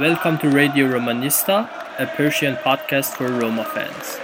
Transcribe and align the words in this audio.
Welcome 0.00 0.38
to 0.38 0.48
Radio 0.48 0.88
Romanista, 0.88 1.68
a 1.98 2.06
Persian 2.06 2.56
podcast 2.56 3.14
for 3.14 3.28
Roma 3.28 3.62
fans. 3.66 4.18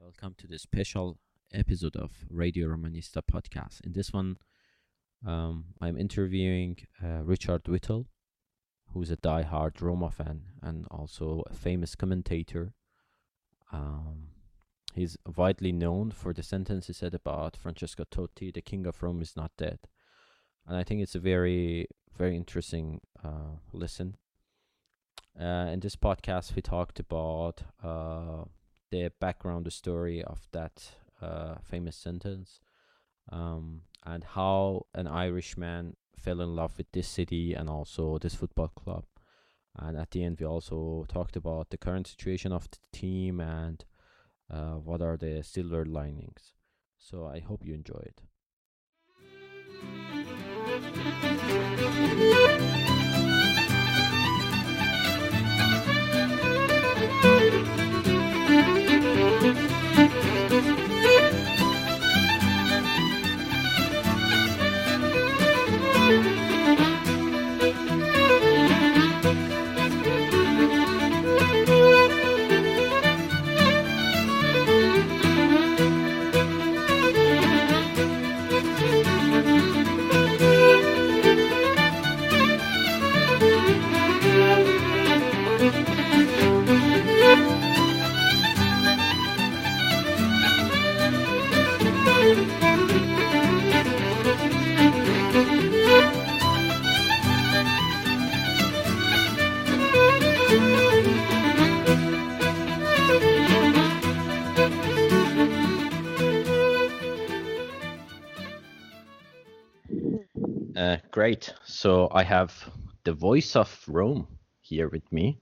Welcome 0.00 0.36
to 0.38 0.46
the 0.46 0.60
special 0.60 1.18
episode 1.52 1.96
of 1.96 2.12
Radio 2.30 2.68
Romanista 2.68 3.20
podcast. 3.20 3.80
In 3.84 3.94
this 3.94 4.12
one, 4.12 4.36
um, 5.26 5.66
I'm 5.80 5.96
interviewing 5.96 6.78
uh, 7.02 7.22
Richard 7.22 7.68
Whittle, 7.68 8.06
who's 8.92 9.10
a 9.10 9.16
die-hard 9.16 9.80
Roma 9.80 10.10
fan 10.10 10.42
and 10.62 10.86
also 10.90 11.42
a 11.50 11.54
famous 11.54 11.94
commentator. 11.94 12.74
Um, 13.72 14.28
he's 14.94 15.16
widely 15.36 15.72
known 15.72 16.10
for 16.10 16.32
the 16.32 16.42
sentence 16.42 16.86
he 16.86 16.92
said 16.92 17.14
about 17.14 17.56
Francesco 17.56 18.04
Totti, 18.10 18.52
the 18.52 18.62
king 18.62 18.86
of 18.86 19.02
Rome 19.02 19.20
is 19.20 19.36
not 19.36 19.52
dead. 19.56 19.78
And 20.66 20.76
I 20.76 20.84
think 20.84 21.02
it's 21.02 21.14
a 21.14 21.20
very, 21.20 21.86
very 22.16 22.36
interesting 22.36 23.00
uh, 23.22 23.58
listen. 23.72 24.16
Uh, 25.38 25.70
in 25.72 25.80
this 25.80 25.96
podcast, 25.96 26.56
we 26.56 26.62
talked 26.62 26.98
about 26.98 27.62
uh, 27.82 28.44
the 28.90 29.12
background, 29.20 29.66
the 29.66 29.70
story 29.70 30.22
of 30.22 30.48
that 30.52 30.90
uh, 31.22 31.56
famous 31.62 31.96
sentence, 31.96 32.60
um, 33.30 33.82
and 34.04 34.24
how 34.24 34.86
an 34.94 35.06
Irishman 35.06 35.96
fell 36.16 36.40
in 36.40 36.54
love 36.54 36.76
with 36.76 36.90
this 36.92 37.08
city 37.08 37.54
and 37.54 37.68
also 37.68 38.18
this 38.18 38.34
football 38.34 38.68
club. 38.68 39.04
And 39.76 39.96
at 39.96 40.10
the 40.10 40.24
end, 40.24 40.38
we 40.40 40.46
also 40.46 41.06
talked 41.08 41.36
about 41.36 41.70
the 41.70 41.78
current 41.78 42.06
situation 42.06 42.52
of 42.52 42.68
the 42.70 42.78
team 42.92 43.40
and 43.40 43.84
uh, 44.50 44.74
what 44.74 45.00
are 45.00 45.16
the 45.16 45.42
silver 45.42 45.84
linings. 45.84 46.52
So 46.98 47.26
I 47.26 47.40
hope 47.40 47.64
you 47.64 47.74
enjoy 47.74 48.02
it. 48.04 48.20
Great. 111.10 111.52
So 111.64 112.08
I 112.12 112.22
have 112.22 112.52
the 113.04 113.12
voice 113.12 113.56
of 113.56 113.84
Rome 113.88 114.26
here 114.60 114.88
with 114.88 115.10
me. 115.12 115.38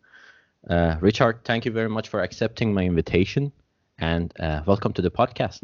Uh, 0.68 0.96
Richard, 1.00 1.44
thank 1.44 1.64
you 1.64 1.72
very 1.72 1.88
much 1.88 2.08
for 2.08 2.20
accepting 2.20 2.74
my 2.74 2.84
invitation 2.84 3.52
and 3.98 4.32
uh, 4.40 4.62
welcome 4.66 4.92
to 4.94 5.02
the 5.02 5.10
podcast. 5.10 5.60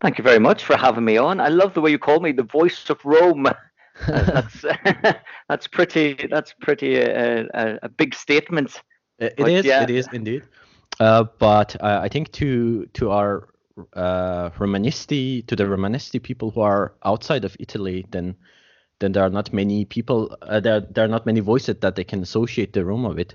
Thank 0.00 0.18
you 0.18 0.24
very 0.24 0.38
much 0.38 0.64
for 0.64 0.76
having 0.76 1.04
me 1.04 1.18
on. 1.18 1.40
I 1.40 1.48
love 1.48 1.74
the 1.74 1.80
way 1.80 1.90
you 1.90 1.98
call 1.98 2.20
me 2.20 2.32
the 2.32 2.42
voice 2.42 2.88
of 2.88 3.04
Rome. 3.04 3.46
that's 4.06 4.64
that's 5.48 5.66
pretty. 5.66 6.26
That's 6.30 6.54
pretty 6.60 7.02
uh, 7.02 7.44
a, 7.52 7.78
a 7.82 7.88
big 7.88 8.14
statement. 8.14 8.80
It 9.18 9.34
But 9.36 9.50
is. 9.50 9.64
yeah. 9.66 9.82
It 9.82 9.90
is 9.90 10.08
indeed. 10.12 10.44
Uh, 10.98 11.24
but 11.38 11.76
uh, 11.82 12.00
I 12.02 12.08
think 12.08 12.32
to 12.32 12.86
to 12.94 13.10
our 13.10 13.48
uh, 13.94 14.50
Romanisti, 14.50 15.46
to 15.46 15.56
the 15.56 15.64
Romanisti 15.64 16.22
people 16.22 16.50
who 16.50 16.60
are 16.60 16.94
outside 17.04 17.44
of 17.44 17.56
Italy, 17.58 18.06
then 18.10 18.36
then 19.00 19.12
there 19.12 19.24
are 19.24 19.30
not 19.30 19.52
many 19.52 19.84
people. 19.84 20.36
Uh, 20.42 20.60
there 20.60 20.80
there 20.80 21.04
are 21.04 21.08
not 21.08 21.26
many 21.26 21.40
voices 21.40 21.76
that 21.80 21.96
they 21.96 22.04
can 22.04 22.22
associate 22.22 22.72
the 22.72 22.84
Roma 22.84 23.10
with. 23.10 23.34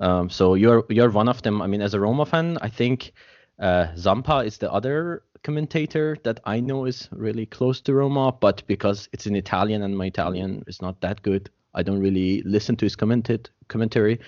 Um, 0.00 0.28
so 0.28 0.54
you're 0.54 0.84
you're 0.88 1.10
one 1.10 1.28
of 1.28 1.42
them. 1.42 1.62
I 1.62 1.66
mean, 1.66 1.82
as 1.82 1.94
a 1.94 2.00
Roma 2.00 2.26
fan, 2.26 2.58
I 2.60 2.68
think 2.68 3.12
uh, 3.58 3.88
Zampa 3.96 4.38
is 4.38 4.58
the 4.58 4.72
other 4.72 5.22
commentator 5.42 6.16
that 6.24 6.40
I 6.44 6.60
know 6.60 6.84
is 6.84 7.08
really 7.12 7.46
close 7.46 7.80
to 7.82 7.94
Roma. 7.94 8.32
But 8.32 8.62
because 8.66 9.08
it's 9.12 9.26
in 9.26 9.36
Italian 9.36 9.82
and 9.82 9.96
my 9.96 10.06
Italian 10.06 10.64
is 10.66 10.82
not 10.82 11.00
that 11.00 11.22
good, 11.22 11.50
I 11.74 11.82
don't 11.82 12.00
really 12.00 12.42
listen 12.42 12.76
to 12.76 12.84
his 12.84 12.96
commented 12.96 13.50
commentary 13.68 14.20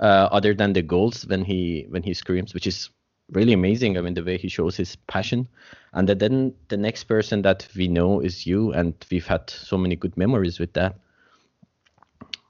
uh, 0.00 0.28
other 0.32 0.54
than 0.54 0.72
the 0.72 0.82
goals 0.82 1.26
when 1.26 1.44
he 1.44 1.86
when 1.88 2.02
he 2.02 2.14
screams, 2.14 2.54
which 2.54 2.66
is 2.66 2.90
really 3.32 3.52
amazing. 3.52 3.96
I 3.96 4.00
mean, 4.00 4.14
the 4.14 4.24
way 4.24 4.36
he 4.36 4.48
shows 4.48 4.76
his 4.76 4.96
passion. 4.96 5.48
And 5.92 6.08
then- 6.08 6.54
the 6.68 6.76
next 6.76 7.04
person 7.04 7.42
that 7.42 7.68
we 7.76 7.88
know 7.88 8.20
is 8.20 8.46
you, 8.46 8.72
and 8.72 8.94
we've 9.10 9.26
had 9.26 9.50
so 9.50 9.76
many 9.76 9.96
good 9.96 10.16
memories 10.16 10.58
with 10.58 10.72
that. 10.74 10.96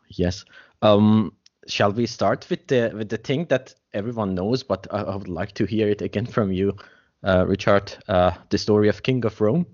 Yes. 0.08 0.44
Um, 0.82 1.32
shall 1.66 1.92
we 1.92 2.06
start 2.06 2.46
with 2.50 2.66
the 2.66 2.92
with 2.94 3.08
the 3.08 3.16
thing 3.16 3.46
that 3.46 3.74
everyone 3.92 4.34
knows, 4.34 4.62
but 4.62 4.86
I, 4.90 5.02
I 5.02 5.16
would 5.16 5.28
like 5.28 5.52
to 5.52 5.64
hear 5.64 5.88
it 5.88 6.02
again 6.02 6.26
from 6.26 6.52
you, 6.52 6.76
uh, 7.22 7.44
Richard. 7.46 7.92
Uh, 8.08 8.32
the 8.50 8.58
story 8.58 8.88
of 8.88 9.02
King 9.02 9.24
of 9.24 9.40
Rome. 9.40 9.66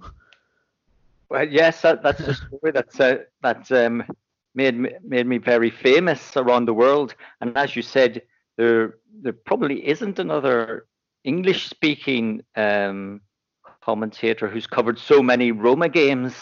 Well, 1.29 1.49
yes, 1.49 1.83
that, 1.83 2.03
that's 2.03 2.21
a 2.21 2.35
story 2.35 2.73
that's 2.73 3.01
uh, 3.01 3.19
that's 3.43 3.71
um, 3.71 4.05
made 4.55 4.77
me, 4.77 4.91
made 5.03 5.27
me 5.27 5.39
very 5.39 5.71
famous 5.71 6.37
around 6.37 6.67
the 6.67 6.75
world. 6.75 7.15
And 7.41 7.57
as 7.57 7.75
you 7.77 7.83
said, 7.83 8.23
there 8.57 8.99
there 9.23 9.33
probably 9.33 9.87
isn't 9.89 10.19
another 10.19 10.87
English 11.27 11.69
speaking 11.69 12.43
um, 12.57 13.21
commentator 13.83 14.49
who's 14.49 14.67
covered 14.67 14.99
so 14.99 15.23
many 15.23 15.53
Roma 15.53 15.89
games. 15.89 16.35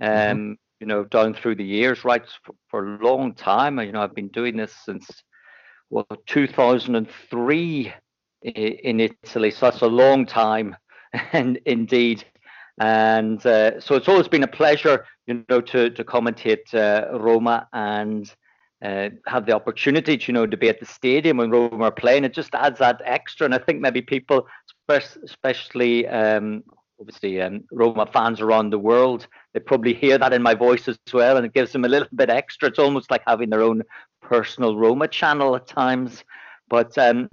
Um, 0.00 0.08
Mhm. 0.08 0.56
You 0.80 0.86
know, 0.88 1.04
down 1.04 1.34
through 1.34 1.56
the 1.56 1.64
years, 1.64 2.04
right 2.04 2.24
for, 2.44 2.54
for 2.68 2.96
a 2.96 3.04
long 3.04 3.34
time. 3.34 3.78
You 3.78 3.92
know, 3.92 4.02
I've 4.02 4.16
been 4.16 4.30
doing 4.30 4.56
this 4.56 4.74
since 4.84 5.06
well 5.90 6.06
2003 6.26 7.94
in 8.42 9.00
Italy, 9.00 9.50
so 9.52 9.66
that's 9.66 9.82
a 9.82 9.86
long 9.86 10.26
time, 10.26 10.76
and 11.32 11.58
indeed. 11.66 12.24
And 12.80 13.44
uh, 13.46 13.80
so 13.80 13.94
it's 13.94 14.08
always 14.08 14.28
been 14.28 14.42
a 14.42 14.48
pleasure, 14.48 15.06
you 15.26 15.44
know, 15.48 15.60
to 15.60 15.90
to 15.90 16.04
commentate 16.04 16.74
uh, 16.74 17.16
Roma 17.18 17.68
and 17.72 18.32
uh, 18.82 19.10
have 19.26 19.46
the 19.46 19.52
opportunity, 19.52 20.16
to, 20.16 20.26
you 20.26 20.32
know, 20.32 20.46
to 20.46 20.56
be 20.56 20.68
at 20.68 20.80
the 20.80 20.86
stadium 20.86 21.36
when 21.36 21.50
Roma 21.50 21.84
are 21.84 21.92
playing. 21.92 22.24
It 22.24 22.34
just 22.34 22.54
adds 22.54 22.78
that 22.80 23.00
extra, 23.04 23.44
and 23.44 23.54
I 23.54 23.58
think 23.58 23.80
maybe 23.80 24.02
people, 24.02 24.46
especially 24.88 26.06
um, 26.08 26.64
obviously 27.02 27.40
um, 27.40 27.64
Roma 27.72 28.06
fans 28.06 28.40
around 28.40 28.70
the 28.70 28.78
world, 28.78 29.26
they 29.52 29.60
probably 29.60 29.92
hear 29.92 30.18
that 30.18 30.32
in 30.32 30.42
my 30.42 30.54
voice 30.54 30.88
as 30.88 30.98
well, 31.12 31.36
and 31.36 31.44
it 31.44 31.52
gives 31.52 31.72
them 31.72 31.84
a 31.84 31.88
little 31.88 32.08
bit 32.14 32.30
extra. 32.30 32.68
It's 32.68 32.78
almost 32.78 33.10
like 33.10 33.22
having 33.26 33.50
their 33.50 33.62
own 33.62 33.82
personal 34.20 34.76
Roma 34.76 35.08
channel 35.08 35.56
at 35.56 35.66
times. 35.66 36.24
But 36.68 36.96
um, 36.96 37.28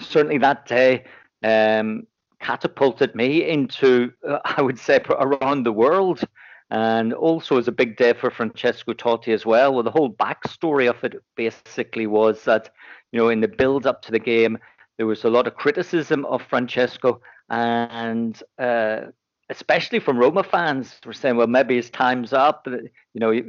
certainly 0.00 0.38
that 0.38 0.66
day 0.66 1.04
um, 1.42 2.06
catapulted 2.40 3.14
me 3.14 3.48
into, 3.48 4.12
uh, 4.28 4.38
I 4.44 4.62
would 4.62 4.78
say, 4.78 5.00
around 5.08 5.64
the 5.64 5.72
world. 5.72 6.22
And 6.70 7.12
also 7.12 7.58
is 7.58 7.66
a 7.66 7.72
big 7.72 7.96
day 7.96 8.12
for 8.12 8.30
Francesco 8.30 8.92
Totti 8.92 9.34
as 9.34 9.44
well. 9.44 9.74
Well, 9.74 9.82
the 9.82 9.90
whole 9.90 10.12
backstory 10.12 10.88
of 10.88 11.02
it 11.02 11.14
basically 11.36 12.06
was 12.06 12.44
that, 12.44 12.70
you 13.10 13.18
know, 13.18 13.28
in 13.28 13.40
the 13.40 13.48
build 13.48 13.86
up 13.86 14.02
to 14.02 14.12
the 14.12 14.20
game, 14.20 14.56
there 14.96 15.06
was 15.06 15.24
a 15.24 15.30
lot 15.30 15.46
of 15.48 15.56
criticism 15.56 16.24
of 16.26 16.42
Francesco, 16.42 17.20
and 17.48 18.40
uh, 18.58 19.00
especially 19.48 19.98
from 19.98 20.18
Roma 20.18 20.44
fans, 20.44 21.00
were 21.04 21.12
saying, 21.12 21.36
well, 21.36 21.48
maybe 21.48 21.74
his 21.74 21.90
time's 21.90 22.32
up. 22.32 22.68
You 22.68 22.90
know, 23.14 23.30
he, 23.32 23.44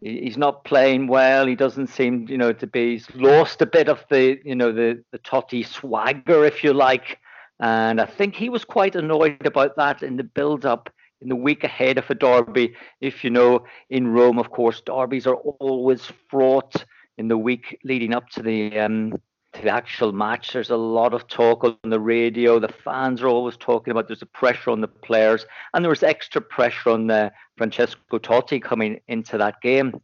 he's 0.00 0.36
not 0.36 0.64
playing 0.64 1.06
well. 1.06 1.46
He 1.46 1.54
doesn't 1.54 1.88
seem, 1.88 2.26
you 2.28 2.38
know, 2.38 2.52
to 2.52 2.66
be 2.66 2.92
he's 2.92 3.08
lost 3.14 3.62
a 3.62 3.66
bit 3.66 3.88
of 3.88 4.04
the, 4.10 4.40
you 4.44 4.56
know, 4.56 4.72
the 4.72 5.04
the 5.12 5.18
Totti 5.20 5.64
swagger, 5.64 6.44
if 6.44 6.64
you 6.64 6.72
like. 6.72 7.18
And 7.60 8.00
I 8.00 8.06
think 8.06 8.34
he 8.34 8.48
was 8.48 8.64
quite 8.64 8.96
annoyed 8.96 9.46
about 9.46 9.76
that 9.76 10.02
in 10.02 10.16
the 10.16 10.24
build-up. 10.24 10.90
In 11.20 11.28
the 11.28 11.36
week 11.36 11.64
ahead 11.64 11.98
of 11.98 12.08
a 12.10 12.14
derby. 12.14 12.74
If 13.00 13.24
you 13.24 13.30
know, 13.30 13.64
in 13.90 14.08
Rome, 14.08 14.38
of 14.38 14.50
course, 14.50 14.80
derbies 14.80 15.26
are 15.26 15.36
always 15.36 16.10
fraught 16.28 16.84
in 17.16 17.28
the 17.28 17.38
week 17.38 17.78
leading 17.84 18.14
up 18.14 18.28
to 18.30 18.42
the 18.42 18.78
um, 18.78 19.12
to 19.54 19.62
the 19.62 19.70
actual 19.70 20.12
match. 20.12 20.52
There's 20.52 20.70
a 20.70 20.76
lot 20.76 21.14
of 21.14 21.26
talk 21.26 21.64
on 21.64 21.76
the 21.84 22.00
radio. 22.00 22.58
The 22.58 22.68
fans 22.68 23.22
are 23.22 23.28
always 23.28 23.56
talking 23.56 23.90
about 23.90 24.06
there's 24.06 24.22
a 24.22 24.26
pressure 24.26 24.70
on 24.70 24.80
the 24.80 24.88
players, 24.88 25.46
and 25.74 25.84
there 25.84 25.90
was 25.90 26.02
extra 26.02 26.40
pressure 26.40 26.90
on 26.90 27.06
the 27.06 27.32
Francesco 27.56 28.18
Totti 28.18 28.62
coming 28.62 29.00
into 29.08 29.38
that 29.38 29.60
game. 29.60 30.00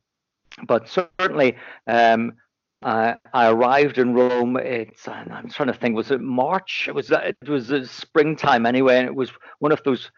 But 0.67 0.89
certainly, 0.89 1.57
um, 1.87 2.35
uh, 2.83 3.15
I 3.33 3.49
arrived 3.49 3.99
in 3.99 4.15
Rome. 4.15 4.57
It's 4.57 5.09
I'm 5.09 5.49
trying 5.49 5.69
to 5.69 5.75
think. 5.75 5.97
Was 5.97 6.11
it 6.11 6.21
March? 6.21 6.87
It 6.89 6.95
was 6.95 7.11
it 7.11 7.37
was 7.49 7.91
springtime 7.91 8.67
anyway, 8.67 8.99
and 8.99 9.07
it 9.07 9.15
was 9.15 9.31
one 9.59 9.73
of 9.73 9.83
those 9.85 10.11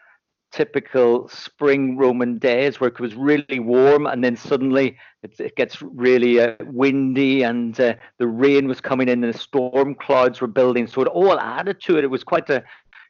typical 0.51 1.27
spring 1.29 1.97
Roman 1.97 2.37
days 2.37 2.79
where 2.79 2.89
it 2.89 2.99
was 2.99 3.15
really 3.15 3.59
warm 3.59 4.05
and 4.07 4.23
then 4.23 4.35
suddenly 4.35 4.97
it, 5.23 5.39
it 5.39 5.55
gets 5.55 5.81
really 5.81 6.39
uh, 6.39 6.55
windy 6.65 7.43
and 7.43 7.79
uh, 7.79 7.95
the 8.17 8.27
rain 8.27 8.67
was 8.67 8.81
coming 8.81 9.09
in 9.09 9.23
and 9.23 9.33
the 9.33 9.37
storm 9.37 9.95
clouds 9.95 10.41
were 10.41 10.47
building. 10.47 10.87
So 10.87 11.01
it 11.01 11.07
all 11.07 11.39
added 11.39 11.81
to 11.81 11.97
it. 11.97 12.03
It 12.03 12.09
was 12.09 12.23
quite 12.23 12.49
a 12.49 12.63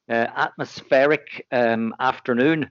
uh, 0.10 0.28
atmospheric 0.36 1.46
um, 1.52 1.94
afternoon. 2.00 2.70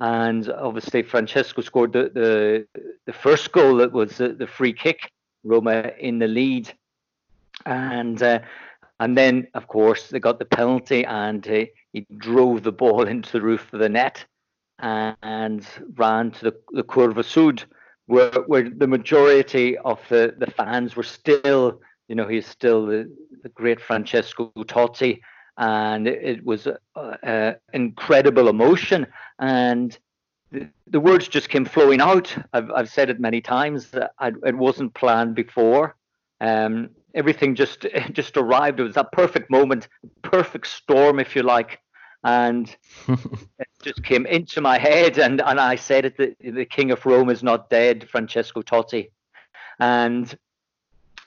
And 0.00 0.50
obviously 0.50 1.02
Francesco 1.02 1.62
scored 1.62 1.92
the, 1.92 2.10
the, 2.12 2.66
the 3.06 3.12
first 3.12 3.52
goal 3.52 3.76
that 3.76 3.92
was 3.92 4.16
the, 4.18 4.30
the 4.30 4.46
free 4.46 4.72
kick, 4.72 5.10
Roma 5.44 5.92
in 5.98 6.18
the 6.18 6.28
lead. 6.28 6.72
And 7.66 8.20
uh, 8.22 8.40
and 9.02 9.18
then, 9.18 9.48
of 9.54 9.66
course, 9.66 10.10
they 10.10 10.20
got 10.20 10.38
the 10.38 10.44
penalty 10.44 11.04
and 11.04 11.46
uh, 11.48 11.64
he 11.92 12.06
drove 12.16 12.62
the 12.62 12.72
ball 12.72 13.06
into 13.06 13.32
the 13.32 13.42
roof 13.42 13.72
of 13.72 13.80
the 13.80 13.88
net 13.88 14.24
and 14.82 15.66
ran 15.94 16.30
to 16.32 16.44
the, 16.44 16.56
the 16.72 16.82
Curva 16.82 17.24
Sud, 17.24 17.64
where, 18.06 18.30
where 18.46 18.68
the 18.68 18.86
majority 18.86 19.78
of 19.78 20.00
the, 20.08 20.34
the 20.38 20.50
fans 20.50 20.96
were 20.96 21.04
still, 21.04 21.80
you 22.08 22.14
know, 22.14 22.26
he's 22.26 22.46
still 22.46 22.86
the, 22.86 23.10
the 23.42 23.48
great 23.50 23.80
Francesco 23.80 24.52
Totti. 24.56 25.20
And 25.56 26.08
it, 26.08 26.22
it 26.22 26.44
was 26.44 26.66
uh, 26.96 27.52
incredible 27.72 28.48
emotion. 28.48 29.06
And 29.38 29.96
the, 30.50 30.68
the, 30.88 30.98
words 30.98 31.28
just 31.28 31.48
came 31.48 31.64
flowing 31.64 32.00
out. 32.00 32.34
I've, 32.52 32.70
I've 32.70 32.90
said 32.90 33.10
it 33.10 33.20
many 33.20 33.40
times 33.40 33.90
that 33.90 34.12
I, 34.18 34.32
it 34.44 34.56
wasn't 34.56 34.94
planned 34.94 35.34
before. 35.34 35.96
Um, 36.40 36.90
everything 37.14 37.54
just 37.54 37.86
just 38.12 38.36
arrived. 38.36 38.80
It 38.80 38.84
was 38.84 38.94
that 38.94 39.12
perfect 39.12 39.50
moment, 39.50 39.88
perfect 40.22 40.66
storm, 40.66 41.18
if 41.18 41.34
you 41.36 41.42
like, 41.42 41.80
and 42.24 42.74
it 43.08 43.68
just 43.82 44.02
came 44.04 44.26
into 44.26 44.60
my 44.60 44.78
head. 44.78 45.18
And 45.18 45.40
and 45.40 45.60
I 45.60 45.76
said 45.76 46.04
it: 46.04 46.16
the, 46.16 46.34
the 46.50 46.64
King 46.64 46.90
of 46.90 47.04
Rome 47.04 47.30
is 47.30 47.42
not 47.42 47.70
dead, 47.70 48.08
Francesco 48.08 48.62
Totti. 48.62 49.10
And 49.78 50.36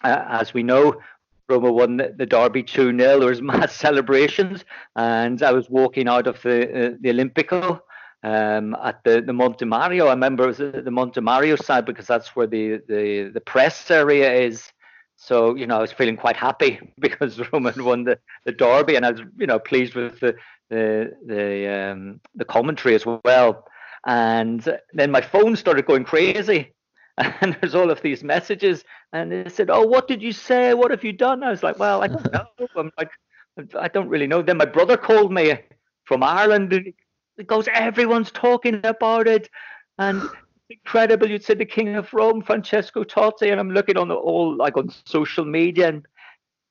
uh, 0.03 0.25
as 0.27 0.53
we 0.53 0.63
know, 0.63 1.01
Roma 1.49 1.71
won 1.71 1.97
the, 1.97 2.13
the 2.15 2.25
Derby 2.25 2.63
2 2.63 2.97
0. 2.97 3.19
There 3.19 3.29
was 3.29 3.41
mass 3.41 3.75
celebrations, 3.75 4.65
and 4.95 5.41
I 5.43 5.51
was 5.51 5.69
walking 5.69 6.07
out 6.07 6.27
of 6.27 6.41
the 6.41 6.87
uh, 6.87 6.91
the 7.01 7.09
Olimpico 7.09 7.81
um, 8.25 8.75
at 8.83 9.03
the, 9.03 9.21
the 9.21 9.33
Monte 9.33 9.65
Mario. 9.65 10.07
I 10.07 10.11
remember 10.11 10.45
it 10.45 10.59
was 10.59 10.83
the 10.83 10.91
Monte 10.91 11.21
Mario 11.21 11.55
side 11.55 11.85
because 11.85 12.07
that's 12.07 12.35
where 12.35 12.47
the, 12.47 12.81
the, 12.87 13.29
the 13.33 13.41
press 13.41 13.91
area 13.91 14.33
is. 14.33 14.71
So, 15.17 15.55
you 15.55 15.65
know, 15.65 15.77
I 15.77 15.81
was 15.81 15.91
feeling 15.91 16.17
quite 16.17 16.35
happy 16.37 16.79
because 16.99 17.39
Roman 17.51 17.83
won 17.83 18.03
the, 18.03 18.19
the 18.45 18.51
derby 18.51 18.95
and 18.95 19.05
I 19.05 19.11
was, 19.11 19.21
you 19.37 19.47
know, 19.47 19.59
pleased 19.59 19.95
with 19.95 20.19
the 20.19 20.35
the 20.69 21.11
the 21.25 21.67
um, 21.91 22.19
the 22.35 22.45
commentary 22.45 22.95
as 22.95 23.05
well. 23.05 23.65
And 24.05 24.77
then 24.93 25.11
my 25.11 25.21
phone 25.21 25.55
started 25.55 25.85
going 25.85 26.03
crazy. 26.05 26.71
And 27.17 27.55
there's 27.61 27.75
all 27.75 27.91
of 27.91 28.01
these 28.01 28.25
messages, 28.25 28.83
and 29.13 29.31
they 29.31 29.47
said, 29.49 29.69
"Oh, 29.69 29.85
what 29.87 30.05
did 30.05 30.21
you 30.21 30.33
say? 30.33 30.73
What 30.73 30.91
have 30.91 31.05
you 31.05 31.13
done?" 31.13 31.43
I 31.43 31.49
was 31.49 31.63
like, 31.63 31.79
"Well, 31.79 32.03
I 32.03 32.07
don't 32.07 32.33
know. 32.33 32.45
I'm 32.75 32.91
like, 32.97 33.09
I 33.79 33.87
don't 33.87 34.09
really 34.09 34.27
know." 34.27 34.41
Then 34.41 34.57
my 34.57 34.65
brother 34.65 34.97
called 34.97 35.31
me 35.31 35.57
from 36.03 36.23
Ireland. 36.23 36.73
It 36.73 37.47
goes, 37.47 37.69
"Everyone's 37.69 38.31
talking 38.31 38.81
about 38.83 39.27
it," 39.29 39.49
and 39.97 40.23
incredible. 40.69 41.29
You'd 41.29 41.43
say 41.43 41.53
the 41.53 41.65
King 41.65 41.95
of 41.95 42.13
Rome, 42.13 42.41
Francesco 42.41 43.03
Totti, 43.03 43.51
and 43.51 43.59
I'm 43.59 43.71
looking 43.71 43.97
on 43.97 44.07
the 44.07 44.15
all 44.15 44.55
like 44.55 44.77
on 44.77 44.91
social 45.05 45.45
media, 45.45 45.89
and 45.89 46.05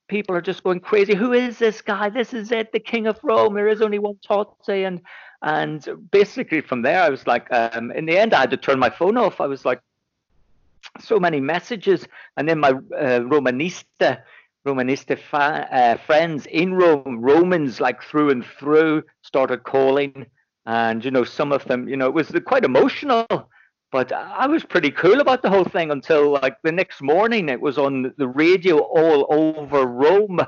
people 0.08 0.34
are 0.34 0.40
just 0.40 0.62
going 0.64 0.80
crazy. 0.80 1.14
Who 1.14 1.32
is 1.32 1.58
this 1.58 1.80
guy? 1.80 2.08
This 2.08 2.34
is 2.34 2.52
it, 2.52 2.72
the 2.72 2.80
King 2.80 3.06
of 3.06 3.18
Rome. 3.22 3.54
There 3.54 3.68
is 3.68 3.82
only 3.82 3.98
one 3.98 4.18
Totti, 4.28 4.86
and 4.86 5.00
and 5.42 5.86
basically 6.10 6.60
from 6.60 6.82
there, 6.82 7.02
I 7.02 7.10
was 7.10 7.26
like, 7.26 7.52
um, 7.52 7.90
in 7.92 8.06
the 8.06 8.18
end, 8.18 8.34
I 8.34 8.40
had 8.40 8.50
to 8.50 8.56
turn 8.56 8.78
my 8.78 8.90
phone 8.90 9.16
off. 9.16 9.40
I 9.40 9.46
was 9.46 9.64
like, 9.64 9.80
so 11.00 11.18
many 11.18 11.40
messages, 11.40 12.06
and 12.36 12.48
then 12.48 12.60
my 12.60 12.70
uh, 12.70 13.20
Romanista. 13.20 14.22
Romanista 14.66 15.18
fa- 15.18 15.68
uh, 15.70 15.98
friends 16.06 16.46
in 16.46 16.72
Rome, 16.72 17.20
Romans 17.20 17.82
like 17.82 18.02
through 18.02 18.30
and 18.30 18.42
through, 18.58 19.02
started 19.20 19.62
calling, 19.64 20.24
and 20.64 21.04
you 21.04 21.10
know 21.10 21.22
some 21.22 21.52
of 21.52 21.62
them, 21.66 21.86
you 21.86 21.98
know, 21.98 22.06
it 22.06 22.14
was 22.14 22.32
quite 22.46 22.64
emotional 22.64 23.50
but 23.94 24.10
I 24.10 24.48
was 24.48 24.64
pretty 24.64 24.90
cool 24.90 25.20
about 25.20 25.42
the 25.42 25.48
whole 25.48 25.62
thing 25.62 25.92
until 25.92 26.32
like 26.32 26.56
the 26.64 26.72
next 26.72 27.00
morning 27.00 27.48
it 27.48 27.60
was 27.60 27.78
on 27.78 28.12
the 28.18 28.26
radio 28.26 28.78
all 28.78 29.24
over 29.30 29.86
Rome. 29.86 30.40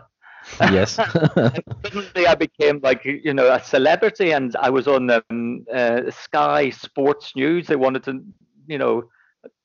Yes. 0.61 0.95
suddenly 1.85 2.27
I 2.27 2.35
became 2.35 2.81
like 2.83 3.05
you 3.05 3.33
know 3.33 3.53
a 3.53 3.63
celebrity, 3.63 4.33
and 4.33 4.57
I 4.57 4.71
was 4.71 4.89
on 4.89 5.11
um, 5.11 5.65
uh, 5.73 6.11
Sky 6.11 6.71
Sports 6.71 7.37
News. 7.37 7.69
They 7.69 7.77
wanted 7.77 8.03
to 8.07 8.21
you 8.67 8.79
know 8.79 9.05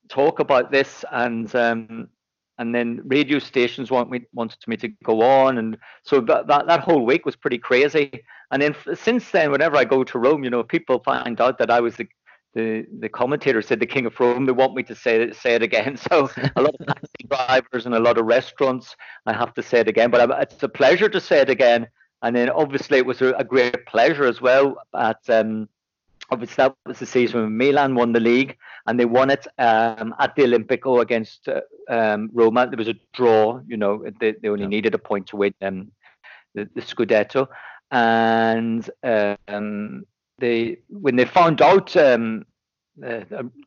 talk 0.10 0.40
about 0.40 0.72
this, 0.72 1.04
and 1.12 1.54
um, 1.56 2.08
and 2.60 2.76
then 2.76 3.02
radio 3.06 3.40
stations 3.40 3.90
want 3.90 4.12
me 4.12 4.22
wanted 4.32 4.60
me 4.68 4.78
to 4.78 4.90
go 5.04 5.24
on, 5.24 5.58
and 5.58 5.76
so 6.04 6.22
that 6.22 6.46
that, 6.46 6.68
that 6.68 6.82
whole 6.82 7.04
week 7.04 7.26
was 7.26 7.36
pretty 7.36 7.58
crazy. 7.58 8.12
And 8.52 8.62
then 8.62 8.76
since 8.94 9.32
then, 9.32 9.50
whenever 9.50 9.76
I 9.76 9.86
go 9.86 10.04
to 10.04 10.20
Rome, 10.20 10.44
you 10.44 10.52
know, 10.52 10.62
people 10.62 11.00
find 11.00 11.42
out 11.42 11.58
that 11.58 11.72
I 11.72 11.80
was 11.80 11.96
the 11.96 12.08
the 12.54 12.86
the 13.00 13.10
commentator 13.10 13.62
said 13.62 13.80
the 13.80 13.86
king 13.86 14.06
of 14.06 14.20
Rome. 14.20 14.46
They 14.46 14.52
want 14.52 14.76
me 14.76 14.84
to 14.84 14.96
say 14.96 15.22
it, 15.22 15.36
say 15.36 15.56
it 15.56 15.64
again. 15.64 15.98
So 16.10 16.30
a 16.56 16.62
lot 16.62 16.76
of 16.80 16.88
taxi 16.88 17.28
drivers 17.30 17.86
and 17.86 17.96
a 17.96 18.00
lot 18.00 18.18
of 18.18 18.26
restaurants, 18.26 18.96
I 19.26 19.34
have 19.34 19.54
to 19.56 19.64
say 19.64 19.80
it 19.80 19.88
again. 19.88 20.12
But 20.12 20.30
it's 20.42 20.64
a 20.64 20.70
pleasure 20.70 21.10
to 21.10 21.20
say 21.20 21.40
it 21.40 21.50
again. 21.50 21.88
And 22.24 22.36
then 22.36 22.50
obviously 22.50 22.98
it 22.98 23.06
was 23.06 23.22
a, 23.22 23.34
a 23.34 23.44
great 23.44 23.86
pleasure 23.86 24.26
as 24.26 24.42
well. 24.42 24.76
At 24.96 25.22
um, 25.30 25.70
obviously 26.30 26.56
that 26.64 26.76
was 26.86 27.00
the 27.00 27.06
season 27.06 27.42
when 27.42 27.58
Milan 27.58 27.96
won 27.96 28.14
the 28.14 28.20
league, 28.20 28.58
and 28.88 29.00
they 29.00 29.06
won 29.06 29.30
it 29.30 29.46
um, 29.58 30.16
at 30.20 30.36
the 30.36 30.44
Olimpico 30.44 31.02
against 31.02 31.48
uh, 31.48 31.62
um, 31.90 32.30
Roma. 32.34 32.68
There 32.68 32.78
was 32.78 32.88
a 32.88 32.96
draw. 33.14 33.62
You 33.68 33.78
know, 33.78 34.04
they, 34.20 34.34
they 34.42 34.50
only 34.50 34.64
yeah. 34.64 34.70
needed 34.70 34.94
a 34.94 35.00
point 35.00 35.28
to 35.28 35.38
win 35.38 35.54
um, 35.62 35.92
the, 36.54 36.70
the 36.76 36.82
Scudetto, 36.82 37.48
and 37.92 38.90
um, 39.48 40.06
they 40.42 40.78
when 40.90 41.16
they 41.16 41.26
found 41.26 41.62
out 41.62 41.96
um, 41.96 42.46
uh, 43.06 43.22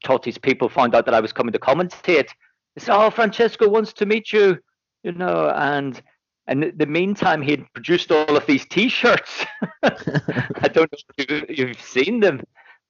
Totti's 0.05 0.37
people 0.37 0.69
found 0.69 0.95
out 0.95 1.07
that 1.07 1.15
I 1.15 1.21
was 1.21 1.33
coming 1.33 1.53
to 1.53 1.59
commentate, 1.59 2.29
they 2.75 2.81
said, 2.81 2.95
"Oh, 2.95 3.11
Francesco 3.11 3.69
wants 3.69 3.93
to 3.95 4.07
meet 4.07 4.33
you," 4.33 4.59
you 5.03 5.13
know, 5.13 5.51
and 5.51 6.03
and 6.47 6.65
in 6.65 6.77
the 6.77 6.87
meantime, 6.87 7.41
he 7.41 7.53
had 7.53 7.73
produced 7.73 8.13
all 8.13 8.37
of 8.37 8.45
these 8.47 8.67
T-shirts. 8.67 9.47
I 9.83 10.69
don't 10.69 10.93
know 10.93 10.99
if 11.17 11.59
you've 11.59 11.81
seen 11.81 12.21
them, 12.21 12.43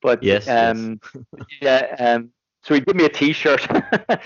but 0.03 0.23
yes, 0.23 0.49
um, 0.49 1.01
yes. 1.61 1.95
yeah. 2.01 2.15
Um, 2.15 2.31
so 2.63 2.75
he 2.75 2.81
gave 2.81 2.97
me 2.97 3.05
a 3.05 3.11
T-shirt, 3.11 3.67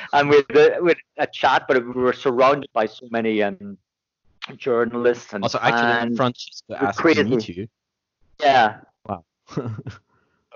and 0.12 0.30
with 0.30 0.46
with 0.80 0.98
a 1.18 1.26
chat, 1.26 1.66
but 1.68 1.84
we 1.84 2.00
were 2.00 2.14
surrounded 2.14 2.70
by 2.72 2.86
so 2.86 3.06
many 3.10 3.42
um, 3.42 3.76
journalists 4.56 5.32
and 5.32 5.42
also 5.42 5.58
actually 5.60 6.16
Francesco 6.16 6.74
asked 6.74 7.00
to 7.00 7.24
meet 7.24 7.48
you. 7.48 7.68
Yeah, 8.40 8.80
so, 9.54 9.70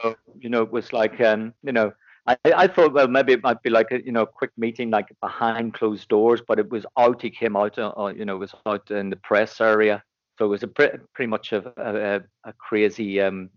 you 0.38 0.48
know, 0.48 0.62
it 0.62 0.72
was 0.72 0.92
like, 0.92 1.20
um, 1.20 1.54
you 1.62 1.72
know, 1.72 1.92
I, 2.26 2.36
I 2.44 2.66
thought, 2.68 2.92
well, 2.92 3.08
maybe 3.08 3.32
it 3.32 3.42
might 3.42 3.62
be 3.62 3.70
like 3.70 3.90
a, 3.90 4.04
you 4.04 4.12
know, 4.12 4.26
quick 4.26 4.50
meeting, 4.56 4.90
like 4.90 5.08
behind 5.20 5.74
closed 5.74 6.08
doors, 6.08 6.40
but 6.46 6.58
it 6.58 6.70
was 6.70 6.86
out. 6.96 7.22
He 7.22 7.30
came 7.30 7.56
out, 7.56 7.78
uh, 7.78 7.92
uh 7.96 8.12
you 8.16 8.24
know, 8.24 8.36
it 8.36 8.40
was 8.40 8.54
out 8.66 8.90
in 8.90 9.10
the 9.10 9.16
press 9.16 9.60
area. 9.60 10.02
So 10.38 10.46
it 10.46 10.48
was 10.48 10.62
a 10.62 10.68
pre- 10.68 10.98
pretty 11.14 11.28
much 11.28 11.52
a, 11.52 11.72
a, 11.76 12.20
a 12.48 12.52
crazy, 12.54 13.20
um, 13.20 13.50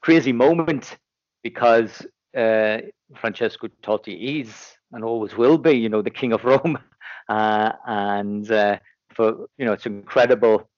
crazy 0.00 0.32
moment 0.32 0.96
because 1.42 2.06
uh, 2.36 2.78
Francesco 3.16 3.68
Totti 3.82 4.40
is 4.40 4.76
and 4.92 5.04
always 5.04 5.36
will 5.36 5.58
be, 5.58 5.72
you 5.72 5.88
know, 5.88 6.02
the 6.02 6.10
king 6.10 6.32
of 6.32 6.44
Rome, 6.44 6.78
uh, 7.28 7.72
and 7.86 8.50
uh, 8.50 8.78
for 9.14 9.46
you 9.56 9.64
know, 9.64 9.72
it's 9.72 9.86
incredible. 9.86 10.68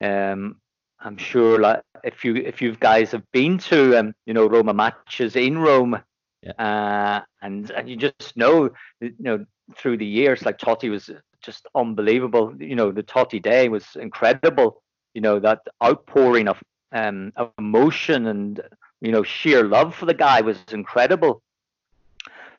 Um, 0.00 0.59
I'm 1.00 1.16
sure 1.16 1.58
like 1.58 1.82
if 2.04 2.24
you 2.24 2.36
if 2.36 2.60
you 2.60 2.76
guys 2.76 3.12
have 3.12 3.24
been 3.32 3.58
to 3.58 3.98
um, 3.98 4.14
you 4.26 4.34
know 4.34 4.46
Roma 4.46 4.74
matches 4.74 5.36
in 5.36 5.58
Rome, 5.58 6.00
yeah. 6.42 6.52
uh, 6.52 7.20
and 7.42 7.70
and 7.70 7.88
you 7.88 7.96
just 7.96 8.36
know 8.36 8.70
you 9.00 9.14
know 9.18 9.44
through 9.76 9.96
the 9.98 10.06
years 10.06 10.44
like 10.44 10.58
Totti 10.58 10.90
was 10.90 11.10
just 11.42 11.66
unbelievable. 11.74 12.54
You 12.58 12.76
know 12.76 12.92
the 12.92 13.02
Totti 13.02 13.40
day 13.42 13.68
was 13.68 13.96
incredible. 13.96 14.82
You 15.14 15.20
know 15.22 15.38
that 15.40 15.60
outpouring 15.82 16.48
of 16.48 16.62
um 16.92 17.32
of 17.36 17.52
emotion 17.58 18.26
and 18.26 18.60
you 19.00 19.12
know, 19.12 19.22
sheer 19.22 19.64
love 19.64 19.94
for 19.94 20.06
the 20.06 20.14
guy 20.14 20.40
was 20.40 20.58
incredible. 20.72 21.42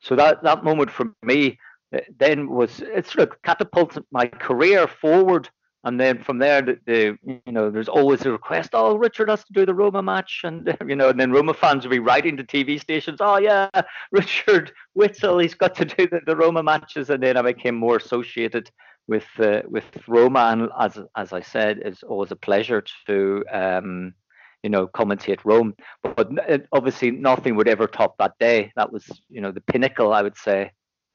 So 0.01 0.15
that 0.15 0.43
that 0.43 0.63
moment 0.63 0.89
for 0.89 1.13
me 1.21 1.60
uh, 1.93 2.00
then 2.17 2.50
was 2.50 2.81
it 2.81 3.05
sort 3.07 3.29
of 3.29 3.41
catapulted 3.43 4.03
my 4.12 4.27
career 4.27 4.88
forward. 4.88 5.50
And 5.83 6.00
then 6.00 6.21
from 6.23 6.38
there, 6.38 6.61
the, 6.61 6.79
the, 6.85 7.17
you 7.23 7.51
know, 7.51 7.71
there's 7.71 7.89
always 7.89 8.23
a 8.25 8.31
request. 8.31 8.71
Oh, 8.73 8.95
Richard 8.95 9.29
has 9.29 9.43
to 9.45 9.53
do 9.53 9.65
the 9.65 9.73
Roma 9.73 10.03
match, 10.03 10.41
and 10.43 10.77
you 10.88 10.95
know, 10.95 11.09
and 11.09 11.19
then 11.19 11.31
Roma 11.31 11.53
fans 11.53 11.83
will 11.83 11.91
be 11.91 12.00
writing 12.00 12.38
to 12.38 12.43
TV 12.43 12.79
stations. 12.79 13.17
Oh 13.19 13.38
yeah, 13.38 13.69
Richard 14.11 14.71
Whittle, 14.93 15.39
he's 15.39 15.55
got 15.55 15.73
to 15.75 15.85
do 15.85 16.07
the, 16.07 16.21
the 16.25 16.35
Roma 16.35 16.61
matches, 16.61 17.09
and 17.09 17.23
then 17.23 17.35
I 17.35 17.41
became 17.41 17.75
more 17.75 17.97
associated 17.97 18.69
with 19.07 19.25
uh, 19.39 19.61
with 19.67 19.85
Roma. 20.07 20.51
And 20.51 20.69
as 20.79 21.00
as 21.15 21.33
I 21.33 21.41
said, 21.41 21.79
it's 21.79 22.03
always 22.03 22.31
a 22.31 22.35
pleasure 22.35 22.83
to 23.07 23.43
um, 23.51 24.13
you 24.61 24.69
know 24.69 24.88
commentate 24.88 25.39
Rome. 25.43 25.73
But 26.03 26.29
obviously, 26.71 27.09
nothing 27.09 27.55
would 27.55 27.67
ever 27.67 27.88
top 27.88 28.17
that 28.19 28.33
day. 28.39 28.71
That 28.75 28.93
was 28.93 29.09
you 29.29 29.41
know 29.41 29.51
the 29.51 29.61
pinnacle, 29.61 30.13
I 30.13 30.21
would 30.21 30.38
say, 30.38 30.71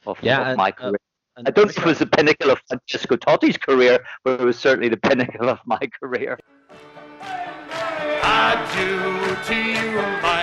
of, 0.06 0.18
yeah, 0.23 0.50
of 0.50 0.56
my 0.56 0.70
uh, 0.70 0.73
career. 0.73 0.99
I 1.38 1.50
don't 1.50 1.66
think 1.66 1.78
it 1.78 1.85
was 1.87 1.99
the 1.99 2.07
pinnacle 2.07 2.50
of 2.50 2.61
Francesco 2.66 3.16
Totti's 3.16 3.59
career, 3.59 4.02
but 4.25 4.40
it 4.40 4.45
was 4.45 4.59
certainly 4.59 4.88
the 4.88 4.97
pinnacle 4.97 5.50
of 5.50 5.59
my 5.66 5.78
career. 6.00 6.38
Adieu 8.23 9.37
to 9.45 9.55
you, 9.55 10.00
my 10.23 10.36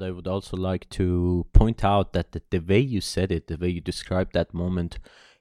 but 0.00 0.06
I 0.06 0.10
would 0.10 0.26
also 0.26 0.56
like 0.56 0.88
to 0.90 1.46
point 1.52 1.84
out 1.84 2.12
that 2.14 2.32
the, 2.32 2.42
the 2.50 2.60
way 2.60 2.78
you 2.78 3.00
said 3.00 3.30
it, 3.30 3.46
the 3.46 3.56
way 3.56 3.68
you 3.68 3.80
described 3.80 4.32
that 4.32 4.54
moment, 4.54 4.98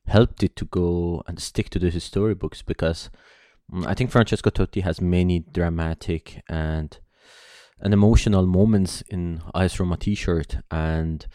helped 0.08 0.44
it 0.44 0.56
to 0.58 0.66
go 0.66 1.24
and 1.28 1.39
stick 1.39 1.70
to 1.70 1.80
the 1.80 1.98
storybooks 2.00 2.62
because 2.62 3.10
um, 3.72 3.86
I 3.86 3.94
think 3.94 4.12
Francesco 4.12 4.50
Totti 4.50 4.82
has 4.84 5.01
many 5.01 5.39
dramatic 5.39 6.42
and 6.50 6.98
and 7.82 7.94
emotional 7.94 8.46
moments 8.46 9.01
in 9.10 9.42
AS 9.56 9.80
Roma 9.80 9.96
T-shirt, 9.96 10.58
and 10.70 11.25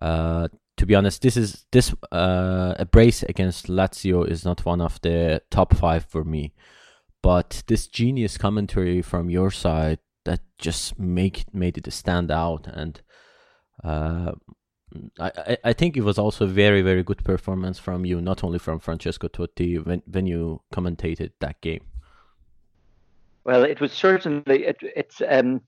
uh, 0.00 0.48
to 0.78 0.86
be 0.86 0.94
honest, 0.94 1.20
this 1.20 1.36
is 1.36 1.66
this 1.72 1.94
uh, 2.10 2.74
a 2.78 2.86
brace 2.86 3.22
against 3.24 3.66
Lazio 3.66 4.26
is 4.26 4.46
not 4.46 4.64
one 4.64 4.80
of 4.80 4.98
the 5.02 5.42
top 5.50 5.76
five 5.76 6.06
for 6.06 6.24
me, 6.24 6.54
but 7.20 7.62
this 7.66 7.86
genius 7.86 8.38
commentary 8.38 9.02
from 9.02 9.28
your 9.28 9.50
side 9.50 9.98
that 10.24 10.40
just 10.58 10.98
make 10.98 11.44
made 11.52 11.78
it 11.78 11.92
stand 11.92 12.30
out 12.30 12.66
and 12.66 13.00
uh, 13.82 14.32
I, 15.18 15.58
I 15.64 15.72
think 15.72 15.96
it 15.96 16.02
was 16.02 16.18
also 16.18 16.44
a 16.44 16.48
very 16.48 16.82
very 16.82 17.02
good 17.02 17.24
performance 17.24 17.78
from 17.78 18.04
you 18.04 18.20
not 18.20 18.44
only 18.44 18.58
from 18.58 18.78
Francesco 18.78 19.28
Totti 19.28 19.84
when 19.84 20.02
when 20.06 20.26
you 20.26 20.62
commentated 20.72 21.32
that 21.40 21.60
game. 21.60 21.82
Well 23.44 23.64
it 23.64 23.80
was 23.80 23.92
certainly 23.92 24.64
it, 24.64 24.76
it's 24.80 25.20
um 25.28 25.60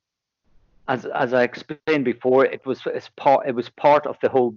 as 0.88 1.06
as 1.06 1.34
I 1.34 1.42
explained 1.42 2.04
before 2.04 2.44
it 2.44 2.64
was 2.64 2.80
it's 2.86 3.10
part 3.16 3.48
it 3.48 3.54
was 3.54 3.68
part 3.68 4.06
of 4.06 4.16
the 4.22 4.28
whole 4.28 4.56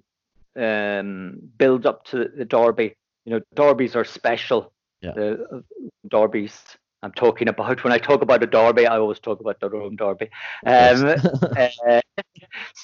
um 0.56 1.40
build 1.58 1.86
up 1.86 2.06
to 2.06 2.30
the 2.36 2.46
derby. 2.46 2.96
You 3.26 3.34
know 3.34 3.42
derbies 3.56 3.96
are 3.96 4.06
special. 4.06 4.72
Yeah. 5.02 5.14
the 5.16 5.46
uh, 5.54 5.60
derbies 6.10 6.62
I'm 7.02 7.12
talking 7.14 7.48
about. 7.48 7.84
When 7.84 7.94
I 7.94 7.98
talk 7.98 8.22
about 8.22 8.44
a 8.44 8.48
derby, 8.48 8.86
I 8.86 8.98
always 8.98 9.20
talk 9.20 9.40
about 9.40 9.60
the 9.60 9.70
Rome 9.70 9.96
derby. 9.96 10.30
Um, 10.66 11.16
uh, 11.58 12.02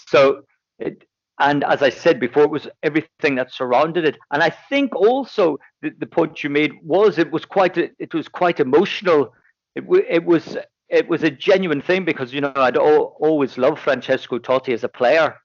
so, 0.08 0.44
it, 0.80 1.06
and 1.40 1.64
as 1.66 1.82
I 1.82 1.90
said 1.90 2.20
before, 2.20 2.44
it 2.44 2.50
was 2.50 2.68
everything 2.82 3.36
that 3.36 3.52
surrounded 3.52 4.06
it. 4.06 4.18
And 4.32 4.42
I 4.42 4.50
think 4.50 4.96
also 4.96 5.58
the, 5.82 5.92
the 6.00 6.06
point 6.06 6.44
you 6.44 6.50
made 6.50 6.72
was 6.82 7.18
it 7.18 7.32
was 7.32 7.44
quite 7.44 7.78
a, 7.78 7.90
it 8.00 8.14
was 8.14 8.28
quite 8.28 8.60
emotional. 8.60 9.34
It, 9.76 9.84
it 10.10 10.24
was 10.24 10.58
it 10.88 11.10
was 11.10 11.24
a 11.24 11.30
genuine 11.30 11.82
thing 11.82 12.06
because 12.06 12.34
you 12.34 12.42
know 12.42 12.54
I'd 12.56 12.78
al- 12.78 13.18
always 13.20 13.58
loved 13.58 13.80
Francesco 13.80 14.40
Totti 14.40 14.74
as 14.74 14.86
a 14.86 14.90
player, 14.90 15.36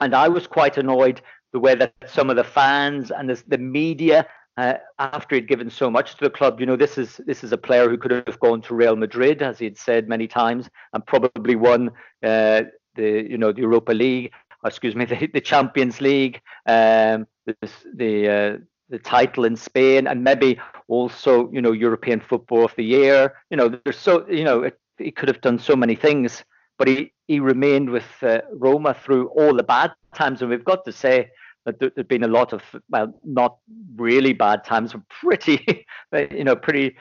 and 0.00 0.14
I 0.14 0.26
was 0.26 0.48
quite 0.48 0.76
annoyed 0.76 1.20
the 1.52 1.60
way 1.60 1.76
that 1.76 1.94
some 2.06 2.28
of 2.28 2.36
the 2.36 2.44
fans 2.44 3.10
and 3.10 3.30
the, 3.30 3.42
the 3.46 3.58
media 3.58 4.26
uh, 4.58 4.76
after 4.98 5.36
he'd 5.36 5.46
given 5.46 5.70
so 5.70 5.88
much 5.88 6.16
to 6.16 6.24
the 6.24 6.30
club. 6.30 6.58
You 6.58 6.66
know, 6.66 6.76
this 6.76 6.98
is 6.98 7.20
this 7.26 7.44
is 7.44 7.52
a 7.52 7.56
player 7.56 7.88
who 7.88 7.96
could 7.96 8.10
have 8.10 8.40
gone 8.40 8.60
to 8.62 8.74
Real 8.74 8.96
Madrid, 8.96 9.40
as 9.40 9.60
he'd 9.60 9.78
said 9.78 10.08
many 10.08 10.26
times, 10.26 10.68
and 10.92 11.06
probably 11.06 11.54
won 11.54 11.90
uh, 12.24 12.62
the 12.96 13.24
you 13.30 13.38
know 13.38 13.52
the 13.52 13.60
Europa 13.60 13.92
League, 13.92 14.32
excuse 14.64 14.96
me, 14.96 15.04
the, 15.12 15.28
the 15.32 15.40
Champions 15.40 16.00
League, 16.00 16.40
um, 16.66 17.26
the 17.46 17.54
the, 17.94 18.28
uh, 18.28 18.58
the 18.88 18.98
title 18.98 19.44
in 19.44 19.56
Spain, 19.56 20.08
and 20.08 20.24
maybe 20.24 20.58
also 20.88 21.48
you 21.52 21.62
know 21.62 21.72
European 21.72 22.18
Football 22.18 22.64
of 22.64 22.74
the 22.74 22.84
Year. 22.84 23.34
You 23.50 23.56
know, 23.56 23.68
there's 23.68 23.96
so 23.96 24.28
you 24.28 24.42
know 24.42 24.62
it, 24.62 24.78
he 24.98 25.12
could 25.12 25.28
have 25.28 25.40
done 25.40 25.60
so 25.60 25.76
many 25.76 25.94
things, 25.94 26.42
but 26.78 26.88
he 26.88 27.12
he 27.28 27.38
remained 27.38 27.90
with 27.90 28.10
uh, 28.22 28.40
Roma 28.52 28.94
through 28.94 29.28
all 29.28 29.54
the 29.54 29.62
bad 29.62 29.92
times, 30.14 30.42
and 30.42 30.50
we've 30.50 30.64
got 30.64 30.84
to 30.84 30.90
say 30.90 31.30
there 31.72 31.90
have 31.96 32.08
been 32.08 32.24
a 32.24 32.28
lot 32.28 32.52
of 32.52 32.62
well, 32.90 33.12
not 33.24 33.58
really 33.96 34.32
bad 34.32 34.64
times, 34.64 34.92
but 34.92 35.08
pretty, 35.08 35.86
you 36.30 36.44
know, 36.44 36.56
pretty, 36.56 36.96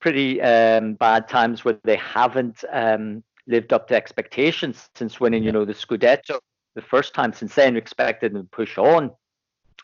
pretty 0.00 0.40
um, 0.42 0.94
bad 0.94 1.28
times 1.28 1.64
where 1.64 1.78
they 1.84 1.96
haven't 1.96 2.64
um, 2.72 3.22
lived 3.46 3.72
up 3.72 3.88
to 3.88 3.96
expectations 3.96 4.88
since 4.94 5.20
winning, 5.20 5.42
you 5.42 5.52
know, 5.52 5.64
the 5.64 5.74
Scudetto 5.74 6.38
the 6.74 6.82
first 6.82 7.14
time. 7.14 7.32
Since 7.32 7.54
then, 7.54 7.74
we 7.74 7.78
expected 7.78 8.32
them 8.32 8.42
to 8.42 8.48
push 8.48 8.78
on, 8.78 9.10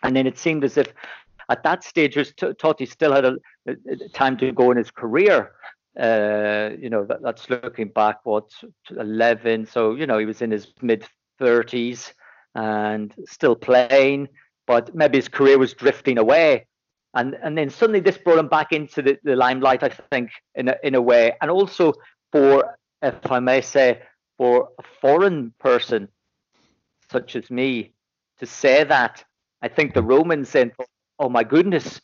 and 0.02 0.16
then 0.16 0.26
it 0.26 0.38
seemed 0.38 0.64
as 0.64 0.76
if 0.76 0.92
at 1.50 1.62
that 1.62 1.84
stage, 1.84 2.14
Totti 2.14 2.88
still 2.88 3.12
had 3.12 3.24
a, 3.24 3.36
a, 3.66 4.08
time 4.12 4.36
to 4.38 4.52
go 4.52 4.70
in 4.70 4.76
his 4.76 4.90
career. 4.90 5.52
Uh, 5.98 6.70
you 6.78 6.90
know, 6.90 7.04
that, 7.04 7.22
that's 7.22 7.48
looking 7.50 7.88
back, 7.88 8.18
what, 8.24 8.50
11. 8.90 9.66
So, 9.66 9.94
you 9.94 10.06
know, 10.06 10.18
he 10.18 10.26
was 10.26 10.42
in 10.42 10.50
his 10.50 10.72
mid 10.80 11.06
30s 11.40 12.12
and 12.54 13.14
still 13.26 13.56
playing, 13.56 14.28
but 14.66 14.94
maybe 14.94 15.18
his 15.18 15.28
career 15.28 15.58
was 15.58 15.74
drifting 15.74 16.18
away. 16.18 16.66
And 17.14 17.36
and 17.42 17.56
then 17.56 17.70
suddenly 17.70 18.00
this 18.00 18.18
brought 18.18 18.38
him 18.38 18.48
back 18.48 18.72
into 18.72 19.02
the, 19.02 19.18
the 19.22 19.36
limelight, 19.36 19.82
I 19.82 19.88
think, 19.88 20.30
in 20.54 20.68
a, 20.68 20.76
in 20.82 20.94
a 20.94 21.02
way. 21.02 21.32
And 21.40 21.50
also 21.50 21.92
for, 22.32 22.76
if 23.02 23.30
I 23.30 23.38
may 23.38 23.60
say, 23.60 24.02
for 24.36 24.70
a 24.78 24.82
foreign 25.00 25.54
person 25.60 26.08
such 27.10 27.36
as 27.36 27.50
me 27.50 27.92
to 28.38 28.46
say 28.46 28.82
that, 28.82 29.24
I 29.62 29.68
think 29.68 29.94
the 29.94 30.02
Romans 30.02 30.50
then 30.50 30.72
oh 31.18 31.28
my 31.28 31.44
goodness, 31.44 32.00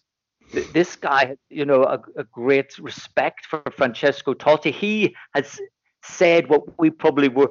this 0.72 0.96
guy, 0.96 1.36
you 1.48 1.64
know, 1.64 1.84
a, 1.84 2.00
a, 2.16 2.24
great 2.24 2.78
respect 2.78 3.46
for 3.46 3.62
Francesco 3.76 4.34
Totti. 4.34 4.72
He 4.72 5.14
has 5.34 5.60
said 6.02 6.48
what 6.48 6.62
we 6.78 6.90
probably 6.90 7.28
were 7.28 7.50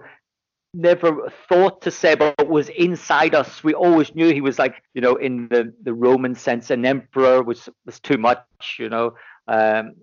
never 0.73 1.31
thought 1.47 1.81
to 1.81 1.91
say, 1.91 2.15
but 2.15 2.47
was 2.47 2.69
inside 2.69 3.35
us. 3.35 3.63
We 3.63 3.73
always 3.73 4.13
knew 4.15 4.33
he 4.33 4.41
was 4.41 4.59
like, 4.59 4.83
you 4.93 5.01
know, 5.01 5.15
in 5.15 5.47
the, 5.49 5.73
the 5.83 5.93
Roman 5.93 6.35
sense, 6.35 6.69
an 6.69 6.85
emperor 6.85 7.41
was 7.43 7.69
was 7.85 7.99
too 7.99 8.17
much, 8.17 8.45
you 8.77 8.89
know. 8.89 9.15
Um, 9.47 9.93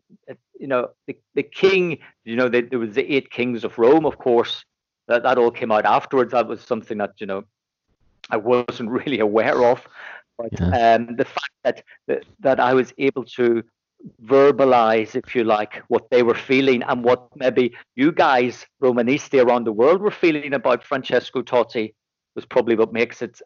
you 0.58 0.66
know, 0.66 0.88
the, 1.06 1.16
the 1.34 1.44
king, 1.44 1.98
you 2.24 2.34
know, 2.34 2.48
the, 2.48 2.62
there 2.62 2.78
was 2.78 2.94
the 2.94 3.14
eight 3.14 3.30
kings 3.30 3.62
of 3.62 3.78
Rome, 3.78 4.04
of 4.06 4.18
course. 4.18 4.64
That 5.08 5.22
that 5.22 5.38
all 5.38 5.52
came 5.52 5.70
out 5.70 5.86
afterwards. 5.86 6.32
That 6.32 6.48
was 6.48 6.60
something 6.60 6.98
that 6.98 7.14
you 7.18 7.26
know 7.26 7.44
I 8.30 8.36
wasn't 8.36 8.90
really 9.06 9.20
aware 9.20 9.64
of. 9.64 9.86
But 10.36 10.52
yeah. 10.58 10.94
um, 10.94 11.16
the 11.16 11.24
fact 11.24 11.54
that, 11.64 11.84
that 12.08 12.24
that 12.40 12.60
I 12.60 12.74
was 12.74 12.92
able 12.98 13.24
to 13.36 13.62
verbalize, 14.24 15.14
if 15.14 15.34
you 15.34 15.44
like, 15.44 15.82
what 15.88 16.08
they 16.10 16.22
were 16.22 16.34
feeling 16.34 16.82
and 16.82 17.04
what 17.04 17.28
maybe 17.36 17.74
you 17.94 18.12
guys, 18.12 18.66
Romanisti 18.82 19.44
around 19.44 19.64
the 19.64 19.72
world, 19.72 20.00
were 20.00 20.10
feeling 20.10 20.54
about 20.54 20.84
Francesco 20.84 21.42
Totti 21.42 21.92
was 22.34 22.44
probably 22.44 22.76
what 22.76 22.92
makes 22.92 23.22
it 23.22 23.40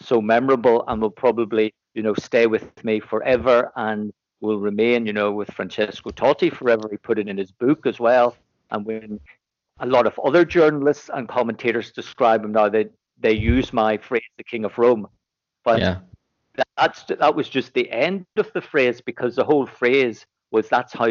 so 0.00 0.20
memorable 0.20 0.84
and 0.88 1.00
will 1.00 1.10
probably, 1.10 1.74
you 1.94 2.02
know, 2.02 2.14
stay 2.14 2.46
with 2.46 2.84
me 2.84 3.00
forever 3.00 3.72
and 3.76 4.12
will 4.40 4.58
remain, 4.58 5.06
you 5.06 5.12
know, 5.12 5.32
with 5.32 5.50
Francesco 5.50 6.10
Totti 6.10 6.52
forever. 6.52 6.88
He 6.90 6.96
put 6.96 7.18
it 7.18 7.28
in 7.28 7.36
his 7.36 7.50
book 7.50 7.86
as 7.86 7.98
well. 7.98 8.36
And 8.70 8.84
when 8.84 9.20
a 9.80 9.86
lot 9.86 10.06
of 10.06 10.18
other 10.24 10.44
journalists 10.44 11.10
and 11.12 11.28
commentators 11.28 11.90
describe 11.92 12.44
him 12.44 12.52
now, 12.52 12.68
they, 12.68 12.86
they 13.18 13.32
use 13.32 13.72
my 13.72 13.96
phrase, 13.96 14.22
the 14.36 14.44
King 14.44 14.64
of 14.64 14.76
Rome. 14.78 15.08
But 15.64 15.80
yeah. 15.80 15.98
That's 16.76 17.04
that 17.04 17.34
was 17.34 17.48
just 17.48 17.74
the 17.74 17.90
end 17.90 18.26
of 18.36 18.52
the 18.52 18.60
phrase 18.60 19.00
because 19.00 19.36
the 19.36 19.44
whole 19.44 19.66
phrase 19.66 20.26
was 20.50 20.68
that's 20.68 20.92
how. 20.92 21.10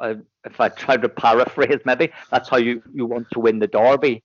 Uh, 0.00 0.14
if 0.44 0.60
I 0.60 0.68
try 0.68 0.96
to 0.96 1.08
paraphrase, 1.08 1.80
maybe 1.84 2.10
that's 2.30 2.48
how 2.48 2.56
you, 2.56 2.82
you 2.92 3.06
want 3.06 3.28
to 3.32 3.38
win 3.38 3.60
the 3.60 3.68
derby. 3.68 4.22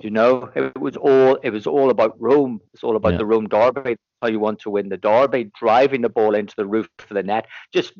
You 0.00 0.10
know, 0.10 0.50
it 0.54 0.78
was 0.78 0.96
all 0.96 1.34
it 1.42 1.50
was 1.50 1.66
all 1.66 1.90
about 1.90 2.20
Rome. 2.20 2.60
It's 2.72 2.84
all 2.84 2.94
about 2.94 3.12
yeah. 3.12 3.18
the 3.18 3.26
Rome 3.26 3.48
derby. 3.48 3.96
How 4.22 4.28
you 4.28 4.38
want 4.38 4.60
to 4.60 4.70
win 4.70 4.88
the 4.88 4.96
derby, 4.96 5.50
driving 5.58 6.02
the 6.02 6.08
ball 6.08 6.34
into 6.34 6.54
the 6.56 6.66
roof 6.66 6.88
of 6.98 7.08
the 7.08 7.22
net, 7.22 7.46
just 7.72 7.94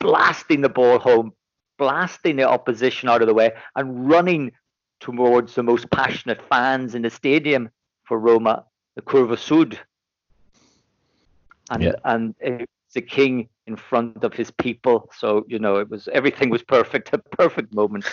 blasting 0.00 0.60
the 0.60 0.68
ball 0.68 0.98
home, 0.98 1.32
blasting 1.78 2.36
the 2.36 2.48
opposition 2.48 3.08
out 3.08 3.22
of 3.22 3.28
the 3.28 3.34
way, 3.34 3.52
and 3.76 4.08
running 4.08 4.50
towards 5.00 5.54
the 5.54 5.62
most 5.62 5.90
passionate 5.90 6.40
fans 6.48 6.94
in 6.94 7.02
the 7.02 7.10
stadium 7.10 7.70
for 8.04 8.18
Roma, 8.18 8.64
the 8.96 9.02
Curva 9.02 9.38
Sud. 9.38 9.78
And 11.70 11.82
yeah. 11.82 11.92
and 12.04 12.34
the 12.94 13.02
king 13.02 13.48
in 13.66 13.76
front 13.76 14.24
of 14.24 14.32
his 14.32 14.50
people. 14.50 15.10
So 15.16 15.44
you 15.48 15.58
know, 15.58 15.76
it 15.76 15.90
was 15.90 16.08
everything 16.12 16.50
was 16.50 16.62
perfect, 16.62 17.10
a 17.12 17.18
perfect 17.18 17.74
moment. 17.74 18.04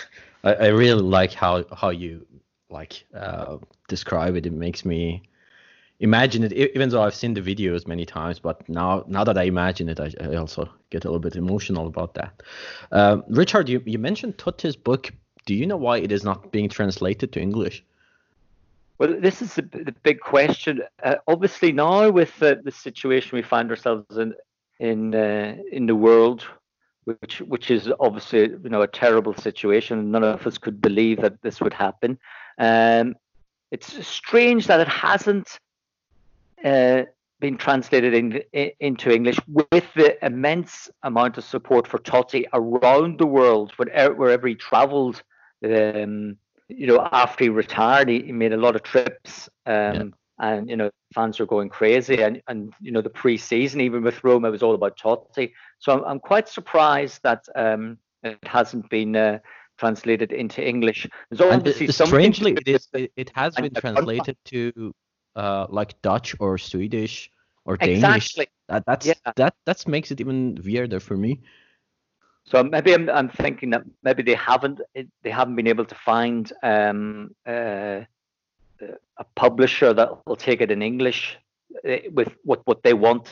I, 0.44 0.54
I 0.54 0.66
really 0.68 1.02
like 1.02 1.32
how 1.32 1.64
how 1.72 1.90
you 1.90 2.26
like 2.68 3.04
uh, 3.14 3.58
describe 3.88 4.36
it. 4.36 4.46
It 4.46 4.52
makes 4.52 4.84
me 4.84 5.22
imagine 6.00 6.42
it, 6.44 6.52
even 6.52 6.88
though 6.88 7.02
I've 7.02 7.14
seen 7.14 7.34
the 7.34 7.40
videos 7.40 7.86
many 7.86 8.04
times. 8.04 8.38
But 8.38 8.68
now 8.68 9.04
now 9.06 9.24
that 9.24 9.38
I 9.38 9.44
imagine 9.44 9.88
it, 9.88 10.00
I, 10.00 10.10
I 10.20 10.36
also 10.36 10.68
get 10.90 11.04
a 11.04 11.08
little 11.08 11.20
bit 11.20 11.36
emotional 11.36 11.86
about 11.86 12.14
that. 12.14 12.42
Uh, 12.90 13.18
Richard, 13.28 13.68
you 13.68 13.82
you 13.86 13.98
mentioned 13.98 14.38
Totti's 14.38 14.76
book. 14.76 15.12
Do 15.44 15.54
you 15.54 15.66
know 15.66 15.76
why 15.76 15.98
it 15.98 16.12
is 16.12 16.22
not 16.22 16.52
being 16.52 16.68
translated 16.68 17.32
to 17.32 17.40
English? 17.40 17.84
Well, 19.02 19.18
this 19.18 19.42
is 19.42 19.54
the, 19.54 19.62
the 19.62 19.96
big 20.04 20.20
question. 20.20 20.80
Uh, 21.02 21.16
obviously, 21.26 21.72
now 21.72 22.08
with 22.08 22.38
the, 22.38 22.62
situation 22.70 23.34
we 23.34 23.42
find 23.42 23.68
ourselves 23.68 24.16
in 24.16 24.32
in 24.78 25.12
uh, 25.12 25.56
in 25.72 25.86
the 25.86 25.96
world, 25.96 26.46
which 27.02 27.40
which 27.40 27.72
is 27.72 27.90
obviously 27.98 28.42
you 28.42 28.70
know 28.70 28.82
a 28.82 28.86
terrible 28.86 29.34
situation. 29.34 30.12
None 30.12 30.22
of 30.22 30.46
us 30.46 30.56
could 30.56 30.80
believe 30.80 31.20
that 31.20 31.42
this 31.42 31.60
would 31.60 31.74
happen. 31.74 32.16
Um, 32.58 33.16
it's 33.72 34.06
strange 34.06 34.68
that 34.68 34.78
it 34.78 34.86
hasn't 34.86 35.58
uh, 36.64 37.02
been 37.40 37.58
translated 37.58 38.14
in, 38.14 38.40
in, 38.52 38.70
into 38.78 39.10
English 39.10 39.38
with 39.48 39.92
the 39.96 40.24
immense 40.24 40.88
amount 41.02 41.38
of 41.38 41.42
support 41.42 41.88
for 41.88 41.98
Totti 41.98 42.44
around 42.52 43.18
the 43.18 43.26
world, 43.26 43.72
wherever, 43.78 44.14
wherever 44.14 44.46
he 44.46 44.54
travelled. 44.54 45.24
Um, 45.64 46.36
you 46.76 46.86
know, 46.86 47.08
after 47.12 47.44
he 47.44 47.50
retired, 47.50 48.08
he, 48.08 48.22
he 48.22 48.32
made 48.32 48.52
a 48.52 48.56
lot 48.56 48.76
of 48.76 48.82
trips. 48.82 49.48
Um, 49.66 49.94
yeah 49.94 50.04
and 50.42 50.68
you 50.68 50.76
know 50.76 50.90
fans 51.14 51.38
were 51.38 51.46
going 51.46 51.68
crazy 51.68 52.22
and 52.22 52.42
and 52.48 52.74
you 52.80 52.92
know 52.92 53.00
the 53.00 53.10
pre-season 53.10 53.80
even 53.80 54.02
with 54.02 54.22
Roma 54.22 54.50
was 54.50 54.62
all 54.62 54.74
about 54.74 54.98
Totti 54.98 55.52
so 55.78 55.92
I'm, 55.92 56.04
I'm 56.04 56.20
quite 56.20 56.48
surprised 56.48 57.20
that 57.22 57.44
um, 57.54 57.98
it 58.22 58.38
hasn't 58.44 58.88
been 58.90 59.16
uh, 59.16 59.38
translated 59.78 60.32
into 60.32 60.66
English 60.66 61.06
there's 61.30 61.40
strangely 61.94 62.52
it 62.52 62.68
is 62.68 62.88
it 62.92 63.30
has 63.34 63.54
been 63.54 63.72
translated 63.74 64.36
to 64.46 64.92
uh, 65.36 65.66
like 65.70 66.00
Dutch 66.02 66.34
or 66.40 66.58
Swedish 66.58 67.30
or 67.64 67.76
Danish 67.76 68.02
exactly. 68.02 68.46
that 68.68 68.84
that's 68.86 69.06
yeah. 69.06 69.14
that 69.36 69.54
that 69.64 69.86
makes 69.86 70.10
it 70.10 70.20
even 70.20 70.60
weirder 70.64 71.00
for 71.00 71.16
me 71.16 71.40
so 72.44 72.62
maybe 72.62 72.92
I'm, 72.92 73.08
I'm 73.08 73.28
thinking 73.28 73.70
that 73.70 73.82
maybe 74.02 74.22
they 74.22 74.34
haven't 74.34 74.80
they 74.94 75.30
haven't 75.30 75.56
been 75.56 75.68
able 75.68 75.84
to 75.84 75.94
find 75.94 76.52
um, 76.62 77.34
uh, 77.46 78.00
a 79.18 79.24
publisher 79.36 79.92
that 79.92 80.26
will 80.26 80.36
take 80.36 80.60
it 80.60 80.70
in 80.70 80.82
English 80.82 81.38
eh, 81.84 82.08
with 82.12 82.34
what 82.44 82.62
what 82.64 82.82
they 82.82 82.94
want, 82.94 83.28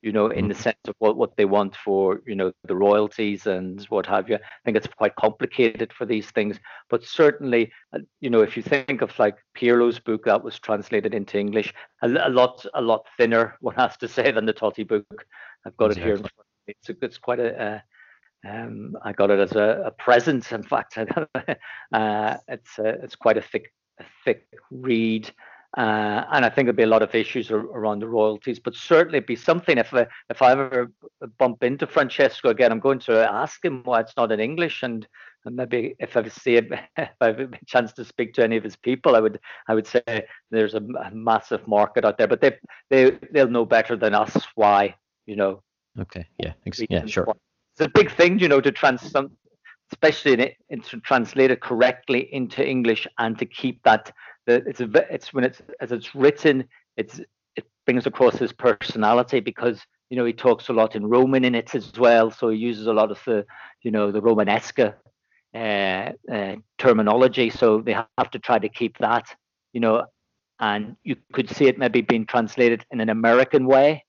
you 0.00 0.10
know, 0.10 0.28
in 0.28 0.48
the 0.48 0.54
mm-hmm. 0.54 0.62
sense 0.62 0.78
of 0.88 0.94
what 0.98 1.16
what 1.16 1.36
they 1.36 1.44
want 1.44 1.76
for 1.76 2.22
you 2.26 2.34
know 2.34 2.50
the 2.64 2.74
royalties 2.74 3.46
and 3.46 3.84
what 3.84 4.06
have 4.06 4.30
you. 4.30 4.36
I 4.36 4.60
think 4.64 4.76
it's 4.78 4.86
quite 4.86 5.14
complicated 5.16 5.92
for 5.92 6.06
these 6.06 6.30
things, 6.30 6.58
but 6.88 7.04
certainly, 7.04 7.70
uh, 7.92 7.98
you 8.20 8.30
know, 8.30 8.40
if 8.40 8.56
you 8.56 8.62
think 8.62 9.02
of 9.02 9.18
like 9.18 9.36
Pirlo's 9.54 9.98
book 9.98 10.24
that 10.24 10.42
was 10.42 10.58
translated 10.58 11.14
into 11.14 11.38
English, 11.38 11.74
a, 12.02 12.08
a 12.08 12.30
lot 12.30 12.64
a 12.72 12.80
lot 12.80 13.06
thinner, 13.18 13.56
one 13.60 13.74
has 13.74 13.98
to 13.98 14.08
say, 14.08 14.32
than 14.32 14.46
the 14.46 14.54
Totti 14.54 14.88
book. 14.88 15.26
I've 15.66 15.76
got 15.76 15.90
exactly. 15.90 16.12
it 16.12 16.18
here. 16.18 16.26
It's 16.68 16.88
a, 16.88 16.96
it's 17.02 17.18
quite 17.18 17.38
a, 17.38 17.62
a 17.62 17.84
um, 18.44 18.96
I 19.02 19.12
got 19.12 19.30
it 19.30 19.38
as 19.38 19.52
a, 19.52 19.84
a 19.86 19.90
present. 19.90 20.50
In 20.52 20.62
fact, 20.62 20.98
uh, 20.98 22.36
it's 22.48 22.78
a, 22.78 22.88
it's 23.02 23.16
quite 23.16 23.36
a 23.36 23.42
thick 23.42 23.72
a 23.98 24.04
thick 24.24 24.46
read. 24.70 25.30
Uh, 25.76 26.24
and 26.32 26.44
I 26.44 26.48
think 26.48 26.66
there'll 26.66 26.76
be 26.76 26.84
a 26.84 26.86
lot 26.86 27.02
of 27.02 27.14
issues 27.14 27.50
around 27.50 27.98
the 27.98 28.08
royalties, 28.08 28.58
but 28.58 28.74
certainly 28.74 29.18
it'd 29.18 29.26
be 29.26 29.36
something 29.36 29.76
if 29.76 29.92
I, 29.92 30.06
if 30.30 30.40
I 30.40 30.52
ever 30.52 30.90
bump 31.38 31.62
into 31.62 31.86
Francesco 31.86 32.48
again, 32.48 32.72
I'm 32.72 32.80
going 32.80 33.00
to 33.00 33.30
ask 33.30 33.62
him 33.62 33.82
why 33.84 34.00
it's 34.00 34.16
not 34.16 34.32
in 34.32 34.40
English, 34.40 34.82
and, 34.82 35.06
and 35.44 35.54
maybe 35.54 35.94
if 35.98 36.16
I 36.16 36.26
see 36.28 36.56
it, 36.56 36.72
if 36.96 37.10
I 37.20 37.26
have 37.26 37.40
a 37.40 37.50
chance 37.66 37.92
to 37.94 38.06
speak 38.06 38.32
to 38.34 38.44
any 38.44 38.56
of 38.56 38.64
his 38.64 38.76
people, 38.76 39.16
I 39.16 39.20
would 39.20 39.38
I 39.68 39.74
would 39.74 39.86
say 39.86 40.26
there's 40.50 40.74
a, 40.74 40.78
a 40.78 41.10
massive 41.12 41.66
market 41.68 42.06
out 42.06 42.16
there, 42.16 42.28
but 42.28 42.40
they 42.40 42.56
they 42.88 43.18
they'll 43.32 43.48
know 43.48 43.66
better 43.66 43.96
than 43.96 44.14
us 44.14 44.34
why, 44.54 44.94
you 45.26 45.36
know. 45.36 45.62
Okay. 46.00 46.26
Yeah. 46.38 46.54
Yeah. 46.88 47.04
Sure. 47.04 47.36
It's 47.76 47.86
a 47.86 47.90
big 47.90 48.10
thing, 48.10 48.38
you 48.38 48.48
know, 48.48 48.62
to 48.62 48.72
trans 48.72 49.12
especially 49.92 50.32
in 50.32 50.40
it, 50.40 50.56
and 50.70 50.82
to 50.84 50.98
translate 51.00 51.50
it 51.50 51.60
correctly 51.60 52.32
into 52.32 52.66
English 52.66 53.06
and 53.18 53.38
to 53.38 53.44
keep 53.44 53.82
that. 53.82 54.12
It's 54.46 54.80
a, 54.80 54.88
it's 55.12 55.34
when 55.34 55.44
it's 55.44 55.60
as 55.80 55.92
it's 55.92 56.14
written, 56.14 56.64
it's 56.96 57.20
it 57.54 57.66
brings 57.84 58.06
across 58.06 58.36
his 58.36 58.50
personality 58.50 59.40
because 59.40 59.84
you 60.08 60.16
know 60.16 60.24
he 60.24 60.32
talks 60.32 60.70
a 60.70 60.72
lot 60.72 60.96
in 60.96 61.06
Roman 61.06 61.44
in 61.44 61.54
it 61.54 61.74
as 61.74 61.92
well, 61.98 62.30
so 62.30 62.48
he 62.48 62.56
uses 62.56 62.86
a 62.86 62.94
lot 62.94 63.10
of 63.10 63.20
the 63.26 63.44
you 63.82 63.90
know 63.90 64.10
the 64.10 64.22
Romanesque 64.22 64.78
uh, 64.80 66.12
uh, 66.32 66.56
terminology. 66.78 67.50
So 67.50 67.82
they 67.82 67.92
have 67.92 68.30
to 68.30 68.38
try 68.38 68.58
to 68.58 68.70
keep 68.70 68.96
that, 68.98 69.26
you 69.74 69.80
know, 69.80 70.06
and 70.60 70.96
you 71.04 71.16
could 71.34 71.50
see 71.50 71.66
it 71.66 71.78
maybe 71.78 72.00
being 72.00 72.24
translated 72.24 72.86
in 72.90 73.00
an 73.00 73.10
American 73.10 73.66
way, 73.66 74.06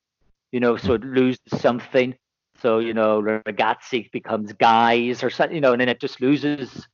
you 0.53 0.61
know, 0.61 0.77
so 0.77 0.93
it 0.93 1.03
loses 1.03 1.41
something 1.57 2.15
so, 2.61 2.79
you 2.79 2.93
know, 2.93 3.21
ragazzi 3.21 4.11
becomes 4.11 4.53
guys 4.53 5.23
or 5.23 5.29
something, 5.29 5.55
you 5.55 5.61
know, 5.61 5.73
and 5.73 5.81
then 5.81 5.89
it 5.89 5.99
just 5.99 6.21
loses 6.21 6.87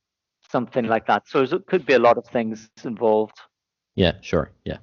something 0.50 0.86
like 0.86 1.06
that. 1.06 1.28
So 1.28 1.42
it 1.42 1.66
could 1.66 1.86
be 1.86 1.94
a 1.94 1.98
lot 1.98 2.18
of 2.18 2.26
things 2.26 2.70
involved. 2.84 3.38
Yeah, 3.94 4.12
sure. 4.20 4.50
Yeah. 4.64 4.78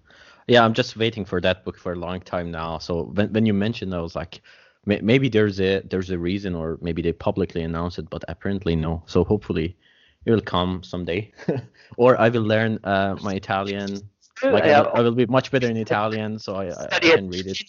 Yeah, 0.48 0.66
I'm 0.66 0.74
just 0.74 0.98
waiting 0.98 1.24
for 1.26 1.40
that 1.42 1.64
book 1.64 1.78
for 1.78 1.94
a 1.94 1.96
long 1.96 2.20
time 2.22 2.52
now. 2.52 2.78
So 2.80 3.04
when, 3.14 3.32
when 3.32 3.46
you 3.46 3.54
mentioned, 3.54 3.94
I 3.94 4.02
was 4.02 4.16
like, 4.16 4.42
maybe 4.86 5.30
there's 5.30 5.60
a 5.62 5.82
there's 5.82 6.10
a 6.10 6.18
reason, 6.18 6.56
or 6.56 6.78
maybe 6.82 7.02
they 7.02 7.14
publicly 7.14 7.62
announced 7.62 8.00
it, 8.00 8.10
but 8.10 8.24
apparently 8.28 8.76
no. 8.76 9.04
So 9.06 9.24
hopefully 9.24 9.78
it 10.26 10.32
will 10.32 10.42
come 10.42 10.84
someday, 10.84 11.32
or 11.98 12.20
I 12.20 12.30
will 12.30 12.44
learn 12.44 12.80
uh, 12.84 13.16
my 13.22 13.34
Italian. 13.34 14.02
Like. 14.44 14.64
I, 14.64 14.80
I, 14.80 15.02
will 15.02 15.12
be 15.12 15.28
much 15.28 15.52
better 15.52 15.70
in 15.70 15.78
Italian, 15.78 16.40
so 16.40 16.56
I, 16.56 16.72
I 16.92 16.98
can 16.98 17.30
read 17.30 17.46
it. 17.46 17.62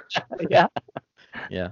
yeah. 0.48 0.68
Yeah. 1.48 1.70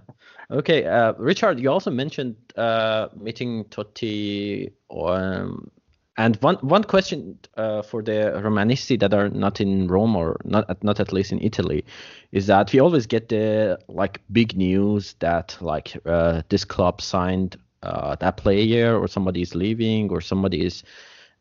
Okay, 0.50 0.86
uh, 0.86 1.12
Richard, 1.18 1.60
you 1.60 1.70
also 1.70 1.90
mentioned 1.90 2.36
uh, 2.56 3.08
meeting 3.16 3.64
Totti, 3.66 4.72
um, 4.90 5.70
and 6.16 6.36
one 6.36 6.56
one 6.56 6.84
question 6.84 7.38
uh, 7.56 7.82
for 7.82 8.02
the 8.02 8.40
Romanisti 8.42 8.98
that 8.98 9.12
are 9.12 9.28
not 9.28 9.60
in 9.60 9.88
Rome 9.88 10.16
or 10.16 10.40
not 10.44 10.82
not 10.82 11.00
at 11.00 11.12
least 11.12 11.32
in 11.32 11.40
Italy, 11.42 11.84
is 12.32 12.46
that 12.46 12.72
we 12.72 12.80
always 12.80 13.06
get 13.06 13.28
the 13.28 13.78
like 13.88 14.20
big 14.32 14.56
news 14.56 15.14
that 15.20 15.56
like 15.60 15.96
uh, 16.06 16.42
this 16.48 16.64
club 16.64 17.00
signed 17.02 17.56
uh, 17.82 18.16
that 18.16 18.38
player 18.38 18.98
or 18.98 19.06
somebody 19.06 19.42
is 19.42 19.54
leaving 19.54 20.10
or 20.10 20.20
somebody 20.20 20.64
is 20.64 20.82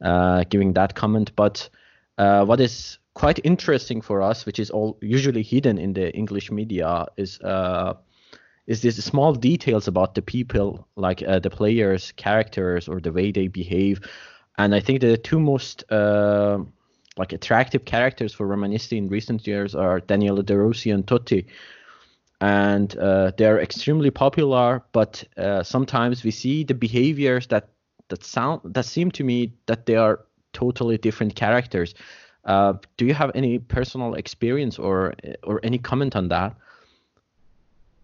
uh, 0.01 0.43
giving 0.49 0.73
that 0.73 0.95
comment, 0.95 1.31
but 1.35 1.69
what 2.17 2.59
is 2.59 2.99
quite 3.13 3.39
interesting 3.43 4.01
for 4.01 4.21
us, 4.21 4.45
which 4.45 4.59
is 4.59 4.69
all 4.69 4.97
usually 5.01 5.41
hidden 5.41 5.79
in 5.79 5.93
the 5.93 6.13
English 6.13 6.51
media, 6.51 7.05
is 7.15 7.39
is 8.67 8.81
these 8.81 9.03
small 9.03 9.33
details 9.33 9.87
about 9.87 10.13
the 10.13 10.21
people, 10.21 10.87
like 10.95 11.23
uh, 11.23 11.39
the 11.39 11.49
players' 11.49 12.11
characters 12.11 12.87
or 12.87 12.99
the 12.99 13.11
way 13.11 13.31
they 13.31 13.47
behave. 13.47 14.01
And 14.57 14.75
I 14.75 14.81
think 14.81 15.01
the 15.01 15.17
two 15.17 15.39
most 15.39 15.89
uh, 15.91 16.59
like 17.17 17.33
attractive 17.33 17.85
characters 17.85 18.33
for 18.33 18.45
Romanisti 18.47 18.97
in 18.97 19.07
recent 19.07 19.47
years 19.47 19.73
are 19.73 20.01
Daniele 20.01 20.43
De 20.43 20.57
Rossi 20.57 20.91
and 20.91 21.05
Totti. 21.05 21.45
And 22.41 22.95
uh, 22.97 23.31
they're 23.37 23.59
extremely 23.59 24.11
popular, 24.11 24.83
but 24.91 25.23
uh, 25.37 25.63
sometimes 25.63 26.23
we 26.23 26.31
see 26.31 26.63
the 26.63 26.75
behaviors 26.75 27.47
that 27.47 27.69
that 28.09 28.23
sound 28.23 28.61
that 28.63 28.85
seem 28.85 29.11
to 29.11 29.23
me 29.23 29.53
that 29.65 29.85
they 29.85 29.95
are 29.95 30.25
totally 30.53 30.97
different 30.97 31.35
characters. 31.35 31.95
Uh, 32.45 32.73
do 32.95 33.05
you 33.05 33.13
have 33.13 33.31
any 33.33 33.59
personal 33.59 34.13
experience 34.13 34.77
or 34.77 35.13
or 35.43 35.59
any 35.63 35.77
comment 35.77 36.15
on 36.15 36.27
that? 36.29 36.55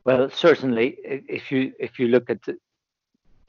Well, 0.06 0.30
certainly, 0.30 0.98
if 1.04 1.52
you 1.52 1.74
if 1.80 1.98
you 1.98 2.08
look 2.08 2.30
at 2.30 2.40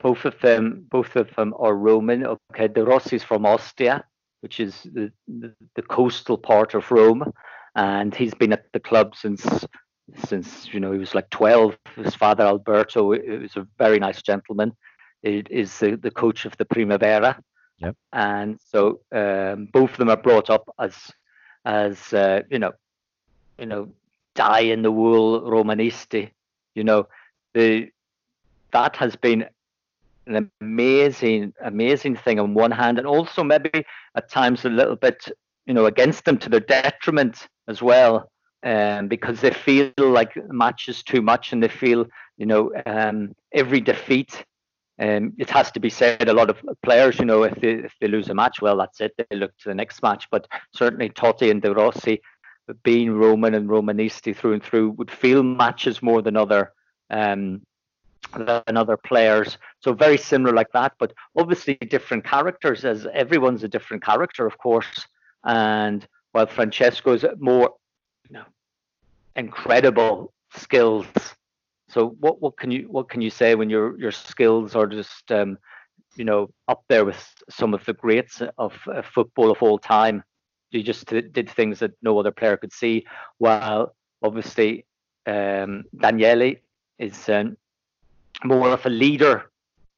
both 0.03 0.25
of 0.25 0.38
them, 0.40 0.87
both 0.90 1.17
of 1.17 1.35
them 1.35 1.55
are 1.59 1.75
Roman. 1.75 2.27
Okay, 2.27 2.69
De 2.69 2.85
Rossi 2.85 3.17
is 3.17 3.25
from 3.25 3.47
Ostia, 3.47 4.05
which 4.40 4.61
is 4.61 4.83
the, 4.93 5.11
the, 5.27 5.53
the 5.75 5.83
coastal 5.83 6.38
part 6.38 6.75
of 6.75 6.90
Rome, 6.90 7.33
and 7.75 8.14
he's 8.14 8.35
been 8.35 8.53
at 8.53 8.73
the 8.73 8.81
club 8.81 9.17
since 9.17 9.67
since 10.27 10.73
you 10.73 10.81
know 10.81 10.93
he 10.93 10.99
was 10.99 11.14
like 11.14 11.31
12. 11.31 11.77
His 11.97 12.14
father 12.14 12.45
Alberto 12.45 13.05
was 13.05 13.57
a 13.57 13.67
very 13.79 13.99
nice 13.99 14.23
gentleman. 14.23 14.73
It 15.23 15.51
is 15.51 15.79
the, 15.79 15.97
the 15.97 16.11
coach 16.11 16.45
of 16.45 16.57
the 16.59 16.67
Primavera. 16.67 17.40
Yep. 17.79 17.97
And 18.12 18.61
so 18.71 19.01
um, 19.11 19.69
both 19.73 19.93
of 19.93 19.97
them 19.97 20.11
are 20.11 20.17
brought 20.17 20.51
up 20.51 20.69
as 20.79 20.95
as 21.64 22.12
uh, 22.12 22.43
you 22.51 22.59
know, 22.59 22.73
you 23.59 23.67
know, 23.67 23.88
die 24.35 24.61
in 24.61 24.83
the 24.83 24.93
wool 24.93 25.40
Romanisti. 25.40 26.31
You 26.74 26.84
know, 26.84 27.08
the 27.54 27.90
that 28.72 28.96
has 28.96 29.16
been 29.16 29.46
an 30.26 30.50
amazing, 30.60 31.52
amazing 31.62 32.16
thing 32.16 32.40
on 32.40 32.54
one 32.54 32.70
hand, 32.70 32.98
and 32.98 33.06
also 33.06 33.44
maybe 33.44 33.84
at 34.16 34.28
times 34.30 34.64
a 34.64 34.70
little 34.70 34.96
bit, 34.96 35.28
you 35.66 35.74
know, 35.74 35.87
against 35.87 36.24
them 36.24 36.38
to 36.38 36.48
their 36.48 36.60
detriment 36.60 37.48
as 37.68 37.82
well, 37.82 38.30
um, 38.62 39.08
because 39.08 39.40
they 39.40 39.50
feel 39.50 39.92
like 39.98 40.32
matches 40.50 41.02
too 41.02 41.22
much, 41.22 41.52
and 41.52 41.62
they 41.62 41.68
feel, 41.68 42.06
you 42.37 42.46
know, 42.46 42.72
um, 42.87 43.34
every 43.52 43.80
defeat. 43.80 44.44
Um, 44.98 45.32
it 45.38 45.50
has 45.50 45.72
to 45.72 45.80
be 45.80 45.90
said, 45.90 46.28
a 46.28 46.32
lot 46.32 46.50
of 46.50 46.58
players, 46.82 47.18
you 47.18 47.24
know, 47.24 47.42
if 47.42 47.56
they 47.56 47.72
if 47.72 47.92
they 48.00 48.06
lose 48.06 48.28
a 48.28 48.34
match, 48.34 48.62
well, 48.62 48.76
that's 48.76 49.00
it. 49.00 49.12
They 49.18 49.37
look 49.37 49.56
to 49.58 49.68
the 49.68 49.74
next 49.74 50.02
match. 50.02 50.28
But 50.30 50.46
certainly 50.72 51.10
Totti 51.10 51.50
and 51.50 51.60
De 51.60 51.74
Rossi, 51.74 52.22
being 52.83 53.12
Roman 53.12 53.55
and 53.55 53.68
Romanisti 53.68 54.35
through 54.35 54.55
and 54.55 54.62
through, 54.62 54.90
would 54.92 55.11
feel 55.11 55.42
matches 55.42 56.03
more 56.03 56.22
than 56.22 56.37
other 56.37 56.72
um, 57.11 57.62
than 58.37 58.77
other 58.77 58.96
players. 58.96 59.59
So 59.81 59.92
very 59.92 60.18
similar 60.18 60.55
like 60.55 60.72
that, 60.72 60.94
but 60.98 61.12
obviously 61.37 61.74
different 61.74 62.24
characters 62.24 62.85
as 62.85 63.07
everyone's 63.12 63.62
a 63.64 63.68
different 63.68 64.03
character, 64.03 64.46
of 64.46 64.59
course. 64.59 65.07
And 65.44 66.07
while 66.33 66.46
Francesco's 66.46 67.24
more 67.38 67.74
you 68.29 68.35
know, 68.35 68.44
incredible 69.37 70.33
skills. 70.57 71.07
So 71.88 72.16
what, 72.20 72.40
what 72.40 72.57
can 72.57 72.70
you 72.70 72.88
what 72.90 73.09
can 73.09 73.20
you 73.20 73.31
say 73.31 73.55
when 73.55 73.70
your 73.70 73.98
your 73.98 74.11
skills 74.11 74.74
are 74.74 74.87
just 74.87 75.31
um, 75.31 75.59
you 76.16 76.24
know 76.24 76.50
up 76.68 76.83
there 76.88 77.05
with 77.05 77.22
some 77.50 77.74
of 77.74 77.85
the 77.85 77.92
greats 77.92 78.42
of 78.59 78.72
football 79.12 79.50
of 79.50 79.62
all 79.62 79.79
time? 79.79 80.24
You 80.74 80.82
just 80.82 81.06
did 81.06 81.48
things 81.50 81.78
that 81.78 81.92
no 82.02 82.18
other 82.18 82.32
player 82.32 82.56
could 82.56 82.72
see. 82.72 83.06
While 83.38 83.94
obviously 84.22 84.87
um, 85.26 85.84
Daniele 85.96 86.56
is 86.98 87.28
um, 87.28 87.56
more 88.44 88.70
of 88.70 88.84
a 88.87 88.90
leader, 88.90 89.50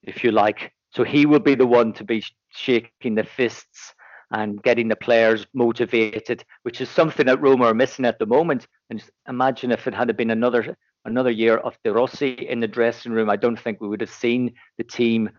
if 0.02 0.22
you 0.22 0.32
like. 0.32 0.72
So 0.90 1.04
he 1.04 1.26
will 1.26 1.40
be 1.40 1.54
the 1.54 1.66
one 1.66 1.92
to 1.94 2.04
be 2.04 2.24
shaking 2.50 3.14
the 3.14 3.24
fists 3.24 3.94
and 4.30 4.62
getting 4.62 4.88
the 4.88 4.96
players 4.96 5.46
motivated, 5.54 6.44
which 6.62 6.80
is 6.80 6.88
something 6.88 7.26
that 7.26 7.40
Roma 7.40 7.66
are 7.66 7.74
missing 7.74 8.04
at 8.04 8.18
the 8.18 8.26
moment. 8.26 8.66
And 8.90 9.02
imagine 9.28 9.70
if 9.70 9.86
it 9.86 9.94
had 9.94 10.14
been 10.16 10.30
another 10.30 10.76
another 11.04 11.30
year 11.30 11.58
of 11.58 11.78
De 11.84 11.92
Rossi 11.92 12.32
in 12.32 12.58
the 12.60 12.66
dressing 12.66 13.12
room, 13.12 13.30
I 13.30 13.36
don't 13.36 13.58
think 13.58 13.80
we 13.80 13.88
would 13.88 14.00
have 14.00 14.10
seen 14.10 14.54
the 14.76 14.84
team 14.84 15.30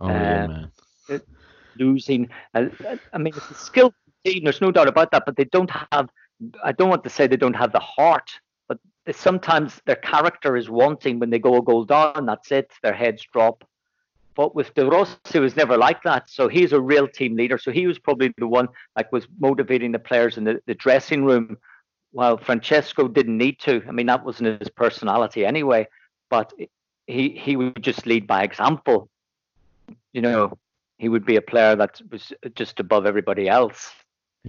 oh, 0.00 0.08
uh, 0.08 0.66
losing. 1.78 2.28
Uh, 2.54 2.66
I 3.12 3.18
mean, 3.18 3.32
it's 3.34 3.50
a 3.50 3.72
team. 3.72 3.94
There's 4.24 4.60
no 4.60 4.70
doubt 4.70 4.88
about 4.88 5.10
that, 5.12 5.24
but 5.26 5.36
they 5.36 5.44
don't 5.44 5.70
have. 5.92 6.08
I 6.62 6.72
don't 6.72 6.88
want 6.88 7.04
to 7.04 7.10
say 7.10 7.26
they 7.26 7.36
don't 7.36 7.54
have 7.54 7.72
the 7.72 7.80
heart 7.80 8.30
but 9.04 9.14
sometimes 9.16 9.80
their 9.86 9.96
character 9.96 10.56
is 10.56 10.70
wanting 10.70 11.18
when 11.18 11.30
they 11.30 11.38
go 11.38 11.56
a 11.56 11.62
goal 11.62 11.84
down. 11.84 12.26
That's 12.26 12.50
it. 12.50 12.72
Their 12.82 12.94
heads 12.94 13.26
drop. 13.32 13.64
But 14.34 14.54
with 14.54 14.74
De 14.74 14.84
Rossi, 14.84 15.16
it 15.34 15.40
was 15.40 15.56
never 15.56 15.76
like 15.76 16.02
that. 16.02 16.28
So 16.28 16.48
he's 16.48 16.72
a 16.72 16.80
real 16.80 17.06
team 17.06 17.36
leader. 17.36 17.58
So 17.58 17.70
he 17.70 17.86
was 17.86 17.98
probably 17.98 18.34
the 18.36 18.48
one 18.48 18.68
like 18.96 19.12
was 19.12 19.28
motivating 19.38 19.92
the 19.92 19.98
players 19.98 20.38
in 20.38 20.44
the, 20.44 20.60
the 20.66 20.74
dressing 20.74 21.24
room, 21.24 21.58
while 22.12 22.36
Francesco 22.36 23.06
didn't 23.06 23.36
need 23.36 23.60
to. 23.60 23.82
I 23.86 23.92
mean, 23.92 24.06
that 24.06 24.24
wasn't 24.24 24.60
his 24.60 24.70
personality 24.70 25.44
anyway. 25.44 25.86
But 26.30 26.52
he 27.06 27.28
he 27.28 27.56
would 27.56 27.82
just 27.82 28.06
lead 28.06 28.26
by 28.26 28.42
example. 28.42 29.08
You 30.12 30.22
know, 30.22 30.58
he 30.98 31.08
would 31.08 31.26
be 31.26 31.36
a 31.36 31.42
player 31.42 31.76
that 31.76 32.00
was 32.10 32.32
just 32.54 32.80
above 32.80 33.06
everybody 33.06 33.48
else. 33.48 33.92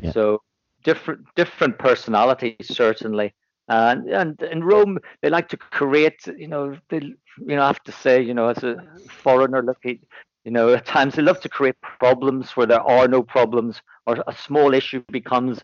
Yeah. 0.02 0.14
So 0.14 0.42
different 0.84 1.22
different 1.36 1.78
personalities 1.80 2.56
certainly 2.62 3.34
and 3.68 4.08
and 4.08 4.42
in 4.42 4.64
Rome 4.64 4.98
they 5.22 5.30
like 5.30 5.48
to 5.50 5.58
create 5.58 6.26
you 6.28 6.48
know 6.48 6.76
they 6.90 6.98
you 7.00 7.56
know 7.56 7.62
I 7.64 7.68
have 7.68 7.84
to 7.84 7.92
say 7.92 8.22
you 8.22 8.34
know 8.34 8.48
as 8.48 8.64
a 8.64 8.78
foreigner 9.10 9.62
looking 9.64 10.00
you 10.44 10.52
know 10.52 10.74
at 10.74 10.86
times 10.86 11.16
they 11.16 11.22
love 11.24 11.40
to 11.42 11.50
create 11.50 11.76
problems 11.82 12.52
where 12.56 12.68
there 12.68 12.82
are 12.82 13.08
no 13.08 13.24
problems 13.24 13.82
or 14.06 14.24
a 14.28 14.34
small 14.36 14.74
issue 14.74 15.04
becomes 15.12 15.64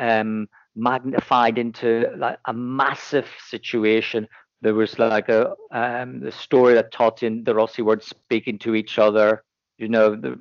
um, 0.00 0.48
magnified 0.74 1.58
into 1.58 2.06
like 2.16 2.38
a 2.46 2.52
massive 2.52 3.28
situation 3.38 4.28
there 4.62 4.74
was 4.74 4.98
like 4.98 5.28
a 5.28 5.52
um, 5.72 6.20
the 6.20 6.32
story 6.32 6.74
that 6.74 6.92
Totti 6.92 7.26
and 7.26 7.44
De 7.44 7.54
Rossi 7.54 7.82
were 7.82 8.00
speaking 8.00 8.58
to 8.60 8.74
each 8.74 8.98
other 8.98 9.42
you 9.78 9.88
know 9.88 10.14
the 10.16 10.38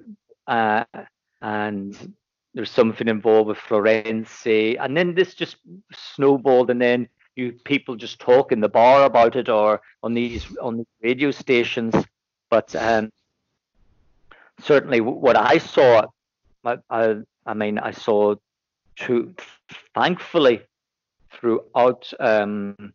uh, 0.48 0.86
and 1.42 1.96
there's 2.54 2.72
something 2.72 3.08
involved 3.08 3.48
with 3.48 3.58
Florenzi, 3.58 4.78
and 4.80 4.96
then 4.96 5.16
this 5.16 5.34
just 5.34 5.58
snowballed, 5.92 6.70
and 6.70 6.82
then 6.82 7.08
you 7.36 7.54
people 7.64 7.96
just 7.96 8.20
talk 8.20 8.52
in 8.52 8.60
the 8.60 8.70
bar 8.70 9.06
about 9.06 9.36
it 9.36 9.50
or 9.50 9.82
on 10.04 10.14
these 10.14 10.46
on 10.58 10.86
radio 11.02 11.32
stations. 11.32 11.96
But 12.50 12.76
um, 12.76 13.12
certainly, 14.62 15.02
what 15.02 15.36
I 15.36 15.58
saw, 15.58 16.06
I, 16.64 16.78
I, 16.90 17.16
I 17.46 17.54
mean, 17.56 17.80
I 17.80 17.92
saw, 17.92 18.36
to 18.98 19.34
thankfully, 19.96 20.62
throughout 21.32 22.14
um, 22.20 22.94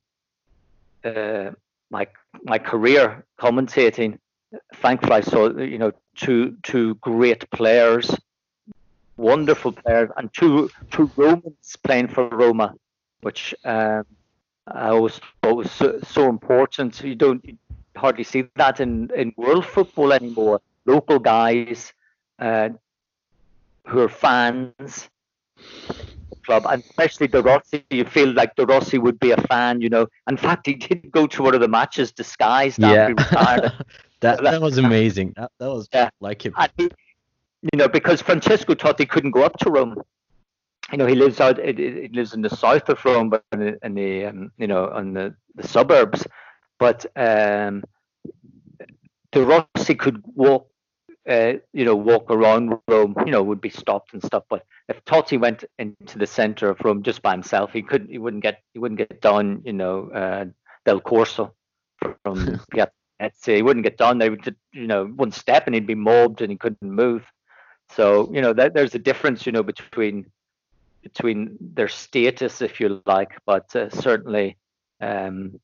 uh, 1.04 1.50
my 1.90 2.06
my 2.44 2.58
career 2.58 3.24
commentating, 3.40 4.18
thankfully 4.76 5.14
I 5.14 5.20
saw 5.20 5.50
you 5.58 5.78
know 5.78 5.92
two 6.14 6.56
two 6.62 6.94
great 6.96 7.50
players 7.50 8.08
wonderful 9.18 9.72
players, 9.72 10.10
and 10.16 10.32
two 10.32 10.70
two 10.90 11.10
Romans 11.16 11.76
playing 11.82 12.08
for 12.08 12.28
Roma, 12.28 12.74
which 13.20 13.54
um, 13.64 14.04
I 14.66 14.88
always 14.88 15.20
thought 15.42 15.56
was 15.56 15.70
so, 15.70 16.00
so, 16.00 16.28
important. 16.28 17.02
You 17.02 17.14
don't 17.14 17.58
hardly 17.96 18.24
see 18.24 18.48
that 18.56 18.80
in, 18.80 19.10
in 19.14 19.34
world 19.36 19.66
football 19.66 20.12
anymore. 20.12 20.60
Local 20.86 21.18
guys 21.18 21.92
uh, 22.38 22.70
who 23.86 24.00
are 24.00 24.08
fans 24.08 25.08
club, 26.48 26.66
and 26.68 26.82
especially 26.82 27.28
De 27.28 27.42
Rossi. 27.42 27.84
You 27.90 28.04
feel 28.04 28.32
like 28.32 28.56
De 28.56 28.64
Rossi 28.64 28.98
would 28.98 29.20
be 29.20 29.32
a 29.32 29.36
fan, 29.48 29.80
you 29.80 29.88
know. 29.88 30.06
In 30.28 30.36
fact, 30.36 30.66
he 30.66 30.74
did 30.74 31.10
go 31.10 31.26
to 31.26 31.42
one 31.42 31.54
of 31.54 31.60
the 31.60 31.68
matches 31.68 32.10
disguised 32.10 32.78
yeah. 32.78 33.12
that 34.20 34.42
that 34.42 34.60
was 34.60 34.78
amazing. 34.78 35.34
That, 35.36 35.52
that 35.58 35.68
was 35.68 35.88
yeah. 35.92 36.10
like 36.20 36.44
him. 36.44 36.54
He, 36.76 36.90
you 37.62 37.76
know, 37.78 37.88
because 37.88 38.22
Francesco 38.22 38.74
Totti 38.74 39.08
couldn't 39.08 39.32
go 39.32 39.42
up 39.42 39.58
to 39.58 39.70
Rome. 39.70 40.00
You 40.92 40.98
know, 40.98 41.06
he 41.06 41.14
lives 41.14 41.40
out. 41.40 41.58
He 41.58 42.08
lives 42.12 42.34
in 42.34 42.40
the 42.40 42.50
south 42.50 42.88
of 42.88 43.04
Rome, 43.04 43.30
but 43.30 43.44
in 43.52 43.58
the, 43.58 43.78
in 43.82 43.94
the 43.94 44.24
um, 44.26 44.52
you 44.56 44.66
know, 44.66 44.88
on 44.88 45.12
the, 45.12 45.34
the 45.54 45.66
suburbs. 45.66 46.26
But 46.78 47.04
um, 47.16 47.82
De 49.32 49.44
Rossi 49.44 49.94
could 49.94 50.22
walk, 50.34 50.70
uh, 51.28 51.54
you 51.72 51.84
know, 51.84 51.96
walk 51.96 52.30
around 52.30 52.78
Rome. 52.88 53.14
You 53.26 53.32
know, 53.32 53.42
would 53.42 53.60
be 53.60 53.70
stopped 53.70 54.14
and 54.14 54.22
stuff. 54.22 54.44
But 54.48 54.64
if 54.88 55.04
Totti 55.04 55.38
went 55.38 55.64
into 55.78 56.18
the 56.18 56.26
center 56.26 56.70
of 56.70 56.80
Rome 56.82 57.02
just 57.02 57.20
by 57.20 57.32
himself, 57.32 57.72
he 57.72 57.82
couldn't. 57.82 58.10
He 58.10 58.18
wouldn't 58.18 58.42
get. 58.42 58.62
He 58.72 58.78
wouldn't 58.78 58.98
get 58.98 59.20
down. 59.20 59.62
You 59.66 59.74
know, 59.74 60.10
uh, 60.10 60.46
Del 60.86 61.00
Corso 61.00 61.52
from 62.24 62.60
Piazza. 62.70 62.92
He 63.44 63.62
wouldn't 63.62 63.84
get 63.84 63.98
down 63.98 64.18
there. 64.18 64.34
You 64.72 64.86
know, 64.86 65.04
one 65.06 65.32
step 65.32 65.66
and 65.66 65.74
he'd 65.74 65.86
be 65.86 65.96
mobbed 65.96 66.40
and 66.40 66.50
he 66.50 66.56
couldn't 66.56 66.80
move. 66.80 67.26
So 67.90 68.30
you 68.32 68.40
know 68.40 68.52
that 68.52 68.74
there's 68.74 68.94
a 68.94 68.98
difference, 68.98 69.46
you 69.46 69.52
know, 69.52 69.62
between 69.62 70.26
between 71.02 71.56
their 71.60 71.88
status, 71.88 72.60
if 72.60 72.80
you 72.80 73.02
like, 73.06 73.32
but 73.46 73.74
uh, 73.74 73.88
certainly 73.90 74.56
um, 75.00 75.58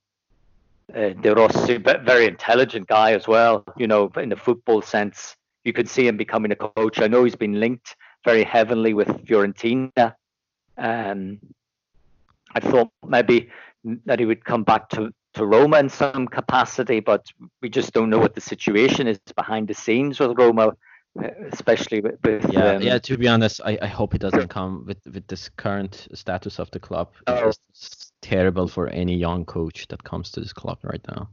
uh, 0.95 1.11
De 1.11 1.35
Rossi, 1.35 1.75
a 1.75 1.99
very 1.99 2.27
intelligent 2.27 2.87
guy 2.87 3.13
as 3.13 3.27
well. 3.27 3.65
You 3.77 3.87
know, 3.87 4.11
in 4.17 4.29
the 4.29 4.37
football 4.37 4.83
sense, 4.83 5.37
you 5.65 5.73
could 5.73 5.89
see 5.89 6.07
him 6.07 6.17
becoming 6.17 6.53
a 6.53 6.57
coach. 6.57 7.01
I 7.01 7.09
know 7.09 7.25
he's 7.25 7.37
been 7.37 7.61
linked 7.61 7.97
very 8.25 8.45
heavily 8.45 8.95
with 8.95 9.09
Fiorentina. 9.09 10.15
Um, 10.79 11.39
I 12.55 12.61
thought 12.61 12.91
maybe 13.07 13.51
that 14.07 14.19
he 14.19 14.27
would 14.27 14.45
come 14.45 14.63
back 14.63 14.89
to, 14.91 15.13
to 15.35 15.47
Roma 15.47 15.79
in 15.79 15.89
some 15.89 16.27
capacity, 16.27 17.01
but 17.01 17.27
we 17.61 17.69
just 17.69 17.93
don't 17.93 18.11
know 18.11 18.19
what 18.19 18.35
the 18.35 18.41
situation 18.41 19.07
is 19.07 19.19
behind 19.37 19.69
the 19.69 19.75
scenes 19.75 20.21
with 20.21 20.39
Roma 20.39 20.73
especially 21.53 22.01
with, 22.01 22.19
with 22.25 22.53
yeah 22.53 22.73
um, 22.73 22.83
yeah 22.83 22.99
to 22.99 23.17
be 23.17 23.29
honest 23.29 23.61
I, 23.65 23.79
I 23.81 23.87
hope 23.87 24.15
it 24.15 24.21
doesn't 24.21 24.49
come 24.49 24.85
with 24.87 24.99
with 25.07 25.27
this 25.29 25.49
current 25.49 26.09
status 26.13 26.59
of 26.59 26.71
the 26.73 26.81
club 26.81 27.11
oh. 27.29 27.53
it's 27.71 28.13
terrible 28.21 28.67
for 28.67 28.89
any 28.89 29.15
young 29.15 29.45
coach 29.45 29.87
that 29.89 30.03
comes 30.03 30.31
to 30.33 30.41
this 30.41 30.53
club 30.53 30.79
right 30.83 31.01
now 31.09 31.29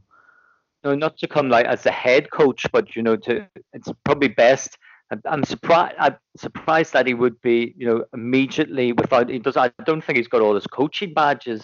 no 0.84 0.94
not 0.94 1.16
to 1.18 1.26
come 1.26 1.48
like 1.48 1.66
as 1.66 1.84
a 1.86 1.90
head 1.90 2.30
coach 2.30 2.64
but 2.70 2.94
you 2.94 3.02
know 3.02 3.16
to 3.16 3.46
it's 3.72 3.90
probably 4.04 4.28
best 4.28 4.78
I'm 5.26 5.44
surprised. 5.44 5.94
I'm 5.98 6.16
surprised 6.36 6.92
that 6.94 7.06
he 7.06 7.14
would 7.14 7.40
be, 7.42 7.74
you 7.76 7.86
know, 7.86 8.04
immediately 8.14 8.92
without. 8.92 9.28
He 9.28 9.38
does. 9.38 9.56
I 9.56 9.70
don't 9.84 10.02
think 10.02 10.16
he's 10.16 10.28
got 10.28 10.40
all 10.40 10.54
his 10.54 10.66
coaching 10.66 11.12
badges, 11.12 11.62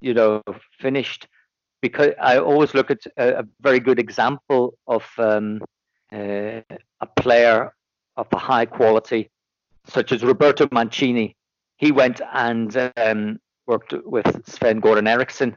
you 0.00 0.14
know, 0.14 0.42
finished. 0.78 1.26
Because 1.80 2.12
I 2.20 2.38
always 2.38 2.74
look 2.74 2.90
at 2.90 2.98
a, 3.16 3.40
a 3.40 3.44
very 3.60 3.80
good 3.80 3.98
example 3.98 4.74
of 4.86 5.08
um, 5.16 5.62
uh, 6.12 6.60
a 7.00 7.06
player 7.16 7.74
of 8.16 8.26
a 8.32 8.38
high 8.38 8.66
quality, 8.66 9.30
such 9.86 10.12
as 10.12 10.22
Roberto 10.22 10.68
Mancini. 10.72 11.36
He 11.76 11.92
went 11.92 12.20
and 12.32 12.90
um, 12.96 13.40
worked 13.66 13.94
with 14.04 14.26
Sven 14.48 14.80
Goran 14.80 15.08
Eriksson 15.08 15.56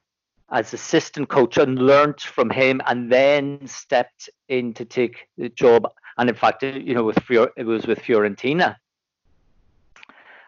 as 0.51 0.73
assistant 0.73 1.29
coach 1.29 1.57
and 1.57 1.79
learned 1.79 2.19
from 2.19 2.49
him, 2.49 2.81
and 2.85 3.11
then 3.11 3.65
stepped 3.65 4.29
in 4.49 4.73
to 4.73 4.85
take 4.85 5.27
the 5.37 5.49
job. 5.49 5.87
And 6.17 6.29
in 6.29 6.35
fact, 6.35 6.61
you 6.61 6.93
know, 6.93 7.05
with 7.05 7.19
it 7.29 7.65
was 7.65 7.87
with 7.87 7.99
Fiorentina, 7.99 8.75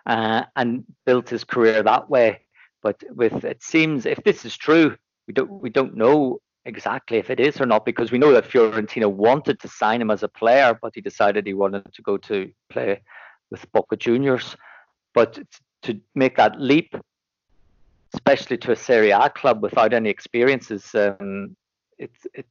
uh, 0.06 0.44
and 0.56 0.84
built 1.06 1.30
his 1.30 1.44
career 1.44 1.82
that 1.82 2.10
way. 2.10 2.42
But 2.82 3.02
with 3.12 3.46
it 3.46 3.64
seems, 3.64 4.06
if 4.06 4.22
this 4.24 4.44
is 4.44 4.58
true, 4.58 4.98
we 5.28 5.34
don't 5.34 5.62
we 5.62 5.70
don't 5.70 5.96
know 5.96 6.40
exactly 6.66 7.18
if 7.18 7.30
it 7.30 7.40
is 7.40 7.60
or 7.60 7.66
not 7.66 7.86
because 7.86 8.12
we 8.12 8.18
know 8.18 8.32
that 8.32 8.50
Fiorentina 8.50 9.12
wanted 9.12 9.60
to 9.60 9.68
sign 9.68 10.02
him 10.02 10.12
as 10.12 10.24
a 10.24 10.28
player, 10.28 10.78
but 10.82 10.94
he 10.96 11.02
decided 11.02 11.46
he 11.46 11.54
wanted 11.54 11.94
to 11.94 12.02
go 12.02 12.18
to 12.18 12.52
play 12.70 13.02
with 13.52 13.70
Boca 13.72 13.98
Juniors. 13.98 14.56
But 15.14 15.40
to 15.84 16.00
make 16.16 16.38
that 16.38 16.60
leap, 16.60 16.96
especially 18.14 18.58
to 18.58 18.72
a 18.72 18.76
Serie 18.76 19.12
A 19.12 19.30
club 19.30 19.62
without 19.62 19.94
any 19.94 20.10
experiences, 20.10 20.94
um, 20.96 21.56
it's 21.98 22.26
it, 22.34 22.48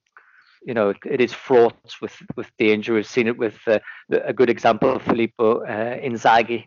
you 0.64 0.74
know 0.74 0.94
it 1.04 1.20
is 1.20 1.32
fraught 1.32 1.94
with 2.00 2.14
with 2.36 2.50
danger. 2.58 2.94
We've 2.94 3.06
seen 3.06 3.26
it 3.26 3.36
with 3.36 3.58
uh, 3.66 3.80
a 4.10 4.32
good 4.32 4.50
example 4.50 4.94
of 4.96 5.02
Filippo 5.02 5.64
uh, 5.64 5.98
Inzaghi. 5.98 6.66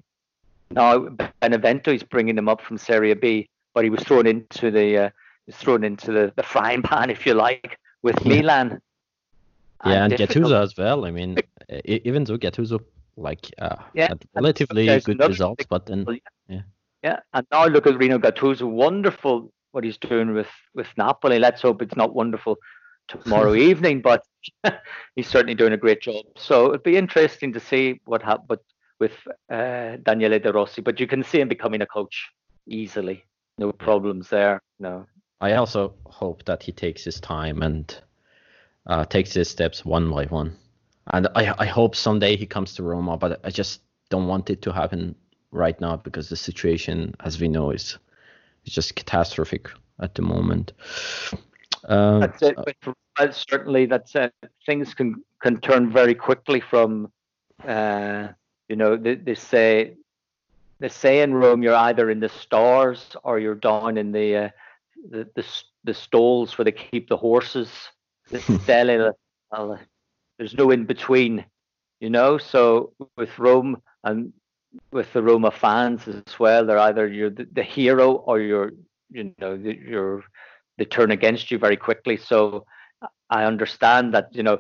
Now 0.72 1.08
Benevento 1.42 1.94
is 1.94 2.04
bringing 2.04 2.38
him 2.38 2.50
up 2.50 2.62
from 2.62 2.78
Serie 2.78 3.14
B, 3.14 3.48
but 3.74 3.84
he 3.84 3.90
was 3.90 4.04
thrown 4.04 4.28
into 4.28 4.72
the 4.72 4.98
uh, 4.98 5.10
thrown 5.52 5.84
into 5.84 6.12
the, 6.12 6.34
the 6.36 6.44
frying 6.44 6.82
pan, 6.82 7.10
if 7.10 7.26
you 7.26 7.34
like, 7.34 7.80
with 8.02 8.18
yeah. 8.24 8.30
Milan. 8.30 8.82
Yeah, 9.86 10.06
and, 10.06 10.14
and 10.14 10.22
Gattuso 10.22 10.62
as 10.62 10.76
well. 10.78 11.06
I 11.06 11.12
mean, 11.12 11.38
even 11.86 12.24
though 12.24 12.38
Gattuso 12.38 12.80
like 13.18 13.52
uh, 13.60 13.76
yeah, 13.94 14.10
had 14.10 14.26
relatively 14.34 15.00
good 15.02 15.20
results, 15.20 15.66
but 15.70 15.86
then 15.86 16.06
yeah. 16.48 16.62
Yeah, 17.04 17.20
and 17.34 17.46
now 17.52 17.68
look 17.68 17.86
at 17.86 17.98
Rino 17.98 18.18
Gattuso. 18.18 18.68
Wonderful 18.68 19.52
what 19.72 19.84
he's 19.84 19.98
doing 19.98 20.34
with 20.34 20.50
with 20.74 20.88
Napoli. 20.98 21.38
Let's 21.38 21.62
hope 21.62 21.82
it's 21.82 21.96
not 21.96 22.16
wonderful 22.16 22.58
tomorrow 23.08 23.54
evening, 23.70 24.02
but 24.02 24.24
he's 25.16 25.28
certainly 25.28 25.56
doing 25.56 25.74
a 25.74 25.78
great 25.78 26.02
job. 26.02 26.26
So 26.36 26.70
it'd 26.70 26.84
be 26.84 26.98
interesting 26.98 27.54
to 27.54 27.60
see 27.60 28.02
what 28.06 28.24
happens 28.24 28.62
with 29.00 29.14
uh, 29.52 29.98
Daniele 30.04 30.40
De 30.40 30.52
Rossi. 30.52 30.82
But 30.82 31.00
you 31.00 31.08
can 31.08 31.24
see 31.24 31.42
him 31.42 31.48
becoming 31.48 31.82
a 31.82 31.86
coach 31.86 32.30
easily. 32.68 33.24
No 33.58 33.72
problems 33.72 34.30
there. 34.30 34.62
No. 34.80 35.06
I 35.42 35.54
also 35.54 35.94
hope 36.06 36.46
that 36.46 36.64
he 36.64 36.72
takes 36.72 37.04
his 37.04 37.20
time 37.20 37.62
and 37.62 37.96
uh, 38.88 39.06
takes 39.06 39.34
his 39.34 39.50
steps 39.50 39.84
one 39.84 40.10
by 40.10 40.26
one. 40.26 40.56
And 41.08 41.28
I, 41.36 41.54
I 41.58 41.66
hope 41.66 41.96
someday 41.96 42.36
he 42.36 42.46
comes 42.46 42.74
to 42.76 42.84
Roma, 42.84 43.18
but 43.18 43.40
I 43.44 43.50
just 43.50 43.82
don't 44.10 44.28
want 44.28 44.50
it 44.50 44.62
to 44.64 44.72
happen 44.72 45.16
right 45.52 45.80
now 45.80 45.98
because 45.98 46.30
the 46.30 46.36
situation, 46.36 47.14
as 47.24 47.40
we 47.40 47.48
know, 47.48 47.72
is 47.72 47.98
is 48.66 48.74
just 48.74 48.96
catastrophic 48.96 49.70
at 50.00 50.16
the 50.16 50.22
moment. 50.22 50.72
Uh, 51.88 52.20
that's 52.20 52.42
it. 52.42 52.58
But 53.18 53.36
certainly, 53.36 53.86
that's 53.86 54.16
uh, 54.16 54.30
things 54.66 54.94
can 54.94 55.24
can 55.42 55.62
turn 55.62 55.92
very 55.92 56.16
quickly 56.16 56.60
from, 56.60 57.12
uh, 57.68 58.30
you 58.68 58.76
know, 58.76 58.98
they, 58.98 59.16
they 59.16 59.36
say 59.36 59.94
they 60.80 60.90
say 60.90 61.22
in 61.22 61.34
Rome 61.34 61.64
you're 61.64 61.76
either 61.76 62.10
in 62.10 62.20
the 62.20 62.30
stars 62.30 63.16
or 63.24 63.40
you're 63.40 63.56
down 63.56 63.98
in 63.98 64.12
the 64.12 64.36
uh, 64.36 64.50
the, 65.10 65.28
the, 65.36 65.46
the 65.84 65.94
stalls 65.94 66.58
where 66.58 66.66
they 66.66 66.72
keep 66.72 67.10
the 67.10 67.18
horses, 67.18 67.70
the 68.30 68.40
there's 70.38 70.54
no 70.54 70.72
in 70.72 70.86
between, 70.86 71.46
you 72.00 72.10
know. 72.10 72.38
So 72.38 72.94
with 73.18 73.38
Rome 73.40 73.82
and 74.04 74.34
with 74.92 75.12
the 75.14 75.22
Roma 75.24 75.52
fans 75.52 76.08
as 76.08 76.40
well, 76.40 76.66
they're 76.66 76.80
either 76.80 77.08
you're 77.08 77.30
the, 77.30 77.48
the 77.52 77.64
hero 77.64 78.14
or 78.14 78.40
you're, 78.40 78.72
you 79.12 79.34
know, 79.40 79.54
you're 79.54 80.24
they 80.78 80.86
turn 80.86 81.12
against 81.12 81.52
you 81.52 81.58
very 81.58 81.78
quickly. 81.78 82.18
So 82.18 82.66
I 83.30 83.46
understand 83.46 84.14
that, 84.14 84.36
you 84.36 84.44
know, 84.44 84.60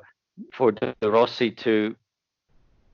for 0.54 0.71
De 0.71 0.93
Rossi 1.02 1.52
to 1.52 1.95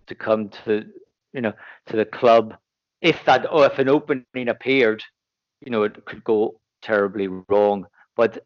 to 0.08 0.16
come 0.16 0.50
to, 0.66 0.86
you 1.34 1.42
know, 1.42 1.54
to 1.88 1.96
the 1.96 2.06
club, 2.06 2.56
if 3.02 3.24
that, 3.26 3.52
or 3.52 3.66
if 3.66 3.80
an 3.80 3.88
opening 3.88 4.50
appeared, 4.50 5.04
you 5.64 5.72
know, 5.72 5.84
it 5.84 6.04
could 6.06 6.24
go 6.24 6.60
terribly 6.82 7.28
wrong. 7.28 7.86
But 8.16 8.46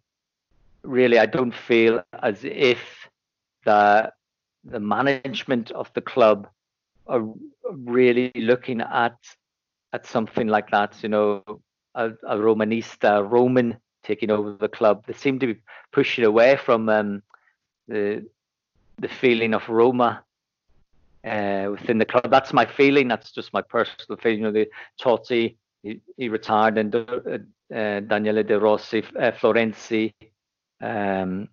really, 0.83 1.19
I 1.19 1.25
don't 1.25 1.53
feel 1.53 2.03
as 2.21 2.43
if 2.43 2.79
the 3.65 4.11
the 4.63 4.79
management 4.79 5.71
of 5.71 5.91
the 5.93 6.01
club 6.01 6.47
are 7.07 7.23
really 7.71 8.31
looking 8.35 8.81
at 8.81 9.17
at 9.93 10.05
something 10.05 10.47
like 10.47 10.71
that. 10.71 11.01
You 11.01 11.09
know, 11.09 11.43
a, 11.95 12.09
a 12.27 12.35
Romanista, 12.37 13.29
Roman 13.29 13.77
taking 14.03 14.31
over 14.31 14.53
the 14.53 14.69
club. 14.69 15.05
They 15.07 15.13
seem 15.13 15.39
to 15.39 15.47
be 15.47 15.59
pushing 15.91 16.25
away 16.25 16.57
from 16.57 16.89
um, 16.89 17.23
the 17.87 18.25
the 18.99 19.07
feeling 19.07 19.53
of 19.53 19.67
Roma 19.67 20.23
uh, 21.25 21.67
within 21.71 21.97
the 21.97 22.05
club. 22.05 22.29
That's 22.29 22.53
my 22.53 22.65
feeling. 22.65 23.07
That's 23.07 23.31
just 23.31 23.51
my 23.53 23.61
personal 23.61 24.17
feeling. 24.17 24.39
You 24.39 24.43
know, 24.45 24.51
the 24.51 24.67
Totti 25.01 25.57
he, 25.83 26.01
he 26.17 26.29
retired, 26.29 26.77
and 26.77 26.95
uh, 26.95 27.37
Daniele 27.69 28.43
De 28.43 28.59
Rossi, 28.59 29.03
uh, 29.19 29.31
Florenzi. 29.31 30.13
Um, 30.81 31.49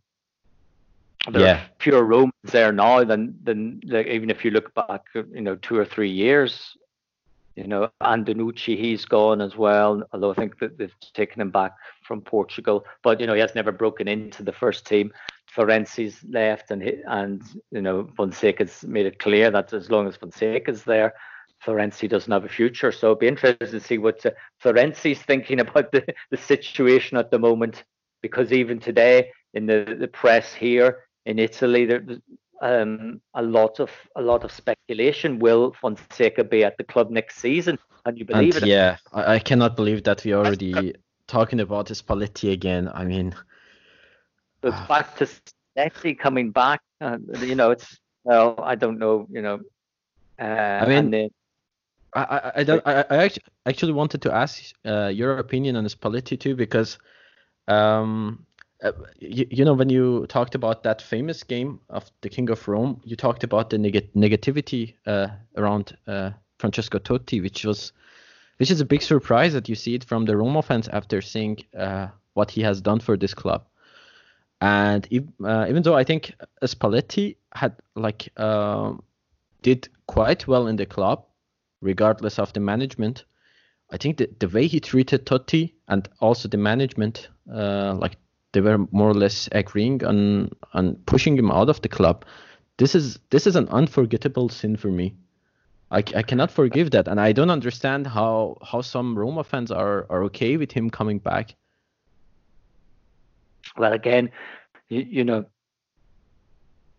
there 1.31 1.41
yeah. 1.41 1.55
are 1.55 1.71
fewer 1.79 2.05
Romans 2.05 2.33
there 2.45 2.73
now 2.73 3.05
than 3.05 3.39
than 3.45 3.81
like, 3.85 4.07
even 4.09 4.31
if 4.31 4.45
you 4.45 4.51
look 4.51 4.75
back, 4.75 5.03
you 5.15 5.41
know, 5.41 5.57
two 5.57 5.77
or 5.77 5.85
three 5.85 6.11
years. 6.11 6.77
You 7.55 7.67
know, 7.67 7.91
Antonucci, 8.01 8.79
he's 8.79 9.05
gone 9.05 9.43
as 9.43 9.57
well. 9.57 10.03
Although 10.13 10.31
I 10.31 10.35
think 10.35 10.59
that 10.61 10.79
they've 10.79 10.95
taken 11.13 11.43
him 11.43 11.51
back 11.51 11.73
from 12.03 12.23
Portugal, 12.23 12.87
but 13.03 13.21
you 13.21 13.27
know, 13.27 13.35
he 13.35 13.41
has 13.41 13.55
never 13.55 13.71
broken 13.71 14.09
into 14.09 14.43
the 14.43 14.53
first 14.53 14.87
team. 14.87 15.13
Florenzi's 15.55 16.25
left, 16.29 16.71
and 16.71 16.83
and 16.83 17.43
you 17.71 17.83
know, 17.83 18.09
Fonseca's 18.17 18.85
made 18.85 19.07
it 19.07 19.19
clear 19.19 19.51
that 19.51 19.73
as 19.75 19.91
long 19.91 20.09
as 20.09 20.17
Fonseca's 20.17 20.83
there, 20.83 21.15
Florenzi 21.65 22.09
doesn't 22.09 22.33
have 22.33 22.45
a 22.45 22.49
future. 22.49 22.93
So 22.93 23.09
it'd 23.09 23.21
be 23.21 23.29
interesting 23.29 23.69
to 23.69 23.81
see 23.81 23.99
what 23.99 24.25
uh, 24.27 24.31
Florenzi's 24.63 25.23
thinking 25.23 25.61
about 25.67 25.93
the, 25.93 26.05
the 26.31 26.37
situation 26.37 27.17
at 27.17 27.31
the 27.31 27.39
moment, 27.39 27.85
because 28.21 28.53
even 28.53 28.81
today 28.81 29.31
in 29.55 29.67
the, 29.67 29.97
the 29.99 30.09
press 30.09 30.53
here 30.53 31.05
in 31.27 31.39
Italy, 31.39 31.85
there's 31.87 32.19
um, 32.61 33.21
a 33.35 33.43
lot 33.43 33.81
of 33.81 33.91
a 34.17 34.23
lot 34.23 34.45
of 34.45 34.53
speculation. 34.53 35.39
Will 35.39 35.75
Fonseca 35.81 36.45
be 36.45 36.65
at 36.65 36.77
the 36.79 36.85
club 36.85 37.11
next 37.11 37.39
season? 37.39 37.79
Can 38.05 38.17
you 38.17 38.25
believe 38.25 38.57
and 38.57 38.65
it? 38.65 38.69
Yeah, 38.69 38.97
I, 39.13 39.35
I, 39.35 39.39
cannot 39.39 39.77
believe 39.77 40.05
that 40.05 40.25
we 40.25 40.33
are 40.33 40.45
already 40.45 40.95
talking 41.27 41.61
about 41.61 41.87
Spalletti 41.87 42.53
again. 42.53 42.89
I 42.93 43.05
mean, 43.05 43.35
it's 44.63 44.81
back 44.89 45.17
to 45.17 45.27
Spalletti 45.27 46.19
coming 46.19 46.51
back. 46.51 46.81
Uh, 47.01 47.19
you 47.41 47.57
know, 47.57 47.73
it's 47.73 47.99
well, 48.25 48.55
I 48.63 48.77
don't 48.77 48.99
know. 48.99 49.27
You 49.31 49.43
know, 49.43 49.61
uh, 50.39 50.43
I 50.43 50.87
mean. 50.87 51.31
I, 52.15 52.53
I, 52.57 52.65
don't, 52.65 52.83
I, 52.87 53.05
I 53.11 53.31
actually 53.67 53.93
wanted 53.93 54.23
to 54.23 54.35
ask 54.35 54.75
uh, 54.85 55.07
your 55.07 55.39
opinion 55.39 55.77
on 55.77 55.85
Spalletti 55.87 56.39
too 56.39 56.55
because 56.55 56.99
um, 57.69 58.45
uh, 58.83 58.93
you, 59.19 59.47
you, 59.51 59.65
know 59.65 59.73
when 59.73 59.89
you 59.89 60.27
talked 60.27 60.55
about 60.55 60.83
that 60.83 61.01
famous 61.01 61.43
game 61.43 61.81
of 61.89 62.11
the 62.21 62.29
King 62.29 62.51
of 62.51 62.67
Rome, 62.69 63.01
you 63.05 63.17
talked 63.17 63.45
about 63.45 63.71
the 63.71 63.79
neg- 63.79 64.13
negativity 64.15 64.95
uh, 65.07 65.29
around 65.57 65.97
uh, 66.07 66.31
Francesco 66.59 66.99
Totti, 66.99 67.41
which 67.41 67.65
was 67.65 67.93
which 68.59 68.71
is 68.71 68.81
a 68.81 68.85
big 68.85 69.03
surprise 69.03 69.53
that 69.55 69.69
you 69.69 69.75
see 69.75 69.95
it 69.95 70.05
from 70.05 70.25
the 70.25 70.37
Roma 70.37 70.63
fans 70.63 70.89
after 70.89 71.21
seeing 71.21 71.59
uh, 71.77 72.09
what 72.35 72.51
he 72.51 72.61
has 72.63 72.81
done 72.81 73.01
for 73.01 73.17
this 73.17 73.35
club. 73.35 73.65
And 74.61 75.09
if, 75.11 75.25
uh, 75.45 75.67
even 75.69 75.83
though 75.83 75.97
I 75.97 76.05
think 76.05 76.35
Spalletti 76.63 77.37
had 77.55 77.75
like 77.97 78.29
um, 78.39 79.03
did 79.63 79.89
quite 80.07 80.47
well 80.47 80.67
in 80.67 80.77
the 80.77 80.87
club, 80.87 81.25
regardless 81.83 82.39
of 82.39 82.53
the 82.55 82.61
management. 82.61 83.25
I 83.91 83.99
think 83.99 84.17
that 84.17 84.41
the 84.41 84.49
way 84.49 84.67
he 84.67 84.81
treated 84.81 85.27
Totti 85.27 85.75
and 85.89 86.09
also 86.21 86.49
the 86.49 86.57
management, 86.57 87.29
uh, 87.53 87.95
like 87.95 88.17
they 88.53 88.63
were 88.63 88.79
more 88.91 89.11
or 89.11 89.15
less 89.15 89.49
agreeing 89.53 90.03
on 90.05 90.51
on 90.73 90.97
pushing 91.07 91.37
him 91.37 91.51
out 91.51 91.69
of 91.69 91.83
the 91.83 91.89
club. 91.89 92.25
This 92.79 92.95
is 92.95 93.19
this 93.29 93.47
is 93.47 93.57
an 93.57 93.69
unforgettable 93.69 94.49
sin 94.49 94.77
for 94.77 94.89
me. 94.89 95.15
I, 95.91 95.99
I 95.99 96.23
cannot 96.23 96.51
forgive 96.51 96.93
that, 96.93 97.07
and 97.07 97.21
I 97.21 97.33
don't 97.33 97.51
understand 97.51 98.07
how 98.07 98.57
how 98.63 98.81
some 98.81 99.19
Roma 99.19 99.45
fans 99.45 99.71
are 99.71 100.07
are 100.09 100.25
okay 100.25 100.57
with 100.57 100.73
him 100.73 100.89
coming 100.89 101.19
back. 101.19 101.55
Well, 103.77 103.93
again, 103.93 104.31
you, 104.89 105.07
you 105.09 105.25
know, 105.25 105.45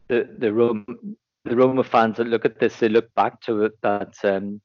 the 0.09 0.29
the 0.37 0.53
Rome 0.53 1.17
the 1.43 1.55
Roma 1.55 1.83
fans 1.83 2.17
that 2.17 2.27
look 2.27 2.45
at 2.45 2.59
this, 2.59 2.79
they 2.79 2.89
look 2.89 3.13
back 3.15 3.41
to 3.41 3.71
that 3.81 4.13
um, 4.23 4.61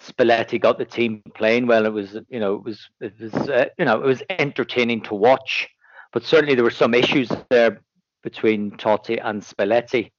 Spalletti 0.00 0.60
got 0.60 0.78
the 0.78 0.84
team 0.84 1.22
playing 1.34 1.66
well. 1.66 1.84
It 1.86 1.92
was, 1.92 2.16
you 2.28 2.40
know, 2.40 2.54
it 2.54 2.64
was, 2.64 2.88
it 3.00 3.20
was, 3.20 3.34
uh, 3.34 3.66
you 3.78 3.84
know, 3.84 4.00
it 4.00 4.06
was 4.06 4.22
entertaining 4.30 5.02
to 5.02 5.14
watch. 5.14 5.68
But 6.12 6.24
certainly 6.24 6.54
there 6.54 6.64
were 6.64 6.70
some 6.70 6.94
issues 6.94 7.30
there 7.50 7.80
between 8.22 8.70
Totti 8.72 9.20
and 9.22 9.42
Spalletti, 9.42 10.10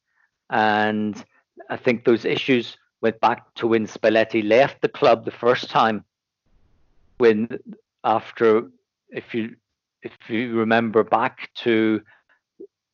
and 0.50 1.24
I 1.70 1.78
think 1.78 2.06
those 2.06 2.26
issues 2.26 2.78
went 3.02 3.20
back 3.22 3.54
to 3.56 3.68
when 3.68 3.88
Spalletti 3.88 4.48
left 4.48 4.82
the 4.82 4.90
club 4.90 5.26
the 5.26 5.32
first 5.32 5.70
time. 5.70 6.04
When 7.18 7.60
after, 8.04 8.70
if 9.10 9.34
you 9.34 9.56
if 10.02 10.14
you 10.30 10.54
remember 10.54 11.04
back 11.04 11.50
to 11.56 12.02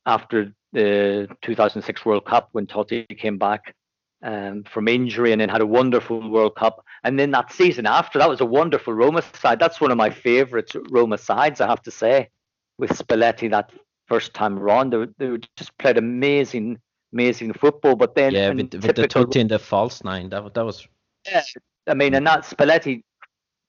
after 0.06 0.52
the 0.72 1.28
2006 1.42 2.04
World 2.04 2.24
Cup 2.24 2.48
when 2.52 2.66
Totti 2.66 3.06
came 3.18 3.38
back 3.38 3.74
um, 4.22 4.64
from 4.64 4.88
injury 4.88 5.32
and 5.32 5.40
then 5.40 5.48
had 5.48 5.60
a 5.60 5.66
wonderful 5.66 6.28
World 6.30 6.56
Cup. 6.56 6.84
And 7.04 7.18
then 7.18 7.30
that 7.32 7.52
season 7.52 7.86
after, 7.86 8.18
that 8.18 8.28
was 8.28 8.40
a 8.40 8.46
wonderful 8.46 8.92
Roma 8.92 9.22
side. 9.22 9.58
That's 9.58 9.80
one 9.80 9.90
of 9.90 9.96
my 9.96 10.10
favourite 10.10 10.70
Roma 10.90 11.18
sides, 11.18 11.60
I 11.60 11.66
have 11.66 11.82
to 11.82 11.90
say, 11.90 12.30
with 12.78 12.90
Spalletti 12.90 13.50
that 13.50 13.72
first 14.06 14.34
time 14.34 14.58
around. 14.58 14.92
They, 14.92 15.06
they 15.18 15.38
just 15.56 15.76
played 15.78 15.98
amazing, 15.98 16.78
amazing 17.12 17.52
football. 17.52 17.96
But 17.96 18.14
then, 18.14 18.32
yeah, 18.32 18.50
with, 18.50 18.72
with 18.74 18.96
the 18.96 19.08
Totti 19.08 19.40
and 19.40 19.50
the 19.50 19.58
false 19.58 20.02
nine, 20.02 20.30
that, 20.30 20.54
that 20.54 20.64
was. 20.64 20.86
Yeah, 21.26 21.42
I 21.86 21.94
mean, 21.94 22.14
and 22.14 22.26
that 22.26 22.42
Spalletti 22.44 23.02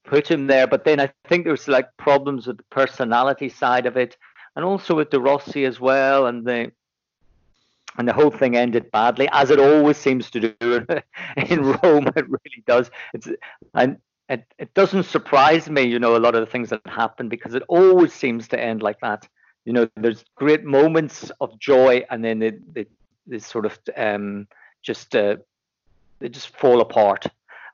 put 0.06 0.30
him 0.30 0.48
there. 0.48 0.68
But 0.68 0.86
then 0.86 1.00
I 1.00 1.12
think 1.28 1.44
there 1.44 1.54
was 1.54 1.68
like 1.68 1.90
problems 1.98 2.48
with 2.48 2.58
the 2.58 2.66
personality 2.72 3.50
side 3.50 3.86
of 3.86 3.98
it, 3.98 4.18
and 4.56 4.64
also 4.64 4.96
with 4.96 5.10
De 5.10 5.20
Rossi 5.20 5.66
as 5.66 5.80
well, 5.80 6.28
and 6.28 6.46
the 6.46 6.72
and 7.98 8.08
the 8.08 8.14
whole 8.14 8.32
thing 8.32 8.56
ended 8.56 8.92
badly, 8.92 9.28
as 9.32 9.50
it 9.50 9.60
always 9.60 9.98
seems 9.98 10.30
to 10.32 10.40
do 10.40 10.86
in 11.38 11.64
Rome. 11.64 12.08
It 12.16 12.30
really 12.30 12.64
does. 12.66 12.92
It's 13.14 13.28
and 13.74 13.98
it, 14.30 14.46
it 14.58 14.74
doesn't 14.74 15.04
surprise 15.04 15.70
me, 15.70 15.84
you 15.84 16.00
know, 16.00 16.16
a 16.16 16.20
lot 16.20 16.36
of 16.36 16.42
the 16.42 16.52
things 16.52 16.70
that 16.70 16.82
happen 16.86 17.30
because 17.30 17.54
it 17.54 17.64
always 17.68 18.14
seems 18.14 18.48
to 18.50 18.60
end 18.60 18.82
like 18.82 19.00
that. 19.00 19.28
You 19.66 19.74
know, 19.74 19.90
there's 19.96 20.24
great 20.36 20.64
moments 20.64 21.32
of 21.42 21.58
joy, 21.60 22.06
and 22.10 22.24
then 22.24 22.40
they, 22.40 22.52
they, 22.74 22.86
they 23.26 23.40
sort 23.40 23.66
of 23.66 23.78
um, 23.96 24.48
just 24.82 25.16
uh, 25.16 25.38
they 26.20 26.30
just 26.30 26.56
fall 26.56 26.82
apart. 26.82 27.26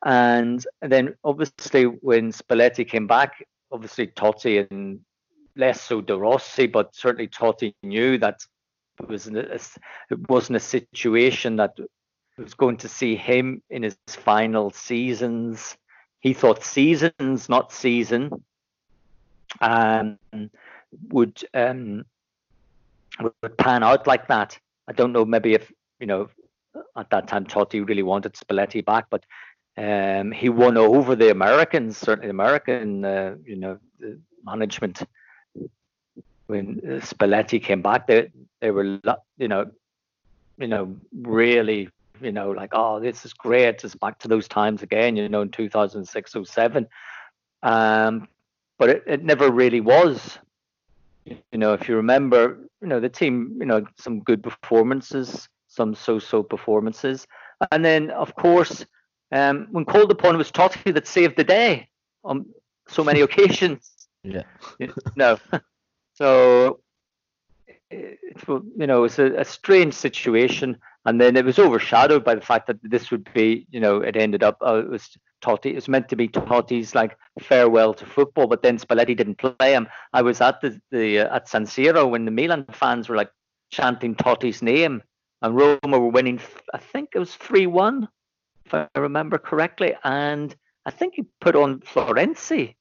And, 0.06 0.66
and 0.82 0.92
then 0.92 1.16
obviously 1.24 1.84
when 1.84 2.32
Spalletti 2.32 2.88
came 2.88 3.08
back, 3.08 3.46
obviously 3.72 4.08
Totti 4.08 4.70
and 4.70 5.00
less 5.56 5.82
so 5.82 6.02
De 6.02 6.18
Rossi, 6.18 6.68
but 6.68 6.96
certainly 6.96 7.28
Totti 7.28 7.74
knew 7.84 8.18
that 8.18 8.46
it 9.00 9.08
was 9.08 9.28
a, 9.28 9.54
it 10.12 10.30
wasn't 10.30 10.58
a 10.58 10.60
situation 10.60 11.58
that 11.58 11.78
was 12.38 12.54
going 12.54 12.78
to 12.78 12.90
see 12.90 13.16
him 13.16 13.62
in 13.70 13.84
his 13.84 13.98
final 14.08 14.72
seasons. 14.72 15.78
He 16.20 16.34
thought 16.34 16.64
seasons, 16.64 17.50
not 17.50 17.72
season, 17.72 18.44
um, 19.62 20.18
would 21.10 21.44
um, 21.54 22.06
would 23.20 23.58
pan 23.58 23.84
out 23.84 24.08
like 24.08 24.28
that. 24.28 24.58
I 24.88 24.94
don't 24.94 25.12
know. 25.12 25.26
Maybe 25.26 25.54
if 25.54 25.72
you 26.00 26.08
know 26.08 26.30
at 26.96 27.10
that 27.10 27.28
time 27.28 27.46
Totti 27.46 27.88
really 27.88 28.04
wanted 28.04 28.34
Spalletti 28.34 28.84
back, 28.84 29.08
but 29.10 29.26
um, 29.78 30.32
he 30.32 30.50
won 30.50 30.78
over 30.78 31.16
the 31.16 31.32
Americans, 31.32 31.98
certainly 31.98 32.30
American, 32.30 33.04
uh, 33.04 33.36
you 33.46 33.56
know, 33.56 33.80
management 34.44 35.04
when 36.54 36.80
Spalletti 37.02 37.62
came 37.62 37.82
back, 37.82 38.06
they 38.06 38.30
they 38.62 38.70
were 38.70 39.00
you 39.38 39.48
know, 39.48 39.72
you 40.58 40.68
know, 40.68 40.96
really 41.12 41.90
you 42.22 42.32
know 42.32 42.52
like 42.52 42.70
oh 42.74 43.00
this 43.00 43.26
is 43.26 43.34
great, 43.34 43.84
it's 43.84 43.96
back 43.96 44.20
to 44.20 44.28
those 44.28 44.48
times 44.48 44.84
again, 44.84 45.16
you 45.16 45.28
know, 45.28 45.42
in 45.42 45.50
2006 45.50 46.36
07. 46.46 46.88
Um, 47.64 48.28
but 48.78 48.90
it, 48.90 49.04
it 49.08 49.24
never 49.24 49.50
really 49.52 49.82
was. 49.82 50.38
You 51.26 51.58
know, 51.62 51.74
if 51.74 51.88
you 51.88 51.96
remember, 51.96 52.60
you 52.82 52.88
know, 52.88 53.00
the 53.00 53.10
team, 53.10 53.58
you 53.60 53.66
know, 53.66 53.86
some 53.98 54.20
good 54.20 54.44
performances, 54.44 55.48
some 55.68 55.96
so-so 55.96 56.44
performances, 56.44 57.26
and 57.72 57.84
then 57.84 58.12
of 58.12 58.36
course, 58.36 58.86
um, 59.32 59.68
when 59.72 59.86
called 59.86 60.12
upon, 60.12 60.36
it 60.36 60.38
was 60.38 60.52
Totti 60.52 60.94
that 60.94 61.08
saved 61.08 61.36
the 61.38 61.44
day 61.44 61.88
on 62.24 62.46
so 62.88 63.04
many 63.04 63.22
occasions. 63.22 63.92
Yeah. 64.24 64.44
no. 65.16 65.40
So 66.14 66.80
it, 67.90 68.20
you 68.48 68.88
know, 68.88 69.04
it's 69.04 69.20
a, 69.20 69.34
a, 69.36 69.46
strange 69.46 69.94
situation, 69.94 70.78
and 71.06 71.20
then 71.20 71.36
it 71.36 71.46
was 71.46 71.60
overshadowed 71.60 72.24
by 72.24 72.36
the 72.36 72.42
fact 72.42 72.68
that 72.68 72.78
this 72.84 73.12
would 73.12 73.28
be, 73.34 73.68
you 73.72 73.80
know, 73.80 73.98
it 73.98 74.16
ended 74.16 74.44
up 74.44 74.58
uh, 74.66 74.76
it 74.76 74.90
was 74.90 75.18
Totti. 75.42 75.68
It 75.68 75.76
was 75.76 75.88
meant 75.88 76.10
to 76.10 76.16
be 76.16 76.28
Totti's 76.28 76.96
like 76.96 77.18
farewell 77.40 77.94
to 77.96 78.06
football, 78.06 78.48
but 78.48 78.62
then 78.62 78.78
Spalletti 78.78 79.16
didn't 79.16 79.38
play 79.38 79.74
him. 79.74 79.88
I 80.14 80.22
was 80.22 80.42
at 80.42 80.62
the, 80.62 80.80
the 80.92 81.20
uh, 81.20 81.36
at 81.36 81.50
San 81.50 81.66
Siro 81.66 82.10
when 82.10 82.26
the 82.26 82.32
Milan 82.32 82.66
fans 82.72 83.10
were 83.10 83.16
like 83.16 83.32
chanting 83.72 84.16
Totti's 84.16 84.62
name, 84.62 85.02
and 85.42 85.56
Roma 85.56 86.00
were 86.00 86.10
winning. 86.10 86.40
I 86.74 86.78
think 86.78 87.10
it 87.16 87.20
was 87.20 87.36
three 87.36 87.68
one, 87.68 88.08
if 88.66 88.74
I 88.74 88.88
remember 88.96 89.38
correctly, 89.38 89.96
and 90.04 90.56
I 90.86 90.92
think 90.92 91.16
he 91.16 91.26
put 91.42 91.56
on 91.56 91.80
Florenzi, 91.80 92.76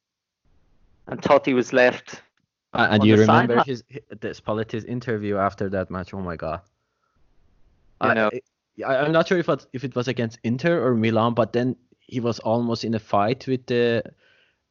and 1.07 1.21
Totti 1.21 1.55
was 1.55 1.73
left 1.73 2.23
and 2.73 3.05
you 3.05 3.17
remember 3.17 3.63
his, 3.63 3.85
his 3.89 4.41
Spalletti's 4.41 4.85
interview 4.85 5.37
after 5.37 5.69
that 5.71 5.91
match? 5.91 6.15
Oh 6.15 6.21
my 6.21 6.37
god! 6.37 6.61
I 8.01 8.15
know. 8.15 8.31
I, 8.87 8.97
I'm 8.97 9.13
not 9.13 9.29
sure 9.29 9.39
if 9.39 9.49
it, 9.49 9.67
if 9.73 9.85
it 9.85 9.95
was 9.95 10.09
against 10.09 10.39
Inter 10.45 10.85
or 10.85 10.95
Milan, 10.95 11.35
but 11.35 11.53
then 11.53 11.77
he 12.01 12.21
was 12.21 12.39
almost 12.41 12.85
in 12.85 12.95
a 12.95 12.99
fight 12.99 13.47
with 13.47 13.67
the 13.67 14.03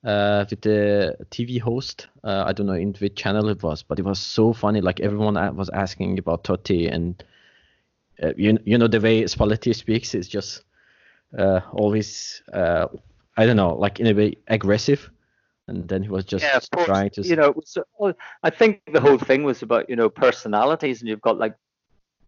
uh, 0.04 0.46
with 0.50 0.62
the 0.62 1.16
TV 1.30 1.60
host. 1.60 2.08
Uh, 2.24 2.44
I 2.48 2.54
don't 2.54 2.66
know 2.66 2.74
in 2.74 2.94
which 2.94 3.16
channel 3.16 3.50
it 3.50 3.62
was, 3.62 3.84
but 3.84 4.00
it 4.00 4.06
was 4.06 4.20
so 4.20 4.54
funny. 4.54 4.82
Like 4.82 5.00
everyone 5.00 5.36
was 5.56 5.70
asking 5.70 6.18
about 6.18 6.44
Totti, 6.44 6.92
and 6.92 7.24
uh, 8.22 8.34
you 8.36 8.58
you 8.66 8.78
know 8.78 8.88
the 8.88 9.00
way 9.00 9.24
Spalletti 9.24 9.76
speaks 9.76 10.16
is 10.16 10.28
just 10.28 10.64
uh, 11.38 11.62
always 11.72 12.42
uh, 12.54 12.88
I 13.38 13.46
don't 13.46 13.58
know, 13.58 13.76
like 13.76 14.00
in 14.00 14.08
a 14.08 14.14
way 14.14 14.38
aggressive 14.48 15.10
and 15.68 15.88
then 15.88 16.04
he 16.04 16.10
was 16.10 16.26
just 16.26 16.44
yeah, 16.44 16.60
trying 16.86 17.10
to 17.10 17.22
you 17.22 17.36
know 17.36 17.54
i 18.44 18.50
think 18.50 18.82
the 18.92 19.00
whole 19.00 19.18
thing 19.18 19.44
was 19.44 19.62
about 19.62 19.90
you 19.90 19.96
know 19.96 20.10
personalities 20.10 21.02
and 21.02 21.10
you've 21.10 21.22
got 21.22 21.38
like 21.38 21.56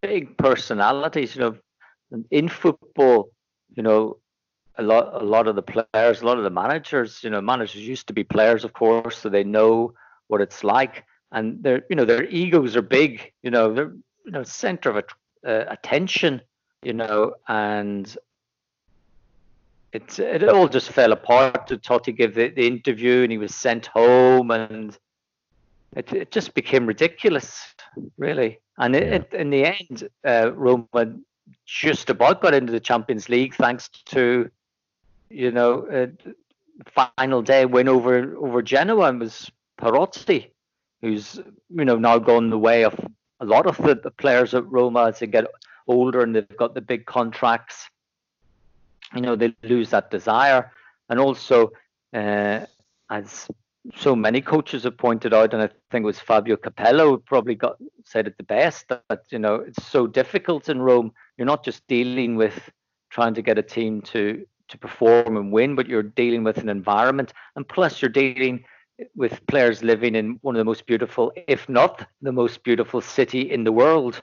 big 0.00 0.36
personalities 0.38 1.34
you 1.34 1.40
know 1.40 2.24
in 2.30 2.48
football 2.48 3.30
you 3.76 3.82
know 3.82 4.16
a 4.76 4.82
lot 4.82 5.20
a 5.20 5.24
lot 5.24 5.46
of 5.46 5.56
the 5.56 5.62
players 5.62 6.22
a 6.22 6.26
lot 6.26 6.38
of 6.38 6.44
the 6.44 6.50
managers 6.50 7.22
you 7.22 7.30
know 7.30 7.40
managers 7.40 7.86
used 7.86 8.06
to 8.06 8.12
be 8.12 8.24
players 8.24 8.64
of 8.64 8.72
course 8.72 9.18
so 9.18 9.28
they 9.28 9.44
know 9.44 9.92
what 10.28 10.40
it's 10.40 10.64
like. 10.64 11.04
And 11.32 11.62
their 11.62 11.82
you 11.90 11.96
know 11.96 12.04
their 12.04 12.24
egos 12.24 12.76
are 12.76 12.82
big 12.82 13.32
you 13.42 13.50
know 13.50 13.72
they're 13.74 13.92
you 14.24 14.32
know 14.32 14.44
center 14.44 14.90
of 14.90 15.04
uh, 15.46 15.64
attention 15.68 16.40
you 16.82 16.92
know 16.92 17.34
and 17.48 18.16
it 19.94 20.18
it 20.18 20.48
all 20.48 20.68
just 20.68 20.90
fell 20.90 21.12
apart. 21.12 21.68
Totti 21.68 22.14
gave 22.14 22.34
the, 22.34 22.48
the 22.48 22.66
interview 22.66 23.22
and 23.22 23.30
he 23.30 23.38
was 23.38 23.54
sent 23.54 23.86
home, 23.86 24.50
and 24.50 24.98
it 25.96 26.12
it 26.12 26.30
just 26.32 26.52
became 26.54 26.84
ridiculous, 26.84 27.74
really. 28.18 28.58
And 28.78 28.96
it, 28.96 29.04
yeah. 29.04 29.14
it, 29.14 29.32
in 29.32 29.50
the 29.50 29.66
end, 29.66 30.08
uh, 30.26 30.50
Roma 30.52 31.14
just 31.64 32.10
about 32.10 32.42
got 32.42 32.54
into 32.54 32.72
the 32.72 32.80
Champions 32.80 33.28
League 33.28 33.54
thanks 33.54 33.88
to, 34.06 34.50
you 35.30 35.52
know, 35.52 35.86
uh, 35.86 36.06
final 36.94 37.40
day 37.40 37.64
win 37.64 37.88
over 37.88 38.36
over 38.36 38.62
Genoa 38.62 39.08
and 39.10 39.20
was 39.20 39.48
Perotti, 39.80 40.50
who's 41.02 41.36
you 41.70 41.84
know 41.84 41.96
now 41.96 42.18
gone 42.18 42.50
the 42.50 42.58
way 42.58 42.82
of 42.82 42.98
a 43.38 43.44
lot 43.44 43.66
of 43.66 43.76
the, 43.76 43.94
the 43.94 44.10
players 44.10 44.54
at 44.54 44.66
Roma 44.66 45.06
as 45.06 45.20
they 45.20 45.28
get 45.28 45.46
older 45.86 46.22
and 46.22 46.34
they've 46.34 46.56
got 46.56 46.74
the 46.74 46.80
big 46.80 47.06
contracts 47.06 47.88
you 49.14 49.22
know 49.22 49.36
they 49.36 49.54
lose 49.62 49.90
that 49.90 50.10
desire. 50.10 50.70
And 51.08 51.20
also 51.20 51.70
uh, 52.14 52.60
as 53.10 53.48
so 53.94 54.16
many 54.16 54.40
coaches 54.40 54.84
have 54.84 54.96
pointed 54.96 55.34
out 55.34 55.52
and 55.52 55.62
i 55.62 55.68
think 55.90 56.04
it 56.04 56.06
was 56.06 56.18
fabio 56.18 56.56
capello 56.56 57.18
probably 57.18 57.54
got 57.54 57.76
said 58.04 58.26
it 58.26 58.36
the 58.38 58.44
best 58.44 58.88
that 58.88 59.24
you 59.30 59.38
know 59.38 59.56
it's 59.56 59.84
so 59.86 60.06
difficult 60.06 60.68
in 60.68 60.80
rome. 60.80 61.12
You're 61.36 61.46
not 61.46 61.64
just 61.64 61.86
dealing 61.88 62.36
with 62.36 62.70
trying 63.10 63.34
to 63.34 63.42
get 63.42 63.58
a 63.58 63.62
team 63.62 64.02
to 64.02 64.46
to 64.68 64.78
perform 64.78 65.36
and 65.36 65.52
win 65.52 65.74
but 65.74 65.88
you're 65.88 66.02
dealing 66.02 66.44
with 66.44 66.58
an 66.58 66.68
environment. 66.68 67.32
And 67.56 67.68
plus 67.68 68.00
you're 68.00 68.10
dealing 68.10 68.64
with 69.16 69.44
players 69.46 69.82
living 69.82 70.14
in 70.14 70.38
one 70.42 70.54
of 70.54 70.58
the 70.58 70.64
most 70.64 70.86
beautiful 70.86 71.32
if 71.48 71.68
not 71.68 72.06
the 72.22 72.32
most 72.32 72.62
beautiful 72.62 73.00
city 73.00 73.50
in 73.50 73.64
the 73.64 73.72
world 73.72 74.22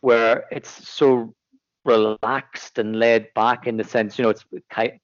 where 0.00 0.44
it's 0.50 0.88
so 0.88 1.34
relaxed 1.84 2.78
and 2.78 2.98
laid 2.98 3.32
back 3.34 3.66
in 3.66 3.76
the 3.76 3.84
sense, 3.84 4.18
you 4.18 4.24
know, 4.24 4.30
it's 4.30 4.44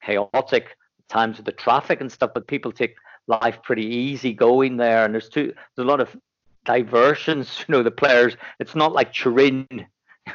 chaotic 0.02 0.76
times 1.08 1.36
with 1.36 1.46
the 1.46 1.52
traffic 1.52 2.00
and 2.00 2.10
stuff, 2.10 2.30
but 2.34 2.46
people 2.46 2.72
take 2.72 2.96
life 3.26 3.58
pretty 3.62 3.86
easy 3.86 4.32
going 4.32 4.76
there. 4.76 5.04
And 5.04 5.14
there's 5.14 5.28
too 5.28 5.52
there's 5.76 5.86
a 5.86 5.90
lot 5.90 6.00
of 6.00 6.16
diversions. 6.64 7.64
You 7.68 7.72
know, 7.72 7.82
the 7.82 7.90
players. 7.90 8.36
It's 8.58 8.74
not 8.74 8.92
like 8.92 9.12
Turin, 9.12 9.66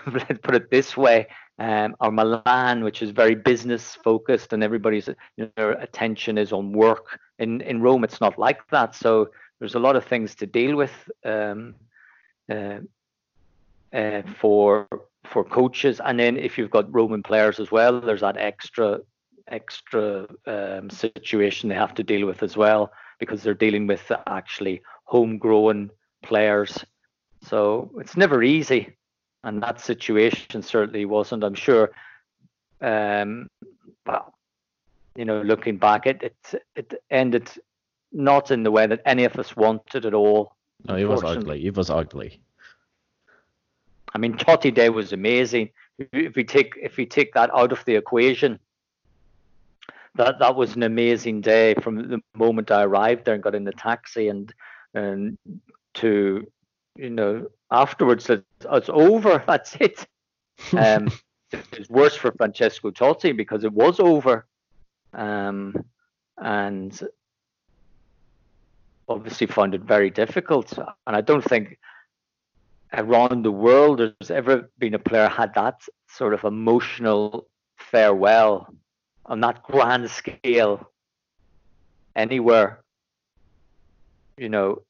let's 0.07 0.39
put 0.41 0.55
it 0.55 0.69
this 0.69 0.95
way, 0.95 1.27
um, 1.59 1.95
or 1.99 2.11
Milan, 2.11 2.83
which 2.83 3.01
is 3.01 3.11
very 3.11 3.35
business 3.35 3.95
focused 3.95 4.53
and 4.53 4.63
everybody's 4.63 5.09
you 5.37 5.51
know, 5.57 5.75
attention 5.79 6.37
is 6.37 6.51
on 6.51 6.71
work. 6.73 7.19
In 7.39 7.61
in 7.61 7.81
Rome, 7.81 8.03
it's 8.03 8.21
not 8.21 8.37
like 8.37 8.59
that. 8.69 8.95
So 8.95 9.29
there's 9.59 9.75
a 9.75 9.79
lot 9.79 9.95
of 9.95 10.05
things 10.05 10.35
to 10.35 10.45
deal 10.45 10.75
with 10.75 10.93
um, 11.23 11.75
uh, 12.49 12.79
uh, 13.93 14.21
for 14.39 14.87
for 15.25 15.43
coaches, 15.43 16.01
and 16.03 16.19
then 16.19 16.37
if 16.37 16.57
you've 16.57 16.71
got 16.71 16.93
Roman 16.93 17.23
players 17.23 17.59
as 17.59 17.71
well, 17.71 17.99
there's 18.01 18.21
that 18.21 18.37
extra 18.37 18.99
extra 19.47 20.27
um, 20.47 20.89
situation 20.89 21.69
they 21.69 21.75
have 21.75 21.93
to 21.93 22.03
deal 22.03 22.25
with 22.25 22.41
as 22.41 22.57
well 22.57 22.91
because 23.19 23.43
they're 23.43 23.53
dealing 23.53 23.85
with 23.85 24.11
actually 24.25 24.81
homegrown 25.03 25.91
players. 26.23 26.83
So 27.43 27.91
it's 27.97 28.17
never 28.17 28.41
easy, 28.41 28.95
and 29.43 29.61
that 29.61 29.79
situation 29.79 30.61
certainly 30.61 31.05
wasn't. 31.05 31.43
I'm 31.43 31.55
sure. 31.55 31.91
Um, 32.81 33.47
well, 34.05 34.33
you 35.15 35.25
know, 35.25 35.41
looking 35.41 35.77
back, 35.77 36.07
it 36.07 36.23
it 36.23 36.63
it 36.75 37.03
ended 37.09 37.49
not 38.11 38.51
in 38.51 38.63
the 38.63 38.71
way 38.71 38.87
that 38.87 39.01
any 39.05 39.25
of 39.25 39.35
us 39.37 39.55
wanted 39.55 40.05
at 40.05 40.13
all. 40.13 40.55
No, 40.87 40.95
it 40.95 41.05
was 41.05 41.23
ugly. 41.23 41.65
It 41.65 41.75
was 41.75 41.89
ugly. 41.89 42.39
I 44.15 44.17
mean, 44.17 44.33
Totti 44.37 44.73
Day 44.73 44.87
was 44.87 45.11
amazing. 45.11 45.71
If 45.99 46.37
we 46.37 46.45
take 46.45 46.73
if 46.81 46.95
we 46.95 47.05
take 47.05 47.33
that 47.33 47.53
out 47.53 47.73
of 47.73 47.83
the 47.83 47.95
equation, 47.95 48.57
that 50.15 50.39
that 50.39 50.55
was 50.55 50.77
an 50.77 50.83
amazing 50.83 51.41
day 51.41 51.75
from 51.75 51.97
the 51.97 52.21
moment 52.33 52.71
I 52.71 52.83
arrived 52.83 53.25
there 53.25 53.33
and 53.33 53.43
got 53.43 53.55
in 53.55 53.65
the 53.65 53.73
taxi 53.73 54.29
and 54.29 54.53
and 54.93 55.37
to 55.95 56.49
you 56.95 57.09
know 57.09 57.47
afterwards 57.71 58.29
it's, 58.29 58.45
it's 58.71 58.89
over. 58.89 59.43
That's 59.47 59.75
it. 59.81 60.07
Um, 60.71 61.11
it 61.51 61.79
was 61.79 61.89
worse 61.89 62.15
for 62.15 62.31
Francesco 62.31 62.91
Totti 62.91 63.35
because 63.35 63.65
it 63.65 63.73
was 63.73 63.99
over, 63.99 64.45
um, 65.13 65.75
and 66.37 66.97
obviously 69.09 69.47
found 69.47 69.75
it 69.75 69.81
very 69.81 70.09
difficult. 70.09 70.71
And 71.05 71.17
I 71.17 71.19
don't 71.19 71.43
think 71.43 71.77
around 72.93 73.43
the 73.43 73.51
world 73.51 73.99
there's 73.99 74.31
ever 74.31 74.69
been 74.77 74.93
a 74.93 74.99
player 74.99 75.27
had 75.27 75.53
that 75.55 75.81
sort 76.07 76.33
of 76.33 76.43
emotional 76.43 77.47
farewell 77.77 78.67
on 79.25 79.41
that 79.41 79.63
grand 79.63 80.09
scale 80.09 80.91
anywhere. 82.15 82.83
You 84.37 84.49
know, 84.49 84.81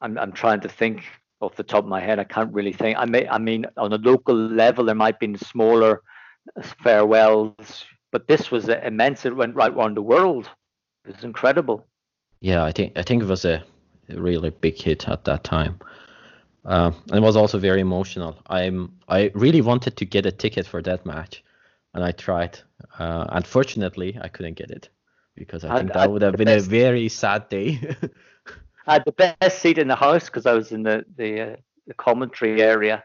I'm 0.00 0.18
I'm 0.18 0.32
trying 0.32 0.60
to 0.60 0.68
think 0.68 1.04
off 1.40 1.56
the 1.56 1.62
top 1.62 1.84
of 1.84 1.90
my 1.90 2.00
head. 2.00 2.18
I 2.18 2.24
can't 2.24 2.52
really 2.52 2.72
think. 2.72 2.98
I 2.98 3.04
may 3.04 3.28
I 3.28 3.38
mean 3.38 3.66
on 3.76 3.92
a 3.92 3.98
local 3.98 4.34
level 4.34 4.84
there 4.84 4.94
might 4.94 5.18
be 5.18 5.36
smaller 5.36 6.02
farewells, 6.82 7.84
but 8.10 8.28
this 8.28 8.50
was 8.50 8.68
immense. 8.68 9.24
It 9.24 9.36
went 9.36 9.54
right 9.54 9.72
around 9.72 9.96
the 9.96 10.02
world. 10.02 10.48
It 11.04 11.16
was 11.16 11.24
incredible. 11.24 11.86
Yeah, 12.40 12.64
I 12.64 12.72
think 12.72 12.92
I 12.96 13.02
think 13.02 13.22
it 13.22 13.28
was 13.28 13.44
a 13.44 13.62
really 14.08 14.50
big 14.50 14.76
hit 14.76 15.08
at 15.08 15.24
that 15.24 15.44
time. 15.44 15.78
Uh, 16.64 16.92
and 17.08 17.16
it 17.16 17.22
was 17.22 17.36
also 17.36 17.58
very 17.58 17.80
emotional. 17.80 18.38
I'm 18.46 18.92
I 19.08 19.30
really 19.34 19.60
wanted 19.60 19.96
to 19.96 20.04
get 20.04 20.26
a 20.26 20.32
ticket 20.32 20.66
for 20.66 20.80
that 20.82 21.04
match, 21.04 21.42
and 21.94 22.04
I 22.04 22.12
tried. 22.12 22.58
Uh, 22.98 23.26
unfortunately, 23.30 24.16
I 24.20 24.28
couldn't 24.28 24.54
get 24.54 24.70
it 24.70 24.88
because 25.34 25.64
I 25.64 25.78
think 25.78 25.92
that 25.92 26.10
would 26.10 26.22
have 26.22 26.36
been 26.36 26.46
best, 26.46 26.66
a 26.66 26.70
very 26.70 27.08
sad 27.08 27.48
day. 27.48 27.96
I 28.86 28.92
had 28.94 29.04
the 29.04 29.12
best 29.12 29.58
seat 29.58 29.78
in 29.78 29.88
the 29.88 29.96
house 29.96 30.26
because 30.26 30.46
I 30.46 30.52
was 30.52 30.70
in 30.70 30.84
the 30.84 31.04
the, 31.16 31.40
uh, 31.40 31.56
the 31.86 31.94
commentary 31.94 32.62
area. 32.62 33.04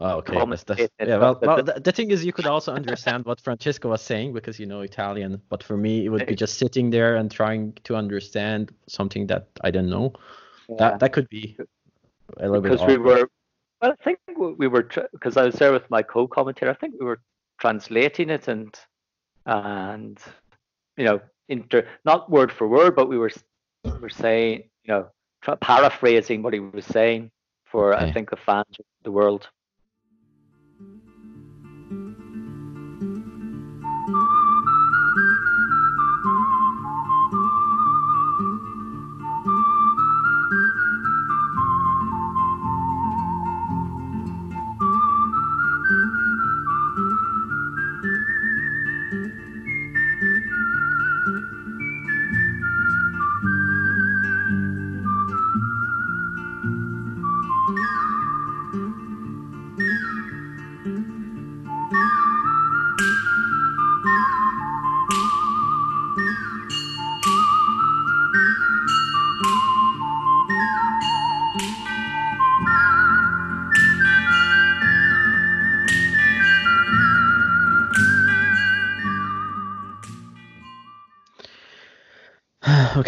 Oh, 0.00 0.16
okay. 0.16 0.44
That's, 0.44 0.64
that's, 0.64 0.80
yeah, 0.98 1.18
well, 1.18 1.38
well 1.40 1.62
the, 1.62 1.80
the, 1.80 1.92
thing 1.92 2.10
is, 2.10 2.24
you 2.24 2.32
could 2.32 2.46
also 2.46 2.72
understand 2.72 3.24
what 3.26 3.40
Francesco 3.40 3.90
was 3.90 4.02
saying 4.02 4.32
because 4.32 4.58
you 4.58 4.66
know 4.66 4.80
Italian. 4.80 5.40
But 5.48 5.62
for 5.62 5.76
me, 5.76 6.04
it 6.04 6.08
would 6.08 6.26
be 6.26 6.34
just 6.34 6.58
sitting 6.58 6.90
there 6.90 7.14
and 7.14 7.30
trying 7.30 7.74
to 7.84 7.94
understand 7.94 8.74
something 8.88 9.28
that 9.28 9.46
I 9.60 9.70
don't 9.70 9.88
know. 9.88 10.12
Yeah. 10.68 10.76
That 10.78 10.98
that 10.98 11.12
could 11.12 11.28
be 11.28 11.56
a 12.38 12.46
little 12.48 12.60
because 12.60 12.80
bit. 12.80 12.88
We 12.88 12.96
were, 12.98 13.28
well, 13.80 13.92
I 13.92 14.04
think 14.04 14.18
we 14.36 14.66
were 14.68 14.88
because 15.12 15.36
I 15.36 15.44
was 15.44 15.54
there 15.56 15.72
with 15.72 15.88
my 15.90 16.02
co-commentator. 16.02 16.70
I 16.70 16.74
think 16.74 16.94
we 16.98 17.06
were 17.06 17.20
translating 17.60 18.30
it 18.30 18.48
and 18.48 18.74
and 19.46 20.18
you 20.96 21.04
know 21.04 21.20
inter 21.48 21.86
not 22.04 22.30
word 22.30 22.52
for 22.52 22.66
word, 22.68 22.96
but 22.96 23.08
we 23.08 23.18
were 23.18 23.30
we 23.84 23.90
were 23.90 24.10
saying 24.10 24.64
you 24.84 24.94
know 24.94 25.08
paraphrasing 25.60 26.42
what 26.42 26.54
he 26.54 26.60
was 26.60 26.86
saying 26.86 27.30
for 27.66 27.94
okay. 27.94 28.06
I 28.06 28.12
think 28.12 28.30
the 28.30 28.36
fans 28.36 28.76
of 28.78 28.84
the 29.02 29.10
world. 29.10 29.48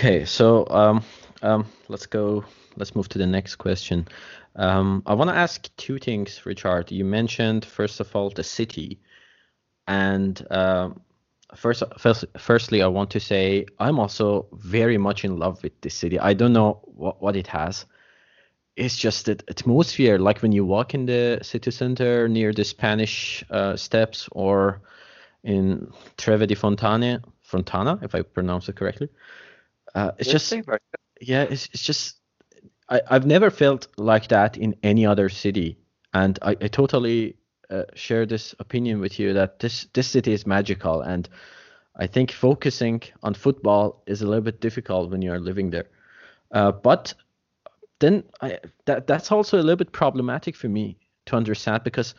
Okay, 0.06 0.24
so 0.24 0.64
um, 0.70 1.02
um, 1.42 1.66
let's 1.88 2.06
go. 2.06 2.44
Let's 2.76 2.94
move 2.94 3.08
to 3.08 3.18
the 3.18 3.26
next 3.26 3.56
question. 3.56 4.06
Um, 4.54 5.02
I 5.04 5.14
want 5.14 5.30
to 5.30 5.36
ask 5.36 5.68
two 5.78 5.98
things, 5.98 6.46
Richard. 6.46 6.92
You 6.92 7.04
mentioned 7.04 7.64
first 7.64 7.98
of 7.98 8.14
all 8.14 8.30
the 8.30 8.44
city, 8.44 9.00
and 9.88 10.46
uh, 10.48 10.90
first, 11.56 11.82
first, 11.98 12.24
firstly, 12.38 12.82
I 12.82 12.86
want 12.86 13.10
to 13.10 13.18
say 13.18 13.66
I'm 13.80 13.98
also 13.98 14.46
very 14.52 14.96
much 14.96 15.24
in 15.24 15.40
love 15.40 15.60
with 15.64 15.72
this 15.80 15.96
city. 15.96 16.20
I 16.20 16.34
don't 16.34 16.52
know 16.52 16.78
what, 16.84 17.20
what 17.20 17.34
it 17.34 17.48
has. 17.48 17.84
It's 18.76 18.96
just 18.96 19.26
the 19.26 19.40
atmosphere, 19.48 20.18
like 20.18 20.38
when 20.40 20.52
you 20.52 20.64
walk 20.64 20.94
in 20.94 21.06
the 21.06 21.40
city 21.42 21.72
center 21.72 22.28
near 22.28 22.52
the 22.52 22.62
Spanish 22.62 23.44
uh, 23.50 23.74
Steps 23.74 24.28
or 24.30 24.82
in 25.42 25.90
Trevi 26.16 26.46
di 26.46 26.54
Fontane, 26.54 27.24
Fontana, 27.42 27.98
if 28.02 28.14
I 28.14 28.22
pronounce 28.22 28.68
it 28.68 28.76
correctly. 28.76 29.08
Uh, 29.96 30.12
it's 30.18 30.30
just 30.30 30.52
yeah, 31.22 31.42
it's 31.44 31.70
it's 31.72 31.82
just 31.82 32.18
I 32.90 33.00
I've 33.08 33.24
never 33.24 33.50
felt 33.50 33.88
like 33.96 34.28
that 34.28 34.58
in 34.58 34.76
any 34.82 35.06
other 35.06 35.30
city, 35.30 35.78
and 36.12 36.38
I, 36.42 36.50
I 36.50 36.68
totally 36.68 37.36
uh, 37.70 37.84
share 37.94 38.26
this 38.26 38.54
opinion 38.58 39.00
with 39.00 39.18
you 39.18 39.32
that 39.32 39.58
this 39.58 39.86
this 39.94 40.06
city 40.06 40.34
is 40.34 40.46
magical, 40.46 41.00
and 41.00 41.26
I 41.96 42.06
think 42.06 42.30
focusing 42.30 43.02
on 43.22 43.32
football 43.32 44.02
is 44.06 44.20
a 44.20 44.26
little 44.26 44.44
bit 44.44 44.60
difficult 44.60 45.10
when 45.10 45.22
you 45.22 45.32
are 45.32 45.40
living 45.40 45.70
there. 45.70 45.88
Uh, 46.52 46.72
but 46.72 47.14
then 47.98 48.22
I, 48.42 48.58
that 48.84 49.06
that's 49.06 49.32
also 49.32 49.56
a 49.56 49.64
little 49.64 49.76
bit 49.76 49.92
problematic 49.92 50.56
for 50.56 50.68
me 50.68 50.98
to 51.24 51.36
understand 51.36 51.84
because 51.84 52.14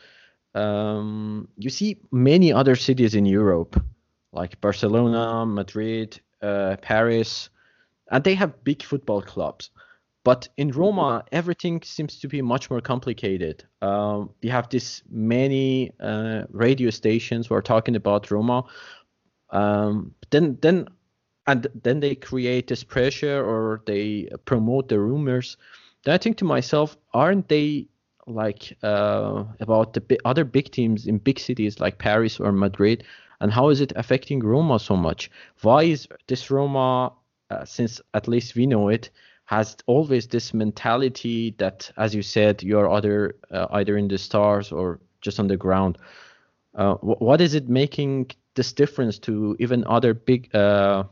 um, 0.56 1.46
you 1.56 1.70
see 1.70 1.98
many 2.10 2.52
other 2.52 2.74
cities 2.74 3.14
in 3.14 3.24
Europe 3.24 3.80
like 4.32 4.60
Barcelona, 4.60 5.46
Madrid, 5.46 6.20
uh, 6.42 6.76
Paris, 6.82 7.50
and 8.10 8.24
they 8.24 8.34
have 8.34 8.64
big 8.64 8.82
football 8.82 9.22
clubs. 9.22 9.70
But 10.24 10.48
in 10.56 10.72
Roma, 10.72 11.24
everything 11.32 11.80
seems 11.82 12.18
to 12.20 12.28
be 12.28 12.42
much 12.42 12.68
more 12.70 12.80
complicated. 12.80 13.64
Um, 13.80 14.30
you 14.42 14.50
have 14.50 14.68
this 14.68 15.02
many 15.08 15.92
uh, 16.00 16.42
radio 16.50 16.90
stations 16.90 17.46
who 17.46 17.54
are 17.54 17.62
talking 17.62 17.96
about 17.96 18.30
Roma. 18.30 18.64
Um, 19.50 20.14
then, 20.30 20.58
then, 20.60 20.88
and 21.46 21.66
then 21.82 22.00
they 22.00 22.14
create 22.14 22.66
this 22.66 22.84
pressure 22.84 23.42
or 23.42 23.82
they 23.86 24.28
promote 24.44 24.88
the 24.88 25.00
rumors. 25.00 25.56
Then 26.04 26.14
I 26.14 26.18
think 26.18 26.36
to 26.38 26.44
myself, 26.44 26.96
aren't 27.14 27.48
they 27.48 27.86
like 28.26 28.76
uh, 28.82 29.44
about 29.60 29.94
the 29.94 30.20
other 30.26 30.44
big 30.44 30.70
teams 30.70 31.06
in 31.06 31.18
big 31.18 31.38
cities 31.38 31.80
like 31.80 31.98
Paris 31.98 32.38
or 32.38 32.52
Madrid? 32.52 33.04
And 33.40 33.52
how 33.52 33.70
is 33.70 33.80
it 33.80 33.92
affecting 33.96 34.40
Roma 34.40 34.78
so 34.78 34.96
much? 34.96 35.30
Why 35.62 35.84
is 35.84 36.08
this 36.26 36.50
Roma 36.50 37.12
uh, 37.50 37.64
since 37.64 38.00
at 38.14 38.28
least 38.28 38.54
we 38.54 38.66
know 38.66 38.88
it, 38.88 39.10
has 39.44 39.76
always 39.86 40.26
this 40.26 40.52
mentality 40.52 41.54
that, 41.56 41.90
as 41.96 42.14
you 42.14 42.22
said, 42.22 42.62
you're 42.62 42.90
either 42.90 43.36
uh, 43.50 43.66
either 43.72 43.96
in 43.96 44.06
the 44.06 44.18
stars 44.18 44.70
or 44.72 45.00
just 45.22 45.40
on 45.40 45.48
the 45.48 45.56
ground. 45.56 45.96
Uh, 46.74 46.94
what 46.96 47.40
is 47.40 47.54
it 47.54 47.68
making 47.68 48.30
this 48.54 48.72
difference 48.72 49.18
to 49.18 49.56
even 49.58 49.84
other 49.86 50.12
big 50.12 50.54
uh, 50.54 51.02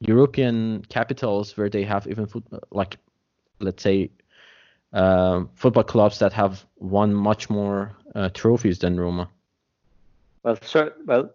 European 0.00 0.82
capitals 0.88 1.56
where 1.56 1.68
they 1.68 1.84
have 1.84 2.06
even 2.06 2.26
foot, 2.26 2.44
like 2.70 2.96
let's 3.60 3.82
say 3.82 4.10
uh, 4.94 5.44
football 5.54 5.84
clubs 5.84 6.18
that 6.18 6.32
have 6.32 6.64
won 6.78 7.12
much 7.12 7.50
more 7.50 7.92
uh, 8.14 8.30
trophies 8.30 8.78
than 8.78 8.98
Roma? 8.98 9.28
Well, 10.42 10.58
sir, 10.62 10.94
well, 11.04 11.30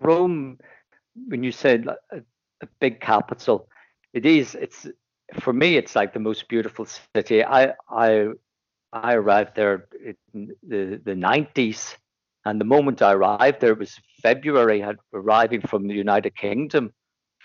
Rome, 0.00 0.58
when 1.28 1.42
you 1.42 1.52
said 1.52 1.86
a, 2.62 2.68
big 2.80 3.00
capital, 3.00 3.68
it 4.12 4.26
is. 4.26 4.54
It's 4.54 4.86
for 5.40 5.52
me, 5.52 5.76
it's 5.76 5.96
like 5.96 6.12
the 6.12 6.20
most 6.20 6.48
beautiful 6.48 6.86
city. 7.14 7.44
I 7.44 7.74
I 7.88 8.28
I 8.92 9.14
arrived 9.14 9.56
there 9.56 9.86
in 10.34 10.54
the 10.62 11.00
the 11.04 11.14
nineties, 11.14 11.96
and 12.44 12.60
the 12.60 12.64
moment 12.64 13.02
I 13.02 13.12
arrived 13.12 13.60
there 13.60 13.74
was 13.74 13.98
February. 14.22 14.82
I 14.82 14.86
had 14.86 14.96
arriving 15.12 15.60
from 15.62 15.86
the 15.86 15.94
United 15.94 16.36
Kingdom, 16.36 16.92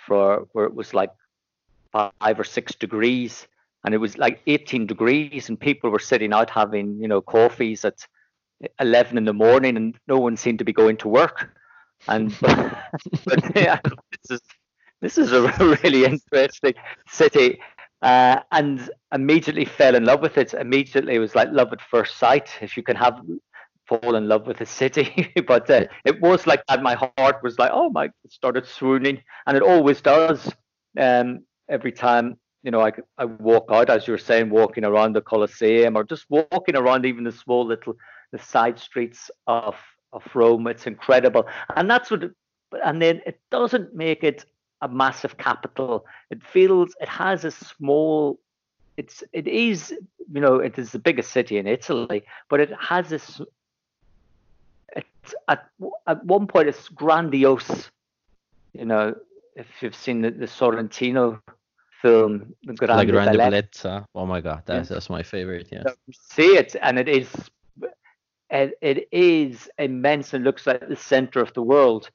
for 0.05 0.47
where 0.51 0.65
it 0.65 0.73
was 0.73 0.93
like 0.93 1.11
five 1.91 2.39
or 2.39 2.43
six 2.43 2.75
degrees, 2.75 3.47
and 3.83 3.93
it 3.93 3.97
was 3.97 4.17
like 4.17 4.41
18 4.47 4.85
degrees, 4.85 5.49
and 5.49 5.59
people 5.59 5.89
were 5.89 5.99
sitting 5.99 6.33
out 6.33 6.49
having 6.49 6.99
you 7.01 7.07
know 7.07 7.21
coffees 7.21 7.85
at 7.85 8.05
11 8.79 9.17
in 9.17 9.25
the 9.25 9.33
morning, 9.33 9.77
and 9.77 9.95
no 10.07 10.19
one 10.19 10.37
seemed 10.37 10.59
to 10.59 10.65
be 10.65 10.73
going 10.73 10.97
to 10.97 11.07
work. 11.07 11.55
And 12.07 12.35
but, 12.41 13.55
yeah, 13.55 13.79
this 13.83 14.39
is 14.39 14.41
this 15.01 15.17
is 15.17 15.31
a 15.31 15.41
really 15.83 16.05
interesting 16.05 16.73
city. 17.07 17.59
Uh, 18.01 18.39
and 18.53 18.89
immediately 19.13 19.65
fell 19.65 19.93
in 19.93 20.05
love 20.05 20.21
with 20.21 20.37
it. 20.37 20.53
Immediately, 20.53 21.15
it 21.15 21.19
was 21.19 21.35
like 21.35 21.49
love 21.51 21.73
at 21.73 21.81
first 21.81 22.17
sight. 22.17 22.49
If 22.61 22.77
you 22.77 22.83
can 22.83 22.95
have 22.95 23.19
fall 23.89 24.15
in 24.15 24.27
love 24.27 24.47
with 24.47 24.61
a 24.61 24.65
city, 24.65 25.33
but 25.47 25.69
uh, 25.69 25.85
it 26.05 26.21
was 26.21 26.47
like 26.47 26.63
that. 26.67 26.81
My 26.81 26.95
heart 26.95 27.43
was 27.43 27.59
like, 27.59 27.71
oh 27.73 27.89
my, 27.89 28.05
it 28.05 28.31
started 28.31 28.65
swooning, 28.65 29.21
and 29.47 29.57
it 29.57 29.63
always 29.63 29.99
does. 29.99 30.49
Um, 30.97 31.39
every 31.69 31.91
time 31.91 32.37
you 32.63 32.71
know, 32.71 32.81
I 32.81 32.91
I 33.17 33.25
walk 33.25 33.65
out, 33.69 33.89
as 33.89 34.07
you 34.07 34.13
were 34.13 34.17
saying, 34.17 34.49
walking 34.49 34.85
around 34.85 35.13
the 35.13 35.21
Colosseum, 35.21 35.97
or 35.97 36.03
just 36.03 36.25
walking 36.29 36.75
around 36.75 37.05
even 37.05 37.23
the 37.23 37.31
small 37.31 37.65
little 37.65 37.95
the 38.31 38.39
side 38.39 38.79
streets 38.79 39.31
of 39.47 39.75
of 40.13 40.23
Rome. 40.33 40.67
It's 40.67 40.87
incredible, 40.87 41.45
and 41.75 41.89
that's 41.89 42.11
what. 42.11 42.23
And 42.85 43.01
then 43.01 43.19
it 43.25 43.41
doesn't 43.49 43.95
make 43.95 44.23
it 44.23 44.45
a 44.81 44.87
massive 44.87 45.37
capital. 45.37 46.05
It 46.29 46.43
feels 46.43 46.95
it 46.99 47.09
has 47.09 47.45
a 47.45 47.51
small. 47.51 48.39
It's 48.97 49.23
it 49.33 49.47
is 49.47 49.93
you 50.31 50.41
know 50.41 50.55
it 50.55 50.77
is 50.77 50.91
the 50.91 50.99
biggest 50.99 51.31
city 51.31 51.57
in 51.57 51.67
Italy, 51.67 52.23
but 52.49 52.59
it 52.59 52.71
has 52.79 53.09
this. 53.09 53.41
It's 54.95 55.35
at 55.47 55.69
at 56.07 56.25
one 56.25 56.47
point 56.47 56.67
it's 56.67 56.89
grandiose. 56.89 57.89
You 58.73 58.85
know, 58.85 59.15
if 59.55 59.67
you've 59.81 59.95
seen 59.95 60.21
the, 60.21 60.31
the 60.31 60.45
Sorrentino 60.45 61.41
film, 62.01 62.53
the 62.63 62.73
Grande, 62.73 62.97
La 62.97 63.03
Grande 63.03 63.37
Bellezza. 63.37 64.05
Oh 64.15 64.25
my 64.25 64.41
god, 64.41 64.63
that's 64.65 64.89
that's 64.89 65.09
my 65.09 65.23
favorite. 65.23 65.69
Yeah. 65.71 65.83
So 65.87 65.93
see 66.11 66.55
it, 66.55 66.75
and 66.81 66.99
it 66.99 67.09
is 67.09 67.29
it, 68.49 68.77
it 68.81 69.07
is 69.11 69.69
immense 69.77 70.33
and 70.33 70.43
looks 70.43 70.65
like 70.65 70.87
the 70.87 70.95
center 70.95 71.39
of 71.39 71.53
the 71.53 71.61
world. 71.61 72.09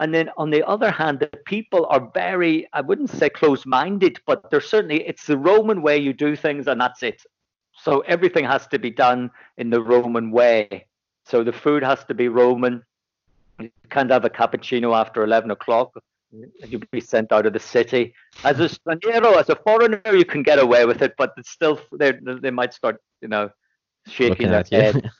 And 0.00 0.14
then 0.14 0.30
on 0.36 0.50
the 0.50 0.66
other 0.66 0.90
hand, 0.90 1.18
the 1.20 1.30
people 1.44 1.86
are 1.90 2.10
very, 2.14 2.68
I 2.72 2.80
wouldn't 2.80 3.10
say 3.10 3.28
close 3.28 3.66
minded, 3.66 4.20
but 4.26 4.50
they're 4.50 4.60
certainly, 4.60 5.06
it's 5.06 5.26
the 5.26 5.36
Roman 5.36 5.82
way 5.82 5.98
you 5.98 6.12
do 6.12 6.36
things 6.36 6.68
and 6.68 6.80
that's 6.80 7.02
it. 7.02 7.22
So 7.72 8.00
everything 8.00 8.44
has 8.44 8.66
to 8.68 8.78
be 8.78 8.90
done 8.90 9.30
in 9.56 9.70
the 9.70 9.82
Roman 9.82 10.30
way. 10.30 10.86
So 11.24 11.42
the 11.42 11.52
food 11.52 11.82
has 11.82 12.04
to 12.04 12.14
be 12.14 12.28
Roman. 12.28 12.84
You 13.60 13.70
can't 13.90 14.10
have 14.10 14.24
a 14.24 14.30
cappuccino 14.30 14.96
after 14.96 15.24
11 15.24 15.50
o'clock. 15.50 15.92
You'll 16.30 16.82
be 16.92 17.00
sent 17.00 17.32
out 17.32 17.46
of 17.46 17.52
the 17.52 17.60
city. 17.60 18.14
As 18.44 18.60
a 18.60 18.68
straniero, 18.68 19.36
as 19.36 19.48
a 19.48 19.56
foreigner, 19.56 20.00
you 20.12 20.24
can 20.24 20.42
get 20.42 20.58
away 20.58 20.84
with 20.84 21.02
it, 21.02 21.14
but 21.16 21.32
it's 21.36 21.50
still, 21.50 21.80
they 21.92 22.12
they 22.42 22.50
might 22.50 22.74
start, 22.74 23.00
you 23.22 23.28
know, 23.28 23.50
shaking 24.06 24.50
their 24.50 24.64
head. 24.70 25.10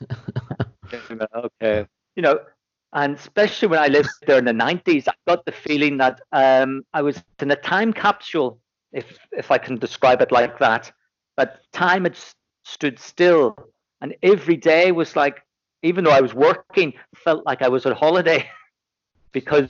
okay. 1.35 1.87
You 2.15 2.21
know, 2.21 2.39
and 2.93 3.15
especially 3.15 3.67
when 3.67 3.79
I 3.79 3.87
lived 3.87 4.09
there 4.25 4.39
in 4.39 4.45
the 4.45 4.51
90s, 4.51 5.07
I 5.07 5.13
got 5.27 5.45
the 5.45 5.51
feeling 5.51 5.97
that 5.97 6.21
um, 6.31 6.83
I 6.93 7.01
was 7.01 7.21
in 7.39 7.51
a 7.51 7.55
time 7.55 7.93
capsule, 7.93 8.59
if 8.91 9.19
if 9.31 9.51
I 9.51 9.57
can 9.57 9.77
describe 9.77 10.21
it 10.21 10.31
like 10.31 10.57
that. 10.59 10.91
But 11.37 11.59
time 11.71 12.03
had 12.03 12.17
stood 12.63 12.99
still, 12.99 13.55
and 14.01 14.15
every 14.23 14.57
day 14.57 14.91
was 14.91 15.15
like, 15.15 15.43
even 15.83 16.03
though 16.03 16.11
I 16.11 16.21
was 16.21 16.33
working, 16.33 16.93
felt 17.15 17.45
like 17.45 17.61
I 17.61 17.69
was 17.69 17.85
on 17.85 17.93
holiday, 17.93 18.49
because 19.31 19.69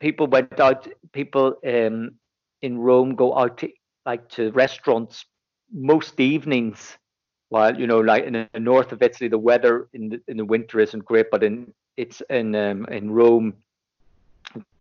people 0.00 0.26
went 0.26 0.58
out. 0.58 0.88
People 1.12 1.54
um, 1.64 2.16
in 2.62 2.78
Rome 2.78 3.14
go 3.14 3.38
out 3.38 3.58
to 3.58 3.70
like 4.04 4.28
to 4.30 4.50
restaurants 4.50 5.26
most 5.72 6.18
evenings 6.18 6.98
while 7.48 7.78
you 7.78 7.86
know 7.86 8.00
like 8.00 8.24
in 8.24 8.48
the 8.52 8.60
north 8.60 8.92
of 8.92 9.02
Italy 9.02 9.28
the 9.28 9.38
weather 9.38 9.88
in 9.92 10.08
the, 10.08 10.20
in 10.28 10.36
the 10.36 10.44
winter 10.44 10.80
isn't 10.80 11.04
great 11.04 11.26
but 11.30 11.42
in 11.42 11.72
it's 11.96 12.22
in 12.30 12.54
um, 12.54 12.86
in 12.86 13.10
Rome 13.10 13.54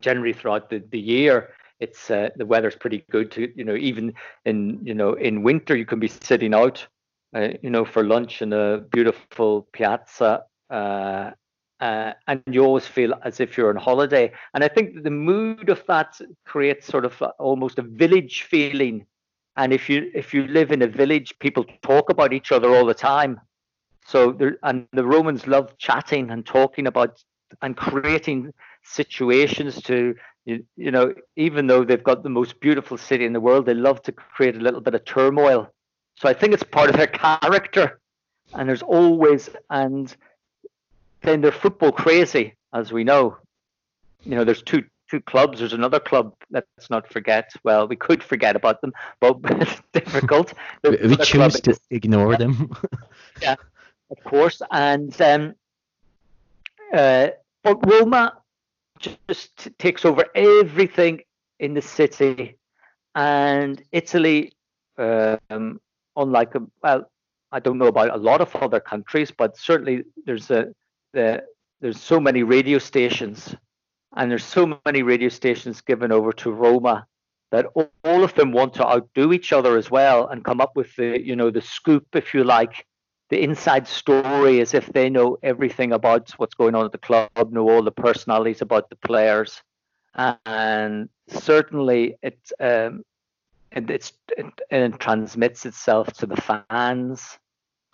generally 0.01 0.34
throughout 0.34 0.70
the, 0.70 0.84
the 0.91 0.99
year. 0.99 1.53
It's 1.80 2.09
uh, 2.09 2.30
the 2.36 2.45
weather's 2.45 2.76
pretty 2.76 3.03
good 3.11 3.32
to 3.32 3.51
you 3.55 3.66
know 3.66 3.76
even 3.76 4.13
in 4.45 4.80
you 4.84 4.93
know 4.93 5.13
in 5.13 5.43
winter 5.43 5.76
you 5.76 5.86
can 5.86 5.99
be 5.99 6.07
sitting 6.07 6.53
out 6.53 6.86
uh, 7.36 7.49
you 7.61 7.70
know 7.70 7.84
for 7.84 8.03
lunch 8.03 8.41
in 8.41 8.53
a 8.53 8.78
beautiful 8.78 9.68
piazza 9.74 10.43
uh, 10.70 11.32
uh, 11.82 12.13
and 12.28 12.41
you 12.49 12.63
always 12.63 12.88
feel 12.88 13.13
as 13.24 13.41
if 13.41 13.57
you're 13.57 13.70
on 13.70 13.76
holiday. 13.76 14.32
And 14.53 14.63
i 14.63 14.70
think 14.70 15.03
the 15.03 15.11
mood 15.11 15.70
of 15.70 15.84
that 15.88 16.20
creates 16.45 16.88
sort 16.88 17.05
of 17.05 17.22
almost 17.39 17.80
a 17.80 17.84
village 17.84 18.43
feeling. 18.43 19.05
And 19.57 19.74
if 19.74 19.89
you 19.89 20.11
if 20.13 20.34
you 20.34 20.47
live 20.47 20.72
in 20.72 20.82
a 20.82 20.88
village 20.88 21.38
people 21.39 21.66
talk 21.82 22.09
about 22.09 22.34
each 22.34 22.51
other 22.51 22.70
all 22.70 22.86
the 22.86 22.93
time 22.93 23.39
so 24.06 24.32
there, 24.32 24.58
and 24.64 24.88
the 24.93 25.03
romans 25.03 25.47
love 25.47 25.78
chatting 25.78 26.30
and 26.32 26.45
talking 26.45 26.88
about 26.88 27.24
and 27.62 27.76
creating 27.76 28.53
situations 28.84 29.82
to 29.82 30.16
you, 30.45 30.64
you 30.78 30.91
know 30.91 31.14
even 31.36 31.68
though 31.68 31.84
they've 31.84 32.03
got 32.03 32.24
the 32.24 32.30
most 32.30 32.60
beautiful 32.60 32.97
city 32.97 33.26
in 33.26 33.34
the 33.34 33.39
world 33.39 33.66
they 33.66 33.74
love 33.74 34.01
to 34.03 34.12
create 34.12 34.56
a 34.56 34.60
little 34.60 34.82
bit 34.82 34.93
of 34.93 35.03
turmoil 35.06 35.68
so 36.16 36.30
i 36.30 36.34
think 36.34 36.53
it's 36.53 36.64
part 36.64 36.89
of 36.89 36.95
their 36.95 37.08
character 37.08 37.99
and 38.53 38.70
there's 38.70 38.84
always 38.84 39.49
and 39.70 40.16
then 41.22 41.41
they're 41.41 41.51
football 41.51 41.91
crazy 41.91 42.53
as 42.74 42.91
we 42.91 43.03
know 43.03 43.36
you 44.24 44.36
know 44.36 44.43
there's 44.43 44.62
two 44.62 44.84
two 45.10 45.22
clubs. 45.22 45.60
There's 45.60 45.74
another 45.74 45.99
club. 45.99 46.34
Let's 46.49 46.89
not 46.89 47.08
forget. 47.08 47.51
Well, 47.64 47.88
we 47.88 47.95
could 47.95 48.24
forget 48.24 48.56
about 48.56 48.82
them, 48.82 48.93
but 49.20 49.38
it's 49.43 49.82
difficult. 49.93 50.53
we 50.84 51.16
choose 51.18 51.62
to 51.62 51.78
ignore 51.91 52.36
them. 52.38 52.72
yeah, 53.41 53.56
of 54.12 54.24
course. 54.24 54.62
And 54.72 55.20
um, 55.22 55.56
uh, 56.93 57.30
but 57.64 57.86
Roma 57.89 58.38
just 58.99 59.70
takes 59.78 60.06
over 60.06 60.26
everything 60.36 61.22
in 61.60 61.74
the 61.74 61.82
city, 61.82 62.58
and 63.16 63.82
Italy, 63.91 64.53
um, 64.97 65.80
unlike 66.16 66.56
a, 66.56 66.62
well, 66.84 67.10
I 67.51 67.60
don't 67.60 67.78
know 67.78 67.88
about 67.88 68.14
a 68.14 68.18
lot 68.18 68.41
of 68.41 68.56
other 68.56 68.80
countries, 68.80 69.32
but 69.32 69.58
certainly 69.58 70.03
there's 70.26 70.51
a 70.51 70.74
the 71.14 71.43
there's 71.82 72.01
so 72.01 72.20
many 72.20 72.43
radio 72.43 72.80
stations 72.80 73.56
and 74.16 74.32
there's 74.32 74.45
so 74.45 74.80
many 74.86 75.03
radio 75.03 75.30
stations 75.30 75.82
given 75.82 76.12
over 76.12 76.32
to 76.32 76.51
Roma 76.51 77.06
that 77.51 77.66
all 78.03 78.24
of 78.24 78.34
them 78.36 78.51
want 78.51 78.74
to 78.76 78.88
outdo 78.88 79.34
each 79.34 79.53
other 79.53 79.78
as 79.78 79.91
well 79.91 80.28
and 80.28 80.43
come 80.43 80.60
up 80.62 80.76
with 80.76 80.95
the 80.95 81.22
you 81.24 81.36
know 81.36 81.51
the 81.51 81.62
scoop 81.62 82.06
if 82.14 82.34
you 82.34 82.43
like 82.43 82.86
the 83.30 83.41
inside 83.41 83.88
story 83.88 84.61
as 84.61 84.73
if 84.73 84.86
they 84.93 85.09
know 85.09 85.38
everything 85.41 85.93
about 85.93 86.32
what's 86.38 86.53
going 86.53 86.76
on 86.76 86.86
at 86.86 86.91
the 86.91 86.97
club 86.97 87.30
know 87.51 87.69
all 87.69 87.82
the 87.82 87.91
personalities 87.91 88.61
about 88.61 88.89
the 88.89 88.95
players. 88.95 89.61
And 90.45 91.09
certainly 91.28 92.17
it 92.21 92.39
um, 92.59 93.03
it, 93.71 93.89
it's, 93.89 94.13
it, 94.38 94.45
it 94.69 94.99
transmits 94.99 95.65
itself 95.65 96.13
to 96.13 96.26
the 96.26 96.38
fans 96.69 97.38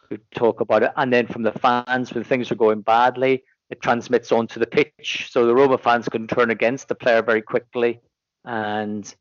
who 0.10 0.18
talk 0.36 0.62
about 0.62 0.84
it. 0.84 0.92
And 0.96 1.12
then 1.12 1.26
from 1.28 1.44
the 1.44 1.54
fans 1.54 2.14
when 2.14 2.24
things 2.24 2.52
are 2.52 2.56
going 2.56 2.82
badly 2.82 3.44
it 3.72 3.82
transmits 3.82 4.32
onto 4.34 4.60
the 4.60 4.68
pitch, 4.68 5.30
so 5.32 5.46
the 5.46 5.56
Roma 5.56 5.78
fans 5.78 6.10
can 6.10 6.28
turn 6.28 6.52
against 6.52 6.90
the 6.90 6.96
player 6.96 7.22
very 7.22 7.42
quickly, 7.42 8.02
and 8.44 9.16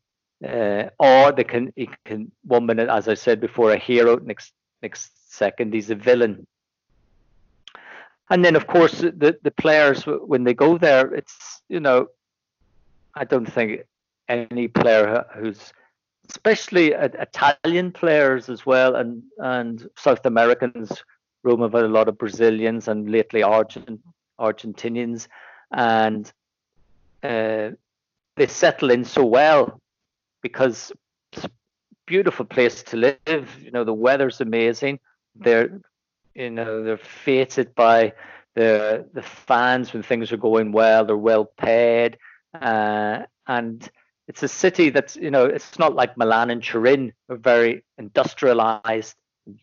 uh, 0.45 0.89
or 0.99 1.31
they 1.31 1.45
can 1.45 1.71
he 1.77 1.89
can 2.05 2.31
one 2.43 2.65
minute, 2.65 2.89
as 2.89 3.07
I 3.07 3.13
said 3.13 3.39
before, 3.39 3.71
a 3.71 3.77
hero 3.77 4.17
next 4.17 4.51
next 4.81 5.11
second 5.31 5.73
he's 5.73 5.89
a 5.89 5.95
villain. 5.95 6.45
And 8.29 8.45
then, 8.45 8.55
of 8.55 8.67
course, 8.67 8.99
the 8.99 9.37
the 9.43 9.51
players 9.51 10.03
when 10.03 10.43
they 10.43 10.53
go 10.53 10.77
there, 10.77 11.13
it's 11.13 11.61
you 11.67 11.79
know, 11.79 12.07
I 13.15 13.25
don't 13.25 13.51
think 13.51 13.81
any 14.29 14.67
player 14.67 15.25
who's 15.35 15.73
especially 16.29 16.93
Italian 16.93 17.91
players 17.91 18.49
as 18.49 18.65
well 18.65 18.95
and 18.95 19.23
and 19.39 19.89
South 19.97 20.25
Americans 20.25 21.03
Roma 21.43 21.65
have 21.65 21.75
a 21.75 21.87
lot 21.87 22.07
of 22.07 22.17
Brazilians 22.17 22.87
and 22.87 23.09
lately 23.09 23.43
Argent, 23.43 23.99
Argentinians, 24.39 25.27
and 25.71 26.31
uh, 27.23 27.71
they 28.35 28.47
settle 28.47 28.91
in 28.91 29.03
so 29.03 29.25
well 29.25 29.79
because 30.41 30.91
it's 31.33 31.45
a 31.45 31.51
beautiful 32.05 32.45
place 32.45 32.83
to 32.83 32.97
live. 32.97 33.49
You 33.59 33.71
know, 33.71 33.83
the 33.83 33.93
weather's 33.93 34.41
amazing. 34.41 34.99
They're, 35.35 35.81
you 36.33 36.49
know, 36.49 36.83
they're 36.83 36.97
fated 36.97 37.73
by 37.75 38.13
the 38.55 39.07
the 39.13 39.21
fans 39.21 39.93
when 39.93 40.03
things 40.03 40.31
are 40.31 40.37
going 40.37 40.71
well. 40.71 41.05
They're 41.05 41.17
well 41.17 41.45
paid, 41.45 42.17
uh, 42.59 43.23
and 43.47 43.89
it's 44.27 44.43
a 44.43 44.47
city 44.47 44.89
that's 44.89 45.15
you 45.15 45.31
know 45.31 45.45
it's 45.45 45.79
not 45.79 45.95
like 45.95 46.17
Milan 46.17 46.49
and 46.49 46.63
Turin, 46.63 47.13
are 47.29 47.37
very 47.37 47.83
industrialized, 47.97 49.15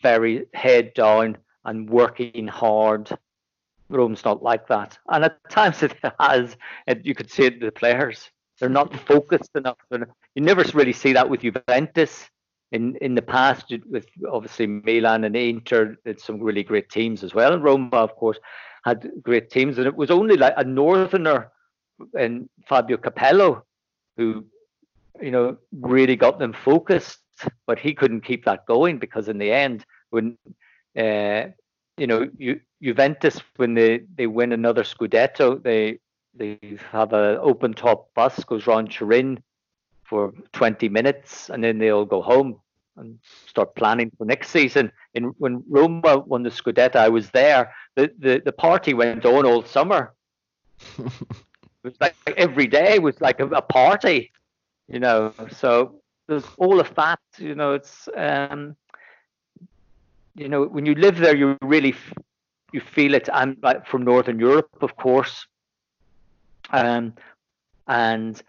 very 0.02 0.46
head 0.54 0.94
down 0.94 1.38
and 1.64 1.88
working 1.90 2.48
hard. 2.48 3.10
Rome's 3.90 4.24
not 4.24 4.42
like 4.42 4.68
that, 4.68 4.98
and 5.08 5.24
at 5.24 5.38
times 5.50 5.82
it 5.82 5.96
has. 6.18 6.56
And 6.86 7.04
you 7.04 7.14
could 7.14 7.30
see 7.30 7.44
it 7.44 7.54
in 7.54 7.60
the 7.60 7.72
players. 7.72 8.30
They're 8.58 8.68
not 8.68 8.94
focused 9.06 9.50
enough. 9.54 9.78
You 9.90 10.42
never 10.42 10.64
really 10.74 10.92
see 10.92 11.12
that 11.12 11.30
with 11.30 11.42
Juventus. 11.42 12.28
In 12.72 12.96
in 12.96 13.14
the 13.14 13.22
past, 13.22 13.72
with 13.88 14.06
obviously 14.30 14.66
Milan 14.66 15.24
and 15.24 15.34
Inter, 15.34 15.96
it's 16.04 16.24
some 16.24 16.40
really 16.40 16.62
great 16.62 16.90
teams 16.90 17.24
as 17.24 17.34
well. 17.34 17.54
And 17.54 17.62
Roma, 17.62 17.96
of 17.96 18.14
course, 18.16 18.38
had 18.84 19.10
great 19.22 19.50
teams, 19.50 19.78
and 19.78 19.86
it 19.86 19.96
was 19.96 20.10
only 20.10 20.36
like 20.36 20.54
a 20.56 20.64
northerner 20.64 21.50
and 22.18 22.48
Fabio 22.68 22.96
Capello 22.96 23.62
who, 24.16 24.44
you 25.20 25.30
know, 25.30 25.56
really 25.72 26.16
got 26.16 26.38
them 26.38 26.52
focused. 26.52 27.20
But 27.66 27.78
he 27.78 27.94
couldn't 27.94 28.22
keep 28.22 28.44
that 28.44 28.66
going 28.66 28.98
because 28.98 29.28
in 29.28 29.38
the 29.38 29.52
end, 29.52 29.86
when 30.10 30.36
uh, 30.98 31.44
you 31.96 32.06
know, 32.06 32.26
Ju- 32.38 32.60
Juventus 32.82 33.40
when 33.56 33.74
they 33.74 34.00
they 34.14 34.26
win 34.26 34.52
another 34.52 34.82
Scudetto, 34.82 35.62
they 35.62 35.98
they 36.34 36.58
have 36.90 37.12
an 37.12 37.38
open 37.40 37.74
top 37.74 38.12
bus 38.14 38.42
goes 38.44 38.66
round 38.66 38.90
Turin 38.90 39.42
for 40.08 40.32
20 40.52 40.88
minutes, 40.88 41.50
and 41.50 41.62
then 41.62 41.78
they'll 41.78 42.06
go 42.06 42.22
home 42.22 42.60
and 42.96 43.18
start 43.46 43.74
planning 43.76 44.10
for 44.16 44.24
next 44.24 44.50
season. 44.50 44.90
In 45.14 45.24
when 45.38 45.62
Roma 45.68 46.18
won 46.18 46.42
the 46.42 46.50
Scudetto, 46.50 46.96
I 46.96 47.08
was 47.08 47.30
there. 47.30 47.72
The 47.94 48.10
the, 48.18 48.42
the 48.44 48.52
party 48.52 48.94
went 48.94 49.24
on 49.24 49.46
all 49.46 49.62
summer. 49.62 50.14
it 50.98 51.12
was 51.82 51.94
like 52.00 52.14
every 52.36 52.66
day 52.66 52.98
was 52.98 53.20
like 53.20 53.40
a, 53.40 53.46
a 53.46 53.62
party, 53.62 54.32
you 54.88 54.98
know. 54.98 55.32
So 55.50 56.00
there's 56.26 56.44
all 56.56 56.80
of 56.80 56.94
that, 56.94 57.20
you 57.38 57.54
know. 57.54 57.74
It's 57.74 58.08
um, 58.16 58.76
you 60.34 60.48
know, 60.48 60.64
when 60.64 60.86
you 60.86 60.94
live 60.94 61.18
there, 61.18 61.36
you 61.36 61.56
really 61.62 61.92
f- 61.92 62.12
you 62.72 62.80
feel 62.80 63.14
it. 63.14 63.28
I'm 63.32 63.56
like 63.62 63.86
from 63.86 64.04
Northern 64.04 64.38
Europe, 64.38 64.70
of 64.80 64.96
course, 64.96 65.46
um, 66.70 67.14
and 67.86 68.40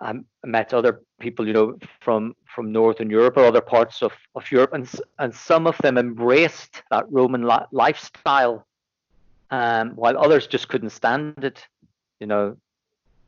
I 0.00 0.14
met 0.44 0.74
other 0.74 1.02
people, 1.20 1.46
you 1.46 1.52
know, 1.52 1.78
from 2.00 2.34
from 2.54 2.72
Northern 2.72 3.10
Europe 3.10 3.36
or 3.36 3.44
other 3.44 3.60
parts 3.60 4.02
of, 4.02 4.12
of 4.34 4.50
Europe, 4.50 4.72
and 4.72 4.88
and 5.18 5.34
some 5.34 5.66
of 5.66 5.76
them 5.78 5.98
embraced 5.98 6.82
that 6.90 7.04
Roman 7.10 7.42
li- 7.42 7.66
lifestyle, 7.72 8.66
um, 9.50 9.90
while 9.90 10.18
others 10.18 10.46
just 10.46 10.68
couldn't 10.68 10.90
stand 10.90 11.44
it. 11.44 11.66
You 12.20 12.26
know, 12.26 12.56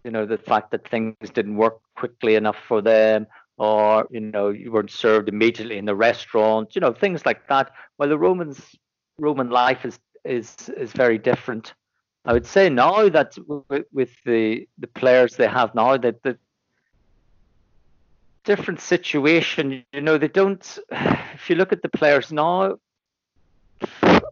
you 0.04 0.10
know 0.10 0.26
the 0.26 0.38
fact 0.38 0.70
that 0.70 0.88
things 0.88 1.16
didn't 1.32 1.56
work 1.56 1.78
quickly 1.96 2.34
enough 2.34 2.58
for 2.66 2.80
them, 2.82 3.26
or 3.58 4.06
you 4.10 4.20
know 4.20 4.48
you 4.48 4.72
weren't 4.72 4.90
served 4.90 5.28
immediately 5.28 5.78
in 5.78 5.84
the 5.84 5.94
restaurant. 5.94 6.74
You 6.74 6.80
know, 6.80 6.92
things 6.92 7.24
like 7.26 7.46
that. 7.48 7.72
While 7.96 8.08
the 8.08 8.18
Romans 8.18 8.60
Roman 9.18 9.50
life 9.50 9.84
is 9.84 9.98
is 10.24 10.54
is 10.76 10.92
very 10.92 11.18
different. 11.18 11.74
I 12.26 12.32
would 12.32 12.46
say 12.46 12.70
now 12.70 13.08
that 13.10 13.36
with, 13.92 14.10
the 14.24 14.66
the 14.78 14.86
players 14.86 15.36
they 15.36 15.46
have 15.46 15.74
now, 15.74 15.96
that 15.98 16.22
the 16.22 16.38
different 18.44 18.80
situation. 18.80 19.84
You 19.92 20.00
know, 20.00 20.18
they 20.18 20.28
don't. 20.28 20.78
If 21.34 21.50
you 21.50 21.56
look 21.56 21.72
at 21.72 21.82
the 21.82 21.88
players 21.88 22.32
now, 22.32 22.76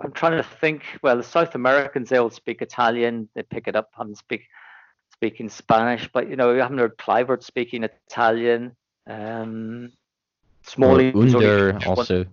I'm 0.01 0.13
trying 0.13 0.37
to 0.37 0.49
think. 0.61 0.85
Well, 1.03 1.17
the 1.17 1.23
South 1.23 1.55
Americans 1.55 2.09
they 2.09 2.17
all 2.17 2.31
speak 2.31 2.63
Italian. 2.63 3.29
They 3.35 3.43
pick 3.43 3.69
it 3.69 3.77
up 3.77 3.91
and 3.99 4.17
speak 4.17 4.43
speaking 5.13 5.49
Spanish. 5.49 6.09
But 6.13 6.31
you 6.31 6.37
know, 6.37 6.53
you 6.53 6.61
haven't 6.61 6.79
heard 6.79 6.97
Kluivert 6.97 7.43
speaking 7.43 7.85
Italian. 7.85 8.77
Um, 9.07 9.93
Smalling 10.63 11.17
Under 11.17 11.79
also. 11.87 12.25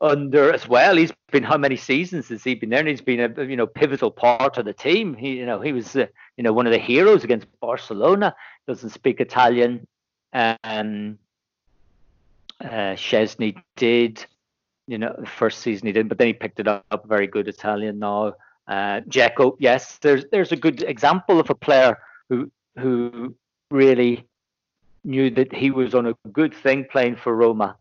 Under 0.00 0.52
as 0.52 0.68
well. 0.68 0.96
He's 0.96 1.12
been 1.32 1.42
how 1.42 1.58
many 1.58 1.76
seasons 1.76 2.28
has 2.28 2.44
he 2.44 2.54
been 2.54 2.70
there? 2.70 2.78
And 2.78 2.88
he's 2.88 3.00
been 3.00 3.20
a 3.36 3.44
you 3.44 3.56
know 3.56 3.66
pivotal 3.66 4.12
part 4.12 4.56
of 4.58 4.64
the 4.64 4.72
team. 4.72 5.14
He 5.14 5.38
you 5.38 5.46
know 5.46 5.60
he 5.60 5.72
was 5.72 5.96
uh, 5.96 6.06
you 6.36 6.44
know 6.44 6.52
one 6.52 6.66
of 6.66 6.72
the 6.72 6.78
heroes 6.78 7.24
against 7.24 7.46
Barcelona. 7.60 8.34
Doesn't 8.66 8.90
speak 8.90 9.20
Italian. 9.20 9.86
Um, 10.32 11.18
uh, 12.60 12.94
Szczesny 12.96 13.62
did, 13.76 14.24
you 14.86 14.98
know, 14.98 15.14
the 15.18 15.26
first 15.26 15.60
season 15.60 15.86
he 15.86 15.92
didn't, 15.92 16.08
but 16.08 16.18
then 16.18 16.28
he 16.28 16.32
picked 16.32 16.60
it 16.60 16.68
up. 16.68 16.84
Very 17.06 17.26
good 17.26 17.48
Italian 17.48 17.98
now. 17.98 18.34
Uh, 18.66 19.00
Dzeko, 19.08 19.56
yes, 19.58 19.98
there's 19.98 20.24
there's 20.30 20.52
a 20.52 20.56
good 20.56 20.82
example 20.82 21.40
of 21.40 21.48
a 21.48 21.54
player 21.54 21.98
who 22.28 22.50
who 22.78 23.34
really 23.70 24.26
knew 25.04 25.30
that 25.30 25.54
he 25.54 25.70
was 25.70 25.94
on 25.94 26.06
a 26.06 26.14
good 26.32 26.54
thing 26.54 26.84
playing 26.90 27.16
for 27.16 27.34
Roma. 27.34 27.76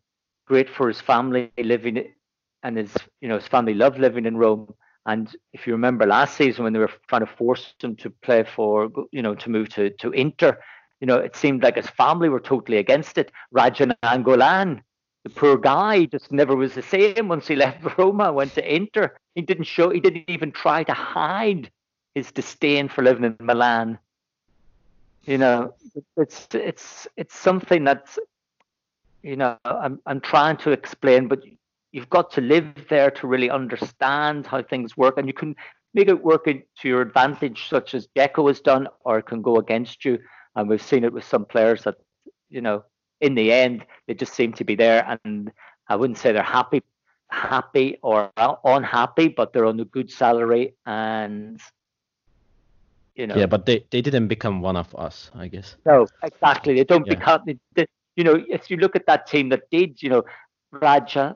Great 0.45 0.69
for 0.69 0.87
his 0.87 1.01
family 1.01 1.51
living, 1.57 2.13
and 2.63 2.77
his 2.77 2.95
you 3.19 3.27
know 3.27 3.35
his 3.35 3.47
family 3.47 3.73
loved 3.73 3.99
living 3.99 4.25
in 4.25 4.37
Rome. 4.37 4.73
And 5.05 5.33
if 5.53 5.67
you 5.67 5.73
remember 5.73 6.05
last 6.05 6.35
season 6.37 6.63
when 6.63 6.73
they 6.73 6.79
were 6.79 6.91
trying 7.07 7.25
to 7.25 7.33
force 7.33 7.73
him 7.81 7.95
to 7.97 8.09
play 8.09 8.43
for, 8.43 8.89
you 9.11 9.21
know, 9.21 9.35
to 9.35 9.49
move 9.49 9.69
to 9.69 9.89
to 9.89 10.11
Inter, 10.11 10.57
you 10.99 11.07
know, 11.07 11.17
it 11.17 11.35
seemed 11.35 11.63
like 11.63 11.75
his 11.75 11.87
family 11.87 12.29
were 12.29 12.39
totally 12.39 12.77
against 12.77 13.17
it. 13.17 13.31
Radja 13.53 13.93
Nainggolan, 14.03 14.81
the 15.23 15.29
poor 15.29 15.57
guy, 15.57 16.05
just 16.05 16.31
never 16.31 16.55
was 16.55 16.73
the 16.73 16.81
same 16.81 17.27
once 17.27 17.47
he 17.47 17.55
left 17.65 17.97
Roma, 17.97 18.33
went 18.33 18.53
to 18.55 18.75
Inter. 18.75 19.15
He 19.35 19.41
didn't 19.41 19.65
show, 19.65 19.89
he 19.89 19.99
didn't 19.99 20.25
even 20.27 20.51
try 20.51 20.83
to 20.83 20.93
hide 20.93 21.69
his 22.15 22.31
disdain 22.31 22.89
for 22.89 23.03
living 23.03 23.23
in 23.23 23.35
Milan. 23.39 23.99
You 25.25 25.37
know, 25.37 25.73
it's 26.15 26.47
it's 26.53 27.05
it's 27.17 27.37
something 27.37 27.83
that's, 27.83 28.17
you 29.21 29.35
know, 29.35 29.57
I'm 29.65 29.99
I'm 30.05 30.21
trying 30.21 30.55
to 30.57 30.71
explain, 30.71 31.27
but 31.27 31.43
you've 31.91 32.09
got 32.09 32.31
to 32.31 32.41
live 32.41 32.73
there 32.89 33.11
to 33.11 33.27
really 33.27 33.49
understand 33.49 34.47
how 34.47 34.63
things 34.63 34.95
work, 34.95 35.17
and 35.17 35.27
you 35.27 35.33
can 35.33 35.55
make 35.93 36.07
it 36.07 36.23
work 36.23 36.45
to 36.45 36.87
your 36.87 37.01
advantage, 37.01 37.67
such 37.67 37.93
as 37.93 38.07
Dzeko 38.15 38.47
has 38.47 38.61
done, 38.61 38.87
or 39.03 39.19
it 39.19 39.25
can 39.25 39.41
go 39.41 39.57
against 39.57 40.05
you 40.05 40.17
and 40.57 40.67
we've 40.67 40.81
seen 40.81 41.03
it 41.05 41.13
with 41.13 41.23
some 41.23 41.45
players 41.45 41.83
that 41.83 41.95
you 42.49 42.61
know 42.61 42.83
in 43.21 43.35
the 43.35 43.51
end 43.53 43.85
they 44.07 44.13
just 44.13 44.33
seem 44.33 44.51
to 44.53 44.65
be 44.65 44.75
there 44.75 45.17
and 45.23 45.51
i 45.87 45.95
wouldn't 45.95 46.17
say 46.17 46.31
they're 46.33 46.43
happy 46.43 46.81
happy 47.31 47.97
or 48.01 48.31
unhappy 48.65 49.27
but 49.29 49.53
they're 49.53 49.65
on 49.65 49.79
a 49.79 49.85
good 49.85 50.09
salary 50.11 50.73
and 50.85 51.61
you 53.15 53.27
know. 53.27 53.35
Yeah 53.35 53.45
but 53.47 53.65
they, 53.65 53.85
they 53.91 54.01
didn't 54.01 54.27
become 54.27 54.61
one 54.61 54.77
of 54.77 54.93
us 54.95 55.31
i 55.35 55.47
guess. 55.47 55.75
No 55.85 56.07
exactly. 56.23 56.75
They 56.75 56.83
don't 56.83 57.05
Yeah. 57.07 57.15
become 57.15 57.41
they, 57.45 57.57
they- 57.75 57.87
you 58.15 58.23
know 58.23 58.43
if 58.49 58.69
you 58.71 58.77
look 58.77 58.95
at 58.95 59.05
that 59.07 59.27
team 59.27 59.49
that 59.49 59.63
did 59.71 60.01
you 60.01 60.09
know 60.09 60.23
radja 60.73 61.35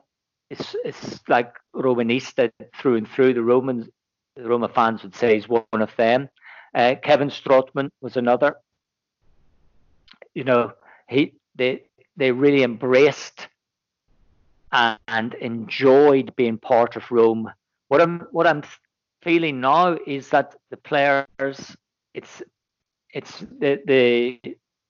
is 0.50 0.76
is 0.84 1.20
like 1.28 1.52
romanista 1.74 2.50
through 2.78 2.96
and 2.96 3.08
through. 3.08 3.34
The 3.34 3.42
romans 3.42 3.88
the 4.36 4.44
roma 4.48 4.68
fans 4.68 5.02
would 5.02 5.14
say 5.14 5.34
he's 5.34 5.48
one 5.48 5.82
of 5.88 5.94
them. 5.96 6.28
Uh, 6.74 6.94
kevin 7.02 7.28
strootman 7.28 7.90
was 8.00 8.16
another 8.16 8.56
you 10.34 10.44
know 10.44 10.72
he 11.08 11.34
they 11.54 11.82
they 12.16 12.30
really 12.30 12.62
embraced 12.62 13.48
and 14.72 15.34
enjoyed 15.34 16.34
being 16.36 16.58
part 16.58 16.96
of 16.96 17.10
Rome. 17.10 17.50
What 17.88 18.00
I'm 18.00 18.26
what 18.30 18.46
I'm 18.46 18.62
feeling 19.22 19.60
now 19.60 19.98
is 20.06 20.30
that 20.30 20.54
the 20.70 20.76
players 20.78 21.76
it's 22.14 22.42
it's 23.12 23.44
they 23.58 23.78
they, 23.86 24.40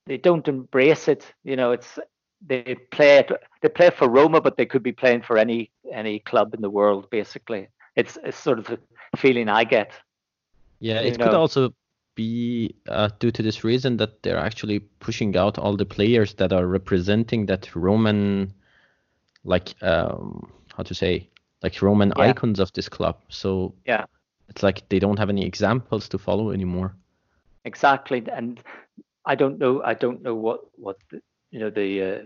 they 0.07 0.17
don't 0.17 0.47
embrace 0.49 1.09
it. 1.09 1.33
You 1.45 1.57
know, 1.57 1.73
it's 1.73 1.99
they 2.47 2.77
play 2.91 3.19
it, 3.19 3.31
they 3.61 3.69
play 3.69 3.91
for 3.91 4.09
Roma, 4.09 4.41
but 4.41 4.57
they 4.57 4.67
could 4.67 4.83
be 4.83 4.93
playing 4.93 5.23
for 5.23 5.37
any 5.37 5.71
any 5.93 6.21
club 6.21 6.55
in 6.55 6.61
the 6.61 6.71
world. 6.71 7.11
Basically, 7.11 7.69
it's 7.97 8.19
it's 8.25 8.39
sort 8.39 8.59
of 8.59 8.67
the 8.67 8.79
feeling 9.17 9.49
I 9.49 9.65
get. 9.65 9.93
Yeah, 10.81 11.01
you 11.01 11.09
it 11.09 11.19
could 11.19 11.33
know. 11.33 11.41
also 11.41 11.75
be 12.15 12.75
uh, 12.89 13.09
due 13.19 13.31
to 13.31 13.43
this 13.43 13.65
reason 13.65 13.97
that 13.97 14.23
they're 14.23 14.39
actually 14.39 14.81
pushing 15.01 15.37
out 15.37 15.59
all 15.59 15.77
the 15.77 15.85
players 15.87 16.35
that 16.35 16.53
are 16.53 16.67
representing 16.67 17.47
that 17.47 17.75
Roman, 17.75 18.53
like 19.45 19.75
um, 19.83 20.51
how 20.77 20.83
to 20.83 20.95
say, 20.95 21.29
like 21.63 21.81
Roman 21.83 22.13
Yeah. 22.17 22.25
icons 22.31 22.61
of 22.61 22.73
this 22.73 22.89
club. 22.89 23.17
So 23.29 23.75
Yeah. 23.87 24.05
it's 24.49 24.63
like 24.63 24.89
they 24.89 24.99
don't 24.99 25.19
have 25.19 25.31
any 25.31 25.45
examples 25.47 26.09
to 26.09 26.19
follow 26.19 26.51
anymore. 26.51 26.95
exactly 27.65 28.21
and 28.33 28.61
i 29.25 29.37
don't 29.37 29.57
know 29.59 29.81
i 29.85 29.95
don't 29.95 30.21
know 30.21 30.35
what 30.35 30.61
what 30.77 30.97
the, 31.11 31.23
you 31.53 31.61
know 31.61 31.71
the 31.71 32.03
uh, 32.03 32.23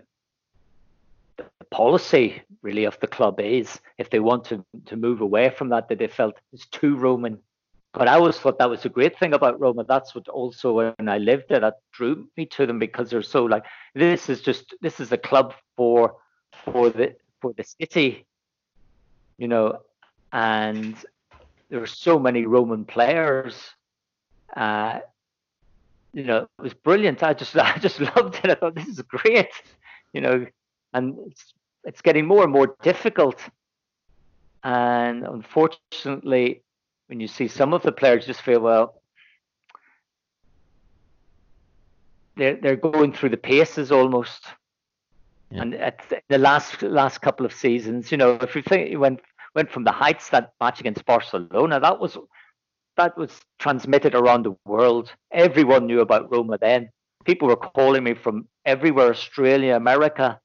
the 1.59 1.65
policy 1.71 2.41
really 2.63 2.87
of 2.87 2.99
the 3.01 3.07
club 3.07 3.39
is 3.41 3.79
if 3.99 4.09
they 4.09 4.19
want 4.21 4.45
to 4.45 4.65
to 4.87 4.97
move 4.97 5.21
away 5.21 5.51
from 5.51 5.69
that 5.69 5.89
that 5.89 5.99
they 5.99 6.09
felt 6.09 6.41
it's 6.53 6.67
too 6.67 6.97
Roman. 6.97 7.39
But 7.97 8.09
I 8.09 8.15
always 8.17 8.37
thought 8.37 8.59
that 8.59 8.69
was 8.69 8.85
a 8.85 8.91
great 8.91 9.19
thing 9.19 9.33
about 9.33 9.59
Roma. 9.59 9.83
That's 9.83 10.15
what 10.15 10.29
also 10.29 10.75
when 10.75 11.09
I 11.09 11.17
lived 11.17 11.45
there 11.49 11.61
that 11.61 11.77
drew 11.95 12.29
me 12.37 12.45
to 12.47 12.67
them 12.67 12.79
because 12.79 13.09
they're 13.09 13.23
so 13.23 13.45
like 13.47 13.65
this 13.95 14.29
is 14.29 14.43
just 14.43 14.75
this 14.83 15.01
is 15.01 15.13
a 15.13 15.17
club 15.17 15.55
for 15.79 16.17
for 16.67 16.91
the 16.91 17.17
for 17.41 17.55
the 17.55 17.65
city, 17.65 18.27
you 19.39 19.49
know, 19.49 19.81
and 20.31 20.95
there 21.71 21.81
were 21.81 21.87
so 21.87 22.19
many 22.19 22.45
Roman 22.45 22.85
players. 22.85 23.57
Uh, 24.55 25.01
you 26.13 26.25
know, 26.25 26.49
it 26.59 26.63
was 26.63 26.75
brilliant. 26.75 27.23
I 27.23 27.33
just 27.33 27.57
I 27.57 27.79
just 27.79 27.99
loved 27.99 28.41
it. 28.45 28.51
I 28.51 28.57
thought 28.57 28.75
this 28.75 28.89
is 28.89 29.01
great, 29.01 29.49
you 30.13 30.21
know, 30.21 30.47
and 30.93 31.17
it's 31.29 31.55
it's 31.85 32.03
getting 32.03 32.27
more 32.27 32.43
and 32.43 32.53
more 32.53 32.77
difficult. 32.83 33.41
And 34.63 35.25
unfortunately, 35.25 36.63
when 37.07 37.21
you 37.21 37.29
see 37.29 37.49
some 37.49 37.73
of 37.73 37.83
the 37.83 37.93
players 37.93 38.27
just 38.27 38.43
feel 38.43 38.61
well, 38.61 39.01
they're 42.37 42.57
they're 42.57 42.77
going 42.77 43.13
through 43.13 43.31
the 43.31 43.37
paces 43.37 43.91
almost. 43.91 44.45
Yeah. 45.51 45.63
And 45.63 45.75
at 45.75 46.01
the 46.29 46.39
last 46.39 46.83
last 46.83 47.19
couple 47.19 47.47
of 47.47 47.53
seasons, 47.53 48.11
you 48.11 48.19
know, 48.19 48.39
if 48.41 48.55
you 48.55 48.63
think 48.63 48.91
you 48.91 49.01
went 49.01 49.21
went 49.55 49.71
from 49.71 49.85
the 49.85 49.93
heights 49.93 50.29
that 50.31 50.53
match 50.61 50.81
against 50.81 51.05
Barcelona, 51.07 51.81
that 51.81 51.99
was 52.01 52.19
that 52.97 53.17
was 53.17 53.31
transmitted 53.59 54.15
around 54.15 54.45
the 54.45 54.57
world. 54.65 55.13
Everyone 55.31 55.87
knew 55.87 56.01
about 56.01 56.31
Roma 56.31 56.59
then. 56.59 56.91
People 57.25 57.49
were 57.49 57.57
calling 57.57 58.05
me 58.05 58.15
from 58.15 58.49
everywhere, 58.65 59.11
Australia, 59.11 59.77
America, 59.77 60.41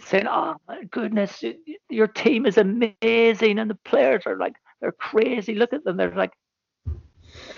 saying, 0.00 0.26
"Oh 0.28 0.56
my 0.68 0.84
goodness, 0.84 1.42
your 1.88 2.06
team 2.06 2.46
is 2.46 2.58
amazing," 2.58 3.58
and 3.58 3.70
the 3.70 3.78
players 3.84 4.22
are 4.26 4.36
like 4.36 4.54
they're 4.80 4.92
crazy. 4.92 5.54
Look 5.54 5.72
at 5.72 5.84
them. 5.84 5.96
They're 5.96 6.14
like 6.14 6.32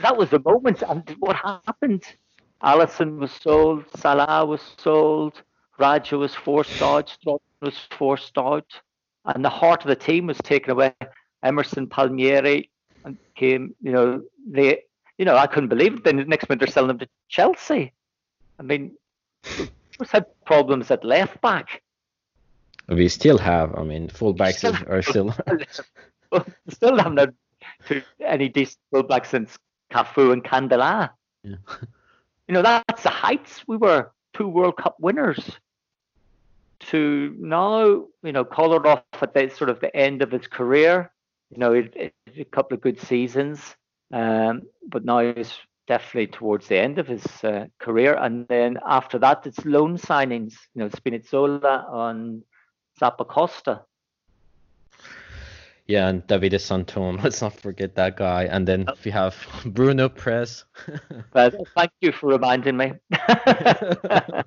that 0.01 0.17
was 0.17 0.31
the 0.31 0.41
moment. 0.41 0.83
And 0.83 1.09
what 1.19 1.37
happened? 1.37 2.05
Alisson 2.63 3.19
was 3.19 3.33
sold, 3.33 3.85
Salah 3.97 4.45
was 4.45 4.61
sold, 4.79 5.43
Radja 5.79 6.19
was 6.19 6.35
forced 6.35 6.83
out, 6.83 7.09
Strauss 7.09 7.41
was 7.61 7.79
forced 7.97 8.37
out, 8.37 8.67
and 9.25 9.45
the 9.45 9.49
heart 9.49 9.83
of 9.83 9.89
the 9.89 9.97
team 9.97 10.27
was 10.27 10.39
taken 10.39 10.73
away. 10.73 10.93
Emerson 11.45 11.87
Palmieri 11.87 12.69
and 13.05 13.17
came, 13.37 13.75
you 13.81 13.93
know, 13.93 14.23
they, 14.45 14.83
you 15.19 15.25
know, 15.25 15.37
I 15.37 15.47
couldn't 15.47 15.69
believe 15.69 15.95
it. 15.95 16.05
Then 16.05 16.17
the 16.17 16.25
next 16.25 16.49
minute 16.49 16.59
they're 16.59 16.69
selling 16.73 16.89
them 16.89 16.99
to 16.99 17.09
Chelsea. 17.29 17.93
I 18.59 18.63
mean, 18.65 18.97
we've 19.57 20.11
had 20.11 20.27
problems 20.45 20.91
at 20.91 21.05
left 21.05 21.41
back. 21.41 21.83
We 22.89 23.09
still 23.09 23.39
have. 23.39 23.77
I 23.77 23.85
mean, 23.85 24.09
fullbacks 24.09 24.65
are 24.89 25.03
still. 25.03 25.33
still 26.69 26.97
haven't 26.97 27.19
had 27.19 28.05
any 28.25 28.49
decent 28.49 28.79
fullbacks 28.93 29.27
since 29.27 29.59
Cafu 29.93 30.33
and 30.33 30.45
Candela. 30.45 31.11
Yeah. 31.43 31.57
You 32.49 32.55
know, 32.55 32.63
that's 32.63 33.03
the 33.03 33.11
heights. 33.11 33.63
We 33.69 33.77
were 33.77 34.11
two 34.33 34.49
World 34.49 34.79
Cup 34.79 34.97
winners. 34.99 35.51
To 36.91 37.37
now, 37.39 38.07
you 38.23 38.33
know, 38.33 38.43
Kolarov 38.43 39.03
at 39.21 39.35
the 39.35 39.51
sort 39.51 39.69
of 39.69 39.81
the 39.81 39.95
end 39.95 40.23
of 40.23 40.33
his 40.33 40.47
career, 40.47 41.13
you 41.51 41.59
know, 41.59 41.75
it, 41.75 41.93
it, 41.95 42.15
a 42.39 42.45
couple 42.45 42.75
of 42.75 42.81
good 42.81 42.99
seasons, 42.99 43.77
um, 44.13 44.63
but 44.89 45.05
now 45.05 45.19
he's 45.19 45.53
definitely 45.89 46.29
towards 46.29 46.69
the 46.69 46.79
end 46.79 46.99
of 46.99 47.07
his 47.07 47.25
uh, 47.45 47.67
career. 47.79 48.15
And 48.15 48.47
then 48.49 48.79
after 48.87 49.19
that, 49.19 49.47
it's 49.47 49.65
loan 49.65 49.99
signings. 49.99 50.55
You 50.75 50.85
know, 50.85 50.89
Spinazzola 50.89 51.91
on 51.91 52.43
Zappacosta. 53.01 53.83
Yeah, 55.89 56.09
and 56.09 56.25
Davide 56.27 56.61
Santon. 56.61 57.17
Let's 57.23 57.41
not 57.41 57.55
forget 57.55 57.95
that 57.97 58.17
guy. 58.19 58.45
And 58.45 58.69
then 58.69 58.87
we 59.05 59.11
have 59.11 59.35
Bruno 59.65 60.11
Peres. 60.11 60.67
well, 61.33 61.51
thank 61.77 61.91
you 62.03 62.13
for 62.13 62.29
reminding 62.29 62.77
me. 62.77 62.93
yeah, 63.11 64.43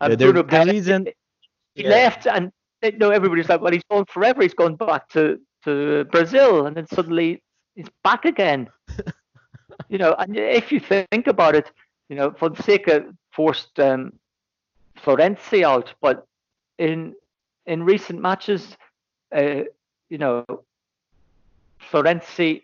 Bruno 0.00 0.44
Peres, 0.44 0.68
reason, 0.68 1.08
he 1.74 1.82
yeah. 1.82 1.90
left, 1.90 2.28
and 2.28 2.52
you 2.82 2.92
know 2.92 3.10
everybody's 3.10 3.48
like, 3.48 3.60
"Well, 3.60 3.72
he's 3.72 3.82
gone 3.90 4.04
forever. 4.06 4.42
He's 4.42 4.54
gone 4.54 4.76
back 4.76 5.08
to 5.10 5.40
to 5.64 6.04
Brazil," 6.12 6.66
and 6.66 6.76
then 6.76 6.86
suddenly 6.86 7.42
he's 7.74 7.88
back 8.04 8.24
again. 8.24 8.68
you 9.88 9.98
know, 9.98 10.14
and 10.20 10.36
if 10.36 10.70
you 10.70 10.78
think 10.78 11.26
about 11.26 11.56
it, 11.56 11.72
you 12.08 12.14
know, 12.14 12.30
Fonseca 12.30 13.04
forced 13.32 13.80
um, 13.80 14.12
Florenzi 14.96 15.64
out, 15.64 15.92
but 16.00 16.24
in 16.78 17.16
in 17.66 17.82
recent 17.82 18.20
matches, 18.20 18.76
uh, 19.34 19.62
you 20.08 20.18
know, 20.18 20.44
Florenzi, 21.90 22.62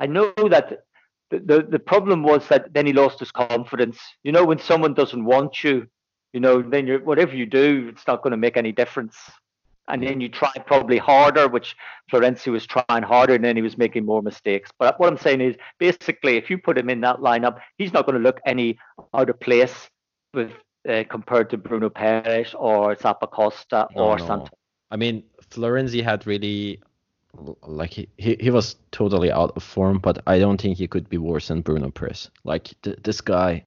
I 0.00 0.06
know 0.06 0.32
that 0.36 0.84
the, 1.30 1.38
the, 1.40 1.62
the 1.62 1.78
problem 1.78 2.22
was 2.22 2.46
that 2.48 2.72
then 2.72 2.86
he 2.86 2.92
lost 2.92 3.18
his 3.20 3.30
confidence. 3.30 3.98
You 4.22 4.32
know, 4.32 4.44
when 4.44 4.58
someone 4.58 4.94
doesn't 4.94 5.24
want 5.24 5.64
you, 5.64 5.86
you 6.32 6.40
know, 6.40 6.62
then 6.62 6.86
you're, 6.86 7.00
whatever 7.00 7.34
you 7.34 7.46
do, 7.46 7.88
it's 7.92 8.06
not 8.06 8.22
going 8.22 8.32
to 8.32 8.36
make 8.36 8.56
any 8.56 8.72
difference. 8.72 9.16
And 9.86 10.02
then 10.02 10.18
you 10.18 10.30
try 10.30 10.50
probably 10.66 10.96
harder, 10.96 11.46
which 11.46 11.76
Florenzi 12.10 12.50
was 12.50 12.66
trying 12.66 13.02
harder, 13.02 13.34
and 13.34 13.44
then 13.44 13.54
he 13.54 13.60
was 13.60 13.76
making 13.76 14.06
more 14.06 14.22
mistakes. 14.22 14.70
But 14.78 14.98
what 14.98 15.10
I'm 15.10 15.18
saying 15.18 15.42
is, 15.42 15.56
basically, 15.78 16.38
if 16.38 16.48
you 16.48 16.56
put 16.56 16.78
him 16.78 16.88
in 16.88 17.02
that 17.02 17.18
lineup, 17.18 17.58
he's 17.76 17.92
not 17.92 18.06
going 18.06 18.16
to 18.16 18.22
look 18.22 18.40
any 18.46 18.78
out 19.12 19.28
of 19.28 19.38
place 19.40 19.90
with 20.32 20.52
uh, 20.88 21.04
compared 21.10 21.50
to 21.50 21.58
Bruno 21.58 21.90
Peres 21.90 22.54
or 22.58 22.96
Zappacosta 22.96 23.88
no, 23.94 24.04
or 24.04 24.18
no. 24.18 24.26
Santos. 24.26 24.58
I 24.90 24.96
mean, 24.96 25.24
Florenzi 25.50 26.02
had 26.02 26.26
really 26.26 26.80
like 27.62 27.90
he, 27.90 28.08
he, 28.16 28.36
he 28.40 28.50
was 28.50 28.76
totally 28.92 29.30
out 29.30 29.52
of 29.56 29.62
form, 29.62 29.98
but 29.98 30.22
I 30.26 30.38
don't 30.38 30.60
think 30.60 30.78
he 30.78 30.86
could 30.86 31.08
be 31.08 31.18
worse 31.18 31.48
than 31.48 31.62
Bruno 31.62 31.90
Peres. 31.90 32.30
Like 32.44 32.70
th- 32.82 32.98
this 33.02 33.20
guy, 33.20 33.64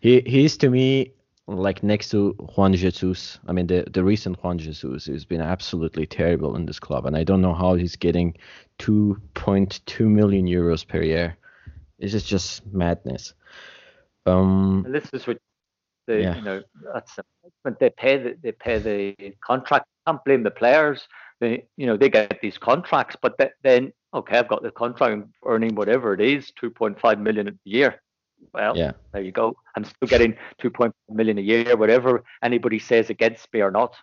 he 0.00 0.20
he's 0.26 0.56
to 0.58 0.68
me 0.68 1.12
like 1.46 1.82
next 1.82 2.10
to 2.10 2.32
Juan 2.56 2.74
Jesus. 2.74 3.38
I 3.46 3.52
mean 3.52 3.66
the 3.66 3.84
the 3.90 4.04
recent 4.04 4.42
Juan 4.42 4.58
Jesus 4.58 5.06
has 5.06 5.24
been 5.24 5.40
absolutely 5.40 6.06
terrible 6.06 6.56
in 6.56 6.66
this 6.66 6.78
club, 6.78 7.06
and 7.06 7.16
I 7.16 7.24
don't 7.24 7.42
know 7.42 7.54
how 7.54 7.74
he's 7.74 7.96
getting 7.96 8.36
2.2 8.78 10.06
million 10.06 10.46
euros 10.46 10.86
per 10.86 11.02
year. 11.02 11.36
This 11.98 12.14
is 12.14 12.22
just 12.22 12.66
madness. 12.66 13.34
Um, 14.26 14.82
and 14.84 14.94
this 14.94 15.08
is 15.12 15.26
what 15.26 15.38
the 16.08 16.22
yeah. 16.22 16.36
you 16.36 16.42
know 16.42 16.62
that's 16.92 17.16
they 17.78 17.90
pay 17.90 18.14
the, 18.16 18.36
they 18.42 18.52
pay 18.52 18.78
the 18.78 19.14
contract 19.50 19.86
can't 20.08 20.24
blame 20.24 20.42
the 20.42 20.50
players. 20.50 21.06
They, 21.40 21.66
you 21.76 21.86
know, 21.86 21.96
they 21.96 22.08
get 22.08 22.38
these 22.40 22.58
contracts, 22.58 23.16
but 23.20 23.38
then 23.62 23.92
okay, 24.14 24.38
I've 24.38 24.48
got 24.48 24.62
the 24.62 24.70
contract, 24.70 25.12
I'm 25.12 25.32
earning 25.44 25.74
whatever 25.74 26.14
it 26.14 26.20
is, 26.20 26.52
2.5 26.60 27.20
million 27.20 27.48
a 27.48 27.52
year. 27.64 28.00
Well, 28.54 28.76
yeah. 28.76 28.92
there 29.12 29.22
you 29.22 29.32
go. 29.32 29.56
I'm 29.76 29.84
still 29.84 30.08
getting 30.08 30.34
2.5 30.62 30.92
million 31.10 31.38
a 31.38 31.42
year, 31.42 31.76
whatever 31.76 32.24
anybody 32.42 32.78
says 32.78 33.10
against 33.10 33.52
me 33.52 33.60
or 33.60 33.70
not. 33.70 33.94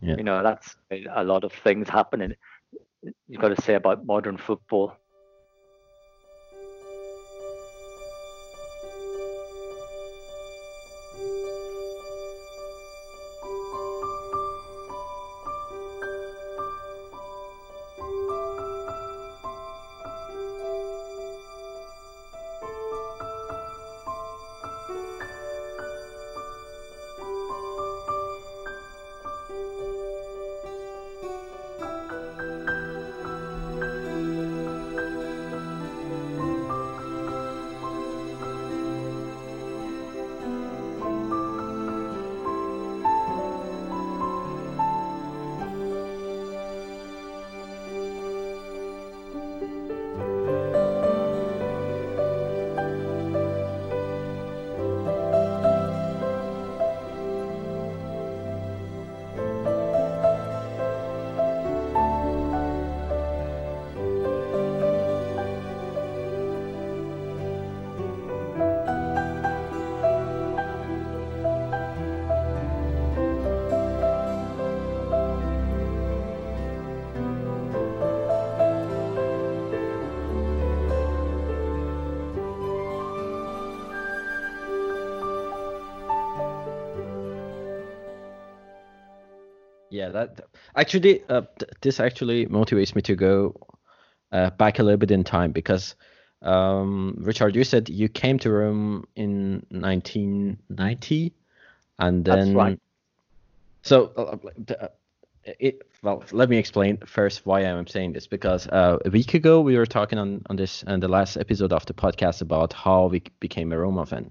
Yeah. 0.00 0.16
You 0.16 0.24
know, 0.24 0.42
that's 0.42 0.76
a 0.90 1.24
lot 1.24 1.44
of 1.44 1.52
things 1.52 1.88
happening. 1.88 2.34
You've 3.28 3.40
got 3.40 3.54
to 3.56 3.62
say 3.62 3.74
about 3.74 4.06
modern 4.06 4.36
football. 4.36 4.94
That 90.12 90.40
actually 90.76 91.22
uh, 91.28 91.42
th- 91.58 91.70
this 91.80 92.00
actually 92.00 92.46
motivates 92.46 92.94
me 92.94 93.02
to 93.02 93.14
go 93.14 93.54
uh, 94.32 94.50
back 94.50 94.78
a 94.78 94.82
little 94.82 94.98
bit 94.98 95.10
in 95.10 95.24
time 95.24 95.52
because 95.52 95.94
um, 96.42 97.16
Richard, 97.18 97.54
you 97.54 97.64
said 97.64 97.88
you 97.88 98.08
came 98.08 98.38
to 98.38 98.50
Rome 98.50 99.06
in 99.14 99.66
1990, 99.70 101.34
and 101.98 102.24
then 102.24 102.38
That's 102.38 102.50
right. 102.50 102.80
so 103.82 104.12
uh, 104.16 104.72
uh, 104.80 104.88
it, 105.44 105.82
well, 106.02 106.24
let 106.32 106.48
me 106.48 106.56
explain 106.56 106.96
first 106.98 107.44
why 107.44 107.60
I'm 107.60 107.86
saying 107.86 108.12
this 108.12 108.26
because 108.26 108.66
uh, 108.68 108.98
a 109.04 109.10
week 109.10 109.34
ago 109.34 109.60
we 109.60 109.76
were 109.76 109.86
talking 109.86 110.18
on 110.18 110.42
on 110.48 110.56
this 110.56 110.82
and 110.86 111.02
the 111.02 111.08
last 111.08 111.36
episode 111.36 111.72
of 111.72 111.84
the 111.86 111.94
podcast 111.94 112.40
about 112.40 112.72
how 112.72 113.06
we 113.06 113.22
became 113.38 113.72
a 113.72 113.78
Roma 113.78 114.06
fan, 114.06 114.30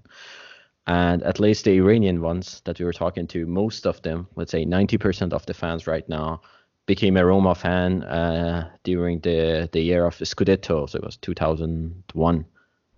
and 0.86 1.22
at 1.22 1.40
least 1.40 1.64
the 1.64 1.76
Iranian 1.76 2.20
ones 2.20 2.62
that 2.64 2.78
we 2.78 2.84
were 2.84 2.92
talking 2.92 3.26
to, 3.28 3.46
most 3.46 3.86
of 3.86 4.00
them, 4.02 4.26
let's 4.36 4.50
say 4.50 4.64
90% 4.64 5.32
of 5.32 5.46
the 5.46 5.54
fans 5.54 5.86
right 5.86 6.08
now, 6.08 6.40
became 6.86 7.16
a 7.16 7.24
Roma 7.24 7.54
fan 7.54 8.02
uh, 8.02 8.68
during 8.82 9.20
the 9.20 9.68
the 9.72 9.80
year 9.80 10.06
of 10.06 10.18
the 10.18 10.24
Scudetto, 10.24 10.88
so 10.88 10.96
it 10.98 11.04
was 11.04 11.16
2001, 11.18 12.44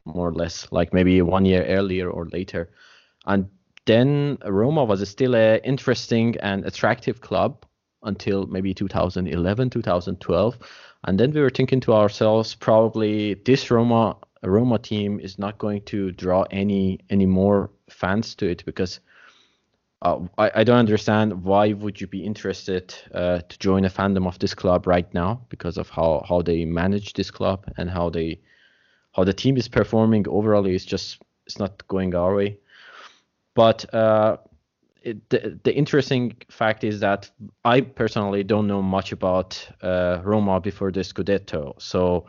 more 0.04 0.28
or 0.28 0.32
less, 0.32 0.66
like 0.70 0.94
maybe 0.94 1.20
one 1.20 1.44
year 1.44 1.64
earlier 1.66 2.08
or 2.08 2.26
later, 2.26 2.70
and 3.26 3.48
then 3.84 4.38
Roma 4.46 4.84
was 4.84 5.06
still 5.08 5.34
a 5.34 5.58
interesting 5.58 6.36
and 6.40 6.64
attractive 6.64 7.20
club 7.20 7.66
until 8.04 8.46
maybe 8.46 8.72
2011, 8.72 9.70
2012, 9.70 10.58
and 11.04 11.20
then 11.20 11.32
we 11.32 11.40
were 11.40 11.50
thinking 11.50 11.80
to 11.80 11.92
ourselves, 11.92 12.54
probably 12.54 13.34
this 13.34 13.70
Roma 13.70 14.16
Roma 14.42 14.78
team 14.78 15.20
is 15.20 15.38
not 15.38 15.58
going 15.58 15.82
to 15.82 16.10
draw 16.12 16.44
any 16.50 16.98
any 17.10 17.26
more 17.26 17.70
fans 17.88 18.34
to 18.36 18.48
it 18.48 18.64
because 18.64 19.00
uh, 20.02 20.18
I, 20.36 20.50
I 20.56 20.64
don't 20.64 20.78
understand 20.78 21.44
why 21.44 21.72
would 21.72 22.00
you 22.00 22.08
be 22.08 22.24
interested 22.24 22.94
uh, 23.14 23.38
to 23.48 23.58
join 23.58 23.84
a 23.84 23.90
fandom 23.90 24.26
of 24.26 24.38
this 24.40 24.54
club 24.54 24.86
right 24.86 25.12
now 25.14 25.40
because 25.48 25.78
of 25.78 25.88
how, 25.88 26.24
how 26.28 26.42
they 26.42 26.64
manage 26.64 27.12
this 27.12 27.30
club 27.30 27.64
and 27.76 27.88
how 27.88 28.10
they 28.10 28.40
how 29.14 29.24
the 29.24 29.32
team 29.32 29.56
is 29.56 29.68
performing 29.68 30.26
overall 30.28 30.66
is 30.66 30.84
just 30.84 31.22
it's 31.46 31.58
not 31.58 31.86
going 31.86 32.14
our 32.14 32.34
way. 32.34 32.58
But 33.54 33.92
uh, 33.94 34.38
it, 35.02 35.28
the, 35.28 35.60
the 35.64 35.74
interesting 35.74 36.36
fact 36.48 36.82
is 36.82 37.00
that 37.00 37.30
I 37.64 37.82
personally 37.82 38.42
don't 38.42 38.66
know 38.66 38.80
much 38.82 39.12
about 39.12 39.68
uh, 39.82 40.20
Roma 40.24 40.60
before 40.60 40.90
the 40.90 41.00
Scudetto. 41.00 41.80
So 41.80 42.26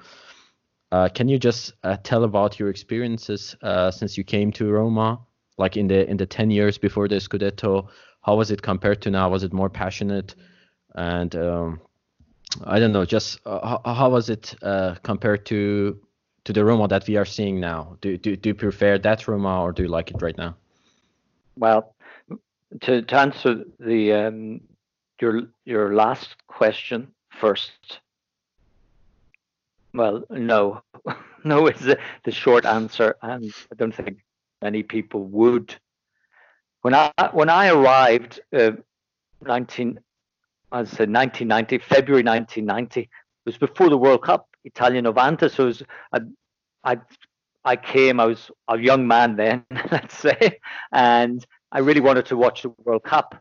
uh, 0.94 1.10
can 1.10 1.28
you 1.28 1.40
just 1.40 1.74
uh, 1.84 1.98
tell 2.04 2.24
about 2.24 2.60
your 2.60 2.70
experiences 2.70 3.56
since 3.90 4.18
you 4.18 4.24
came 4.24 4.52
to 4.52 4.72
Roma 4.72 5.20
like 5.58 5.78
in 5.78 5.88
the 5.88 6.10
in 6.10 6.18
the 6.18 6.26
10 6.26 6.52
years 6.52 6.78
before 6.78 7.08
the 7.08 7.16
Scudetto? 7.16 7.88
How 8.22 8.36
was 8.36 8.52
it 8.52 8.62
compared 8.62 9.02
to 9.02 9.10
now? 9.10 9.30
Was 9.30 9.44
it 9.44 9.54
more 9.54 9.70
passionate? 9.70 10.36
And 10.96 11.36
um, 11.36 11.82
I 12.64 12.80
don't 12.80 12.92
know, 12.92 13.06
just 13.06 13.40
uh, 13.46 13.80
how, 13.84 13.94
how, 13.94 14.10
was 14.10 14.30
it 14.30 14.56
uh, 14.62 14.96
compared 15.04 15.46
to 15.48 16.00
to 16.46 16.54
the 16.54 16.64
Roma 16.64 16.88
that 16.88 17.08
we 17.08 17.18
are 17.18 17.26
seeing 17.26 17.60
now? 17.60 17.98
Do, 18.02 18.18
do 18.18 18.36
do 18.36 18.50
you 18.50 18.56
prefer 18.56 18.98
that 19.00 19.28
Roma 19.28 19.62
or 19.62 19.72
do 19.72 19.84
you 19.84 19.90
like 19.90 20.12
it 20.12 20.22
right 20.22 20.38
now? 20.38 20.56
Well, 21.58 21.96
to, 22.82 23.02
to 23.02 23.16
answer 23.16 23.64
the 23.80 24.14
um, 24.14 24.62
your 25.20 25.44
your 25.66 25.96
last 25.96 26.36
question 26.48 27.08
first. 27.42 28.00
Well, 29.94 30.24
no, 30.30 30.82
no 31.44 31.68
is 31.68 31.80
the, 32.24 32.32
short 32.32 32.66
answer, 32.66 33.16
and 33.22 33.54
I 33.72 33.76
don't 33.76 33.94
think 33.94 34.18
many 34.62 34.82
people 34.82 35.26
would. 35.26 35.76
When 36.82 36.96
I 36.96 37.12
when 37.32 37.50
I 37.50 37.70
arrived, 37.70 38.42
uh, 38.52 38.72
19, 39.42 40.00
I 40.72 40.84
said 40.84 41.12
1990, 41.12 41.78
February 41.78 42.24
1990, 42.24 43.02
it 43.02 43.10
was 43.46 43.58
before 43.58 43.90
the 43.90 43.98
World 43.98 44.24
Cup, 44.24 44.50
Italia 44.64 45.02
Novanta. 45.02 45.50
So 45.50 45.66
was, 45.66 45.84
I, 46.12 46.22
I, 46.84 46.98
I 47.64 47.76
came, 47.76 48.20
I 48.20 48.26
was 48.26 48.50
a 48.68 48.80
young 48.80 49.08
man 49.08 49.36
then, 49.36 49.64
let's 49.92 50.18
say, 50.18 50.60
and 50.92 51.46
I 51.72 51.80
really 51.80 52.02
wanted 52.02 52.26
to 52.28 52.38
watch 52.38 52.64
the 52.64 52.70
World 52.84 53.04
Cup 53.04 53.36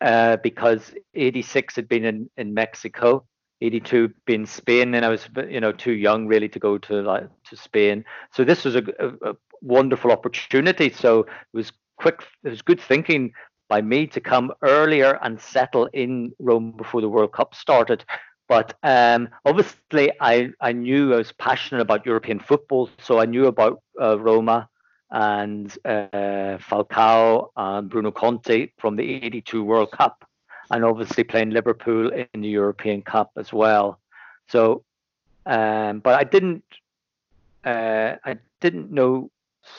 uh, 0.00 0.36
because 0.36 0.92
86 1.14 1.74
had 1.76 1.88
been 1.88 2.04
in, 2.04 2.30
in 2.36 2.54
Mexico 2.54 3.24
82 3.60 4.12
been 4.24 4.46
Spain 4.46 4.94
and 4.94 5.04
I 5.04 5.08
was 5.08 5.28
you 5.48 5.60
know 5.60 5.72
too 5.72 5.92
young 5.92 6.26
really 6.26 6.48
to 6.48 6.58
go 6.58 6.78
to 6.78 7.02
like 7.02 7.28
to 7.50 7.56
Spain 7.56 8.04
so 8.32 8.44
this 8.44 8.64
was 8.64 8.76
a, 8.76 8.82
a, 9.00 9.30
a 9.30 9.36
wonderful 9.62 10.10
opportunity. 10.12 10.90
So 10.90 11.20
it 11.20 11.28
was 11.52 11.72
quick, 11.96 12.24
it 12.44 12.50
was 12.50 12.62
good 12.62 12.80
thinking 12.80 13.32
by 13.68 13.82
me 13.82 14.06
to 14.08 14.20
come 14.20 14.52
earlier 14.62 15.18
and 15.22 15.40
settle 15.40 15.86
in 15.92 16.32
Rome 16.38 16.72
before 16.72 17.00
the 17.00 17.08
World 17.08 17.32
Cup 17.32 17.54
started. 17.54 18.04
But 18.48 18.74
um, 18.82 19.28
obviously, 19.44 20.10
I, 20.20 20.50
I 20.60 20.72
knew 20.72 21.12
I 21.12 21.18
was 21.18 21.32
passionate 21.32 21.82
about 21.82 22.06
European 22.06 22.40
football, 22.40 22.88
so 22.98 23.20
I 23.20 23.26
knew 23.26 23.46
about 23.46 23.82
uh, 24.00 24.18
Roma 24.18 24.70
and 25.10 25.76
uh, 25.84 26.56
Falcao 26.58 27.48
and 27.56 27.90
Bruno 27.90 28.10
Conti 28.10 28.72
from 28.78 28.96
the 28.96 29.22
82 29.22 29.62
World 29.62 29.90
Cup, 29.90 30.24
and 30.70 30.84
obviously 30.84 31.24
playing 31.24 31.50
Liverpool 31.50 32.10
in 32.10 32.40
the 32.40 32.48
European 32.48 33.02
Cup 33.02 33.30
as 33.36 33.52
well. 33.52 33.98
So, 34.48 34.84
um, 35.46 36.00
but 36.00 36.14
I 36.14 36.24
didn't, 36.24 36.64
uh, 37.64 38.16
I 38.24 38.36
didn't 38.60 38.90
know 38.90 39.30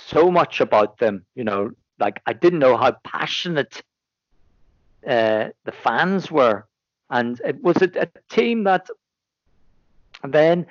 so 0.06 0.32
much 0.32 0.62
about 0.62 0.98
them. 0.98 1.26
You 1.36 1.44
know, 1.44 1.72
like 2.00 2.22
I 2.26 2.34
didn't 2.34 2.60
know 2.60 2.78
how 2.78 2.92
passionate 3.04 3.84
uh, 5.08 5.50
the 5.66 5.72
fans 5.72 6.32
were, 6.32 6.66
and 7.10 7.40
it 7.46 7.62
was 7.62 7.78
a, 7.82 7.90
a 8.00 8.08
team 8.30 8.64
that 8.64 8.88
then 10.24 10.66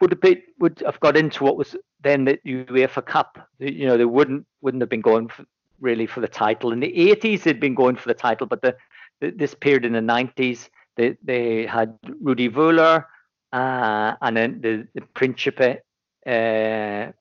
would 0.00 0.12
have 0.12 0.20
been 0.20 0.42
would 0.58 0.82
have 0.84 1.00
got 1.00 1.16
into 1.16 1.44
what 1.44 1.56
was 1.56 1.74
then 2.02 2.24
the 2.24 2.38
UEFA 2.46 3.04
Cup. 3.04 3.48
You 3.58 3.86
know, 3.86 3.96
they 3.96 4.04
wouldn't 4.04 4.46
wouldn't 4.60 4.82
have 4.82 4.90
been 4.90 5.00
going 5.00 5.28
for, 5.28 5.44
really 5.80 6.06
for 6.06 6.20
the 6.20 6.28
title. 6.28 6.72
In 6.72 6.80
the 6.80 6.92
80s, 6.92 7.42
they'd 7.42 7.60
been 7.60 7.74
going 7.74 7.96
for 7.96 8.08
the 8.08 8.14
title, 8.14 8.46
but 8.46 8.62
the, 8.62 8.72
the 8.72 8.76
this 9.20 9.54
period 9.54 9.84
in 9.84 9.92
the 9.92 10.00
90s, 10.00 10.68
they 10.96 11.16
they 11.22 11.66
had 11.66 11.98
Rudi 12.20 12.48
Völler 12.48 13.04
uh, 13.52 14.16
and 14.20 14.36
then 14.36 14.60
the, 14.60 14.86
the 14.94 15.00
Principe 15.14 15.78
uh, 16.26 17.12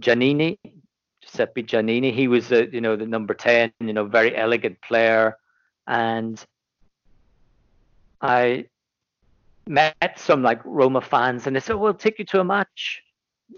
Giannini, 0.00 0.58
Giuseppe 1.20 1.62
Giannini. 1.62 2.12
He 2.12 2.28
was 2.28 2.48
the 2.48 2.68
you 2.72 2.80
know 2.80 2.96
the 2.96 3.06
number 3.06 3.34
ten, 3.34 3.72
you 3.80 3.92
know, 3.92 4.04
very 4.04 4.34
elegant 4.36 4.80
player, 4.82 5.36
and 5.86 6.44
I 8.20 8.66
met 9.66 10.18
some 10.18 10.42
like 10.42 10.60
Roma 10.64 11.00
fans, 11.00 11.46
and 11.46 11.54
they 11.54 11.60
said, 11.60 11.76
"We'll 11.76 11.94
take 11.94 12.18
you 12.18 12.24
to 12.26 12.40
a 12.40 12.44
match 12.44 13.02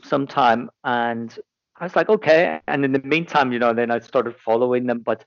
sometime." 0.02 0.70
And 0.84 1.36
I 1.78 1.84
was 1.84 1.96
like, 1.96 2.08
"Okay." 2.08 2.60
And 2.66 2.84
in 2.84 2.92
the 2.92 3.00
meantime, 3.00 3.52
you 3.52 3.58
know, 3.58 3.72
then 3.72 3.90
I 3.90 4.00
started 4.00 4.36
following 4.36 4.86
them, 4.86 4.98
but 4.98 5.24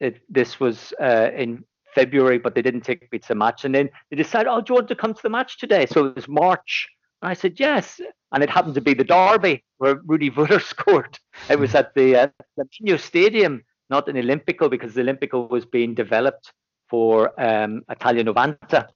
it, 0.00 0.20
this 0.28 0.60
was 0.60 0.92
uh, 1.00 1.30
in 1.34 1.64
February, 1.98 2.38
but 2.44 2.54
they 2.54 2.62
didn't 2.68 2.84
take 2.90 3.10
me 3.12 3.18
to 3.18 3.28
the 3.28 3.34
match. 3.44 3.64
And 3.64 3.74
then 3.74 3.86
they 4.08 4.16
decided, 4.24 4.48
"Oh, 4.52 4.60
do 4.60 4.68
you 4.70 4.76
want 4.78 4.88
to 4.88 5.00
come 5.02 5.14
to 5.18 5.24
the 5.26 5.34
match 5.38 5.58
today?" 5.64 5.84
So 5.86 6.06
it 6.06 6.16
was 6.16 6.28
March 6.28 6.74
and 7.22 7.30
I 7.30 7.34
said, 7.34 7.58
yes. 7.58 8.00
And 8.32 8.42
it 8.42 8.50
happened 8.50 8.74
to 8.74 8.80
be 8.80 8.94
the 8.94 9.04
derby 9.04 9.64
where 9.78 10.00
Rudi 10.04 10.30
Völler 10.30 10.62
scored. 10.74 11.18
It 11.48 11.58
was 11.58 11.74
at 11.74 11.94
the 11.94 12.16
uh, 12.16 12.98
Stadium, 12.98 13.62
not 13.90 14.08
in 14.08 14.16
Olimpico, 14.16 14.70
because 14.70 14.94
the 14.94 15.02
Olimpico 15.02 15.48
was 15.48 15.64
being 15.64 15.94
developed 15.94 16.52
for 16.88 17.32
um, 17.40 17.82
Italia 17.90 18.24
Novanta. 18.24 18.88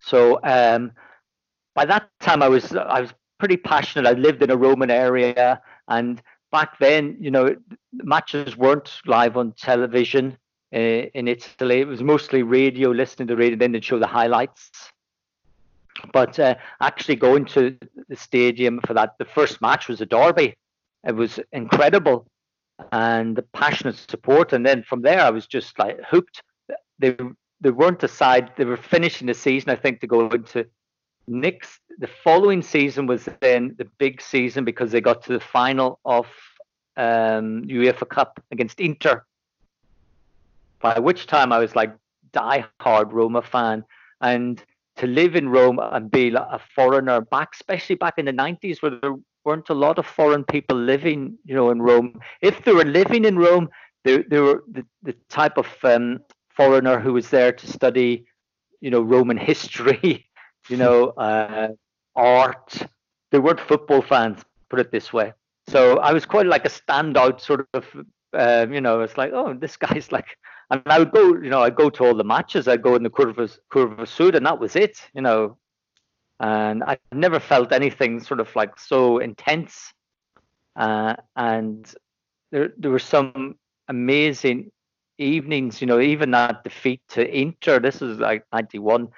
So 0.00 0.38
um, 0.42 0.92
by 1.74 1.84
that 1.86 2.08
time, 2.20 2.42
I 2.42 2.48
was 2.48 2.74
I 2.74 3.00
was 3.00 3.12
pretty 3.38 3.56
passionate. 3.56 4.08
I 4.08 4.12
lived 4.12 4.42
in 4.42 4.50
a 4.50 4.56
Roman 4.56 4.90
area, 4.90 5.60
and 5.88 6.22
back 6.52 6.78
then, 6.78 7.16
you 7.18 7.30
know, 7.30 7.56
matches 7.92 8.56
weren't 8.56 9.00
live 9.06 9.36
on 9.36 9.52
television 9.52 10.38
uh, 10.74 10.78
in 10.78 11.28
Italy. 11.28 11.80
It 11.80 11.88
was 11.88 12.02
mostly 12.02 12.42
radio, 12.42 12.90
listening 12.90 13.28
to 13.28 13.36
radio, 13.36 13.56
then 13.56 13.72
they'd 13.72 13.84
show 13.84 13.98
the 13.98 14.06
highlights. 14.06 14.70
But 16.12 16.38
uh, 16.38 16.56
actually 16.80 17.16
going 17.16 17.46
to 17.46 17.76
the 18.08 18.16
stadium 18.16 18.80
for 18.86 18.94
that, 18.94 19.14
the 19.18 19.24
first 19.24 19.60
match 19.62 19.88
was 19.88 20.00
a 20.00 20.06
derby. 20.06 20.56
It 21.06 21.14
was 21.14 21.40
incredible, 21.52 22.26
and 22.92 23.36
the 23.36 23.42
passionate 23.42 23.96
support. 23.96 24.52
And 24.52 24.66
then 24.66 24.82
from 24.82 25.02
there, 25.02 25.20
I 25.20 25.30
was 25.30 25.46
just 25.46 25.78
like 25.78 25.98
hooked. 26.02 26.42
They 26.98 27.16
they 27.60 27.70
weren't 27.70 28.02
a 28.02 28.08
side. 28.08 28.52
They 28.56 28.64
were 28.64 28.76
finishing 28.76 29.26
the 29.26 29.34
season, 29.34 29.70
I 29.70 29.76
think, 29.76 30.00
to 30.00 30.06
go 30.06 30.28
into 30.28 30.66
next. 31.26 31.80
The 31.98 32.08
following 32.08 32.60
season 32.60 33.06
was 33.06 33.28
then 33.40 33.74
the 33.78 33.86
big 33.98 34.20
season 34.20 34.64
because 34.64 34.90
they 34.92 35.00
got 35.00 35.22
to 35.24 35.32
the 35.32 35.40
final 35.40 35.98
of 36.04 36.26
um, 36.96 37.64
UEFA 37.64 38.08
Cup 38.08 38.42
against 38.50 38.80
Inter. 38.80 39.24
By 40.80 40.98
which 40.98 41.26
time 41.26 41.52
I 41.52 41.58
was 41.58 41.74
like 41.74 41.94
die-hard 42.32 43.12
Roma 43.12 43.42
fan, 43.42 43.84
and 44.20 44.62
to 44.96 45.06
live 45.06 45.36
in 45.36 45.48
Rome 45.48 45.78
and 45.78 46.10
be 46.10 46.34
a 46.34 46.60
foreigner 46.74 47.20
back, 47.20 47.50
especially 47.54 47.96
back 47.96 48.14
in 48.18 48.24
the 48.24 48.32
90s 48.32 48.80
where 48.80 48.92
there 49.00 49.14
weren't 49.44 49.68
a 49.68 49.74
lot 49.74 49.98
of 49.98 50.06
foreign 50.06 50.44
people 50.44 50.76
living, 50.76 51.38
you 51.44 51.54
know, 51.54 51.70
in 51.70 51.80
Rome. 51.82 52.18
If 52.40 52.64
they 52.64 52.72
were 52.72 52.84
living 52.84 53.24
in 53.24 53.38
Rome, 53.38 53.68
they, 54.04 54.22
they 54.22 54.40
were 54.40 54.64
the, 54.70 54.84
the 55.02 55.14
type 55.28 55.58
of 55.58 55.68
um, 55.84 56.20
foreigner 56.48 56.98
who 56.98 57.12
was 57.12 57.28
there 57.28 57.52
to 57.52 57.66
study, 57.66 58.24
you 58.80 58.90
know, 58.90 59.02
Roman 59.02 59.36
history, 59.50 60.26
you 60.68 60.76
know, 60.76 61.08
uh, 61.10 61.68
art. 62.14 62.78
They 63.30 63.38
weren't 63.38 63.60
football 63.60 64.02
fans, 64.02 64.42
put 64.70 64.80
it 64.80 64.90
this 64.90 65.12
way. 65.12 65.32
So 65.68 65.98
I 65.98 66.12
was 66.12 66.24
quite 66.24 66.46
like 66.46 66.64
a 66.64 66.70
standout 66.70 67.40
sort 67.40 67.68
of, 67.74 67.84
uh, 68.32 68.66
you 68.70 68.80
know, 68.80 69.00
it's 69.00 69.18
like, 69.18 69.32
oh, 69.34 69.52
this 69.52 69.76
guy's 69.76 70.10
like, 70.12 70.38
and 70.70 70.82
I 70.86 70.98
would 70.98 71.12
go, 71.12 71.34
you 71.34 71.50
know, 71.50 71.62
I 71.62 71.70
go 71.70 71.90
to 71.90 72.04
all 72.04 72.14
the 72.14 72.24
matches. 72.24 72.66
I'd 72.66 72.82
go 72.82 72.96
in 72.96 73.02
the 73.02 73.10
Curva, 73.10 73.56
Curva 73.72 74.06
Sud, 74.06 74.34
and 74.34 74.46
that 74.46 74.58
was 74.58 74.74
it, 74.74 74.98
you 75.14 75.22
know. 75.22 75.58
And 76.40 76.82
I 76.82 76.98
never 77.12 77.40
felt 77.40 77.72
anything 77.72 78.20
sort 78.20 78.40
of 78.40 78.54
like 78.56 78.78
so 78.78 79.18
intense. 79.18 79.92
Uh, 80.74 81.14
and 81.36 81.92
there, 82.50 82.72
there 82.76 82.90
were 82.90 82.98
some 82.98 83.56
amazing 83.88 84.70
evenings, 85.18 85.80
you 85.80 85.86
know, 85.86 86.00
even 86.00 86.32
that 86.32 86.64
defeat 86.64 87.00
to 87.10 87.26
Inter. 87.26 87.78
This 87.78 88.02
is 88.02 88.18
like 88.18 88.44
91 88.52 89.08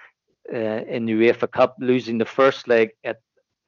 uh, 0.53 0.57
in 0.57 1.07
the 1.07 1.13
UEFA 1.13 1.51
Cup, 1.51 1.77
losing 1.81 2.19
the 2.19 2.25
first 2.25 2.69
leg 2.69 2.91
at, 3.05 3.21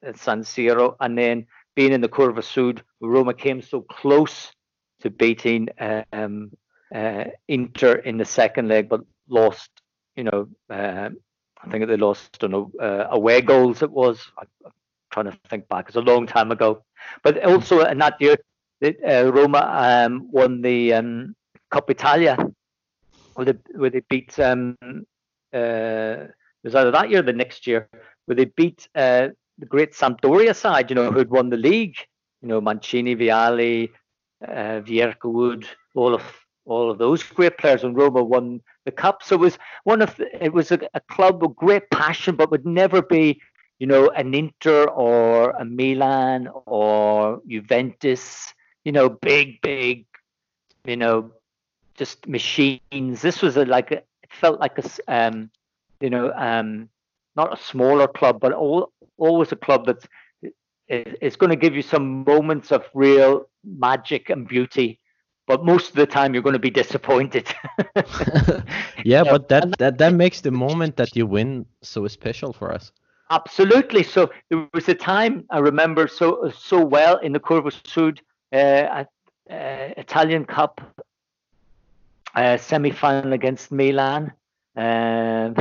at 0.03 0.17
San 0.17 0.43
Siro, 0.43 0.95
and 0.99 1.17
then 1.17 1.45
being 1.75 1.93
in 1.93 2.01
the 2.01 2.09
Curva 2.09 2.43
Sud, 2.43 2.83
Roma 3.01 3.33
came 3.33 3.61
so 3.61 3.81
close 3.81 4.51
to 5.01 5.09
beating 5.09 5.67
um, 6.13 6.51
uh, 6.93 7.25
Inter 7.47 7.95
in 7.95 8.17
the 8.17 8.25
second 8.25 8.67
leg, 8.67 8.89
but 8.89 9.01
lost. 9.27 9.69
You 10.15 10.25
know, 10.25 10.47
uh, 10.69 11.09
I 11.63 11.69
think 11.69 11.87
they 11.87 11.97
lost. 11.97 12.41
Know 12.43 12.71
uh, 12.79 13.07
away 13.09 13.41
goals. 13.41 13.81
It 13.81 13.91
was. 13.91 14.19
I, 14.37 14.43
am 14.65 14.71
trying 15.11 15.25
to 15.25 15.37
think 15.49 15.67
back. 15.67 15.87
It's 15.87 15.97
a 15.97 16.01
long 16.01 16.27
time 16.27 16.51
ago. 16.51 16.83
But 17.23 17.43
also 17.43 17.81
in 17.81 17.97
that 17.99 18.19
year, 18.19 18.37
uh, 18.83 19.31
Roma 19.31 20.05
um, 20.05 20.29
won 20.31 20.61
the 20.61 20.93
um, 20.93 21.35
Coppa 21.71 21.91
Italia, 21.91 22.37
where 23.35 23.45
they 23.45 23.53
where 23.75 23.89
they 23.89 24.01
beat. 24.09 24.37
Um, 24.39 24.77
uh, 25.53 26.27
it 26.63 26.67
was 26.67 26.75
either 26.75 26.91
that 26.91 27.09
year 27.09 27.19
or 27.19 27.23
the 27.23 27.33
next 27.33 27.65
year, 27.67 27.89
where 28.25 28.35
they 28.35 28.45
beat 28.45 28.87
uh, 28.95 29.29
the 29.57 29.65
great 29.65 29.93
Sampdoria 29.93 30.55
side. 30.55 30.89
You 30.89 30.95
know, 30.95 31.11
who'd 31.11 31.29
won 31.29 31.49
the 31.49 31.57
league. 31.57 31.95
You 32.41 32.47
know, 32.47 32.59
Mancini, 32.59 33.15
Vialli, 33.15 33.91
uh, 34.47 34.81
Vierchowod, 34.81 35.65
all 35.93 36.15
of 36.15 36.40
all 36.65 36.91
of 36.91 36.97
those 36.97 37.23
great 37.23 37.57
players, 37.57 37.83
and 37.83 37.95
Roma 37.95 38.23
won 38.23 38.61
the 38.85 38.91
cup. 38.91 39.23
So 39.23 39.35
it 39.35 39.39
was 39.39 39.57
one 39.83 40.01
of 40.01 40.19
it 40.19 40.53
was 40.53 40.71
a, 40.71 40.79
a 40.93 40.99
club 41.01 41.41
with 41.41 41.55
great 41.55 41.89
passion, 41.89 42.35
but 42.35 42.51
would 42.51 42.65
never 42.65 43.01
be, 43.01 43.41
you 43.79 43.87
know, 43.87 44.09
an 44.09 44.33
Inter 44.33 44.85
or 44.85 45.51
a 45.51 45.65
Milan 45.65 46.49
or 46.65 47.41
Juventus. 47.47 48.53
You 48.83 48.91
know, 48.91 49.09
big, 49.09 49.61
big, 49.61 50.05
you 50.85 50.97
know, 50.97 51.31
just 51.95 52.27
machines. 52.27 53.21
This 53.21 53.41
was 53.41 53.57
a, 53.57 53.65
like 53.65 53.91
a, 53.91 53.97
it 53.97 54.31
felt 54.31 54.59
like 54.59 54.79
a, 54.79 54.89
um, 55.07 55.51
you 55.99 56.09
know, 56.09 56.33
um, 56.35 56.89
not 57.35 57.53
a 57.53 57.61
smaller 57.61 58.07
club, 58.07 58.39
but 58.39 58.53
all, 58.53 58.91
always 59.17 59.51
a 59.51 59.55
club 59.55 59.85
that's 59.85 60.07
is 60.87 61.35
going 61.35 61.49
to 61.49 61.55
give 61.55 61.75
you 61.75 61.81
some 61.81 62.23
moments 62.25 62.71
of 62.71 62.83
real 62.93 63.47
magic 63.63 64.29
and 64.29 64.47
beauty 64.47 64.99
but 65.47 65.65
most 65.65 65.89
of 65.89 65.95
the 65.95 66.05
time 66.05 66.33
you're 66.33 66.43
going 66.43 66.53
to 66.53 66.59
be 66.59 66.69
disappointed. 66.69 67.47
yeah, 69.03 69.23
but 69.23 69.49
that, 69.49 69.77
that 69.79 69.97
that 69.97 70.13
makes 70.13 70.41
the 70.41 70.51
moment 70.51 70.95
that 70.97 71.15
you 71.15 71.25
win 71.25 71.65
so 71.81 72.07
special 72.07 72.53
for 72.53 72.71
us. 72.71 72.91
Absolutely. 73.29 74.03
So 74.03 74.29
there 74.49 74.67
was 74.73 74.89
a 74.89 74.93
time 74.93 75.45
I 75.49 75.59
remember 75.59 76.07
so 76.07 76.51
so 76.55 76.83
well 76.83 77.17
in 77.17 77.31
the 77.31 77.39
Curva 77.39 77.71
Sud 77.87 78.21
uh, 78.51 78.55
uh, 78.55 79.05
Italian 79.49 80.45
Cup 80.45 80.81
uh, 82.35 82.57
semi-final 82.57 83.33
against 83.33 83.71
Milan. 83.71 84.33
Um, 84.75 85.55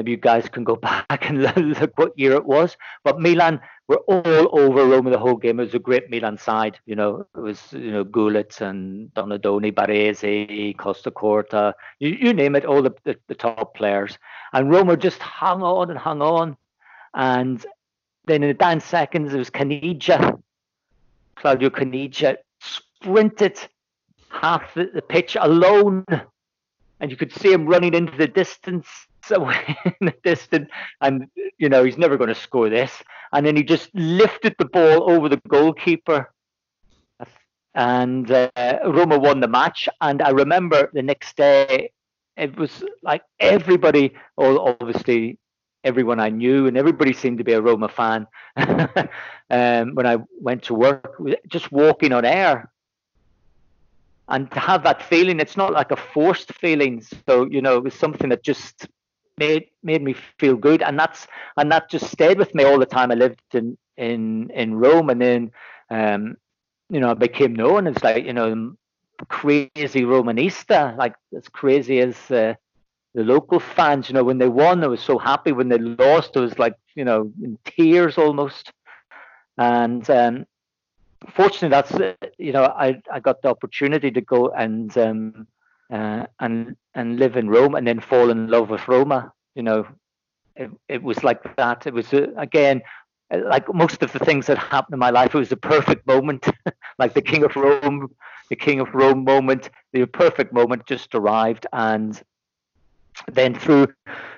maybe 0.00 0.12
you 0.12 0.16
guys 0.16 0.48
can 0.48 0.64
go 0.64 0.76
back 0.90 1.28
and 1.28 1.42
look 1.78 1.98
what 1.98 2.18
year 2.18 2.32
it 2.32 2.46
was. 2.46 2.78
But 3.04 3.20
Milan 3.20 3.60
were 3.86 3.98
all 4.08 4.58
over 4.58 4.86
Roma 4.86 5.10
the 5.10 5.18
whole 5.18 5.36
game. 5.36 5.60
It 5.60 5.64
was 5.64 5.74
a 5.74 5.78
great 5.78 6.08
Milan 6.08 6.38
side. 6.38 6.78
You 6.86 6.96
know, 6.96 7.26
it 7.36 7.40
was 7.40 7.72
you 7.72 7.90
know 7.90 8.02
Gullit 8.02 8.62
and 8.62 9.12
Donadoni, 9.12 9.72
Baresi, 9.72 10.74
Costacurta, 10.76 11.74
you, 11.98 12.08
you 12.08 12.32
name 12.32 12.56
it, 12.56 12.64
all 12.64 12.80
the, 12.80 12.94
the, 13.04 13.14
the 13.28 13.34
top 13.34 13.74
players. 13.74 14.16
And 14.54 14.70
Roma 14.70 14.96
just 14.96 15.18
hung 15.18 15.62
on 15.62 15.90
and 15.90 15.98
hung 15.98 16.22
on. 16.22 16.56
And 17.12 17.64
then 18.24 18.42
in 18.42 18.48
the 18.48 18.54
down 18.54 18.80
seconds, 18.80 19.34
it 19.34 19.38
was 19.38 19.50
Caniggia, 19.50 20.40
Claudio 21.34 21.68
Caniggia, 21.68 22.38
sprinted 22.60 23.58
half 24.30 24.72
the, 24.72 24.90
the 24.94 25.02
pitch 25.02 25.36
alone, 25.38 26.06
and 27.00 27.10
you 27.10 27.18
could 27.18 27.32
see 27.32 27.52
him 27.52 27.66
running 27.66 27.92
into 27.92 28.16
the 28.16 28.28
distance 28.28 28.86
the 29.28 30.14
distance, 30.24 30.68
and 31.00 31.26
you 31.58 31.68
know 31.68 31.84
he's 31.84 31.98
never 31.98 32.16
going 32.16 32.28
to 32.28 32.34
score 32.34 32.68
this. 32.68 32.92
And 33.32 33.46
then 33.46 33.56
he 33.56 33.62
just 33.62 33.90
lifted 33.94 34.54
the 34.58 34.64
ball 34.64 35.10
over 35.10 35.28
the 35.28 35.40
goalkeeper, 35.48 36.32
and 37.74 38.30
uh, 38.30 38.50
Roma 38.84 39.18
won 39.18 39.40
the 39.40 39.48
match. 39.48 39.88
And 40.00 40.22
I 40.22 40.30
remember 40.30 40.90
the 40.92 41.02
next 41.02 41.36
day, 41.36 41.92
it 42.36 42.56
was 42.56 42.82
like 43.02 43.22
everybody, 43.38 44.14
all 44.36 44.58
obviously 44.80 45.38
everyone 45.84 46.20
I 46.20 46.30
knew, 46.30 46.66
and 46.66 46.76
everybody 46.76 47.12
seemed 47.12 47.38
to 47.38 47.44
be 47.44 47.52
a 47.52 47.60
Roma 47.60 47.88
fan. 47.88 48.26
um, 48.56 49.94
when 49.94 50.06
I 50.06 50.18
went 50.40 50.64
to 50.64 50.74
work, 50.74 51.20
just 51.48 51.70
walking 51.70 52.12
on 52.12 52.24
air, 52.24 52.70
and 54.28 54.50
to 54.52 54.60
have 54.60 54.84
that 54.84 55.02
feeling, 55.02 55.40
it's 55.40 55.56
not 55.56 55.72
like 55.72 55.90
a 55.90 55.96
forced 55.96 56.52
feeling. 56.54 57.02
So 57.26 57.46
you 57.46 57.62
know, 57.62 57.76
it 57.76 57.84
was 57.84 57.94
something 57.94 58.30
that 58.30 58.42
just 58.42 58.88
made 59.38 59.66
made 59.82 60.02
me 60.02 60.14
feel 60.14 60.56
good, 60.56 60.82
and 60.82 60.98
that's 60.98 61.26
and 61.56 61.70
that 61.72 61.90
just 61.90 62.10
stayed 62.10 62.38
with 62.38 62.54
me 62.54 62.64
all 62.64 62.78
the 62.78 62.86
time. 62.86 63.10
I 63.10 63.14
lived 63.14 63.40
in 63.54 63.76
in 63.96 64.50
in 64.50 64.74
Rome, 64.74 65.10
and 65.10 65.20
then 65.20 65.50
um, 65.90 66.36
you 66.88 67.00
know 67.00 67.10
I 67.10 67.14
became 67.14 67.54
known 67.54 67.86
as 67.86 68.02
like 68.02 68.24
you 68.24 68.32
know 68.34 68.74
crazy 69.28 70.02
Romanista, 70.02 70.96
like 70.96 71.14
as 71.36 71.48
crazy 71.48 72.00
as 72.00 72.30
uh, 72.30 72.54
the 73.14 73.22
local 73.24 73.58
fans. 73.60 74.08
You 74.08 74.14
know, 74.14 74.24
when 74.24 74.38
they 74.38 74.48
won, 74.48 74.82
I 74.84 74.88
was 74.88 75.02
so 75.02 75.18
happy. 75.18 75.52
When 75.52 75.68
they 75.68 75.78
lost, 75.78 76.36
I 76.36 76.40
was 76.40 76.58
like 76.58 76.74
you 76.94 77.04
know 77.04 77.30
in 77.42 77.58
tears 77.64 78.18
almost. 78.18 78.72
And 79.58 80.08
um, 80.10 80.46
fortunately, 81.30 81.68
that's 81.70 82.16
you 82.38 82.52
know 82.52 82.64
I 82.64 83.00
I 83.12 83.20
got 83.20 83.42
the 83.42 83.50
opportunity 83.50 84.10
to 84.10 84.20
go 84.20 84.50
and 84.50 84.96
um, 84.98 85.46
uh, 85.90 86.26
and 86.38 86.76
and 86.94 87.18
live 87.18 87.36
in 87.36 87.48
Rome 87.48 87.74
and 87.74 87.86
then 87.86 88.00
fall 88.00 88.30
in 88.30 88.48
love 88.48 88.70
with 88.70 88.86
Roma. 88.88 89.32
You 89.54 89.62
know, 89.62 89.86
it, 90.56 90.70
it 90.88 91.02
was 91.02 91.22
like 91.24 91.56
that. 91.56 91.86
It 91.86 91.94
was 91.94 92.12
uh, 92.12 92.28
again 92.36 92.82
like 93.30 93.72
most 93.72 94.02
of 94.02 94.12
the 94.12 94.18
things 94.18 94.46
that 94.46 94.58
happened 94.58 94.94
in 94.94 94.98
my 94.98 95.10
life. 95.10 95.34
It 95.34 95.38
was 95.38 95.52
a 95.52 95.56
perfect 95.56 96.06
moment, 96.06 96.46
like 96.98 97.14
the 97.14 97.22
King 97.22 97.44
of 97.44 97.54
Rome, 97.54 98.14
the 98.48 98.56
King 98.56 98.80
of 98.80 98.92
Rome 98.94 99.24
moment. 99.24 99.70
The 99.92 100.06
perfect 100.06 100.52
moment 100.52 100.86
just 100.86 101.14
arrived, 101.14 101.66
and 101.72 102.20
then 103.30 103.54
through 103.54 103.88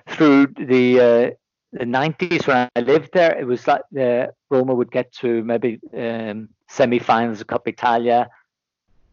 through 0.08 0.48
the 0.58 1.00
uh, 1.00 1.30
the 1.72 1.84
90s 1.84 2.46
when 2.46 2.68
I 2.76 2.80
lived 2.80 3.10
there, 3.12 3.38
it 3.38 3.44
was 3.44 3.66
like 3.66 3.82
the 3.92 4.32
Roma 4.50 4.74
would 4.74 4.92
get 4.92 5.10
to 5.14 5.42
maybe 5.42 5.80
um, 5.96 6.50
semi-finals 6.68 7.40
of 7.40 7.46
Coppa 7.46 7.68
Italia, 7.68 8.28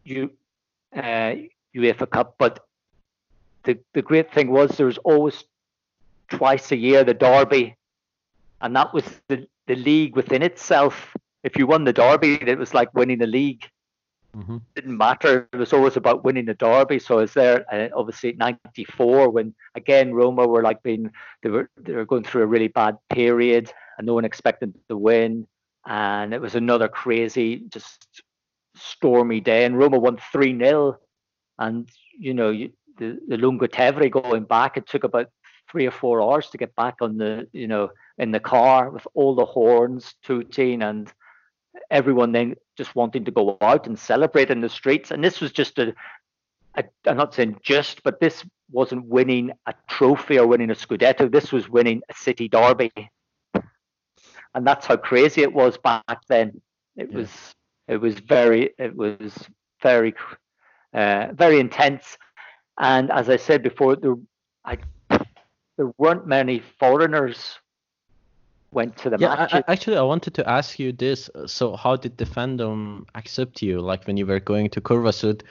you 0.04 0.30
uh, 0.94 1.34
UEFA 1.74 2.08
Cup. 2.10 2.34
But 2.38 2.60
the 3.64 3.78
the 3.94 4.02
great 4.02 4.32
thing 4.32 4.50
was 4.50 4.76
there 4.76 4.86
was 4.86 4.98
always 4.98 5.44
twice 6.28 6.72
a 6.72 6.76
year 6.76 7.04
the 7.04 7.14
derby, 7.14 7.76
and 8.60 8.74
that 8.76 8.92
was 8.92 9.04
the 9.28 9.46
the 9.66 9.76
league 9.76 10.16
within 10.16 10.42
itself. 10.42 11.14
If 11.42 11.56
you 11.56 11.66
won 11.66 11.84
the 11.84 11.92
derby, 11.92 12.34
it 12.34 12.58
was 12.58 12.74
like 12.74 12.92
winning 12.94 13.18
the 13.18 13.26
league. 13.26 13.64
Mm-hmm. 14.36 14.58
Didn't 14.76 14.96
matter. 14.96 15.48
It 15.52 15.56
was 15.56 15.72
always 15.72 15.96
about 15.96 16.24
winning 16.24 16.44
the 16.44 16.54
derby. 16.54 16.98
So 16.98 17.18
I 17.18 17.22
was 17.22 17.34
there, 17.34 17.64
uh, 17.72 17.88
obviously, 17.96 18.32
'94 18.32 19.30
when 19.30 19.54
again 19.74 20.14
Roma 20.14 20.46
were 20.46 20.62
like 20.62 20.82
being 20.82 21.10
they 21.42 21.50
were 21.50 21.68
they 21.76 21.94
were 21.94 22.04
going 22.04 22.24
through 22.24 22.42
a 22.42 22.46
really 22.46 22.68
bad 22.68 22.96
period, 23.08 23.72
and 23.98 24.06
no 24.06 24.14
one 24.14 24.24
expected 24.24 24.74
to 24.88 24.96
win. 24.96 25.46
And 25.86 26.34
it 26.34 26.40
was 26.40 26.54
another 26.54 26.88
crazy, 26.88 27.64
just 27.70 28.22
stormy 28.76 29.40
day. 29.40 29.64
And 29.64 29.78
Roma 29.78 29.98
won 29.98 30.18
three 30.32 30.56
0 30.56 30.98
and 31.60 31.88
you 32.18 32.34
know 32.34 32.50
you, 32.50 32.72
the 32.98 33.20
the 33.28 33.36
Lungotevere 33.36 34.10
going 34.10 34.44
back. 34.44 34.76
It 34.76 34.88
took 34.88 35.04
about 35.04 35.28
three 35.70 35.86
or 35.86 35.92
four 35.92 36.20
hours 36.20 36.50
to 36.50 36.58
get 36.58 36.74
back 36.74 36.96
on 37.00 37.16
the 37.16 37.46
you 37.52 37.68
know 37.68 37.90
in 38.18 38.32
the 38.32 38.40
car 38.40 38.90
with 38.90 39.06
all 39.14 39.36
the 39.36 39.44
horns 39.44 40.14
tooting 40.24 40.82
and 40.82 41.12
everyone 41.90 42.32
then 42.32 42.56
just 42.76 42.96
wanting 42.96 43.24
to 43.24 43.30
go 43.30 43.56
out 43.60 43.86
and 43.86 43.98
celebrate 43.98 44.50
in 44.50 44.60
the 44.60 44.68
streets. 44.68 45.10
And 45.10 45.22
this 45.22 45.40
was 45.40 45.52
just 45.52 45.78
a, 45.78 45.94
a 46.74 46.84
I'm 47.06 47.16
not 47.16 47.34
saying 47.34 47.60
just, 47.62 48.02
but 48.02 48.20
this 48.20 48.44
wasn't 48.72 49.06
winning 49.06 49.52
a 49.66 49.74
trophy 49.88 50.38
or 50.38 50.46
winning 50.46 50.70
a 50.70 50.74
Scudetto. 50.74 51.30
This 51.30 51.52
was 51.52 51.68
winning 51.68 52.02
a 52.08 52.14
city 52.14 52.48
derby. 52.48 52.92
And 54.54 54.66
that's 54.66 54.86
how 54.86 54.96
crazy 54.96 55.42
it 55.42 55.52
was 55.52 55.78
back 55.78 56.18
then. 56.28 56.60
It 56.96 57.10
yeah. 57.10 57.18
was 57.18 57.30
it 57.86 57.96
was 57.98 58.18
very 58.18 58.70
it 58.78 58.96
was 58.96 59.32
very 59.82 60.14
uh, 60.94 61.28
very 61.32 61.60
intense. 61.60 62.18
and 62.78 63.10
as 63.10 63.28
I 63.28 63.36
said 63.36 63.62
before, 63.62 63.96
there, 63.96 64.16
I, 64.64 64.78
there 65.76 65.92
weren't 65.98 66.26
many 66.26 66.62
foreigners 66.78 67.58
went 68.72 68.96
to 68.98 69.10
the 69.10 69.18
yeah, 69.18 69.34
matches. 69.34 69.62
I, 69.66 69.72
actually, 69.72 69.96
I 69.96 70.02
wanted 70.02 70.34
to 70.34 70.48
ask 70.48 70.78
you 70.78 70.92
this. 70.92 71.28
So, 71.46 71.76
how 71.76 71.96
did 71.96 72.16
the 72.16 72.24
fandom 72.24 73.04
accept 73.14 73.62
you? 73.62 73.80
Like 73.80 74.06
when 74.06 74.16
you 74.16 74.26
were 74.26 74.40
going 74.40 74.70
to 74.70 74.80
Curva 74.80 75.12
Sud, 75.12 75.42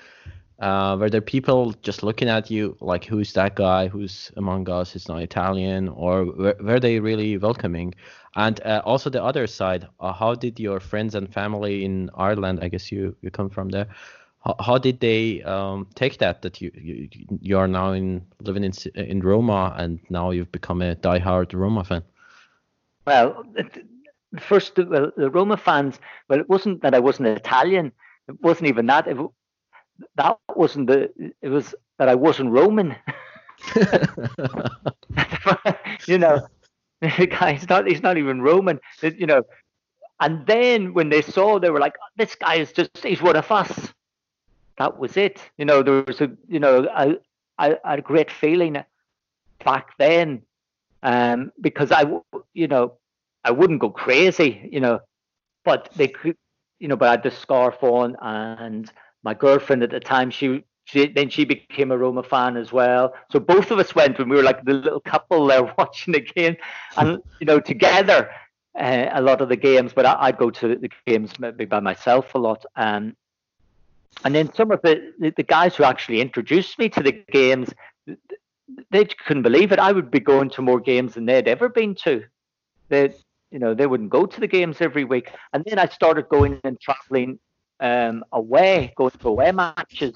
uh, 0.60 0.98
were 1.00 1.10
there 1.10 1.22
people 1.22 1.74
just 1.82 2.04
looking 2.04 2.30
at 2.30 2.50
you 2.50 2.78
like, 2.80 3.06
"Who's 3.06 3.34
that 3.34 3.56
guy? 3.56 3.88
Who's 3.88 4.32
among 4.38 4.70
us? 4.70 4.94
He's 4.94 5.08
not 5.08 5.22
Italian," 5.22 5.90
or 5.90 6.26
were, 6.26 6.56
were 6.60 6.80
they 6.80 7.00
really 7.00 7.38
welcoming? 7.38 7.94
And 8.36 8.62
uh, 8.66 8.82
also 8.86 9.10
the 9.10 9.24
other 9.24 9.48
side, 9.48 9.88
uh, 10.00 10.14
how 10.14 10.36
did 10.36 10.60
your 10.60 10.80
friends 10.80 11.16
and 11.16 11.32
family 11.34 11.84
in 11.84 12.10
Ireland? 12.14 12.60
I 12.62 12.70
guess 12.70 12.92
you 12.92 13.16
you 13.22 13.32
come 13.32 13.50
from 13.50 13.70
there. 13.70 13.88
How, 14.42 14.56
how 14.60 14.78
did 14.78 15.00
they 15.00 15.44
um, 15.44 15.88
take 15.96 16.18
that 16.20 16.42
that 16.44 16.62
you, 16.62 16.72
you 16.74 17.10
you 17.42 17.58
are 17.58 17.68
now 17.68 17.92
in 17.92 18.26
living 18.42 18.64
in 18.64 18.72
in 18.96 19.20
Roma 19.22 19.76
and 19.78 20.00
now 20.10 20.32
you've 20.32 20.52
become 20.52 20.82
a 20.82 20.96
diehard 20.96 21.54
Roma 21.54 21.84
fan? 21.84 22.04
Well, 23.06 23.44
first, 24.40 24.78
well, 24.78 25.12
the 25.18 25.30
Roma 25.30 25.58
fans. 25.58 26.00
Well, 26.30 26.40
it 26.40 26.48
wasn't 26.48 26.82
that 26.84 26.94
I 26.94 27.00
wasn't 27.00 27.30
Italian. 27.30 27.92
It 28.28 28.42
wasn't 28.42 28.70
even 28.70 28.86
that. 28.86 29.08
It, 29.08 29.18
that 30.16 30.38
wasn't 30.56 30.88
the. 30.88 31.10
It 31.42 31.50
was 31.50 31.76
that 31.98 32.08
I 32.08 32.16
wasn't 32.16 32.52
Roman. 32.52 32.96
you 36.08 36.18
know, 36.18 36.48
the 37.02 37.28
guy's 37.28 37.68
not. 37.68 37.88
He's 37.88 38.04
not 38.04 38.18
even 38.18 38.42
Roman. 38.42 38.80
You 39.02 39.26
know, 39.26 39.44
and 40.20 40.46
then 40.48 40.94
when 40.94 41.10
they 41.10 41.22
saw, 41.22 41.60
they 41.60 41.70
were 41.70 41.80
like, 41.80 41.96
"This 42.16 42.36
guy 42.36 42.56
is 42.56 42.72
just—he's 42.72 43.22
one 43.22 43.36
of 43.36 43.52
us." 43.52 43.94
That 44.80 44.98
was 44.98 45.18
it. 45.18 45.42
You 45.58 45.66
know, 45.66 45.84
there 45.84 46.04
was 46.08 46.22
a, 46.22 46.32
you 46.48 46.60
know, 46.60 46.88
a, 46.96 47.18
a, 47.60 47.78
a 47.84 48.02
great 48.02 48.32
feeling 48.32 48.82
back 49.64 49.90
then, 50.00 50.42
um, 51.04 51.52
because 51.60 51.92
I, 51.92 52.06
you 52.54 52.68
know, 52.68 52.94
I 53.44 53.52
wouldn't 53.52 53.82
go 53.82 53.90
crazy, 53.90 54.70
you 54.72 54.80
know, 54.80 55.02
but 55.66 55.90
they 55.96 56.08
could, 56.08 56.38
you 56.80 56.88
know, 56.88 56.96
but 56.96 57.10
I 57.10 57.12
had 57.12 57.24
the 57.24 57.32
scarf 57.32 57.84
on, 57.84 58.16
and 58.22 58.90
my 59.22 59.34
girlfriend 59.34 59.84
at 59.84 59.92
the 59.92 60.00
time, 60.00 60.32
she, 60.32 60.64
she 60.86 61.08
then 61.08 61.30
she 61.30 61.44
became 61.44 61.92
a 61.92 61.98
Roma 61.98 62.24
fan 62.24 62.56
as 62.56 62.72
well. 62.72 63.14
So 63.32 63.40
both 63.40 63.72
of 63.72 63.80
us 63.80 63.94
went, 63.94 64.18
and 64.18 64.30
we 64.30 64.38
were 64.38 64.44
like 64.44 64.64
the 64.64 64.74
little 64.74 65.02
couple 65.02 65.46
there 65.46 65.64
watching 65.78 66.14
the 66.14 66.22
game, 66.22 66.56
and 66.98 67.22
you 67.40 67.46
know, 67.46 67.60
together. 67.60 68.30
Uh, 68.80 69.10
a 69.14 69.22
lot 69.22 69.42
of 69.42 69.50
the 69.50 69.58
games, 69.58 69.92
but 69.94 70.06
I, 70.06 70.28
would 70.28 70.38
go 70.38 70.52
to 70.52 70.76
the 70.76 70.90
games 71.06 71.38
maybe 71.40 71.66
by 71.66 71.82
myself 71.82 72.34
a 72.36 72.38
lot. 72.38 72.64
Um, 72.78 73.16
and 74.24 74.36
then 74.36 74.54
some 74.54 74.72
of 74.72 74.82
the, 74.82 75.14
the, 75.20 75.44
guys 75.44 75.76
who 75.76 75.84
actually 75.84 76.20
introduced 76.20 76.78
me 76.78 76.90
to 76.90 77.02
the 77.02 77.24
games, 77.32 77.70
they 78.92 79.06
couldn't 79.06 79.44
believe 79.44 79.72
it. 79.72 79.80
I 79.80 79.92
would 79.92 80.12
be 80.12 80.20
going 80.20 80.50
to 80.52 80.62
more 80.62 80.80
games 80.80 81.14
than 81.14 81.26
they'd 81.26 81.48
ever 81.48 81.70
been 81.70 81.96
to. 82.04 82.26
They, 82.90 83.14
you 83.52 83.60
know, 83.60 83.74
they 83.74 83.88
wouldn't 83.88 84.10
go 84.10 84.26
to 84.26 84.40
the 84.40 84.48
games 84.48 84.78
every 84.82 85.06
week. 85.06 85.32
And 85.54 85.64
then 85.66 85.80
I 85.80 85.88
started 85.88 86.28
going 86.28 86.60
and 86.64 86.80
traveling 86.82 87.40
um, 87.80 88.26
away, 88.34 88.94
going 88.98 89.12
to 89.12 89.28
away 89.30 89.52
matches. 89.52 90.16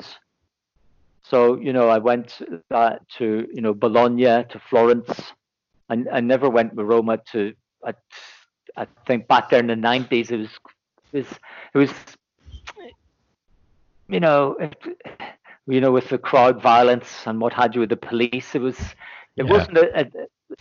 So, 1.23 1.57
you 1.59 1.71
know, 1.71 1.87
I 1.87 1.99
went 1.99 2.41
uh, 2.69 2.97
to, 3.17 3.47
you 3.53 3.61
know, 3.61 3.73
Bologna, 3.73 4.43
to 4.43 4.61
Florence. 4.69 5.31
I, 5.89 6.03
I 6.11 6.19
never 6.19 6.49
went 6.49 6.73
with 6.73 6.85
Roma 6.85 7.19
to, 7.31 7.53
I, 7.85 7.93
I 8.75 8.87
think 9.07 9.27
back 9.27 9.49
there 9.49 9.59
in 9.59 9.67
the 9.67 9.75
90s, 9.75 10.31
it 10.31 10.37
was, 10.37 10.49
it 11.13 11.17
was, 11.19 11.27
it 11.73 11.77
was, 11.77 11.91
you 14.07 14.19
know, 14.19 14.55
it, 14.59 14.75
you 15.67 15.81
know, 15.81 15.91
with 15.91 16.09
the 16.09 16.17
crowd 16.17 16.61
violence 16.61 17.09
and 17.25 17.39
what 17.39 17.53
had 17.53 17.73
you 17.73 17.81
with 17.81 17.89
the 17.89 17.97
police, 17.97 18.55
it 18.55 18.61
was, 18.61 18.79
it 19.37 19.45
yeah. 19.45 19.51
wasn't 19.51 19.77
a, 19.77 20.01
a, 20.01 20.07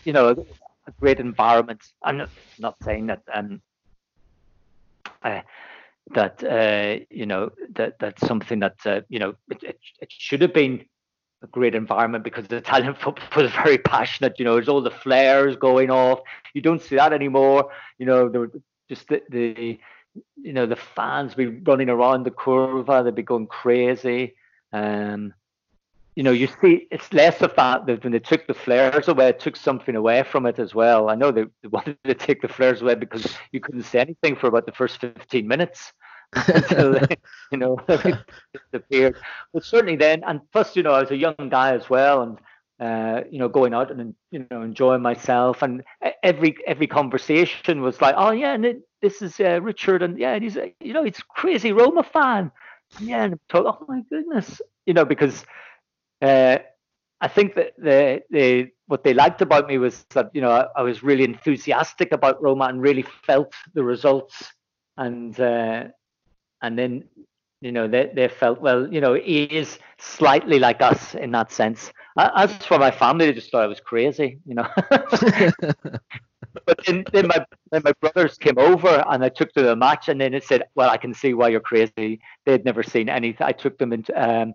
you 0.05 0.13
know, 0.13 0.31
a 0.87 0.91
great 1.01 1.21
environment. 1.21 1.81
I'm 2.03 2.19
not, 2.19 2.31
not 2.59 2.77
saying 2.83 3.07
that 3.07 3.23
um, 3.33 3.61
uh, 5.23 5.41
that 6.15 6.43
uh, 6.45 7.05
you 7.11 7.27
know 7.27 7.51
that 7.75 7.99
that's 7.99 8.27
something 8.27 8.59
that 8.61 8.77
uh, 8.85 9.01
you 9.09 9.19
know 9.19 9.35
it, 9.51 9.63
it, 9.63 9.81
it, 10.01 10.11
should 10.11 10.43
have 10.43 10.53
been 10.53 10.85
a 11.43 11.47
great 11.47 11.75
environment 11.75 12.25
because 12.25 12.49
the 12.49 12.57
Italian 12.57 12.95
football 13.01 13.45
was 13.45 13.53
very 13.53 13.79
passionate. 13.79 14.39
You 14.39 14.45
know, 14.45 14.55
there's 14.55 14.69
all 14.69 14.83
the 14.83 14.91
flares 14.91 15.57
going 15.57 15.91
off. 15.91 16.21
You 16.55 16.63
don't 16.63 16.83
see 16.83 16.97
that 16.97 17.13
anymore. 17.13 17.71
You 17.99 18.07
know, 18.07 18.29
there 18.29 18.49
just 18.89 19.09
the, 19.09 19.23
the 19.31 19.79
you 20.37 20.53
know 20.53 20.67
the 20.67 20.77
fans 20.77 21.35
be 21.35 21.47
running 21.47 21.89
around 21.89 22.25
the 22.25 22.31
curva. 22.31 23.05
They'd 23.05 23.15
be 23.15 23.23
going 23.23 23.47
crazy. 23.47 24.35
Um, 24.73 25.35
you 26.15 26.23
know, 26.23 26.31
you 26.31 26.47
see, 26.61 26.87
it's 26.91 27.13
less 27.13 27.41
of 27.41 27.55
that 27.57 27.87
that 27.87 28.05
when 28.05 28.13
they 28.13 28.19
took 28.19 28.47
the 28.47 28.55
flares 28.55 29.09
away, 29.09 29.29
it 29.29 29.41
took 29.41 29.57
something 29.57 29.97
away 29.97 30.23
from 30.23 30.45
it 30.45 30.59
as 30.59 30.75
well. 30.75 31.09
I 31.09 31.15
know 31.15 31.31
they, 31.31 31.45
they 31.63 31.69
wanted 31.69 31.97
to 32.05 32.15
take 32.15 32.43
the 32.43 32.49
flares 32.49 32.83
away 32.83 32.97
because 32.97 33.35
you 33.51 33.61
couldn't 33.61 33.85
see 33.85 33.99
anything 33.99 34.37
for 34.37 34.49
about 34.49 34.67
the 34.67 34.73
first 34.73 35.01
15 35.01 35.49
minutes 35.49 35.93
until 36.35 36.93
they, 37.01 37.17
you 37.51 37.59
know 37.59 37.79
disappeared. 38.73 39.17
But 39.55 39.65
certainly 39.65 39.97
then, 39.97 40.23
and 40.27 40.41
plus, 40.53 40.77
you 40.77 40.83
know, 40.83 40.93
I 40.93 41.01
was 41.01 41.11
a 41.11 41.17
young 41.17 41.49
guy 41.51 41.75
as 41.75 41.89
well, 41.89 42.23
and 42.23 42.39
uh, 42.79 43.23
you 43.31 43.39
know, 43.39 43.49
going 43.49 43.73
out 43.73 43.91
and 43.91 44.15
you 44.31 44.47
know 44.51 44.63
enjoying 44.63 45.03
myself, 45.03 45.63
and 45.63 45.83
every 46.23 46.57
every 46.67 46.87
conversation 46.87 47.81
was 47.81 48.01
like, 48.03 48.15
oh 48.19 48.33
yeah, 48.33 48.53
and 48.53 48.67
it, 48.67 48.83
this 49.03 49.21
is 49.21 49.39
uh, 49.41 49.61
Richard, 49.61 50.03
and 50.03 50.19
yeah, 50.19 50.33
and 50.33 50.43
he's 50.43 50.57
you 50.81 50.93
know, 50.93 51.05
he's 51.05 51.21
crazy 51.29 51.73
Roma 51.73 52.05
fan. 52.05 52.51
Yeah, 53.01 53.25
and 53.25 53.39
talk, 53.49 53.67
oh 53.67 53.85
my 53.89 54.03
goodness, 54.09 54.63
you 54.87 54.95
know, 54.95 55.05
because 55.05 55.45
uh, 56.23 56.59
I 57.21 57.29
think 57.29 57.55
that 57.57 57.73
the, 57.77 58.23
the 58.31 58.71
what 58.87 59.05
they 59.05 59.13
liked 59.13 59.43
about 59.43 59.67
me 59.67 59.79
was 59.79 60.05
that 60.11 60.31
you 60.33 60.41
know 60.41 60.51
I, 60.51 60.67
I, 60.77 60.83
was 60.83 61.03
really 61.03 61.25
enthusiastic 61.25 62.13
about 62.13 62.43
Roma 62.43 62.67
and 62.67 62.81
really 62.81 63.05
felt 63.27 63.53
the 63.75 63.83
results, 63.83 64.53
and 64.97 65.39
uh, 65.39 65.85
and 66.63 66.79
then 66.79 67.05
you 67.61 67.73
know 67.73 67.89
they, 67.89 68.11
they 68.15 68.29
felt 68.29 68.61
well 68.61 68.93
you 68.93 69.01
know 69.01 69.15
he 69.15 69.45
is 69.45 69.79
slightly 69.99 70.59
like 70.59 70.81
us 70.81 71.15
in 71.15 71.33
that 71.33 71.51
sense. 71.51 71.93
As 72.17 72.55
for 72.67 72.79
my 72.79 72.91
family, 72.91 73.27
they 73.27 73.33
just 73.33 73.51
thought 73.51 73.63
I 73.63 73.67
was 73.67 73.81
crazy, 73.81 74.39
you 74.47 74.55
know. 74.55 74.69
but 76.67 76.79
then, 76.87 77.05
then 77.13 77.27
my 77.29 77.45
then 77.71 77.83
my 77.85 77.93
brothers 78.01 78.39
came 78.39 78.59
over 78.59 79.05
and 79.09 79.25
I 79.25 79.29
took 79.29 79.53
to 79.53 79.63
the 79.63 79.77
match, 79.77 80.09
and 80.09 80.21
then 80.21 80.35
it 80.35 80.45
said, 80.45 80.65
"Well, 80.75 80.91
I 80.91 80.97
can 80.97 81.15
see 81.15 81.35
why 81.35 81.49
you're 81.49 81.61
crazy." 81.61 82.21
They'd 82.45 82.65
never 82.65 82.83
seen 82.83 83.09
anything. 83.09 83.47
I 83.47 83.53
took 83.53 83.79
them 83.79 83.93
into 83.93 84.13
um, 84.21 84.55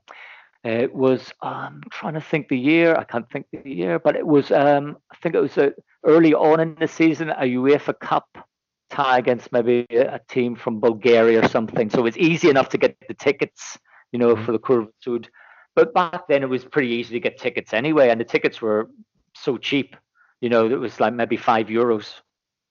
it 0.64 0.94
was 0.94 1.32
I'm 1.42 1.82
trying 1.92 2.16
to 2.16 2.22
think 2.22 2.50
the 2.50 2.58
year. 2.58 2.96
I 2.96 3.04
can't 3.04 3.30
think 3.30 3.46
the 3.52 3.70
year, 3.70 4.00
but 4.00 4.16
it 4.16 4.26
was 4.26 4.52
um, 4.52 4.98
I 5.12 5.16
think 5.18 5.36
it 5.36 5.40
was 5.40 5.58
a, 5.58 5.74
early 6.04 6.34
on 6.34 6.60
in 6.60 6.76
the 6.76 6.88
season 6.88 7.30
a 7.30 7.44
UEFA 7.44 8.00
Cup 8.00 8.28
tie 8.90 9.18
against 9.18 9.52
maybe 9.52 9.86
a, 9.92 10.16
a 10.16 10.20
team 10.30 10.56
from 10.56 10.80
Bulgaria 10.80 11.44
or 11.44 11.48
something. 11.48 11.90
So 11.90 12.00
it 12.00 12.04
was 12.04 12.18
easy 12.18 12.50
enough 12.50 12.70
to 12.70 12.78
get 12.78 12.96
the 13.08 13.14
tickets, 13.14 13.78
you 14.12 14.20
know, 14.20 14.36
for 14.36 14.52
the 14.52 14.60
Curva 14.60 14.90
Sud. 15.02 15.30
But 15.76 15.94
back 15.94 16.28
then 16.28 16.44
it 16.44 16.50
was 16.50 16.66
pretty 16.66 16.90
easy 16.90 17.14
to 17.14 17.20
get 17.20 17.38
tickets 17.38 17.74
anyway, 17.74 18.10
and 18.10 18.20
the 18.20 18.26
tickets 18.26 18.62
were 18.62 18.90
so 19.36 19.58
cheap. 19.58 19.96
You 20.42 20.50
know, 20.50 20.66
it 20.66 20.80
was 20.80 21.00
like 21.00 21.14
maybe 21.14 21.38
five 21.38 21.68
euros 21.68 22.22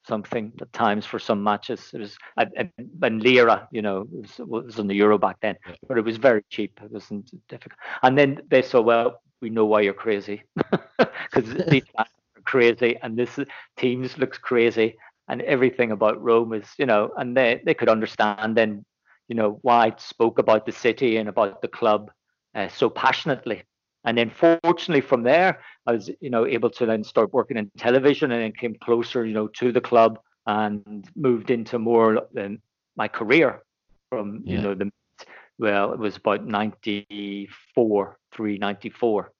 something 0.07 0.53
at 0.61 0.73
times 0.73 1.05
for 1.07 1.19
some 1.19 1.43
matches. 1.43 1.91
It 1.95 2.01
was 2.01 2.17
and 2.37 3.23
lira, 3.23 3.69
you 3.73 3.83
know, 3.83 4.03
it 4.03 4.21
was, 4.21 4.41
it 4.41 4.49
was 4.49 4.79
on 4.79 4.87
the 4.87 4.95
euro 4.95 5.19
back 5.19 5.37
then, 5.41 5.57
but 5.89 5.99
it 5.99 6.05
was 6.05 6.17
very 6.17 6.43
cheap. 6.51 6.79
It 6.83 6.91
wasn't 6.91 7.31
difficult. 7.49 7.79
And 8.03 8.17
then 8.17 8.41
they 8.49 8.63
said, 8.63 8.81
"Well, 8.81 9.21
we 9.41 9.51
know 9.51 9.67
why 9.67 9.81
you're 9.83 9.95
crazy 9.95 10.43
because 10.99 11.55
these 11.69 11.85
guys 11.97 12.07
are 12.37 12.43
crazy, 12.45 12.99
and 13.03 13.17
this 13.17 13.39
teams 13.77 14.19
looks 14.19 14.39
crazy, 14.39 14.97
and 15.29 15.43
everything 15.43 15.93
about 15.93 16.23
Rome 16.23 16.53
is, 16.55 16.69
you 16.79 16.87
know." 16.87 17.11
And 17.17 17.37
they 17.37 17.61
they 17.65 17.75
could 17.75 17.89
understand 17.89 18.57
then, 18.57 18.85
you 19.29 19.37
know, 19.37 19.59
why 19.63 19.87
I 19.87 19.93
spoke 19.99 20.39
about 20.39 20.67
the 20.67 20.73
city 20.73 21.17
and 21.17 21.29
about 21.29 21.61
the 21.63 21.69
club 21.69 22.11
uh, 22.55 22.69
so 22.69 22.89
passionately. 22.89 23.65
And 24.07 24.17
then 24.17 24.31
fortunately 24.31 25.01
from 25.01 25.25
there, 25.25 25.61
I 25.87 25.93
was, 25.93 26.11
you 26.21 26.31
know, 26.31 26.47
able 26.47 26.71
to 26.71 26.87
then 26.87 27.03
start 27.03 27.33
working 27.35 27.57
in 27.57 27.71
television 27.77 28.31
and 28.31 28.41
then 28.41 28.53
came 28.53 28.77
closer, 28.83 29.27
you 29.27 29.35
know, 29.35 29.49
to 29.49 29.73
the 29.73 29.81
club 29.81 30.21
and 30.47 31.09
moved 31.17 31.51
into 31.51 31.79
more 31.79 32.23
than 32.33 32.61
my 32.97 33.09
career 33.09 33.63
from, 34.09 34.43
yeah. 34.45 34.57
you 34.57 34.63
know, 34.63 34.75
the 34.75 34.91
well, 35.59 35.93
it 35.93 35.99
was 35.99 36.17
about 36.17 36.47
94, 36.47 38.19
394. 38.33 39.33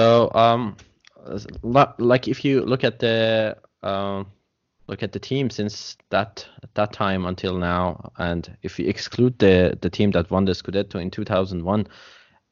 So, 0.00 0.30
um, 0.32 0.76
like 1.98 2.26
if 2.26 2.42
you 2.42 2.62
look 2.62 2.84
at 2.84 3.00
the 3.00 3.58
uh, 3.82 4.24
look 4.86 5.02
at 5.02 5.12
the 5.12 5.18
team 5.18 5.50
since 5.50 5.98
that 6.08 6.46
that 6.72 6.94
time 6.94 7.26
until 7.26 7.58
now, 7.58 8.10
and 8.16 8.56
if 8.62 8.78
you 8.78 8.88
exclude 8.88 9.38
the 9.38 9.76
the 9.82 9.90
team 9.90 10.10
that 10.12 10.30
won 10.30 10.46
the 10.46 10.52
Scudetto 10.52 10.98
in 11.02 11.10
2001, 11.10 11.86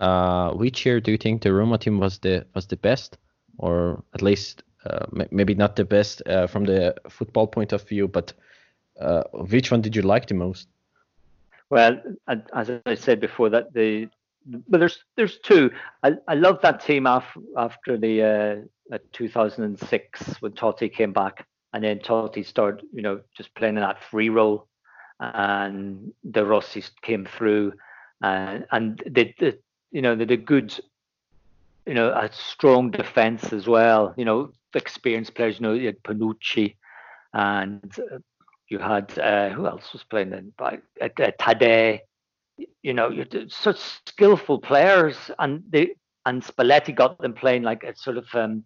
uh, 0.00 0.50
which 0.50 0.84
year 0.84 1.00
do 1.00 1.10
you 1.10 1.16
think 1.16 1.40
the 1.40 1.54
Roma 1.54 1.78
team 1.78 1.98
was 1.98 2.18
the 2.18 2.44
was 2.54 2.66
the 2.66 2.76
best, 2.76 3.16
or 3.56 4.04
at 4.12 4.20
least 4.20 4.62
uh, 4.84 5.06
maybe 5.30 5.54
not 5.54 5.74
the 5.74 5.86
best 5.86 6.20
uh, 6.26 6.46
from 6.46 6.66
the 6.66 6.94
football 7.08 7.46
point 7.46 7.72
of 7.72 7.88
view, 7.88 8.08
but 8.08 8.34
uh, 9.00 9.22
which 9.32 9.70
one 9.70 9.80
did 9.80 9.96
you 9.96 10.02
like 10.02 10.26
the 10.26 10.34
most? 10.34 10.68
Well, 11.70 11.98
as 12.52 12.70
I 12.84 12.94
said 12.94 13.20
before, 13.20 13.48
that 13.48 13.72
the 13.72 14.10
but 14.68 14.80
there's 14.80 15.04
there's 15.16 15.38
two. 15.38 15.70
I, 16.02 16.14
I 16.26 16.34
love 16.34 16.60
that 16.62 16.80
team 16.80 17.06
after 17.06 17.40
after 17.56 17.96
the 17.96 18.66
uh, 18.92 18.98
2006 19.12 20.40
when 20.40 20.52
Totti 20.52 20.92
came 20.92 21.12
back, 21.12 21.46
and 21.72 21.84
then 21.84 21.98
Totti 21.98 22.44
started, 22.44 22.84
you 22.92 23.02
know, 23.02 23.20
just 23.36 23.54
playing 23.54 23.76
in 23.76 23.82
that 23.82 24.02
free 24.02 24.28
role, 24.28 24.66
and 25.20 26.12
De 26.30 26.44
Rossi 26.44 26.82
came 27.02 27.26
through, 27.26 27.72
uh, 28.22 28.60
and 28.72 29.02
they, 29.06 29.34
they, 29.38 29.54
you 29.92 30.02
know, 30.02 30.14
they 30.14 30.24
did 30.24 30.46
good, 30.46 30.78
you 31.86 31.94
know, 31.94 32.10
a 32.10 32.30
strong 32.32 32.90
defense 32.90 33.52
as 33.52 33.66
well. 33.66 34.14
You 34.16 34.24
know, 34.24 34.52
experienced 34.74 35.34
players. 35.34 35.58
You 35.60 35.66
know, 35.66 35.72
you 35.74 35.86
had 35.86 36.02
Panucci, 36.02 36.76
and 37.34 37.94
you 38.68 38.78
had 38.78 39.18
uh, 39.18 39.50
who 39.50 39.66
else 39.66 39.92
was 39.92 40.04
playing 40.04 40.30
then? 40.30 40.52
By 40.56 40.78
uh, 41.00 41.08
Taddei 41.40 42.00
you 42.82 42.94
know, 42.94 43.10
you're 43.10 43.26
such 43.48 43.78
skillful 44.06 44.58
players, 44.58 45.16
and 45.38 45.62
they 45.68 45.94
and 46.26 46.42
Spalletti 46.42 46.94
got 46.94 47.18
them 47.18 47.32
playing 47.32 47.62
like 47.62 47.84
a 47.84 47.96
sort 47.96 48.18
of 48.18 48.26
um, 48.34 48.64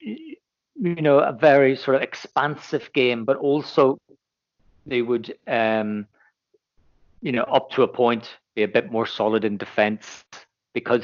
you 0.00 0.36
know 0.76 1.18
a 1.18 1.32
very 1.32 1.76
sort 1.76 1.96
of 1.96 2.02
expansive 2.02 2.90
game, 2.92 3.24
but 3.24 3.36
also 3.36 3.98
they 4.86 5.02
would 5.02 5.36
um, 5.46 6.06
you 7.20 7.32
know 7.32 7.44
up 7.44 7.70
to 7.70 7.82
a 7.82 7.88
point 7.88 8.28
be 8.54 8.62
a 8.62 8.68
bit 8.68 8.92
more 8.92 9.06
solid 9.06 9.44
in 9.44 9.56
defence 9.56 10.24
because 10.72 11.02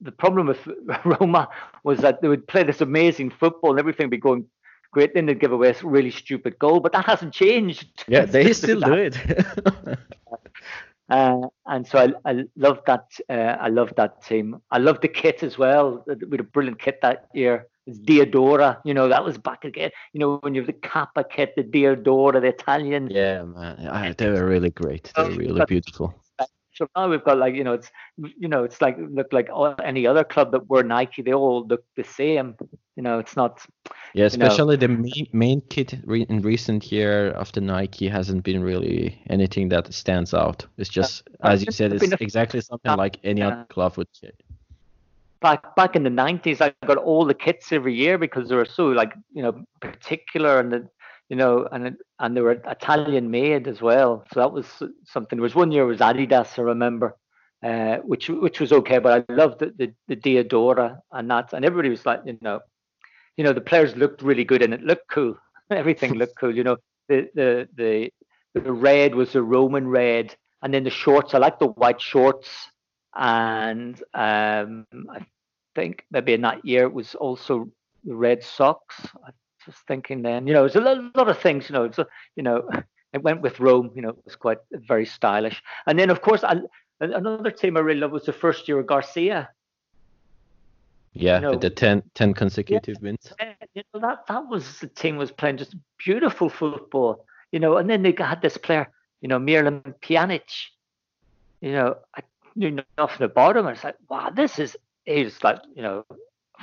the 0.00 0.12
problem 0.12 0.46
with 0.46 0.66
Roma 1.04 1.48
was 1.84 1.98
that 2.00 2.22
they 2.22 2.28
would 2.28 2.46
play 2.46 2.62
this 2.62 2.80
amazing 2.80 3.30
football 3.30 3.70
and 3.70 3.78
everything 3.78 4.06
would 4.06 4.10
be 4.10 4.16
going 4.16 4.46
great. 4.92 5.14
Then 5.14 5.26
they'd 5.26 5.40
give 5.40 5.52
away 5.52 5.70
a 5.70 5.86
really 5.86 6.10
stupid 6.10 6.58
goal, 6.58 6.80
but 6.80 6.92
that 6.92 7.04
hasn't 7.04 7.34
changed. 7.34 8.04
Yeah, 8.08 8.24
they 8.24 8.52
still 8.54 8.80
do 8.80 8.94
it. 8.94 9.16
Uh, 11.10 11.48
and 11.66 11.86
so 11.86 11.98
I, 11.98 12.30
I 12.30 12.44
love 12.56 12.80
that. 12.86 13.06
Uh, 13.28 13.56
I 13.60 13.68
love 13.68 13.92
that 13.96 14.22
team. 14.24 14.60
I 14.70 14.78
love 14.78 15.00
the 15.00 15.08
kit 15.08 15.42
as 15.42 15.58
well. 15.58 16.04
We 16.06 16.14
had 16.30 16.40
a 16.40 16.44
brilliant 16.44 16.78
kit 16.78 17.00
that 17.02 17.28
year. 17.34 17.66
It's 17.86 17.98
Diadora. 17.98 18.78
You 18.84 18.94
know 18.94 19.08
that 19.08 19.24
was 19.24 19.38
back 19.38 19.64
again. 19.64 19.90
You 20.12 20.20
know 20.20 20.38
when 20.42 20.54
you 20.54 20.60
have 20.60 20.66
the 20.66 20.72
Kappa 20.74 21.24
kit, 21.24 21.54
the 21.56 21.64
Diadora, 21.64 22.40
the 22.40 22.48
Italian. 22.48 23.10
Yeah, 23.10 23.42
man. 23.42 23.88
I, 23.88 24.12
they 24.12 24.28
were 24.28 24.46
really 24.46 24.70
great. 24.70 25.12
They 25.16 25.22
were 25.22 25.30
really 25.30 25.64
beautiful. 25.64 26.14
So 26.80 26.88
now 26.96 27.10
we've 27.10 27.22
got 27.22 27.36
like 27.36 27.54
you 27.54 27.62
know 27.62 27.74
it's 27.74 27.90
you 28.16 28.48
know 28.48 28.64
it's 28.64 28.80
like 28.80 28.96
look 28.98 29.34
like 29.34 29.50
any 29.84 30.06
other 30.06 30.24
club 30.24 30.50
that 30.52 30.66
were 30.70 30.82
Nike. 30.82 31.20
They 31.20 31.34
all 31.34 31.66
look 31.66 31.84
the 31.94 32.04
same. 32.04 32.56
You 32.96 33.02
know 33.02 33.18
it's 33.18 33.36
not. 33.36 33.60
Yeah, 34.14 34.24
especially 34.24 34.76
you 34.76 34.88
know, 34.88 34.94
the 34.94 35.02
main, 35.02 35.28
main 35.34 35.60
kit 35.68 35.94
re- 36.04 36.24
in 36.30 36.40
recent 36.40 36.90
year 36.90 37.32
of 37.32 37.52
the 37.52 37.60
Nike 37.60 38.08
hasn't 38.08 38.44
been 38.44 38.64
really 38.64 39.20
anything 39.28 39.68
that 39.68 39.92
stands 39.92 40.32
out. 40.32 40.64
It's 40.78 40.88
just 40.88 41.28
uh, 41.44 41.48
as 41.48 41.66
you 41.66 41.70
said, 41.70 41.92
it's 41.92 42.14
exactly 42.18 42.62
something 42.62 42.96
like 42.96 43.18
any 43.24 43.42
other 43.42 43.66
club 43.68 43.98
would 43.98 44.08
say 44.12 44.30
back 45.42 45.74
back 45.74 45.96
in 45.96 46.02
the 46.02 46.10
90s 46.10 46.60
i 46.60 46.70
got 46.86 46.98
all 46.98 47.24
the 47.24 47.32
kits 47.32 47.72
every 47.72 47.94
year 47.94 48.18
because 48.18 48.50
they 48.50 48.54
were 48.54 48.66
so 48.66 48.88
like 48.88 49.14
you 49.32 49.42
know 49.42 49.64
particular 49.80 50.60
and 50.60 50.70
the, 50.70 50.86
you 51.30 51.36
know, 51.36 51.66
and 51.70 51.96
and 52.18 52.36
they 52.36 52.40
were 52.42 52.60
Italian 52.66 53.30
made 53.30 53.68
as 53.68 53.80
well. 53.80 54.26
So 54.34 54.40
that 54.40 54.52
was 54.52 54.66
something. 55.06 55.38
There 55.38 55.42
was 55.42 55.54
one 55.54 55.70
year 55.70 55.84
it 55.84 55.86
was 55.86 56.00
Adidas, 56.00 56.58
I 56.58 56.62
remember, 56.62 57.16
uh, 57.64 57.98
which 57.98 58.28
which 58.28 58.60
was 58.60 58.72
okay, 58.72 58.98
but 58.98 59.24
I 59.30 59.32
loved 59.32 59.60
the, 59.60 59.72
the 59.78 59.94
the 60.08 60.16
Diadora 60.16 60.98
and 61.12 61.30
that, 61.30 61.52
and 61.52 61.64
everybody 61.64 61.88
was 61.88 62.04
like, 62.04 62.20
you 62.26 62.36
know, 62.42 62.60
you 63.36 63.44
know, 63.44 63.52
the 63.52 63.60
players 63.60 63.96
looked 63.96 64.22
really 64.22 64.44
good 64.44 64.60
and 64.62 64.74
it 64.74 64.82
looked 64.82 65.08
cool. 65.08 65.36
Everything 65.70 66.14
looked 66.14 66.36
cool. 66.36 66.54
You 66.54 66.64
know, 66.64 66.76
the 67.08 67.28
the 67.34 67.68
the 67.76 68.10
the 68.54 68.72
red 68.72 69.14
was 69.14 69.32
the 69.32 69.42
Roman 69.42 69.86
red, 69.86 70.34
and 70.62 70.74
then 70.74 70.82
the 70.82 70.90
shorts. 70.90 71.32
I 71.32 71.38
like 71.38 71.60
the 71.60 71.68
white 71.68 72.00
shorts, 72.00 72.48
and 73.14 73.96
um, 74.14 74.84
I 75.08 75.24
think 75.76 76.04
maybe 76.10 76.34
in 76.34 76.40
that 76.40 76.64
year 76.64 76.82
it 76.82 76.92
was 76.92 77.14
also 77.14 77.70
the 78.02 78.16
red 78.16 78.42
socks. 78.42 78.96
I 79.24 79.30
just 79.64 79.78
thinking 79.86 80.22
then, 80.22 80.46
you 80.46 80.54
know, 80.54 80.62
there's 80.62 80.76
a 80.76 80.80
lot, 80.80 81.16
lot 81.16 81.28
of 81.28 81.38
things, 81.38 81.68
you 81.68 81.74
know, 81.74 81.84
it's, 81.84 81.98
a, 81.98 82.06
you 82.36 82.42
know, 82.42 82.68
it 83.12 83.22
went 83.22 83.42
with 83.42 83.60
Rome, 83.60 83.90
you 83.94 84.02
know, 84.02 84.10
it 84.10 84.24
was 84.24 84.36
quite 84.36 84.58
very 84.72 85.06
stylish. 85.06 85.62
And 85.86 85.98
then, 85.98 86.10
of 86.10 86.22
course, 86.22 86.44
I, 86.44 86.56
another 87.00 87.50
team 87.50 87.76
I 87.76 87.80
really 87.80 88.00
love 88.00 88.12
was 88.12 88.26
the 88.26 88.32
first 88.32 88.68
year 88.68 88.78
of 88.78 88.86
Garcia. 88.86 89.48
Yeah, 91.12 91.36
you 91.36 91.42
know, 91.42 91.56
the 91.56 91.70
10, 91.70 92.04
10 92.14 92.34
consecutive 92.34 92.96
yeah, 93.00 93.02
wins. 93.02 93.32
You 93.74 93.82
know, 93.92 94.00
that, 94.00 94.26
that 94.28 94.46
was 94.48 94.78
the 94.78 94.86
team 94.86 95.16
was 95.16 95.32
playing 95.32 95.56
just 95.56 95.74
beautiful 95.98 96.48
football, 96.48 97.24
you 97.50 97.58
know, 97.58 97.78
and 97.78 97.90
then 97.90 98.02
they 98.02 98.14
had 98.16 98.42
this 98.42 98.56
player, 98.56 98.88
you 99.20 99.28
know, 99.28 99.38
Miralem 99.38 99.94
Pjanic, 100.00 100.42
you 101.60 101.72
know, 101.72 101.96
I 102.16 102.22
knew 102.54 102.78
nothing 102.96 103.24
about 103.24 103.56
him. 103.56 103.66
And 103.66 103.74
it's 103.74 103.84
like, 103.84 103.96
wow, 104.08 104.30
this 104.30 104.58
is, 104.58 104.76
he's 105.04 105.42
like, 105.42 105.58
you 105.74 105.82
know, 105.82 106.04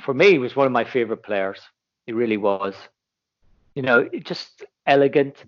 for 0.02 0.14
me, 0.14 0.32
he 0.32 0.38
was 0.38 0.56
one 0.56 0.66
of 0.66 0.72
my 0.72 0.84
favorite 0.84 1.22
players. 1.22 1.60
He 2.08 2.14
really 2.14 2.38
was. 2.38 2.74
You 3.74 3.82
know, 3.82 4.08
just 4.24 4.64
elegant, 4.86 5.44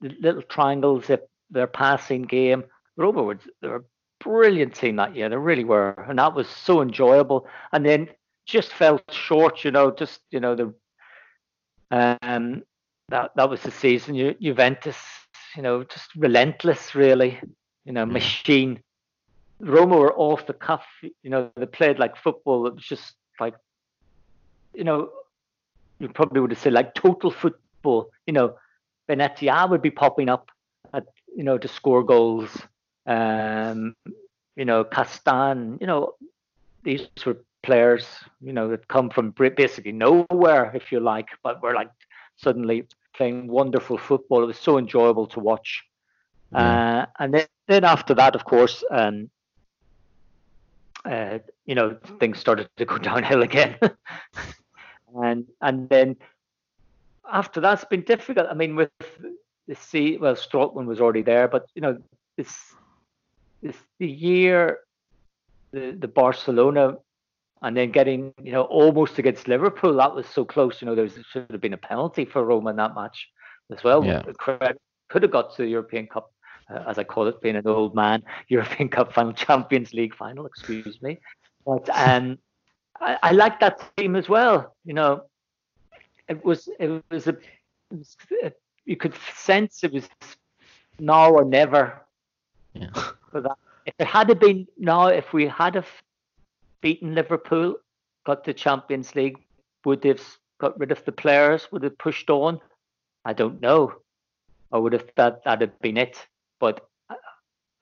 little 0.00 0.42
triangles, 0.42 1.08
if 1.08 1.20
their 1.50 1.68
passing 1.68 2.22
game. 2.22 2.64
Roma 2.96 3.22
were, 3.22 3.38
they 3.62 3.68
were 3.68 3.76
a 3.76 3.84
brilliant 4.18 4.74
team 4.74 4.96
that 4.96 5.14
year. 5.14 5.28
They 5.28 5.36
really 5.36 5.62
were. 5.62 5.92
And 6.08 6.18
that 6.18 6.34
was 6.34 6.48
so 6.48 6.82
enjoyable. 6.82 7.46
And 7.70 7.86
then 7.86 8.08
just 8.44 8.72
fell 8.72 9.00
short, 9.12 9.62
you 9.62 9.70
know, 9.70 9.92
just, 9.92 10.18
you 10.32 10.40
know, 10.40 10.56
the 10.56 10.74
um 11.92 12.64
that 13.10 13.30
that 13.36 13.48
was 13.48 13.62
the 13.62 13.70
season. 13.70 14.16
Ju- 14.16 14.34
Juventus, 14.40 14.98
you 15.54 15.62
know, 15.62 15.84
just 15.84 16.12
relentless, 16.16 16.96
really. 16.96 17.38
You 17.84 17.92
know, 17.92 18.04
machine. 18.04 18.82
Roma 19.60 19.96
were 19.96 20.14
off 20.14 20.44
the 20.48 20.54
cuff. 20.54 20.86
You 21.22 21.30
know, 21.30 21.52
they 21.56 21.66
played 21.66 22.00
like 22.00 22.16
football. 22.16 22.66
It 22.66 22.74
was 22.74 22.84
just 22.84 23.14
like, 23.38 23.54
you 24.74 24.82
know, 24.82 25.10
you 26.00 26.08
probably 26.08 26.40
would 26.40 26.50
have 26.50 26.58
said 26.58 26.72
like 26.72 26.94
total 26.94 27.30
football. 27.30 28.10
You 28.26 28.32
know, 28.32 28.54
Benatia 29.08 29.68
would 29.68 29.82
be 29.82 29.90
popping 29.90 30.28
up 30.28 30.50
at 30.92 31.06
you 31.36 31.44
know 31.44 31.58
to 31.58 31.68
score 31.68 32.02
goals. 32.02 32.50
Um, 33.06 33.94
you 34.56 34.64
know, 34.64 34.82
Castan. 34.82 35.78
You 35.80 35.86
know, 35.86 36.14
these 36.82 37.06
were 37.24 37.38
players. 37.62 38.06
You 38.40 38.52
know 38.52 38.68
that 38.68 38.88
come 38.88 39.10
from 39.10 39.30
basically 39.30 39.92
nowhere, 39.92 40.72
if 40.74 40.90
you 40.90 40.98
like, 41.00 41.28
but 41.42 41.62
were 41.62 41.74
like 41.74 41.90
suddenly 42.36 42.86
playing 43.14 43.46
wonderful 43.46 43.98
football. 43.98 44.42
It 44.42 44.46
was 44.46 44.58
so 44.58 44.78
enjoyable 44.78 45.26
to 45.28 45.40
watch. 45.40 45.84
Uh, 46.52 47.06
and 47.20 47.32
then, 47.32 47.46
then 47.68 47.84
after 47.84 48.12
that, 48.14 48.34
of 48.34 48.44
course, 48.44 48.82
um, 48.90 49.30
uh, 51.04 51.38
you 51.64 51.76
know, 51.76 51.96
things 52.18 52.38
started 52.38 52.68
to 52.76 52.84
go 52.84 52.98
downhill 53.10 53.42
again. 53.42 53.76
and 55.22 55.46
and 55.60 55.88
then 55.88 56.16
after 57.30 57.60
that's 57.60 57.84
been 57.84 58.02
difficult. 58.02 58.46
I 58.50 58.54
mean, 58.54 58.76
with 58.76 58.90
the 59.66 59.74
sea, 59.74 60.16
well, 60.16 60.34
Strootman 60.34 60.86
was 60.86 61.00
already 61.00 61.22
there, 61.22 61.48
but 61.48 61.66
you 61.74 61.82
know, 61.82 61.98
this 62.36 62.56
this 63.62 63.76
the 63.98 64.08
year 64.08 64.78
the 65.72 65.96
the 65.98 66.08
Barcelona 66.08 66.96
and 67.62 67.76
then 67.76 67.90
getting 67.90 68.32
you 68.42 68.52
know 68.52 68.62
almost 68.62 69.18
against 69.18 69.48
Liverpool 69.48 69.94
that 69.96 70.14
was 70.14 70.26
so 70.26 70.44
close. 70.44 70.80
You 70.80 70.86
know, 70.86 70.94
there 70.94 71.04
was, 71.04 71.18
should 71.30 71.46
have 71.50 71.60
been 71.60 71.74
a 71.74 71.78
penalty 71.78 72.24
for 72.24 72.44
Roma 72.44 72.70
in 72.70 72.76
that 72.76 72.94
match 72.94 73.28
as 73.72 73.84
well. 73.84 74.04
Yeah. 74.04 74.22
Could 75.08 75.22
have 75.22 75.32
got 75.32 75.56
to 75.56 75.62
the 75.62 75.68
European 75.68 76.06
Cup, 76.06 76.32
uh, 76.72 76.84
as 76.86 76.96
I 76.96 77.02
call 77.02 77.26
it, 77.26 77.42
being 77.42 77.56
an 77.56 77.66
old 77.66 77.96
man. 77.96 78.22
European 78.48 78.88
Cup 78.88 79.12
final, 79.12 79.32
Champions 79.32 79.92
League 79.92 80.14
final. 80.14 80.46
Excuse 80.46 81.02
me, 81.02 81.18
but 81.66 81.88
um, 81.92 82.38
I, 83.00 83.18
I 83.22 83.32
like 83.32 83.60
that 83.60 83.96
team 83.96 84.16
as 84.16 84.28
well. 84.28 84.74
You 84.84 84.94
know, 84.94 85.22
it 86.28 86.44
was 86.44 86.68
it 86.78 87.02
was 87.10 87.26
a, 87.26 87.30
it 87.30 87.98
was 87.98 88.16
a 88.42 88.52
you 88.84 88.96
could 88.96 89.14
sense 89.34 89.84
it 89.84 89.92
was 89.92 90.08
now 90.98 91.30
or 91.30 91.44
never. 91.44 92.00
Yeah. 92.74 92.90
For 93.30 93.40
that, 93.40 93.50
uh, 93.50 93.54
if 93.86 93.94
it 93.98 94.06
had 94.06 94.38
been 94.38 94.66
now, 94.76 95.06
if 95.06 95.32
we 95.32 95.46
had 95.46 95.74
have 95.74 95.88
beaten 96.80 97.14
Liverpool, 97.14 97.76
got 98.24 98.44
the 98.44 98.52
Champions 98.52 99.14
League, 99.14 99.38
would 99.84 100.02
they 100.02 100.08
have 100.08 100.38
got 100.58 100.78
rid 100.78 100.92
of 100.92 101.04
the 101.04 101.12
players? 101.12 101.68
Would 101.72 101.84
have 101.84 101.98
pushed 101.98 102.30
on? 102.30 102.60
I 103.24 103.32
don't 103.32 103.60
know. 103.60 103.94
I 104.72 104.78
would 104.78 104.92
have 104.92 105.08
thought 105.16 105.44
that 105.44 105.60
had 105.60 105.78
been 105.80 105.96
it, 105.96 106.26
but 106.58 106.88
uh, 107.08 107.14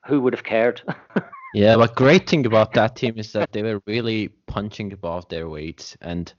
who 0.06 0.20
would 0.20 0.32
have 0.32 0.44
cared? 0.44 0.82
yeah, 1.54 1.76
but 1.76 1.94
great 1.94 2.28
thing 2.28 2.46
about 2.46 2.72
that 2.74 2.96
team 2.96 3.14
is 3.18 3.32
that 3.32 3.52
they 3.52 3.62
were 3.62 3.82
really 3.86 4.30
punching 4.48 4.92
above 4.92 5.28
their 5.28 5.48
weight. 5.48 5.96
And 6.00 6.32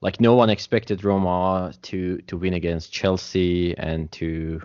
like 0.00 0.20
no 0.20 0.34
one 0.34 0.50
expected 0.50 1.04
Roma 1.04 1.72
to 1.82 2.18
to 2.22 2.36
win 2.36 2.54
against 2.54 2.92
Chelsea 2.92 3.76
and 3.76 4.10
to 4.12 4.62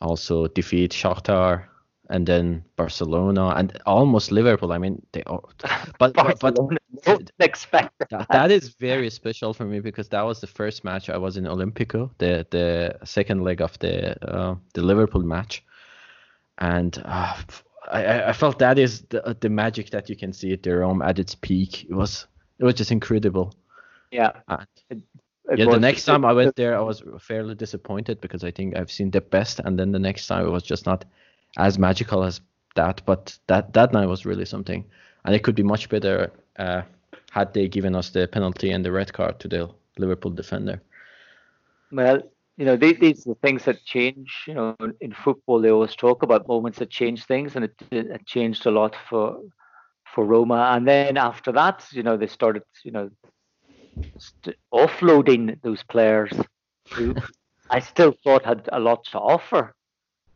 also 0.00 0.48
defeat 0.48 0.92
Shakhtar 0.92 1.66
and 2.10 2.26
then 2.26 2.64
Barcelona 2.76 3.50
and 3.56 3.80
almost 3.86 4.32
Liverpool. 4.32 4.72
I 4.72 4.78
mean, 4.78 5.00
they 5.12 5.22
all, 5.22 5.50
but 5.98 6.12
but, 6.14 6.40
but 6.40 6.58
expect 7.38 7.94
that, 8.10 8.26
that 8.30 8.50
is 8.50 8.70
very 8.70 9.08
special 9.10 9.54
for 9.54 9.64
me 9.64 9.80
because 9.80 10.08
that 10.08 10.22
was 10.22 10.40
the 10.40 10.46
first 10.46 10.84
match 10.84 11.08
I 11.08 11.16
was 11.16 11.36
in 11.36 11.44
Olimpico, 11.44 12.10
the 12.18 12.46
the 12.50 12.98
second 13.04 13.44
leg 13.44 13.62
of 13.62 13.78
the 13.78 13.94
uh, 14.28 14.56
the 14.74 14.82
Liverpool 14.82 15.22
match, 15.22 15.64
and 16.58 17.00
uh, 17.04 17.40
I, 17.88 18.24
I 18.24 18.32
felt 18.32 18.58
that 18.58 18.78
is 18.78 19.02
the, 19.02 19.36
the 19.40 19.48
magic 19.48 19.90
that 19.90 20.08
you 20.08 20.16
can 20.16 20.32
see 20.32 20.52
at 20.52 20.62
the 20.62 20.76
Rome 20.76 21.02
at 21.02 21.18
its 21.18 21.34
peak. 21.34 21.84
It 21.84 21.94
was 21.94 22.26
it 22.58 22.64
was 22.64 22.74
just 22.74 22.90
incredible. 22.90 23.54
Yeah. 24.10 24.32
And, 24.48 24.66
it 24.90 25.58
yeah, 25.58 25.64
was, 25.66 25.74
the 25.74 25.80
next 25.80 26.04
time 26.04 26.24
I 26.24 26.32
went 26.32 26.54
there, 26.56 26.76
I 26.76 26.80
was 26.80 27.02
fairly 27.18 27.54
disappointed 27.54 28.20
because 28.20 28.44
I 28.44 28.50
think 28.50 28.76
I've 28.76 28.90
seen 28.90 29.10
the 29.10 29.20
best, 29.20 29.60
and 29.60 29.78
then 29.78 29.90
the 29.90 29.98
next 29.98 30.26
time 30.26 30.46
it 30.46 30.50
was 30.50 30.62
just 30.62 30.86
not 30.86 31.04
as 31.56 31.78
magical 31.78 32.22
as 32.22 32.40
that. 32.76 33.02
But 33.04 33.36
that 33.48 33.72
that 33.72 33.92
night 33.92 34.06
was 34.06 34.24
really 34.24 34.44
something, 34.44 34.84
and 35.24 35.34
it 35.34 35.42
could 35.42 35.56
be 35.56 35.64
much 35.64 35.88
better 35.88 36.30
uh, 36.56 36.82
had 37.30 37.52
they 37.52 37.66
given 37.66 37.96
us 37.96 38.10
the 38.10 38.28
penalty 38.28 38.70
and 38.70 38.84
the 38.84 38.92
red 38.92 39.12
card 39.12 39.40
to 39.40 39.48
the 39.48 39.70
Liverpool 39.98 40.30
defender. 40.30 40.80
Well, 41.90 42.22
you 42.60 42.66
know, 42.66 42.76
these, 42.76 42.98
these 42.98 43.26
are 43.26 43.30
the 43.30 43.40
things 43.40 43.64
that 43.64 43.82
change. 43.86 44.44
You 44.46 44.52
know, 44.52 44.76
in 45.00 45.14
football, 45.14 45.62
they 45.62 45.70
always 45.70 45.96
talk 45.96 46.22
about 46.22 46.46
moments 46.46 46.78
that 46.80 46.90
change 46.90 47.24
things, 47.24 47.56
and 47.56 47.64
it, 47.64 47.74
it 47.90 48.26
changed 48.26 48.66
a 48.66 48.70
lot 48.70 48.94
for 49.08 49.40
for 50.14 50.26
Roma. 50.26 50.72
And 50.74 50.86
then 50.86 51.16
after 51.16 51.52
that, 51.52 51.86
you 51.90 52.02
know, 52.02 52.18
they 52.18 52.26
started, 52.26 52.62
you 52.84 52.90
know, 52.90 53.08
st- 54.18 54.56
offloading 54.74 55.58
those 55.62 55.82
players 55.84 56.32
who 56.90 57.14
I 57.70 57.80
still 57.80 58.12
thought 58.22 58.44
had 58.44 58.68
a 58.70 58.78
lot 58.78 59.04
to 59.12 59.18
offer, 59.18 59.74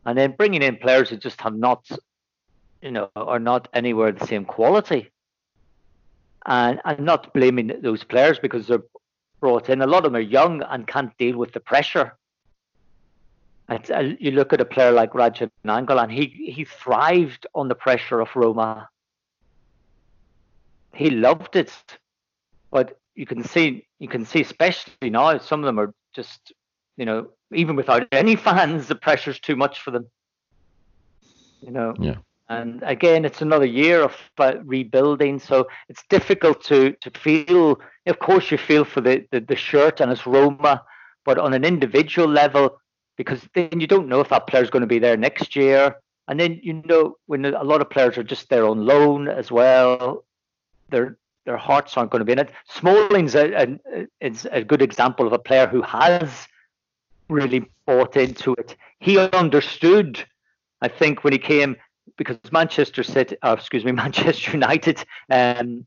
and 0.07 0.17
then 0.17 0.33
bringing 0.35 0.63
in 0.63 0.77
players 0.77 1.11
who 1.11 1.17
just 1.17 1.39
have 1.41 1.55
not, 1.55 1.87
you 2.81 2.89
know, 2.89 3.11
are 3.15 3.37
not 3.37 3.67
anywhere 3.71 4.11
the 4.11 4.25
same 4.25 4.45
quality. 4.45 5.11
And 6.47 6.81
I'm 6.85 7.05
not 7.05 7.35
blaming 7.35 7.71
those 7.83 8.03
players 8.03 8.39
because 8.39 8.65
they're 8.65 8.89
brought 9.45 9.69
in. 9.69 9.83
A 9.83 9.85
lot 9.85 10.05
of 10.05 10.11
them 10.11 10.15
are 10.15 10.31
young 10.39 10.63
and 10.63 10.87
can't 10.87 11.15
deal 11.19 11.37
with 11.37 11.51
the 11.53 11.59
pressure. 11.59 12.17
And 13.67 13.91
uh, 13.91 13.99
you 14.19 14.31
look 14.31 14.53
at 14.53 14.59
a 14.59 14.65
player 14.65 14.91
like 14.91 15.11
Radja 15.11 15.51
Nainggolan, 15.63 16.11
he 16.11 16.25
he 16.51 16.65
thrived 16.65 17.45
on 17.53 17.67
the 17.67 17.75
pressure 17.75 18.19
of 18.21 18.29
Roma. 18.35 18.89
He 20.95 21.11
loved 21.11 21.55
it, 21.55 21.73
but 22.71 22.97
you 23.13 23.27
can 23.27 23.43
see 23.43 23.85
you 23.99 24.07
can 24.07 24.25
see 24.25 24.41
especially 24.41 25.11
now 25.19 25.37
some 25.37 25.59
of 25.61 25.67
them 25.67 25.79
are 25.79 25.93
just 26.19 26.51
you 26.97 27.05
know 27.05 27.27
even 27.53 27.75
without 27.75 28.07
any 28.11 28.35
fans 28.47 28.87
the 28.87 28.95
pressure's 28.95 29.39
too 29.39 29.55
much 29.55 29.81
for 29.81 29.91
them 29.91 30.05
you 31.61 31.71
know 31.71 31.93
yeah 31.99 32.17
and 32.49 32.83
again 32.83 33.25
it's 33.25 33.41
another 33.41 33.65
year 33.65 34.03
of 34.03 34.15
uh, 34.37 34.53
rebuilding 34.63 35.39
so 35.39 35.67
it's 35.89 36.03
difficult 36.09 36.63
to 36.63 36.91
to 37.01 37.09
feel 37.11 37.79
of 38.05 38.19
course 38.19 38.51
you 38.51 38.57
feel 38.57 38.85
for 38.85 39.01
the, 39.01 39.25
the 39.31 39.39
the 39.41 39.55
shirt 39.55 39.99
and 39.99 40.11
it's 40.11 40.27
roma 40.27 40.83
but 41.23 41.37
on 41.39 41.53
an 41.53 41.65
individual 41.65 42.27
level 42.27 42.79
because 43.17 43.41
then 43.55 43.79
you 43.79 43.87
don't 43.87 44.07
know 44.07 44.19
if 44.19 44.29
that 44.29 44.47
player's 44.47 44.69
going 44.69 44.81
to 44.81 44.87
be 44.87 44.99
there 44.99 45.17
next 45.17 45.55
year 45.55 45.95
and 46.27 46.39
then 46.39 46.59
you 46.61 46.73
know 46.85 47.15
when 47.25 47.45
a 47.45 47.63
lot 47.63 47.81
of 47.81 47.89
players 47.89 48.17
are 48.17 48.23
just 48.23 48.49
there 48.49 48.67
on 48.67 48.85
loan 48.85 49.27
as 49.27 49.51
well 49.51 50.23
they're 50.89 51.17
their 51.45 51.57
hearts 51.57 51.95
aren't 51.95 52.11
going 52.11 52.19
to 52.19 52.25
be 52.25 52.31
in 52.31 52.39
it. 52.39 52.51
Smalling's 52.67 53.35
a, 53.35 53.53
a, 53.53 54.07
is 54.19 54.47
a 54.51 54.63
good 54.63 54.81
example 54.81 55.25
of 55.27 55.33
a 55.33 55.39
player 55.39 55.67
who 55.67 55.81
has 55.83 56.47
really 57.29 57.65
bought 57.85 58.17
into 58.17 58.53
it. 58.53 58.75
He 58.99 59.17
understood, 59.17 60.23
I 60.81 60.87
think, 60.87 61.23
when 61.23 61.33
he 61.33 61.39
came 61.39 61.75
because 62.17 62.37
Manchester 62.51 63.03
City, 63.03 63.37
oh, 63.43 63.53
excuse 63.53 63.83
me, 63.83 63.91
Manchester 64.03 64.51
United, 64.51 65.03
um, 65.29 65.85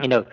you 0.00 0.08
know, 0.08 0.26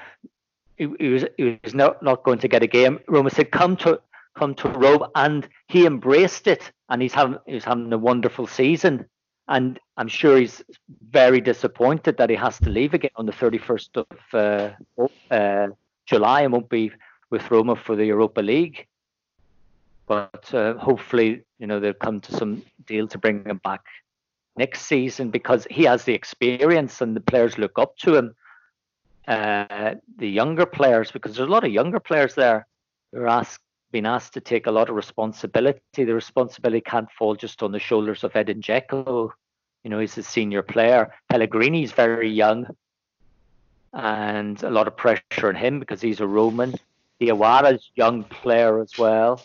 he, 0.77 0.88
he, 0.99 1.07
was 1.09 1.26
he 1.38 1.59
was 1.63 1.73
not, 1.73 2.01
not 2.01 2.23
going 2.23 2.39
to 2.39 2.47
get 2.47 2.63
a 2.63 2.67
game. 2.67 2.99
Roma 3.07 3.30
said, 3.30 3.51
"Come 3.51 3.76
to 3.77 3.99
come 4.35 4.55
to 4.55 4.69
Rome," 4.69 5.05
and 5.15 5.47
he 5.67 5.85
embraced 5.85 6.47
it, 6.47 6.71
and 6.89 7.01
he's 7.01 7.13
having 7.13 7.38
he's 7.45 7.65
having 7.65 7.91
a 7.91 7.97
wonderful 7.97 8.47
season 8.47 9.05
and 9.49 9.80
I'm 9.97 10.07
sure 10.07 10.38
he's 10.38 10.61
very 11.09 11.41
disappointed 11.41 12.17
that 12.17 12.30
he 12.30 12.35
has 12.35 12.59
to 12.59 12.69
leave 12.69 12.93
again 12.93 13.11
on 13.15 13.26
the 13.26 13.31
31st 13.31 14.05
of 14.05 14.77
uh, 14.99 15.05
uh, 15.34 15.67
July 16.05 16.41
and 16.41 16.53
won't 16.53 16.69
be 16.69 16.91
with 17.31 17.49
Roma 17.49 17.76
for 17.76 17.95
the 17.95 18.05
Europa 18.05 18.41
League. 18.41 18.85
But 20.05 20.53
uh, 20.53 20.76
hopefully, 20.76 21.43
you 21.57 21.65
know, 21.65 21.80
they'll 21.80 21.93
come 21.93 22.21
to 22.21 22.31
some 22.31 22.63
deal 22.85 23.07
to 23.07 23.17
bring 23.17 23.43
him 23.43 23.59
back 23.63 23.81
next 24.60 24.84
season 24.84 25.31
because 25.31 25.65
he 25.72 25.84
has 25.84 26.03
the 26.03 26.14
experience 26.14 27.02
and 27.02 27.15
the 27.15 27.22
players 27.31 27.57
look 27.57 27.80
up 27.80 27.98
to 27.98 28.15
him. 28.15 28.36
Uh, 29.27 29.95
the 30.18 30.30
younger 30.30 30.65
players, 30.65 31.11
because 31.11 31.36
there's 31.36 31.48
a 31.48 31.52
lot 31.52 31.64
of 31.64 31.72
younger 31.72 31.99
players 31.99 32.36
there 32.36 32.68
who 33.11 33.22
are 33.22 33.27
asked 33.27 33.61
been 33.91 34.06
asked 34.06 34.34
to 34.34 34.41
take 34.41 34.68
a 34.68 34.72
lot 34.72 34.90
of 34.90 34.95
responsibility. 34.95 36.03
The 36.03 36.14
responsibility 36.14 36.81
can't 36.81 37.11
fall 37.11 37.36
just 37.36 37.64
on 37.64 37.72
the 37.72 37.80
shoulders 37.80 38.23
of 38.23 38.36
Edin 38.36 38.61
Dzeko. 38.61 39.31
You 39.84 39.90
know, 39.90 39.99
he's 39.99 40.18
a 40.18 40.23
senior 40.23 40.61
player. 40.61 41.14
Pellegrini's 41.30 41.91
very 41.91 42.30
young, 42.30 42.68
and 43.94 44.61
a 44.64 44.69
lot 44.69 44.88
of 44.88 44.95
pressure 44.95 45.48
on 45.48 45.56
him 45.56 45.80
because 45.80 46.02
he's 46.02 46.19
a 46.19 46.27
Roman. 46.27 46.76
Diawara's 47.19 47.90
young 47.95 48.23
player 48.23 48.80
as 48.80 48.98
well. 48.98 49.41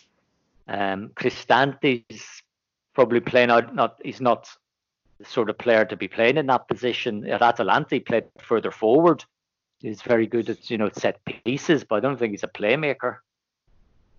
Um, 0.69 1.11
Cristante's 1.15 2.43
probably 2.95 3.21
playing 3.21 3.51
out. 3.51 3.75
Not 3.75 3.99
he's 4.05 4.21
not 4.21 4.49
sort 5.27 5.51
of 5.51 5.59
player 5.59 5.85
to 5.85 5.97
be 5.97 6.09
playing 6.09 6.37
in 6.37 6.47
that 6.47 6.69
position. 6.69 7.27
At 7.29 7.43
Atalanta, 7.43 8.01
played 8.01 8.25
further 8.39 8.71
forward. 8.71 9.25
He's 9.81 10.03
very 10.03 10.27
good 10.27 10.49
at 10.49 10.71
you 10.71 10.79
know 10.79 10.91
set 10.93 11.25
pieces, 11.25 11.85
but 11.85 11.97
I 11.97 12.01
don't 12.01 12.19
think 12.19 12.33
he's 12.33 12.43
a 12.45 12.49
playmaker. 12.49 13.19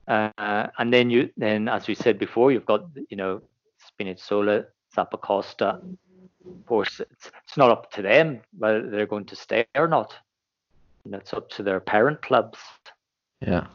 Uh, 0.07 0.67
and 0.77 0.93
then 0.93 1.09
you 1.09 1.29
then, 1.37 1.67
as 1.67 1.87
we 1.87 1.95
said 1.95 2.19
before, 2.19 2.51
you've 2.51 2.65
got 2.65 2.85
you 3.09 3.17
know 3.17 3.41
Spinazzola, 3.87 4.65
Zappacosta. 4.95 5.81
Of 6.47 6.65
course, 6.67 6.99
it's, 6.99 7.31
it's 7.43 7.57
not 7.57 7.71
up 7.71 7.91
to 7.93 8.01
them 8.01 8.41
whether 8.57 8.87
they're 8.89 9.07
going 9.07 9.25
to 9.25 9.35
stay 9.35 9.65
or 9.75 9.87
not. 9.87 10.13
You 11.03 11.11
know, 11.11 11.17
it's 11.17 11.33
up 11.33 11.49
to 11.51 11.63
their 11.63 11.79
parent 11.79 12.21
clubs. 12.21 12.59
Yeah. 13.41 13.67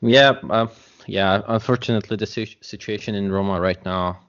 Yeah. 0.00 0.32
Uh, 0.50 0.66
yeah. 1.06 1.42
Unfortunately, 1.46 2.16
the 2.16 2.26
situation 2.26 3.14
in 3.14 3.30
Roma 3.30 3.60
right 3.60 3.82
now, 3.84 4.20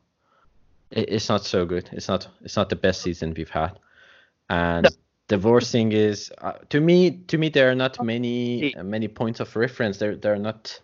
it, 0.92 1.10
it's 1.10 1.30
not 1.30 1.46
so 1.46 1.66
good. 1.66 1.90
It's 1.92 2.08
not. 2.08 2.28
It's 2.42 2.56
not 2.56 2.70
the 2.70 2.76
best 2.76 3.02
season 3.02 3.34
we've 3.36 3.50
had, 3.50 3.80
and. 4.50 4.84
No 4.84 4.90
the 5.28 5.40
worst 5.40 5.72
thing 5.72 5.92
is 5.92 6.32
uh, 6.40 6.54
to 6.70 6.80
me 6.80 7.12
to 7.28 7.38
me 7.38 7.50
there 7.50 7.70
are 7.70 7.76
not 7.76 8.04
many 8.04 8.76
uh, 8.76 8.84
many 8.84 9.08
points 9.08 9.40
of 9.40 9.56
reference 9.56 9.98
there 9.98 10.16
there 10.16 10.34
are 10.34 10.40
not 10.40 10.80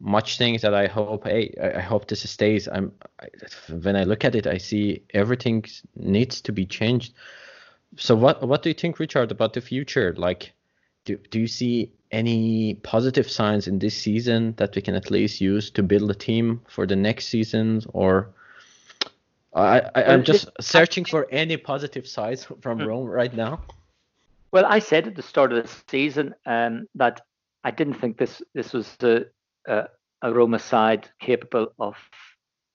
much 0.00 0.38
things 0.38 0.62
that 0.62 0.74
i 0.74 0.86
hope 0.86 1.24
hey 1.24 1.54
i, 1.62 1.78
I 1.78 1.80
hope 1.80 2.08
this 2.08 2.28
stays 2.28 2.68
i'm 2.68 2.92
I, 3.20 3.28
when 3.82 3.96
i 3.96 4.04
look 4.04 4.24
at 4.24 4.34
it 4.34 4.46
i 4.46 4.58
see 4.58 5.02
everything 5.14 5.64
needs 5.96 6.40
to 6.42 6.52
be 6.52 6.66
changed 6.66 7.14
so 7.96 8.14
what 8.14 8.46
what 8.46 8.62
do 8.62 8.70
you 8.70 8.74
think 8.74 8.98
richard 8.98 9.30
about 9.30 9.52
the 9.52 9.60
future 9.60 10.14
like 10.16 10.52
do, 11.04 11.16
do 11.30 11.40
you 11.40 11.46
see 11.46 11.92
any 12.10 12.74
positive 12.74 13.30
signs 13.30 13.66
in 13.68 13.78
this 13.78 13.96
season 13.96 14.54
that 14.56 14.74
we 14.74 14.82
can 14.82 14.94
at 14.94 15.10
least 15.10 15.40
use 15.40 15.70
to 15.70 15.82
build 15.82 16.10
a 16.10 16.14
team 16.14 16.60
for 16.68 16.86
the 16.86 16.96
next 16.96 17.28
season 17.28 17.82
or 17.94 18.34
I, 19.54 19.80
I 19.94 20.02
am 20.02 20.22
just 20.22 20.48
searching 20.60 21.04
for 21.04 21.26
any 21.30 21.56
positive 21.56 22.06
sides 22.06 22.46
from 22.60 22.80
hmm. 22.80 22.86
Rome 22.86 23.06
right 23.06 23.34
now. 23.34 23.60
Well, 24.52 24.66
I 24.66 24.80
said 24.80 25.06
at 25.06 25.14
the 25.14 25.22
start 25.22 25.52
of 25.52 25.62
the 25.62 25.74
season 25.88 26.34
um, 26.46 26.88
that 26.96 27.20
I 27.62 27.70
didn't 27.70 27.94
think 27.94 28.18
this 28.18 28.42
this 28.52 28.72
was 28.72 28.96
a, 29.02 29.26
a, 29.66 29.88
a 30.22 30.32
Roma 30.32 30.58
side 30.58 31.08
capable 31.20 31.72
of 31.78 31.94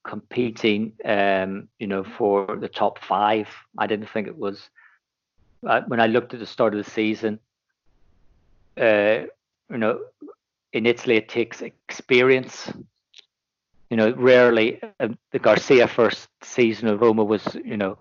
competing, 0.06 0.94
um, 1.04 1.68
you 1.80 1.88
know, 1.88 2.04
for 2.04 2.56
the 2.56 2.70
top 2.70 3.00
five. 3.00 3.50
I 3.78 3.88
didn't 3.88 4.10
think 4.10 4.28
it 4.28 4.38
was. 4.38 4.70
Uh, 5.68 5.82
when 5.88 6.00
I 6.00 6.08
looked 6.08 6.34
at 6.34 6.40
the 6.40 6.46
start 6.46 6.76
of 6.76 6.84
the 6.84 6.90
season, 6.90 7.40
uh, 8.80 9.24
you 9.70 9.78
know, 9.78 10.00
in 10.74 10.86
Italy 10.86 11.18
it 11.18 11.28
takes 11.28 11.62
experience 11.62 12.72
you 13.90 13.98
know, 13.98 14.14
rarely 14.14 14.80
uh, 15.00 15.10
the 15.32 15.40
Garcia 15.40 15.88
first 15.88 16.28
season 16.44 16.88
of 16.88 17.02
Roma 17.02 17.24
was, 17.24 17.44
you 17.64 17.78
know, 17.78 17.98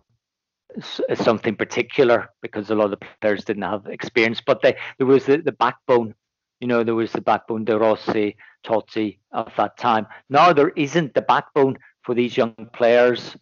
something 1.14 1.54
particular 1.54 2.30
because 2.42 2.70
a 2.70 2.74
lot 2.74 2.92
of 2.92 2.98
the 2.98 3.06
players 3.20 3.44
didn't 3.44 3.62
have 3.62 3.86
experience, 3.86 4.40
but 4.44 4.62
they, 4.62 4.76
there 4.98 5.06
was 5.06 5.26
the, 5.26 5.38
the 5.38 5.52
backbone, 5.52 6.14
you 6.60 6.66
know, 6.66 6.82
there 6.82 6.94
was 6.94 7.12
the 7.12 7.20
backbone, 7.20 7.64
De 7.64 7.78
Rossi, 7.78 8.36
Totti 8.64 9.18
of 9.32 9.52
that 9.56 9.76
time. 9.76 10.06
Now 10.30 10.52
there 10.52 10.70
isn't 10.70 11.14
the 11.14 11.22
backbone 11.22 11.76
for 12.02 12.14
these 12.14 12.36
young 12.36 12.54
players 12.72 13.36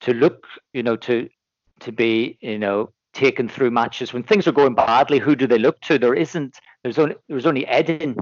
to 0.00 0.14
look, 0.14 0.46
you 0.72 0.82
know, 0.82 0.96
to 0.96 1.28
to 1.80 1.92
be, 1.92 2.38
you 2.40 2.58
know, 2.58 2.92
taken 3.12 3.48
through 3.48 3.70
matches 3.70 4.12
when 4.12 4.22
things 4.22 4.46
are 4.46 4.52
going 4.52 4.74
badly. 4.74 5.18
Who 5.18 5.36
do 5.36 5.46
they 5.46 5.58
look 5.58 5.80
to? 5.82 5.98
There 5.98 6.14
isn't. 6.14 6.58
There's 6.82 6.98
only 6.98 7.16
there's 7.28 7.46
only 7.46 7.66
Edin, 7.66 8.16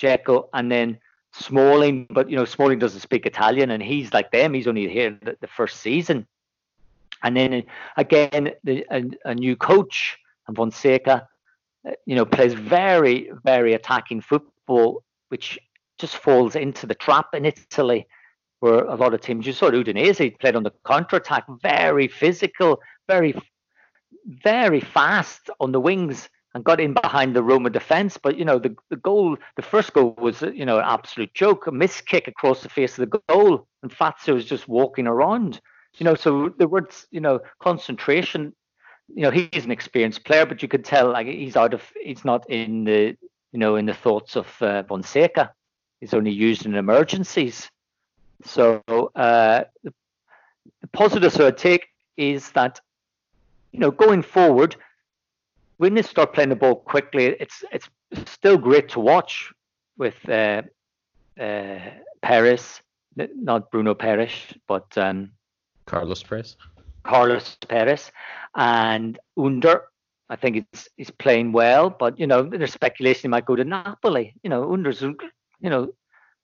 Dzeko, 0.00 0.48
and 0.52 0.70
then 0.70 0.98
Smalling. 1.32 2.06
But 2.10 2.30
you 2.30 2.36
know 2.36 2.44
Smalling 2.44 2.78
doesn't 2.78 3.00
speak 3.00 3.26
Italian, 3.26 3.70
and 3.70 3.82
he's 3.82 4.12
like 4.12 4.30
them. 4.30 4.54
He's 4.54 4.66
only 4.66 4.88
here 4.88 5.18
the, 5.22 5.36
the 5.40 5.46
first 5.46 5.80
season. 5.80 6.26
And 7.22 7.36
then 7.36 7.64
again, 7.96 8.52
the, 8.62 8.86
a, 8.90 9.04
a 9.24 9.34
new 9.34 9.56
coach, 9.56 10.18
and 10.46 10.56
Fonseca, 10.56 11.28
uh, 11.86 11.92
you 12.06 12.14
know, 12.14 12.24
plays 12.24 12.54
very 12.54 13.30
very 13.44 13.74
attacking 13.74 14.20
football, 14.20 15.02
which 15.28 15.58
just 15.98 16.16
falls 16.16 16.54
into 16.54 16.86
the 16.86 16.94
trap 16.94 17.34
in 17.34 17.44
Italy 17.44 18.06
where 18.60 18.84
a 18.84 18.96
lot 18.96 19.14
of 19.14 19.20
teams 19.20 19.46
you 19.46 19.52
saw 19.52 19.70
Udinese 19.70 20.38
played 20.40 20.56
on 20.56 20.64
the 20.64 20.72
counter 20.84 21.16
attack, 21.16 21.44
very 21.62 22.08
physical, 22.08 22.80
very 23.06 23.34
very 24.26 24.80
fast 24.80 25.48
on 25.60 25.72
the 25.72 25.80
wings 25.80 26.28
and 26.58 26.64
got 26.64 26.80
in 26.80 26.92
behind 26.92 27.34
the 27.34 27.42
Roma 27.42 27.70
defence. 27.70 28.18
But 28.18 28.36
you 28.36 28.44
know, 28.44 28.58
the, 28.58 28.74
the 28.90 28.96
goal, 28.96 29.36
the 29.56 29.62
first 29.62 29.92
goal 29.92 30.14
was 30.18 30.42
you 30.42 30.66
know 30.66 30.78
an 30.78 30.84
absolute 30.86 31.32
joke, 31.34 31.66
a 31.66 31.72
miss 31.72 32.00
kick 32.00 32.28
across 32.28 32.62
the 32.62 32.68
face 32.68 32.98
of 32.98 33.08
the 33.08 33.20
goal, 33.28 33.66
and 33.82 33.92
Fazio 33.92 34.34
was 34.34 34.44
just 34.44 34.68
walking 34.68 35.06
around. 35.06 35.60
You 35.96 36.04
know, 36.04 36.14
so 36.14 36.50
the 36.58 36.68
words, 36.68 37.06
you 37.10 37.20
know, 37.20 37.40
concentration. 37.60 38.54
You 39.14 39.22
know, 39.22 39.30
he's 39.30 39.64
an 39.64 39.70
experienced 39.70 40.24
player, 40.24 40.44
but 40.44 40.60
you 40.60 40.68
could 40.68 40.84
tell 40.84 41.10
like 41.10 41.26
he's 41.26 41.56
out 41.56 41.72
of, 41.72 41.82
he's 41.98 42.26
not 42.26 42.48
in 42.50 42.84
the, 42.84 43.16
you 43.52 43.58
know, 43.58 43.76
in 43.76 43.86
the 43.86 43.94
thoughts 43.94 44.36
of 44.36 44.46
uh, 44.60 44.82
Fonseca. 44.82 45.50
He's 46.00 46.12
only 46.12 46.30
used 46.30 46.66
in 46.66 46.74
emergencies. 46.74 47.70
So 48.44 48.82
uh, 49.16 49.64
the, 49.82 49.94
the 50.82 50.88
positives 50.92 51.40
I 51.40 51.52
take 51.52 51.86
is 52.18 52.50
that 52.50 52.80
you 53.72 53.80
know, 53.80 53.90
going 53.90 54.22
forward, 54.22 54.76
when 55.78 55.94
they 55.94 56.02
start 56.02 56.34
playing 56.34 56.50
the 56.50 56.56
ball 56.56 56.76
quickly, 56.76 57.36
it's 57.40 57.64
it's 57.72 57.88
still 58.26 58.58
great 58.58 58.88
to 58.90 59.00
watch 59.00 59.50
with 59.96 60.16
uh, 60.28 60.62
uh, 61.40 61.78
Peres, 62.22 62.82
not 63.16 63.70
Bruno 63.70 63.94
Peres, 63.94 64.32
but 64.66 64.86
um, 64.98 65.32
Carlos 65.86 66.22
Perez. 66.22 66.56
Carlos 67.04 67.56
Perez 67.68 68.12
and 68.54 69.18
Under. 69.36 69.84
I 70.28 70.36
think 70.36 70.66
it's 70.72 70.88
he's 70.96 71.10
playing 71.10 71.52
well, 71.52 71.88
but 71.88 72.18
you 72.18 72.26
know, 72.26 72.42
there's 72.42 72.72
speculation 72.72 73.22
he 73.22 73.28
might 73.28 73.46
go 73.46 73.56
to 73.56 73.64
Napoli. 73.64 74.34
You 74.42 74.50
know, 74.50 74.72
Under's 74.72 75.00
you 75.00 75.16
know, 75.62 75.92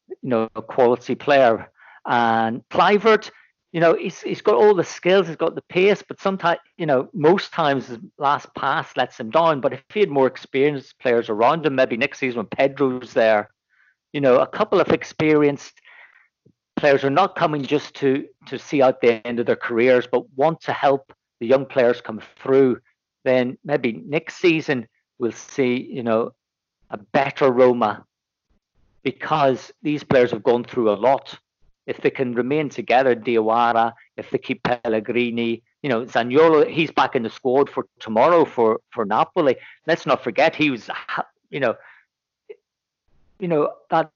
you 0.09 0.29
know, 0.31 0.49
a 0.57 0.63
quality 0.63 1.15
player. 1.15 1.71
And 2.07 2.63
Kluivert, 2.71 3.31
you 3.75 3.81
know, 3.81 3.97
he's 3.97 4.21
he's 4.21 4.41
got 4.41 4.55
all 4.55 4.73
the 4.73 4.85
skills, 4.85 5.27
he's 5.27 5.35
got 5.35 5.57
the 5.57 5.63
pace, 5.63 6.01
but 6.07 6.21
sometimes, 6.21 6.61
you 6.77 6.87
know, 6.87 7.09
most 7.13 7.53
times 7.53 7.89
his 7.89 7.99
last 8.19 8.47
pass 8.55 8.97
lets 8.97 9.19
him 9.19 9.31
down. 9.31 9.61
But 9.61 9.73
if 9.73 9.83
he 9.93 9.99
had 9.99 10.11
more 10.11 10.29
experienced 10.29 10.97
players 11.01 11.29
around 11.29 11.67
him, 11.67 11.75
maybe 11.75 11.97
next 11.97 12.21
season 12.21 12.37
when 12.37 12.47
Pedro's 12.47 13.15
there, 13.15 13.51
you 14.13 14.21
know, 14.21 14.39
a 14.39 14.47
couple 14.47 14.81
of 14.81 14.91
experienced 14.91 15.81
players 16.77 17.03
are 17.03 17.11
not 17.11 17.35
coming 17.35 17.65
just 17.65 17.95
to 17.97 18.29
to 18.47 18.61
see 18.61 18.81
out 18.81 19.01
the 19.01 19.27
end 19.27 19.41
of 19.41 19.47
their 19.47 19.57
careers, 19.57 20.07
but 20.07 20.23
want 20.37 20.61
to 20.61 20.73
help 20.73 21.13
the 21.41 21.47
young 21.49 21.67
players 21.67 22.01
come 22.01 22.23
through. 22.37 22.79
Then 23.25 23.59
maybe 23.65 24.05
next 24.07 24.37
season 24.37 24.87
we'll 25.19 25.33
see, 25.33 25.83
you 25.83 26.05
know, 26.05 26.31
a 26.91 26.97
better 26.97 27.51
Roma 27.51 28.05
because 29.03 29.73
these 29.83 30.05
players 30.05 30.31
have 30.31 30.45
gone 30.45 30.63
through 30.63 30.93
a 30.93 30.95
lot 30.95 31.37
if 31.87 32.01
they 32.01 32.11
can 32.11 32.35
remain 32.35 32.69
together, 32.69 33.15
Diawara, 33.15 33.93
if 34.17 34.31
they 34.31 34.39
keep 34.39 34.63
Pellegrini, 34.63 35.63
you 35.83 35.91
know, 35.91 36.05
Zaniolo, 36.07 36.69
he's 36.69 36.91
back 36.91 37.15
in 37.15 37.23
the 37.23 37.31
squad 37.31 37.69
for 37.69 37.87
tomorrow 38.01 38.45
for 38.45 38.81
for 38.91 39.05
Napoli. 39.05 39.57
Let's 39.87 40.07
not 40.07 40.25
forget 40.25 40.55
he 40.55 40.71
was, 40.71 40.89
you 41.51 41.61
know, 41.61 41.75
you 43.39 43.49
know 43.49 43.73
that 43.91 44.11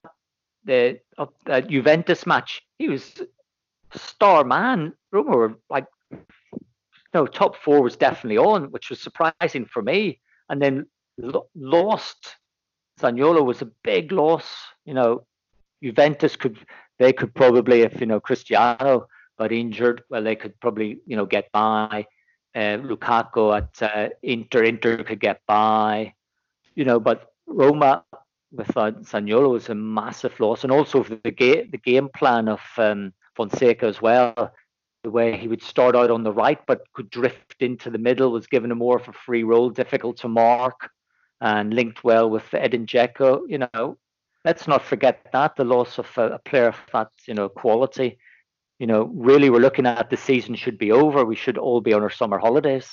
the 0.65 1.01
uh, 1.19 1.27
that 1.45 1.69
Juventus 1.69 2.27
match. 2.27 2.63
He 2.79 2.89
was 2.89 3.21
star 3.95 4.45
man. 4.45 4.95
Rumor 5.11 5.57
like, 5.69 5.87
no, 7.13 7.27
top 7.27 7.57
four 7.57 7.83
was 7.83 7.97
definitely 7.97 8.39
on, 8.39 8.71
which 8.71 8.91
was 8.91 9.01
surprising 9.01 9.67
for 9.67 9.83
me. 9.83 10.21
And 10.49 10.63
then 10.63 10.87
lo- 11.19 11.49
lost. 11.55 12.37
Zaniolo 13.01 13.45
was 13.45 13.63
a 13.63 13.71
big 13.85 14.11
loss. 14.11 14.47
You 14.85 14.95
know, 14.95 15.27
Juventus 15.83 16.37
could 16.37 16.59
they 16.99 17.13
could 17.13 17.35
probably, 17.35 17.83
if 17.83 18.01
you 18.01 18.07
know 18.07 18.21
Cristiano 18.21 19.07
got 19.39 19.53
injured, 19.53 20.03
well, 20.11 20.23
they 20.23 20.37
could 20.37 20.59
probably 20.61 21.01
you 21.07 21.17
know 21.17 21.27
get 21.27 21.51
by. 21.53 22.07
Uh, 22.55 22.79
Lukaku 22.79 23.57
at 23.57 23.83
uh, 23.83 24.09
Inter, 24.23 24.65
Inter 24.65 25.05
could 25.05 25.21
get 25.21 25.43
by, 25.47 26.13
you 26.75 26.85
know, 26.85 26.99
but 26.99 27.33
Roma 27.47 28.03
without 28.53 29.03
Zaniolo 29.03 29.51
was 29.51 29.69
a 29.69 29.75
massive 29.75 30.39
loss, 30.41 30.65
and 30.65 30.73
also 30.73 31.03
the 31.03 31.31
game 31.31 31.69
the 31.71 31.79
game 31.79 32.09
plan 32.17 32.49
of 32.49 32.61
um, 32.77 33.13
Fonseca 33.37 33.87
as 33.87 34.01
well. 34.01 34.53
The 35.05 35.11
way 35.11 35.37
he 35.37 35.47
would 35.47 35.63
start 35.63 35.95
out 35.95 36.11
on 36.11 36.25
the 36.25 36.33
right, 36.33 36.59
but 36.67 36.83
could 36.93 37.11
drift 37.11 37.57
into 37.61 37.91
the 37.91 37.99
middle, 37.99 38.33
was 38.33 38.47
given 38.47 38.73
a 38.73 38.75
more 38.75 38.97
of 38.97 39.09
a 39.09 39.13
free 39.13 39.45
role, 39.45 39.71
difficult 39.71 40.17
to 40.19 40.29
mark, 40.29 40.91
and 41.41 41.73
linked 41.73 42.03
well 42.03 42.29
with 42.29 42.53
Edin 42.53 42.87
Dzeko. 42.87 43.43
You 43.49 43.59
know, 43.59 43.99
let's 44.49 44.67
not 44.67 44.83
forget 44.83 45.27
that 45.31 45.57
the 45.57 45.65
loss 45.65 45.99
of 45.99 46.09
a, 46.17 46.27
a 46.31 46.39
player 46.39 46.69
of 46.69 46.79
that 46.95 47.11
you 47.27 47.35
know 47.35 47.49
quality. 47.51 48.19
You 48.79 48.87
know, 48.87 49.03
really, 49.13 49.51
we're 49.51 49.67
looking 49.69 49.87
at 49.87 50.09
the 50.09 50.17
season 50.17 50.55
should 50.55 50.79
be 50.79 50.91
over. 50.91 51.25
We 51.25 51.37
should 51.37 51.59
all 51.59 51.81
be 51.81 51.93
on 51.93 52.03
our 52.03 52.11
summer 52.21 52.39
holidays. 52.39 52.89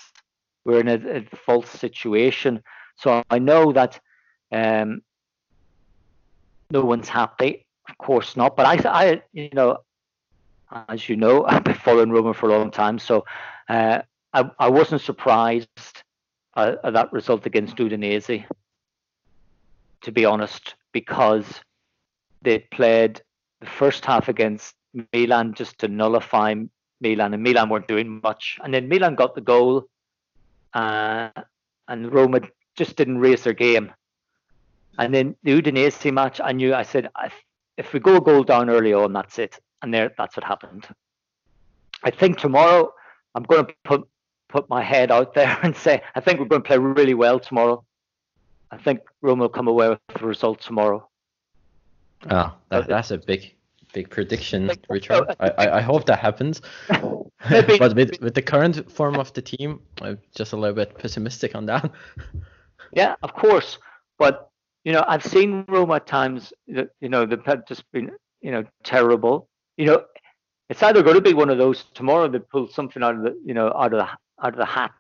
We're 0.66 0.82
in 0.82 0.90
a, 0.90 1.00
a 1.20 1.22
false 1.46 1.70
situation. 1.70 2.62
So 2.98 3.24
I 3.30 3.40
know 3.40 3.72
that 3.72 4.00
um, 4.52 5.02
no 6.72 6.82
one's 6.84 7.08
happy. 7.08 7.66
Of 7.88 7.98
course 8.00 8.36
not. 8.36 8.58
But 8.58 8.66
I, 8.66 8.76
I, 9.02 9.22
you 9.32 9.50
know, 9.54 9.78
as 10.90 11.08
you 11.08 11.16
know, 11.16 11.46
I've 11.50 11.64
been 11.64 11.76
following 11.76 12.10
Roma 12.10 12.34
for 12.34 12.50
a 12.50 12.58
long 12.58 12.72
time, 12.72 12.98
so 13.00 13.24
uh, 13.70 14.00
I, 14.34 14.50
I 14.58 14.70
wasn't 14.70 15.02
surprised 15.02 16.04
uh, 16.56 16.76
at 16.84 16.94
that 16.94 17.14
result 17.14 17.46
against 17.46 17.78
Udinese. 17.78 18.44
To 20.02 20.12
be 20.12 20.26
honest, 20.26 20.76
because 20.96 21.46
they 22.42 22.60
played 22.60 23.22
the 23.60 23.68
first 23.68 24.06
half 24.06 24.30
against 24.30 24.74
Milan 25.14 25.54
just 25.54 25.78
to 25.80 25.90
nullify 25.90 26.56
Milan, 27.02 27.34
and 27.34 27.44
Milan 27.44 27.68
weren't 27.68 27.90
doing 27.90 28.22
much. 28.24 28.58
And 28.64 28.74
then 28.74 28.88
Milan 28.88 29.16
got 29.16 29.36
the 29.36 29.42
goal, 29.42 29.90
uh, 30.74 31.32
and 31.90 32.14
Roma 32.14 32.40
just 32.78 32.96
didn't 32.96 33.18
raise 33.18 33.44
their 33.44 33.54
game. 33.68 33.92
And 34.98 35.14
then 35.14 35.36
the 35.44 35.62
Udinese 35.62 36.14
match, 36.14 36.40
I 36.42 36.54
knew 36.54 36.74
I 36.74 36.84
said, 36.84 37.10
if 37.76 37.92
we 37.92 38.00
go 38.00 38.16
a 38.16 38.22
goal 38.22 38.46
down 38.46 38.70
early 38.70 38.94
on, 38.94 39.12
that's 39.12 39.38
it. 39.38 39.60
And 39.82 39.94
there, 39.94 40.14
that's 40.18 40.38
what 40.38 40.46
happened. 40.46 40.88
I 42.04 42.12
think 42.12 42.38
tomorrow 42.38 42.94
I'm 43.36 43.44
going 43.44 43.66
to 43.66 43.74
put 43.84 44.08
put 44.48 44.70
my 44.70 44.82
head 44.82 45.12
out 45.12 45.34
there 45.34 45.58
and 45.64 45.76
say 45.76 46.02
I 46.16 46.22
think 46.22 46.40
we're 46.40 46.46
going 46.46 46.62
to 46.62 46.68
play 46.68 46.78
really 46.78 47.16
well 47.16 47.40
tomorrow. 47.40 47.84
I 48.72 48.78
think 48.78 49.02
Roma 49.22 49.44
will 49.44 49.50
come 49.50 49.68
away 49.68 49.90
with 49.90 50.00
the 50.20 50.26
result 50.26 50.62
tomorrow. 50.62 51.08
Oh, 52.30 52.54
that, 52.70 52.88
that's 52.88 53.12
a 53.12 53.18
big, 53.18 53.56
big 53.94 54.10
prediction, 54.10 54.72
Richard. 54.90 55.36
I, 55.40 55.50
I, 55.50 55.78
I 55.78 55.82
hope 55.82 56.06
that 56.06 56.20
happens. 56.20 56.62
but 56.90 57.96
with, 57.96 58.20
with 58.22 58.34
the 58.34 58.42
current 58.42 58.92
form 58.92 59.16
of 59.16 59.32
the 59.34 59.42
team, 59.42 59.82
I'm 60.02 60.20
just 60.36 60.54
a 60.54 60.58
little 60.58 60.76
bit 60.76 60.98
pessimistic 60.98 61.56
on 61.56 61.66
that. 61.68 61.92
Yeah, 62.94 63.16
of 63.24 63.34
course. 63.34 63.78
But, 64.20 64.48
you 64.86 64.94
know, 64.94 65.04
I've 65.06 65.26
seen 65.26 65.66
Roma 65.68 65.96
at 65.96 66.08
times, 66.08 66.54
that, 66.68 66.90
you 67.02 67.10
know, 67.10 67.26
they've 67.26 67.44
just 67.68 67.84
been, 67.92 68.12
you 68.42 68.52
know, 68.52 68.64
terrible. 68.86 69.50
You 69.76 69.88
know, 69.88 70.06
it's 70.70 70.82
either 70.82 71.04
going 71.04 71.16
to 71.16 71.22
be 71.22 71.34
one 71.34 71.50
of 71.50 71.58
those 71.58 71.86
tomorrow 71.94 72.30
they 72.30 72.40
pull 72.40 72.70
something 72.70 73.04
out 73.04 73.16
of 73.16 73.24
the, 73.24 73.38
you 73.44 73.54
know, 73.54 73.68
out 73.76 73.94
of 73.94 74.00
the, 74.00 74.08
out 74.46 74.54
of 74.54 74.58
the 74.58 74.66
hat, 74.66 74.92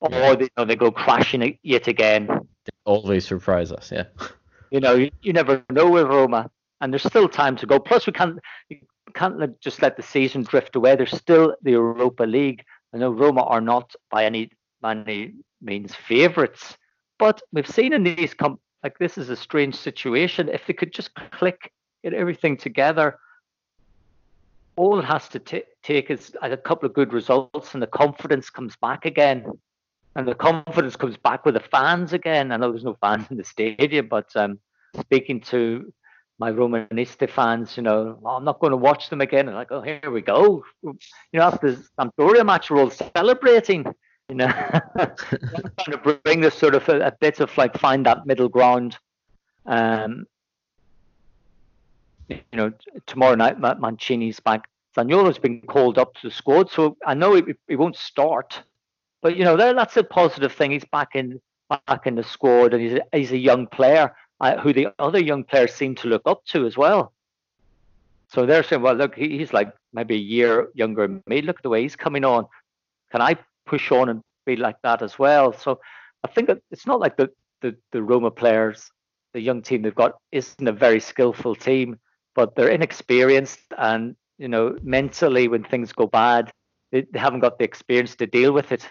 or 0.00 0.34
they, 0.34 0.44
you 0.44 0.50
know, 0.56 0.64
they 0.64 0.74
go 0.74 0.90
crashing 0.90 1.56
yet 1.62 1.86
again 1.86 2.47
always 2.84 3.26
surprise 3.26 3.72
us. 3.72 3.92
Yeah. 3.92 4.04
You 4.70 4.80
know, 4.80 4.96
you, 4.96 5.10
you 5.22 5.32
never 5.32 5.64
know 5.70 5.88
with 5.90 6.08
Roma, 6.08 6.50
and 6.82 6.92
there's 6.92 7.02
still 7.02 7.26
time 7.26 7.56
to 7.56 7.64
go. 7.64 7.78
Plus, 7.80 8.06
we 8.06 8.12
can't 8.12 8.38
we 8.68 8.82
can't 9.14 9.58
just 9.60 9.80
let 9.80 9.96
the 9.96 10.02
season 10.02 10.42
drift 10.42 10.76
away. 10.76 10.94
There's 10.94 11.16
still 11.16 11.56
the 11.62 11.70
Europa 11.70 12.24
League. 12.24 12.62
I 12.92 12.98
know 12.98 13.10
Roma 13.10 13.44
are 13.44 13.62
not 13.62 13.94
by 14.10 14.26
any 14.26 14.50
any 14.84 15.32
means 15.62 15.94
favourites, 15.94 16.76
but 17.18 17.40
we've 17.50 17.66
seen 17.66 17.94
in 17.94 18.02
these 18.02 18.34
com- 18.34 18.60
like 18.82 18.98
this 18.98 19.16
is 19.16 19.30
a 19.30 19.36
strange 19.36 19.74
situation. 19.74 20.50
If 20.50 20.66
they 20.66 20.74
could 20.74 20.92
just 20.92 21.14
click, 21.14 21.72
get 22.04 22.12
everything 22.12 22.58
together, 22.58 23.18
all 24.76 24.98
it 24.98 25.06
has 25.06 25.28
to 25.30 25.38
t- 25.38 25.62
take 25.82 26.10
is 26.10 26.36
a 26.42 26.58
couple 26.58 26.86
of 26.86 26.94
good 26.94 27.14
results, 27.14 27.72
and 27.72 27.82
the 27.82 27.86
confidence 27.86 28.50
comes 28.50 28.76
back 28.76 29.06
again 29.06 29.46
and 30.18 30.26
the 30.26 30.34
confidence 30.34 30.96
comes 30.96 31.16
back 31.16 31.46
with 31.46 31.54
the 31.54 31.60
fans 31.60 32.12
again. 32.12 32.50
I 32.50 32.56
know 32.56 32.72
there's 32.72 32.82
no 32.82 32.98
fans 33.00 33.30
in 33.30 33.36
the 33.36 33.44
stadium, 33.44 34.08
but 34.08 34.34
um, 34.34 34.58
speaking 34.98 35.40
to 35.42 35.92
my 36.40 36.50
Romanista 36.50 37.30
fans, 37.30 37.76
you 37.76 37.84
know, 37.84 38.18
oh, 38.24 38.30
I'm 38.30 38.44
not 38.44 38.58
going 38.58 38.72
to 38.72 38.76
watch 38.76 39.10
them 39.10 39.20
again. 39.20 39.46
And 39.46 39.56
like, 39.56 39.70
oh, 39.70 39.80
here 39.80 40.10
we 40.10 40.20
go. 40.20 40.64
You 40.82 40.98
know, 41.34 41.42
after 41.42 41.70
the 41.70 41.88
Sampdoria 41.96 42.44
match, 42.44 42.68
we're 42.68 42.80
all 42.80 42.90
celebrating. 42.90 43.86
You 44.28 44.34
know, 44.34 44.48
trying 44.96 45.92
to 45.92 46.18
bring 46.24 46.40
this 46.40 46.56
sort 46.56 46.74
of 46.74 46.88
a, 46.88 46.98
a, 46.98 47.12
bit 47.12 47.38
of 47.38 47.56
like 47.56 47.78
find 47.78 48.04
that 48.06 48.26
middle 48.26 48.48
ground. 48.48 48.98
Um, 49.66 50.26
you 52.28 52.40
know, 52.54 52.72
tomorrow 53.06 53.36
night 53.36 53.60
Mancini's 53.60 54.40
back. 54.40 54.68
Zaniolo's 54.96 55.38
been 55.38 55.60
called 55.60 55.96
up 55.96 56.14
to 56.14 56.28
the 56.28 56.34
squad, 56.34 56.72
so 56.72 56.96
I 57.06 57.14
know 57.14 57.34
he, 57.34 57.44
he 57.68 57.76
won't 57.76 57.94
start, 57.94 58.64
but 59.22 59.36
you 59.36 59.44
know 59.44 59.56
that's 59.56 59.96
a 59.96 60.04
positive 60.04 60.52
thing. 60.52 60.70
He's 60.70 60.84
back 60.84 61.14
in 61.14 61.40
back 61.86 62.06
in 62.06 62.14
the 62.14 62.24
squad, 62.24 62.74
and 62.74 62.82
he's 62.82 62.94
a, 62.94 63.16
he's 63.16 63.32
a 63.32 63.38
young 63.38 63.66
player 63.66 64.14
uh, 64.40 64.56
who 64.58 64.72
the 64.72 64.88
other 64.98 65.20
young 65.20 65.44
players 65.44 65.74
seem 65.74 65.94
to 65.96 66.08
look 66.08 66.22
up 66.26 66.44
to 66.46 66.66
as 66.66 66.76
well. 66.76 67.12
So 68.28 68.44
they're 68.44 68.62
saying, 68.62 68.82
well, 68.82 68.94
look, 68.94 69.14
he's 69.14 69.52
like 69.52 69.72
maybe 69.92 70.14
a 70.14 70.18
year 70.18 70.68
younger 70.74 71.06
than 71.06 71.22
me. 71.26 71.42
Look 71.42 71.58
at 71.58 71.62
the 71.62 71.70
way 71.70 71.82
he's 71.82 71.96
coming 71.96 72.24
on. 72.24 72.46
Can 73.10 73.22
I 73.22 73.36
push 73.66 73.90
on 73.90 74.08
and 74.10 74.22
be 74.44 74.56
like 74.56 74.76
that 74.82 75.02
as 75.02 75.18
well? 75.18 75.52
So 75.52 75.80
I 76.22 76.28
think 76.28 76.50
it's 76.70 76.86
not 76.86 77.00
like 77.00 77.16
the, 77.16 77.30
the, 77.62 77.74
the 77.92 78.02
Roma 78.02 78.30
players, 78.30 78.90
the 79.32 79.40
young 79.40 79.62
team 79.62 79.82
they've 79.82 79.94
got, 79.94 80.18
isn't 80.30 80.68
a 80.68 80.72
very 80.72 81.00
skillful 81.00 81.54
team, 81.54 81.98
but 82.34 82.54
they're 82.54 82.68
inexperienced 82.68 83.60
and, 83.78 84.14
you 84.36 84.48
know, 84.48 84.76
mentally 84.82 85.48
when 85.48 85.64
things 85.64 85.92
go 85.92 86.06
bad, 86.06 86.52
they, 86.92 87.06
they 87.10 87.18
haven't 87.18 87.40
got 87.40 87.58
the 87.58 87.64
experience 87.64 88.14
to 88.16 88.26
deal 88.26 88.52
with 88.52 88.72
it. 88.72 88.86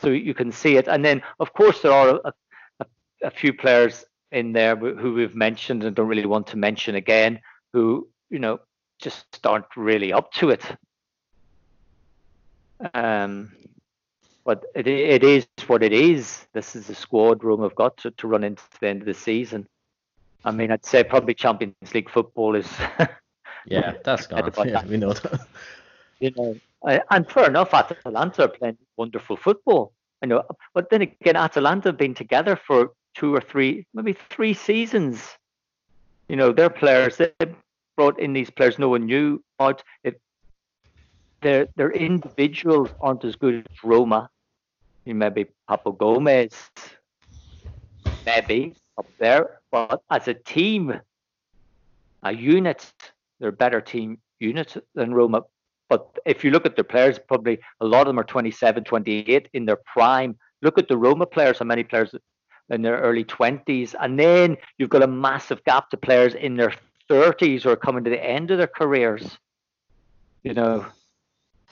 So 0.00 0.08
you 0.08 0.34
can 0.34 0.52
see 0.52 0.76
it. 0.76 0.88
And 0.88 1.04
then, 1.04 1.22
of 1.38 1.52
course, 1.52 1.82
there 1.82 1.92
are 1.92 2.20
a, 2.24 2.32
a, 2.80 2.86
a 3.24 3.30
few 3.30 3.52
players 3.52 4.04
in 4.32 4.52
there 4.52 4.76
who 4.76 5.14
we've 5.14 5.34
mentioned 5.34 5.84
and 5.84 5.94
don't 5.94 6.06
really 6.06 6.26
want 6.26 6.46
to 6.48 6.56
mention 6.56 6.94
again, 6.94 7.40
who 7.72 8.08
you 8.30 8.38
know 8.38 8.60
just 8.98 9.24
aren't 9.44 9.66
really 9.76 10.12
up 10.12 10.32
to 10.34 10.50
it. 10.50 10.64
Um, 12.94 13.52
but 14.44 14.64
it 14.74 14.86
it 14.86 15.24
is 15.24 15.46
what 15.66 15.82
it 15.82 15.92
is. 15.92 16.46
This 16.52 16.74
is 16.74 16.86
the 16.86 16.94
squad 16.94 17.44
room 17.44 17.62
I've 17.62 17.74
got 17.74 17.96
to, 17.98 18.10
to 18.12 18.26
run 18.26 18.44
into 18.44 18.62
the 18.80 18.88
end 18.88 19.02
of 19.02 19.06
the 19.06 19.14
season. 19.14 19.66
I 20.44 20.50
mean, 20.50 20.70
I'd 20.70 20.86
say 20.86 21.04
probably 21.04 21.34
Champions 21.34 21.94
League 21.94 22.08
football 22.08 22.54
is. 22.54 22.68
yeah, 23.66 23.94
that's 24.04 24.26
gone. 24.28 24.50
Yeah, 24.66 24.84
we 24.86 24.96
know 24.96 25.12
that. 25.12 25.46
You 26.20 26.32
know, 26.36 26.60
and 27.10 27.28
fair 27.30 27.46
enough, 27.46 27.74
Atalanta 27.74 28.44
are 28.44 28.48
playing 28.48 28.78
wonderful 28.96 29.36
football. 29.36 29.92
I 30.22 30.26
know, 30.26 30.42
but 30.74 30.90
then 30.90 31.02
again, 31.02 31.36
Atalanta 31.36 31.88
have 31.88 31.96
been 31.96 32.14
together 32.14 32.56
for 32.56 32.92
two 33.14 33.34
or 33.34 33.40
three, 33.40 33.86
maybe 33.94 34.16
three 34.28 34.54
seasons. 34.54 35.26
You 36.28 36.36
know, 36.36 36.52
their 36.52 36.70
players, 36.70 37.16
they 37.16 37.32
brought 37.96 38.20
in 38.20 38.32
these 38.34 38.50
players 38.50 38.78
no 38.78 38.90
one 38.90 39.06
knew 39.06 39.42
about. 39.58 39.82
It, 40.04 40.20
their, 41.42 41.68
their 41.76 41.90
individuals 41.90 42.90
aren't 43.00 43.24
as 43.24 43.34
good 43.36 43.54
as 43.54 43.82
Roma. 43.82 44.28
You 45.06 45.14
maybe 45.14 45.46
Papu 45.68 45.96
Gomez, 45.96 46.54
maybe 48.26 48.74
up 48.98 49.06
there, 49.18 49.60
but 49.72 50.02
as 50.10 50.28
a 50.28 50.34
team, 50.34 51.00
a 52.22 52.32
unit, 52.32 52.92
they're 53.38 53.48
a 53.48 53.52
better 53.52 53.80
team 53.80 54.18
unit 54.38 54.76
than 54.94 55.14
Roma. 55.14 55.44
But 55.90 56.06
if 56.24 56.44
you 56.44 56.52
look 56.52 56.64
at 56.64 56.76
their 56.76 56.84
players, 56.84 57.18
probably 57.18 57.58
a 57.80 57.84
lot 57.84 58.02
of 58.02 58.06
them 58.06 58.20
are 58.20 58.24
27, 58.24 58.84
28 58.84 59.48
in 59.52 59.66
their 59.66 59.80
prime. 59.92 60.38
Look 60.62 60.78
at 60.78 60.86
the 60.86 60.96
Roma 60.96 61.26
players, 61.26 61.58
how 61.58 61.64
many 61.64 61.82
players 61.82 62.14
in 62.70 62.82
their 62.82 62.98
early 62.98 63.24
20s. 63.24 63.96
And 64.00 64.18
then 64.18 64.56
you've 64.78 64.88
got 64.88 65.02
a 65.02 65.08
massive 65.08 65.62
gap 65.64 65.90
to 65.90 65.96
players 65.96 66.34
in 66.34 66.56
their 66.56 66.72
30s 67.10 67.66
or 67.66 67.74
coming 67.74 68.04
to 68.04 68.10
the 68.10 68.24
end 68.24 68.52
of 68.52 68.58
their 68.58 68.68
careers. 68.68 69.36
You 70.44 70.54
know, 70.54 70.86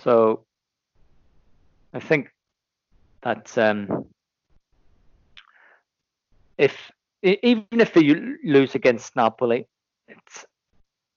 so 0.02 0.44
I 1.94 2.00
think 2.00 2.30
that 3.22 3.56
um, 3.56 4.06
if 6.58 6.76
even 7.22 7.66
if 7.72 7.94
they 7.94 8.02
lose 8.44 8.74
against 8.74 9.16
Napoli, 9.16 9.66
it's 10.06 10.44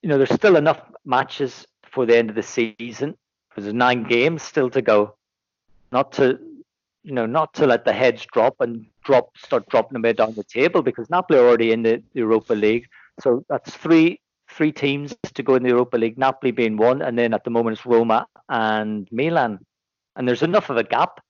you 0.02 0.08
know 0.08 0.18
there's 0.18 0.34
still 0.34 0.56
enough 0.56 0.82
matches 1.04 1.66
for 1.92 2.06
the 2.06 2.18
end 2.18 2.30
of 2.30 2.36
the 2.36 2.44
season. 2.44 3.16
There's 3.56 3.74
nine 3.74 4.04
games 4.04 4.44
still 4.44 4.70
to 4.72 4.82
go. 4.82 5.16
Not 5.92 6.14
to 6.14 6.40
you 7.04 7.14
know, 7.14 7.26
not 7.26 7.54
to 7.56 7.66
let 7.66 7.86
the 7.86 7.94
heads 7.94 8.26
drop 8.32 8.56
and 8.60 8.86
drop 9.04 9.36
start 9.38 9.68
dropping 9.70 10.00
them 10.00 10.16
down 10.16 10.34
the 10.36 10.44
table 10.44 10.82
because 10.82 11.10
Napoli 11.10 11.40
are 11.40 11.48
already 11.48 11.72
in 11.72 11.84
the 11.84 12.04
Europa 12.14 12.54
League. 12.54 12.88
So 13.20 13.44
that's 13.50 13.76
three 13.76 14.20
three 14.50 14.72
teams 14.72 15.16
to 15.34 15.44
go 15.44 15.56
in 15.56 15.64
the 15.64 15.70
Europa 15.70 15.98
League, 15.98 16.18
Napoli 16.18 16.52
being 16.52 16.76
one, 16.78 17.02
and 17.02 17.18
then 17.18 17.34
at 17.34 17.44
the 17.44 17.50
moment 17.50 17.78
it's 17.78 17.86
Roma 17.86 18.28
and 18.50 19.08
Milan. 19.12 19.60
And 20.16 20.28
there's 20.28 20.44
enough 20.44 20.70
of 20.70 20.78
a 20.78 20.84
gap. 20.84 21.22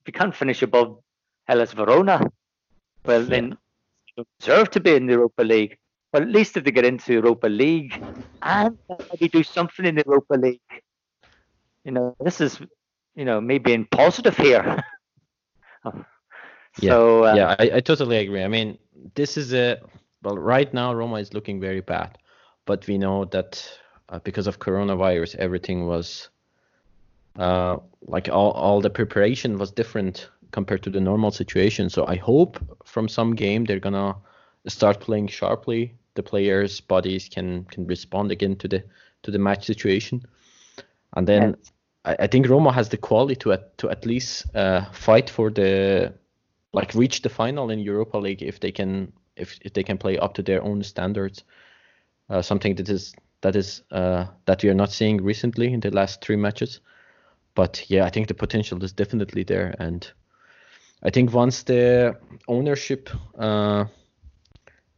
If 0.00 0.08
you 0.08 0.12
can't 0.12 0.34
finish 0.34 0.62
above 0.62 0.98
Hellas 1.46 1.72
Verona, 1.72 2.20
well 3.04 3.22
then 3.22 3.56
you 4.16 4.24
deserve 4.40 4.70
to 4.70 4.80
be 4.80 4.94
in 4.94 5.06
the 5.06 5.12
Europa 5.12 5.42
League. 5.42 5.76
But 6.12 6.22
at 6.22 6.28
least 6.28 6.56
if 6.56 6.64
they 6.64 6.70
get 6.70 6.84
into 6.84 7.14
Europa 7.14 7.46
League 7.46 8.02
and 8.42 8.78
maybe 9.10 9.28
do 9.28 9.42
something 9.42 9.86
in 9.86 9.94
the 9.94 10.04
Europa 10.06 10.34
League, 10.34 10.60
you 11.84 11.92
know, 11.92 12.14
this 12.20 12.40
is 12.40 12.60
you 13.14 13.24
know 13.24 13.40
me 13.40 13.58
being 13.58 13.86
positive 13.90 14.36
here. 14.36 14.84
yeah, 15.84 16.90
so, 16.90 17.24
uh, 17.24 17.34
yeah, 17.34 17.56
I, 17.58 17.76
I 17.76 17.80
totally 17.80 18.18
agree. 18.18 18.42
I 18.42 18.48
mean, 18.48 18.78
this 19.14 19.36
is 19.36 19.54
a 19.54 19.78
well, 20.22 20.36
right 20.36 20.72
now 20.72 20.94
Roma 20.94 21.16
is 21.16 21.32
looking 21.32 21.60
very 21.60 21.80
bad, 21.80 22.18
but 22.66 22.86
we 22.86 22.98
know 22.98 23.24
that 23.26 23.66
uh, 24.10 24.18
because 24.20 24.46
of 24.46 24.58
coronavirus, 24.58 25.36
everything 25.36 25.86
was 25.86 26.28
uh, 27.38 27.78
like 28.02 28.28
all 28.28 28.52
all 28.52 28.80
the 28.80 28.90
preparation 28.90 29.58
was 29.58 29.70
different 29.70 30.28
compared 30.50 30.82
to 30.82 30.90
the 30.90 31.00
normal 31.00 31.30
situation. 31.30 31.88
So 31.88 32.06
I 32.06 32.16
hope 32.16 32.58
from 32.84 33.08
some 33.08 33.34
game 33.34 33.64
they're 33.64 33.80
gonna 33.80 34.14
start 34.66 35.00
playing 35.00 35.28
sharply. 35.28 35.94
The 36.14 36.22
players' 36.22 36.80
bodies 36.80 37.28
can 37.28 37.64
can 37.64 37.86
respond 37.86 38.32
again 38.32 38.56
to 38.56 38.68
the 38.68 38.84
to 39.22 39.30
the 39.30 39.38
match 39.38 39.64
situation, 39.64 40.22
and 41.16 41.26
then 41.26 41.56
I, 42.04 42.16
I 42.20 42.26
think 42.26 42.48
Roma 42.48 42.72
has 42.72 42.88
the 42.88 42.96
quality 42.96 43.36
to 43.36 43.52
at, 43.52 43.78
to 43.78 43.90
at 43.90 44.06
least 44.06 44.54
uh, 44.54 44.84
fight 44.92 45.30
for 45.30 45.50
the 45.50 46.12
like 46.72 46.94
reach 46.94 47.22
the 47.22 47.28
final 47.28 47.70
in 47.70 47.78
Europa 47.78 48.18
League 48.18 48.42
if 48.42 48.60
they 48.60 48.72
can 48.72 49.12
if, 49.36 49.58
if 49.62 49.72
they 49.72 49.82
can 49.82 49.98
play 49.98 50.18
up 50.18 50.34
to 50.34 50.42
their 50.42 50.62
own 50.62 50.82
standards. 50.82 51.44
Uh, 52.28 52.40
something 52.40 52.74
that 52.76 52.88
is 52.88 53.14
that 53.42 53.56
is 53.56 53.82
uh, 53.90 54.26
that 54.46 54.62
we 54.62 54.68
are 54.68 54.74
not 54.74 54.92
seeing 54.92 55.22
recently 55.22 55.72
in 55.72 55.80
the 55.80 55.90
last 55.90 56.24
three 56.24 56.36
matches. 56.36 56.80
But 57.54 57.84
yeah, 57.90 58.04
I 58.04 58.10
think 58.10 58.28
the 58.28 58.34
potential 58.34 58.82
is 58.82 58.92
definitely 58.92 59.44
there, 59.44 59.74
and 59.78 60.10
I 61.02 61.10
think 61.10 61.32
once 61.34 61.64
the 61.64 62.16
ownership 62.48 63.10
uh, 63.38 63.84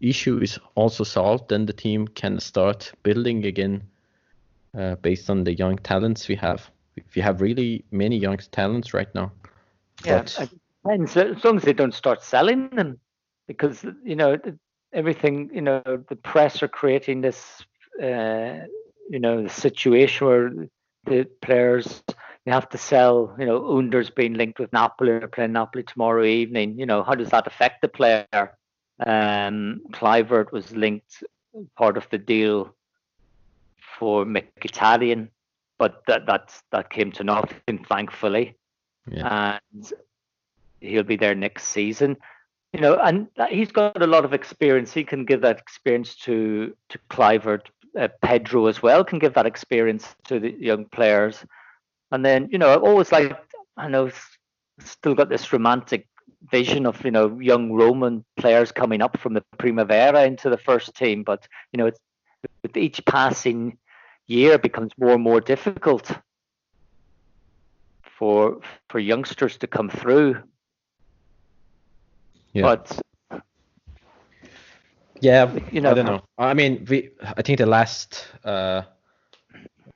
issue 0.08 0.38
is 0.38 0.58
also 0.74 1.04
solved, 1.04 1.48
then 1.48 1.66
the 1.66 1.72
team 1.72 2.08
can 2.08 2.40
start 2.40 2.92
building 3.02 3.44
again 3.46 3.82
uh, 4.78 4.96
based 4.96 5.30
on 5.30 5.44
the 5.44 5.54
young 5.54 5.76
talents 5.78 6.28
we 6.28 6.36
have 6.36 6.70
we 7.14 7.22
have 7.22 7.40
really 7.40 7.84
many 7.90 8.16
young 8.16 8.38
talents 8.52 8.94
right 8.94 9.12
now. 9.14 9.32
Yeah, 10.04 10.24
but... 10.38 10.50
depends 10.82 11.16
as 11.16 11.44
long 11.44 11.56
as 11.56 11.62
they 11.62 11.72
don't 11.72 11.94
start 11.94 12.22
selling 12.22 12.70
them, 12.70 12.98
because 13.46 13.84
you 14.04 14.16
know 14.16 14.38
everything. 14.92 15.50
You 15.52 15.62
know 15.62 15.82
the 16.08 16.16
press 16.16 16.62
are 16.62 16.68
creating 16.68 17.20
this, 17.20 17.64
uh, 18.02 18.66
you 19.10 19.18
know, 19.18 19.42
the 19.42 19.48
situation 19.48 20.26
where 20.26 20.52
the 21.06 21.24
players 21.42 22.02
they 22.44 22.52
have 22.52 22.68
to 22.70 22.78
sell. 22.78 23.34
You 23.38 23.46
know, 23.46 23.76
Under's 23.76 24.10
being 24.10 24.34
linked 24.34 24.58
with 24.58 24.72
Napoli 24.72 25.12
or 25.12 25.28
playing 25.28 25.52
Napoli 25.52 25.82
tomorrow 25.82 26.24
evening. 26.24 26.78
You 26.78 26.86
know, 26.86 27.02
how 27.02 27.14
does 27.14 27.30
that 27.30 27.46
affect 27.46 27.82
the 27.82 27.88
player? 27.88 28.56
Um, 29.00 29.82
Kluivert 29.90 30.52
was 30.52 30.72
linked 30.72 31.22
part 31.76 31.96
of 31.96 32.08
the 32.10 32.18
deal 32.18 32.74
for 33.98 34.24
Mkhitaryan 34.24 35.28
but 35.78 36.02
that 36.06 36.26
that's 36.26 36.62
that 36.70 36.90
came 36.90 37.12
to 37.12 37.24
nothing, 37.24 37.84
thankfully. 37.88 38.56
Yeah. 39.10 39.58
And 39.72 39.92
he'll 40.80 41.02
be 41.02 41.16
there 41.16 41.34
next 41.34 41.68
season. 41.68 42.16
You 42.72 42.80
know, 42.80 42.96
and 42.96 43.28
he's 43.50 43.70
got 43.70 44.02
a 44.02 44.06
lot 44.06 44.24
of 44.24 44.32
experience. 44.32 44.92
He 44.92 45.04
can 45.04 45.24
give 45.24 45.40
that 45.42 45.58
experience 45.58 46.16
to 46.16 46.74
to 46.88 46.98
Kluivert, 47.10 47.66
uh, 47.98 48.08
Pedro 48.22 48.66
as 48.66 48.82
well 48.82 49.04
can 49.04 49.18
give 49.18 49.34
that 49.34 49.46
experience 49.46 50.14
to 50.24 50.40
the 50.40 50.52
young 50.52 50.86
players. 50.86 51.44
And 52.10 52.24
then, 52.24 52.48
you 52.50 52.58
know, 52.58 52.72
I've 52.72 52.82
always 52.82 53.12
like 53.12 53.36
I 53.76 53.88
know 53.88 54.10
still 54.80 55.14
got 55.14 55.28
this 55.28 55.52
romantic 55.52 56.08
vision 56.50 56.86
of 56.86 57.04
you 57.04 57.10
know 57.10 57.38
young 57.40 57.72
Roman 57.72 58.24
players 58.36 58.72
coming 58.72 59.02
up 59.02 59.18
from 59.18 59.34
the 59.34 59.42
Primavera 59.58 60.24
into 60.24 60.50
the 60.50 60.58
first 60.58 60.94
team, 60.94 61.22
but 61.22 61.46
you 61.72 61.78
know, 61.78 61.86
it's, 61.86 62.00
with 62.62 62.76
each 62.76 63.04
passing 63.04 63.78
year 64.26 64.58
becomes 64.58 64.92
more 64.98 65.12
and 65.14 65.22
more 65.22 65.40
difficult 65.40 66.10
for 68.02 68.60
for 68.88 68.98
youngsters 68.98 69.56
to 69.58 69.66
come 69.66 69.90
through. 69.90 70.42
Yeah. 72.52 72.62
But 72.62 73.00
yeah, 75.20 75.58
you 75.72 75.80
know, 75.80 75.90
I 75.90 75.94
don't 75.94 76.06
know. 76.06 76.22
I 76.38 76.54
mean, 76.54 76.86
we 76.88 77.10
I 77.22 77.42
think 77.42 77.58
the 77.58 77.66
last 77.66 78.26
uh, 78.44 78.82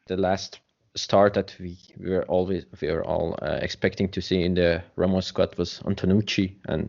the 0.06 0.16
last 0.16 0.60
star 0.98 1.30
that 1.30 1.54
we, 1.60 1.76
we 1.98 2.10
were 2.10 2.24
always 2.24 2.66
we 2.80 2.88
were 2.90 3.04
all 3.04 3.38
uh, 3.42 3.58
expecting 3.62 4.08
to 4.10 4.20
see 4.20 4.42
in 4.42 4.54
the 4.54 4.82
Roma 4.96 5.22
squad 5.22 5.56
was 5.56 5.80
Antonucci, 5.84 6.54
and 6.66 6.88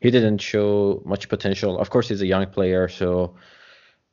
he 0.00 0.10
didn't 0.10 0.38
show 0.38 1.02
much 1.04 1.28
potential. 1.28 1.78
Of 1.78 1.90
course, 1.90 2.08
he's 2.08 2.22
a 2.22 2.26
young 2.26 2.46
player, 2.46 2.88
so 2.88 3.34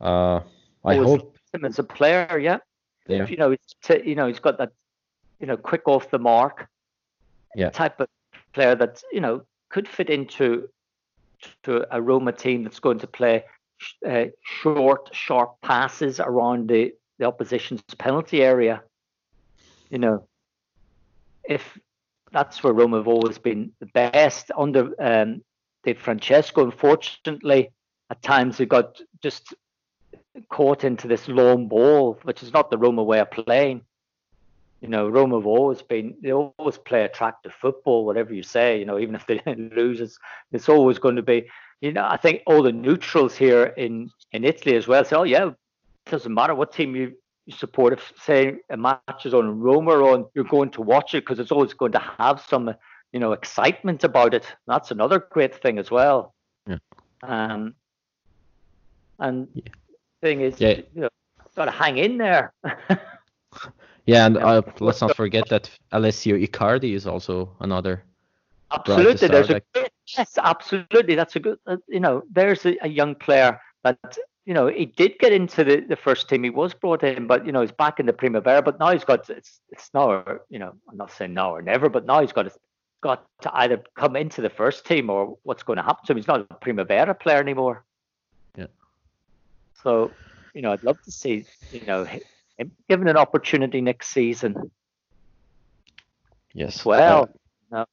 uh, 0.02 0.42
I 0.86 0.96
Always 0.98 1.10
hope. 1.22 1.38
him 1.54 1.66
as 1.66 1.80
a 1.80 1.84
player, 1.84 2.38
yeah. 2.38 2.58
Yeah, 3.08 3.26
You 3.28 3.38
know, 3.38 3.52
it's 3.52 3.76
t- 3.82 4.02
you 4.04 4.16
know, 4.16 4.28
he's 4.28 4.40
got 4.40 4.58
that, 4.58 4.72
you 5.40 5.48
know, 5.48 5.56
quick 5.56 5.88
off 5.88 6.12
the 6.12 6.20
mark, 6.20 6.68
Yeah. 7.56 7.70
type 7.70 8.00
of 8.02 8.08
player 8.54 8.76
that 8.76 9.02
you 9.12 9.22
know 9.22 9.44
could 9.70 9.88
fit 9.88 10.10
into 10.10 10.68
to 11.64 11.86
a 11.96 12.02
Roma 12.02 12.32
team 12.34 12.64
that's 12.64 12.80
going 12.80 13.00
to 13.00 13.08
play 13.08 13.44
sh- 13.78 13.94
uh, 14.06 14.26
short, 14.44 15.10
sharp 15.14 15.56
passes 15.62 16.20
around 16.20 16.68
the 16.70 16.94
the 17.20 17.26
opposition's 17.26 17.82
penalty 17.98 18.44
area. 18.44 18.84
You 19.90 20.00
know, 20.00 20.28
if 21.44 21.78
that's 22.32 22.64
where 22.64 22.74
Roma 22.74 22.98
have 22.98 23.08
always 23.08 23.38
been 23.38 23.72
the 23.80 23.86
best 23.88 24.52
under 24.58 24.94
um, 25.00 25.42
Di 25.84 25.94
Francesco. 25.94 26.66
Unfortunately, 26.66 27.72
at 28.10 28.22
times 28.22 28.58
they 28.58 28.66
got 28.66 29.02
just 29.22 29.54
caught 30.50 30.84
into 30.84 31.08
this 31.08 31.28
long 31.28 31.68
ball, 31.68 32.20
which 32.24 32.44
is 32.44 32.54
not 32.54 32.70
the 32.70 32.78
Roma 32.78 33.04
way 33.04 33.20
of 33.20 33.32
playing. 33.32 33.82
You 34.82 34.90
know, 34.90 35.10
Roma 35.10 35.38
have 35.38 35.48
always 35.48 35.82
been 35.82 36.16
they 36.22 36.34
always 36.34 36.78
play 36.78 37.04
attractive 37.04 37.54
football, 37.54 38.06
whatever 38.06 38.34
you 38.34 38.44
say. 38.44 38.78
You 38.80 38.86
know, 38.86 39.00
even 39.00 39.16
if 39.16 39.26
they 39.26 39.42
lose, 39.76 40.02
it's, 40.02 40.20
it's 40.52 40.70
always 40.70 41.00
going 41.00 41.16
to 41.16 41.24
be. 41.24 41.50
You 41.82 41.94
know, 41.94 42.06
I 42.08 42.18
think 42.18 42.42
all 42.46 42.64
the 42.64 42.72
neutrals 42.72 43.36
here 43.36 43.66
in 43.78 44.12
in 44.32 44.44
Italy 44.44 44.76
as 44.76 44.88
well 44.88 45.04
say, 45.04 45.16
"Oh 45.16 45.24
yeah, 45.24 45.48
it 45.48 45.56
doesn't 46.12 46.34
matter 46.34 46.54
what 46.54 46.74
team 46.74 46.96
you 46.96 47.16
support. 47.52 47.94
If 47.94 48.14
say 48.22 48.58
a 48.70 48.78
match 48.78 49.26
is 49.26 49.34
on 49.34 49.60
Roma 49.60 49.92
or 49.92 50.14
on, 50.14 50.26
you're 50.34 50.44
going 50.44 50.70
to 50.72 50.82
watch 50.82 51.14
it 51.14 51.24
because 51.24 51.40
it's 51.40 51.52
always 51.52 51.74
going 51.74 51.92
to 51.94 52.00
have 52.18 52.42
some, 52.42 52.74
you 53.12 53.20
know, 53.20 53.34
excitement 53.34 54.04
about 54.04 54.34
it. 54.34 54.46
That's 54.68 54.92
another 54.92 55.20
great 55.32 55.56
thing 55.56 55.78
as 55.80 55.92
well. 55.92 56.34
Yeah. 56.68 56.78
Um. 57.24 57.76
And 59.20 59.48
Yeah. 59.54 59.72
thing 60.22 60.42
is, 60.42 60.60
Yeah. 60.60 60.82
you 60.94 61.02
know, 61.02 61.10
got 61.56 61.66
to 61.66 61.72
hang 61.72 61.98
in 61.98 62.18
there. 62.18 62.54
yeah, 64.06 64.26
and 64.26 64.38
uh, 64.38 64.62
let's 64.80 65.02
not 65.02 65.16
forget 65.16 65.50
that 65.50 65.70
Alessio 65.92 66.36
Riccardi 66.36 66.94
is 66.94 67.08
also 67.08 67.56
another. 67.60 68.04
Absolutely, 68.72 69.28
there's 69.30 69.50
a 69.50 69.62
great, 69.74 69.92
yes, 70.18 70.38
absolutely. 70.38 71.16
That's 71.16 71.36
a 71.36 71.40
good, 71.40 71.58
uh, 71.68 71.78
you 71.88 72.00
know, 72.00 72.24
there's 72.32 72.66
a, 72.66 72.76
a 72.82 72.90
young 72.90 73.16
player 73.16 73.60
that, 73.84 74.18
you 74.48 74.54
know, 74.54 74.68
he 74.68 74.86
did 74.86 75.20
get 75.20 75.34
into 75.34 75.66
the, 75.66 75.82
the 75.82 75.98
first 75.98 76.30
team. 76.30 76.42
He 76.44 76.50
was 76.50 76.74
brought 76.74 77.04
in, 77.04 77.28
but 77.28 77.46
you 77.46 77.52
know, 77.52 77.60
he's 77.60 77.74
back 77.74 78.00
in 78.00 78.06
the 78.06 78.14
Primavera. 78.14 78.62
But 78.62 78.80
now 78.80 78.94
he's 78.94 79.04
got 79.04 79.30
it's 79.30 79.60
it's 79.72 79.90
now, 79.94 80.10
or, 80.10 80.42
you 80.50 80.58
know, 80.58 80.74
I'm 80.90 80.96
not 80.96 81.12
saying 81.12 81.34
now 81.34 81.54
or 81.54 81.62
never, 81.62 81.90
but 81.90 82.06
now 82.06 82.22
he's 82.22 82.32
got 82.32 82.44
to, 82.44 82.52
got 83.02 83.28
to 83.42 83.52
either 83.58 83.84
come 83.96 84.16
into 84.16 84.40
the 84.40 84.50
first 84.50 84.86
team 84.86 85.10
or 85.10 85.38
what's 85.44 85.64
going 85.64 85.76
to 85.76 85.84
happen 85.84 86.06
to 86.06 86.14
him. 86.14 86.18
He's 86.18 86.30
not 86.30 86.48
a 86.50 86.56
Primavera 86.56 87.14
player 87.14 87.40
anymore. 87.40 87.84
Yeah. 88.58 88.68
So, 89.84 90.12
you 90.54 90.62
know, 90.62 90.72
I'd 90.72 90.84
love 90.84 91.02
to 91.04 91.12
see, 91.12 91.46
you 91.74 91.86
know, 91.86 92.06
him 92.06 92.72
given 92.88 93.10
an 93.10 93.18
opportunity 93.18 93.82
next 93.82 94.08
season 94.08 94.72
Yes. 96.54 96.86
well. 96.86 97.30
uh, 97.74 97.84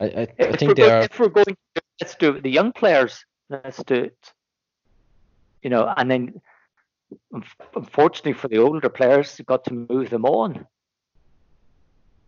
I, 0.00 0.04
I, 0.04 0.20
I 0.22 0.28
we're 0.38 0.56
think 0.56 0.76
there 0.76 0.96
are. 0.96 1.02
if 1.02 1.20
we're 1.20 1.28
going 1.28 1.56
to 1.74 1.82
let's 2.00 2.14
do 2.14 2.36
it, 2.36 2.42
the 2.42 2.50
young 2.50 2.72
players, 2.72 3.22
let's 3.50 3.82
do 3.84 3.94
it. 3.94 4.32
You 5.62 5.70
know, 5.70 5.92
and 5.96 6.10
then 6.10 6.40
unfortunately 7.74 8.32
for 8.32 8.48
the 8.48 8.58
older 8.58 8.88
players, 8.88 9.38
you've 9.38 9.46
got 9.46 9.64
to 9.64 9.86
move 9.88 10.10
them 10.10 10.24
on. 10.24 10.66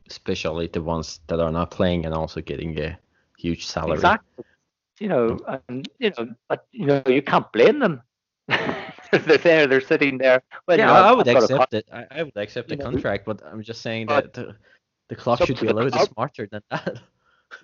especially 0.09 0.67
the 0.67 0.83
ones 0.83 1.21
that 1.29 1.41
are 1.41 1.53
not 1.53 1.71
playing 1.71 2.05
and 2.05 2.15
also 2.15 2.41
getting 2.41 2.79
a 2.79 2.99
huge 3.39 3.67
salary. 3.67 3.95
Exactly. 3.95 4.45
You 4.99 5.09
know, 5.09 5.27
mm. 5.29 5.61
and 5.69 5.89
you 5.99 6.13
know, 6.17 6.35
but 6.49 6.67
you 6.73 6.87
know, 6.87 7.03
you 7.07 7.23
can't 7.23 7.51
blame 7.53 7.79
them. 7.79 8.03
they're 8.49 9.39
there, 9.39 9.67
they're 9.67 9.81
sitting 9.81 10.19
there. 10.19 10.43
Well, 10.67 10.79
yeah, 10.79 10.89
you 10.89 10.93
know, 10.93 11.09
I 11.09 11.13
would 11.13 11.29
accept 11.29 11.75
it. 11.75 11.89
I, 11.93 12.07
I 12.11 12.23
would 12.23 12.37
accept 12.37 12.69
the 12.69 12.77
you 12.77 12.79
know, 12.79 12.91
contract, 12.91 13.25
but 13.25 13.43
I'm 13.45 13.63
just 13.63 13.81
saying 13.83 14.09
that 14.09 14.35
the, 14.35 14.57
the 15.09 15.17
club 15.17 15.39
should 15.45 15.59
be 15.61 15.69
a 15.69 15.73
little 15.73 15.91
bit 15.91 16.09
smarter 16.13 16.49
than 16.51 16.63
that. 16.71 17.01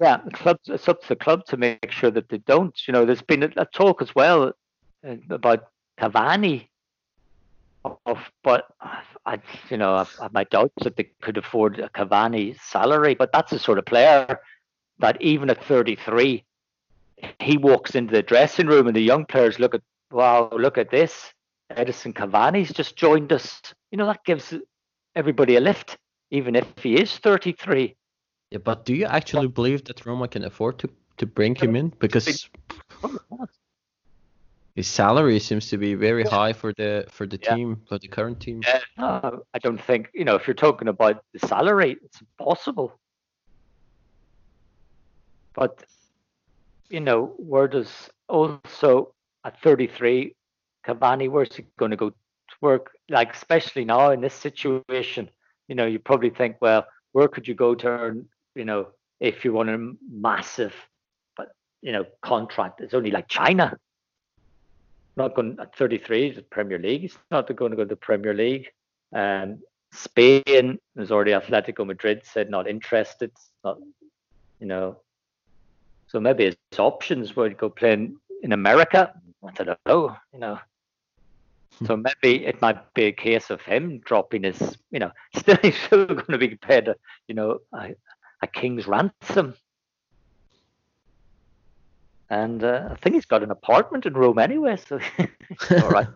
Yeah, 0.02 0.18
the 0.22 0.30
club. 0.30 0.58
It's 0.66 0.86
up 0.86 1.00
to 1.00 1.08
the 1.08 1.16
club 1.16 1.46
to 1.46 1.56
make 1.56 1.90
sure 1.90 2.10
that 2.10 2.28
they 2.28 2.36
don't. 2.36 2.76
You 2.86 2.92
know, 2.92 3.06
there's 3.06 3.22
been 3.22 3.42
a, 3.44 3.50
a 3.56 3.64
talk 3.64 4.02
as 4.02 4.14
well 4.14 4.52
Uh, 5.06 5.16
about 5.30 5.68
Cavani. 6.00 6.68
Of, 8.04 8.18
but 8.42 8.66
I, 9.24 9.38
you 9.70 9.76
know, 9.76 9.94
I've, 9.94 10.14
I've 10.20 10.32
my 10.32 10.44
doubts 10.44 10.82
that 10.82 10.96
they 10.96 11.10
could 11.22 11.36
afford 11.36 11.78
a 11.78 11.88
Cavani 11.88 12.58
salary. 12.60 13.14
But 13.14 13.32
that's 13.32 13.50
the 13.50 13.58
sort 13.58 13.78
of 13.78 13.86
player 13.86 14.40
that 14.98 15.20
even 15.22 15.48
at 15.50 15.64
33, 15.64 16.44
he 17.38 17.56
walks 17.56 17.94
into 17.94 18.12
the 18.12 18.22
dressing 18.22 18.66
room 18.66 18.86
and 18.88 18.96
the 18.96 19.00
young 19.00 19.24
players 19.24 19.58
look 19.58 19.74
at, 19.74 19.82
wow, 20.10 20.50
look 20.52 20.76
at 20.78 20.90
this. 20.90 21.32
Edinson 21.72 22.12
Cavani's 22.12 22.72
just 22.72 22.96
joined 22.96 23.32
us. 23.32 23.60
You 23.90 23.98
know, 23.98 24.06
that 24.06 24.24
gives 24.24 24.54
everybody 25.14 25.56
a 25.56 25.60
lift, 25.60 25.96
even 26.30 26.56
if 26.56 26.66
he 26.82 27.00
is 27.00 27.16
33. 27.18 27.94
yeah, 28.50 28.58
but 28.58 28.84
do 28.84 28.94
you 28.94 29.04
actually 29.04 29.48
believe 29.48 29.84
that 29.84 30.04
Roma 30.04 30.28
can 30.28 30.44
afford 30.44 30.78
to, 30.80 30.90
to 31.18 31.26
bring 31.26 31.54
him 31.54 31.76
in? 31.76 31.92
Because 31.98 32.48
his 34.78 34.86
salary 34.86 35.40
seems 35.40 35.68
to 35.70 35.76
be 35.76 35.94
very 35.94 36.22
high 36.22 36.52
for 36.52 36.72
the 36.80 37.04
for 37.10 37.26
the 37.26 37.38
Yeah. 37.42 37.56
team, 37.56 37.68
for 37.88 37.98
the 37.98 38.06
current 38.16 38.38
team. 38.38 38.58
Yeah, 38.62 38.82
no, 38.96 39.42
I 39.56 39.58
don't 39.58 39.82
think 39.88 40.02
you 40.18 40.24
know 40.24 40.36
if 40.36 40.46
you're 40.46 40.62
talking 40.66 40.86
about 40.86 41.16
the 41.34 41.40
salary, 41.52 41.96
it's 42.04 42.20
impossible. 42.20 42.88
But 45.60 45.74
you 46.96 47.00
know, 47.00 47.20
where 47.52 47.66
does 47.66 47.92
also 48.28 48.88
at 49.44 49.60
33, 49.62 50.36
Cavani, 50.86 51.28
where's 51.28 51.56
he 51.56 51.64
going 51.80 51.90
to 51.96 51.96
go 52.04 52.10
to 52.10 52.56
work? 52.60 52.84
Like 53.08 53.34
especially 53.34 53.84
now 53.84 54.12
in 54.12 54.20
this 54.20 54.38
situation, 54.48 55.28
you 55.66 55.74
know, 55.74 55.86
you 55.86 55.98
probably 55.98 56.30
think, 56.30 56.52
well, 56.60 56.86
where 57.14 57.26
could 57.26 57.48
you 57.48 57.54
go 57.54 57.74
to 57.74 57.86
earn, 57.88 58.28
you 58.54 58.64
know, 58.64 58.82
if 59.18 59.44
you 59.44 59.52
want 59.52 59.70
a 59.70 59.78
massive, 60.28 60.74
but 61.36 61.48
you 61.82 61.90
know, 61.90 62.04
contract? 62.22 62.80
It's 62.80 62.94
only 62.94 63.10
like 63.10 63.26
China. 63.26 63.76
Not 65.18 65.34
going 65.34 65.56
at 65.60 65.74
33, 65.74 66.30
the 66.30 66.42
Premier 66.42 66.78
League. 66.78 67.00
He's 67.00 67.18
not 67.32 67.54
going 67.56 67.72
to 67.72 67.76
go 67.76 67.82
to 67.82 67.88
the 67.88 67.96
Premier 67.96 68.32
League. 68.32 68.68
Um, 69.12 69.58
Spain, 69.90 70.78
there's 70.94 71.10
already 71.10 71.32
Atletico 71.32 71.84
Madrid 71.84 72.22
said 72.24 72.48
not 72.50 72.68
interested. 72.68 73.32
Not, 73.64 73.78
you 74.60 74.66
know. 74.68 74.98
So 76.06 76.20
maybe 76.20 76.44
his 76.44 76.56
options 76.78 77.34
would 77.34 77.58
go 77.58 77.68
playing 77.68 78.16
in 78.44 78.52
America. 78.52 79.12
I 79.44 79.50
don't 79.64 79.78
know, 79.86 80.16
you 80.32 80.38
know. 80.38 80.60
So 81.84 81.96
maybe 81.96 82.46
it 82.46 82.62
might 82.62 82.94
be 82.94 83.06
a 83.06 83.12
case 83.12 83.50
of 83.50 83.60
him 83.62 83.98
dropping 84.04 84.44
his, 84.44 84.78
you 84.92 85.00
know, 85.00 85.10
still 85.36 85.56
he's 85.62 85.76
still 85.78 86.06
going 86.06 86.30
to 86.30 86.38
be 86.38 86.54
paid, 86.54 86.86
a, 86.86 86.94
you 87.26 87.34
know, 87.34 87.58
a, 87.72 87.94
a 88.42 88.46
king's 88.46 88.86
ransom. 88.86 89.54
And 92.30 92.62
uh, 92.62 92.88
I 92.90 92.94
think 92.96 93.14
he's 93.14 93.26
got 93.26 93.42
an 93.42 93.50
apartment 93.50 94.04
in 94.04 94.12
Rome 94.12 94.38
anyway, 94.38 94.76
so 94.76 95.00
all 95.82 95.90
right. 95.90 96.08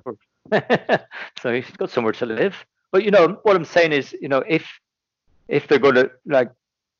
so 1.41 1.53
he's 1.53 1.71
got 1.77 1.91
somewhere 1.91 2.13
to 2.15 2.27
live. 2.27 2.55
But 2.91 3.05
you 3.05 3.11
know 3.11 3.39
what 3.43 3.57
I'm 3.57 3.65
saying 3.65 3.93
is, 3.93 4.15
you 4.21 4.29
know, 4.29 4.43
if 4.47 4.67
if 5.49 5.67
they're 5.67 5.79
going 5.79 5.95
to 5.95 6.11
like 6.27 6.51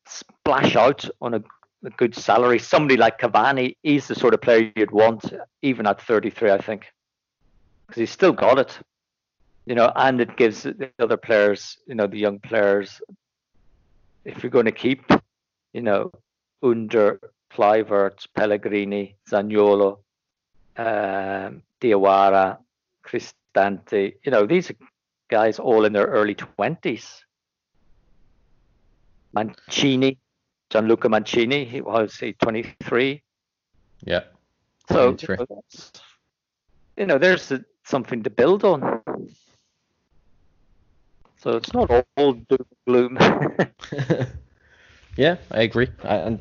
splash 0.07 0.75
out 0.75 1.07
on 1.21 1.35
a, 1.35 1.43
a 1.85 1.89
good 1.91 2.15
salary, 2.15 2.59
somebody 2.59 2.97
like 2.97 3.19
Cavani, 3.19 3.75
is 3.83 4.07
the 4.07 4.15
sort 4.15 4.33
of 4.33 4.41
player 4.41 4.71
you'd 4.75 4.91
want, 4.91 5.33
even 5.61 5.85
at 5.85 6.01
33, 6.01 6.51
I 6.51 6.57
think, 6.57 6.87
because 7.87 7.99
he's 7.99 8.11
still 8.11 8.33
got 8.33 8.59
it. 8.59 8.79
You 9.65 9.75
know, 9.75 9.91
and 9.95 10.19
it 10.19 10.35
gives 10.35 10.63
the 10.63 10.91
other 10.99 11.15
players, 11.15 11.77
you 11.87 11.95
know, 11.95 12.05
the 12.05 12.17
young 12.17 12.39
players, 12.39 13.01
if 14.25 14.43
you're 14.43 14.49
going 14.49 14.65
to 14.65 14.73
keep, 14.73 15.03
you 15.73 15.81
know, 15.81 16.11
Under, 16.61 17.19
Kluivert, 17.53 18.25
Pellegrini, 18.35 19.15
Zaniolo, 19.29 19.99
um, 20.77 21.61
Diawara, 21.79 22.57
Cristante, 23.05 24.15
you 24.23 24.31
know, 24.31 24.45
these 24.45 24.71
are 24.71 24.75
guys 25.29 25.59
all 25.59 25.85
in 25.85 25.93
their 25.93 26.07
early 26.07 26.35
20s. 26.35 27.21
Mancini, 29.33 30.17
Gianluca 30.69 31.09
Mancini, 31.09 31.65
he 31.65 31.81
was 31.81 32.15
he 32.17 32.33
23. 32.33 33.21
Yeah. 34.05 34.21
So, 34.89 35.11
you 35.11 35.17
23. 35.17 35.37
know, 35.37 35.63
you 36.97 37.05
know, 37.05 37.17
there's 37.17 37.51
a, 37.51 37.63
something 37.85 38.23
to 38.23 38.29
build 38.29 38.63
on. 38.63 39.01
So 41.37 41.57
it's 41.57 41.73
not 41.73 41.91
all 42.17 42.33
doom 42.33 42.47
and 42.49 42.67
gloom. 42.87 43.17
yeah, 45.17 45.37
I 45.51 45.61
agree. 45.61 45.89
I, 46.03 46.15
and 46.15 46.39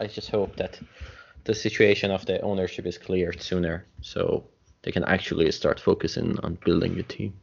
I 0.00 0.06
just 0.06 0.30
hope 0.30 0.56
that 0.56 0.78
the 1.44 1.54
situation 1.54 2.10
of 2.10 2.26
the 2.26 2.40
ownership 2.40 2.86
is 2.86 2.98
cleared 2.98 3.40
sooner, 3.40 3.86
so 4.00 4.44
they 4.82 4.92
can 4.92 5.04
actually 5.04 5.50
start 5.52 5.78
focusing 5.78 6.38
on 6.42 6.58
building 6.64 6.96
the 6.96 7.02
team. 7.02 7.34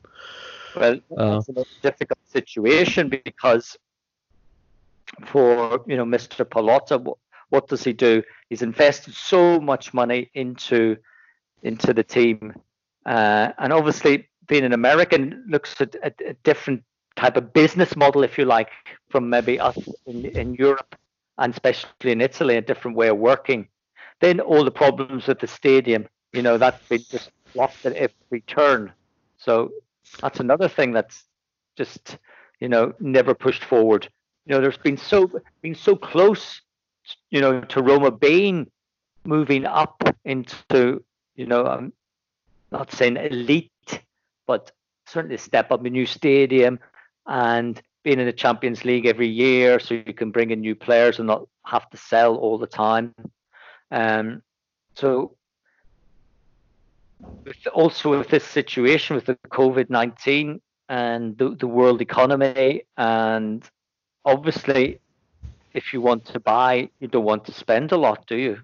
Well, 0.76 1.00
uh, 1.18 1.42
it's 1.48 1.50
a 1.50 1.66
difficult 1.82 2.20
situation 2.28 3.10
because 3.10 3.78
for 5.26 5.84
you 5.88 5.98
know 5.98 6.06
Mr. 6.06 6.46
Pallotta, 6.46 7.02
what, 7.02 7.18
what 7.50 7.68
does 7.68 7.84
he 7.84 7.94
do? 7.94 8.24
He's 8.50 8.62
invested 8.62 9.14
so 9.14 9.60
much 9.60 9.94
money 9.94 10.30
into 10.34 10.98
into 11.64 11.94
the 11.94 12.04
team, 12.04 12.54
uh, 13.06 13.52
and 13.58 13.72
obviously 13.72 14.30
being 14.48 14.64
an 14.64 14.74
American 14.74 15.46
looks 15.48 15.80
at 15.80 15.96
a, 15.96 16.14
a, 16.28 16.34
different 16.44 16.84
type 17.16 17.38
of 17.38 17.54
business 17.54 17.96
model, 17.96 18.24
if 18.24 18.38
you 18.38 18.46
like, 18.46 18.70
from 19.10 19.30
maybe 19.30 19.60
us 19.60 19.78
in, 20.08 20.26
in 20.26 20.56
Europe 20.56 20.96
and 21.38 21.54
especially 21.54 22.12
in 22.12 22.22
Italy, 22.22 22.58
a 22.58 22.62
different 22.62 22.98
way 22.98 23.08
of 23.08 23.18
working. 23.18 23.68
Then 24.20 24.40
all 24.40 24.64
the 24.64 24.72
problems 24.72 25.28
with 25.28 25.40
the 25.40 25.48
stadium, 25.48 26.08
you 26.34 26.42
know, 26.42 26.58
that's 26.58 26.88
been 26.88 27.04
just 27.10 27.32
blocked 27.54 27.86
at 27.86 27.94
every 27.94 28.42
turn. 28.48 28.92
So 29.38 29.72
that's 30.22 30.40
another 30.40 30.68
thing 30.68 30.92
that's 30.92 31.24
just, 31.76 32.18
you 32.60 32.70
know, 32.70 32.94
never 33.00 33.34
pushed 33.34 33.64
forward. 33.64 34.08
You 34.46 34.56
know, 34.56 34.62
there's 34.62 34.78
been 34.78 34.98
so 34.98 35.32
been 35.62 35.76
so 35.76 35.96
close, 35.96 36.62
you 37.30 37.42
know, 37.42 37.62
to 37.62 37.82
Roma 37.82 38.12
being 38.12 38.70
moving 39.24 39.66
up 39.66 40.04
into, 40.26 41.04
you 41.36 41.46
know, 41.46 41.66
I'm 41.66 41.94
not 42.72 42.92
saying 42.92 43.18
elite, 43.18 43.72
but 44.48 44.72
certainly 45.06 45.38
step 45.38 45.72
up, 45.72 45.84
a 45.86 45.90
new 45.90 46.06
stadium, 46.06 46.80
and 47.26 47.82
being 48.04 48.20
in 48.20 48.26
the 48.26 48.34
Champions 48.34 48.84
League 48.84 49.06
every 49.06 49.28
year, 49.28 49.80
so 49.80 49.94
you 49.94 50.14
can 50.14 50.32
bring 50.32 50.52
in 50.52 50.62
new 50.62 50.76
players 50.76 51.20
and 51.20 51.28
not 51.28 51.48
have 51.66 51.90
to 51.92 51.98
sell 51.98 52.36
all 52.36 52.58
the 52.58 52.68
time. 52.68 53.14
Um, 53.92 54.42
so 54.96 55.36
with, 57.44 57.68
also 57.74 58.18
with 58.18 58.30
this 58.30 58.44
situation 58.44 59.16
with 59.16 59.26
the 59.26 59.36
COVID 59.50 59.90
nineteen 59.90 60.62
and 60.90 61.38
the, 61.38 61.56
the 61.56 61.68
world 61.68 62.02
economy, 62.02 62.84
and 62.98 63.64
obviously, 64.26 65.00
if 65.74 65.94
you 65.94 66.02
want 66.02 66.26
to 66.26 66.40
buy, 66.40 66.90
you 67.00 67.08
don't 67.08 67.24
want 67.24 67.46
to 67.46 67.54
spend 67.54 67.92
a 67.92 67.98
lot, 67.98 68.26
do 68.28 68.36
you? 68.36 68.58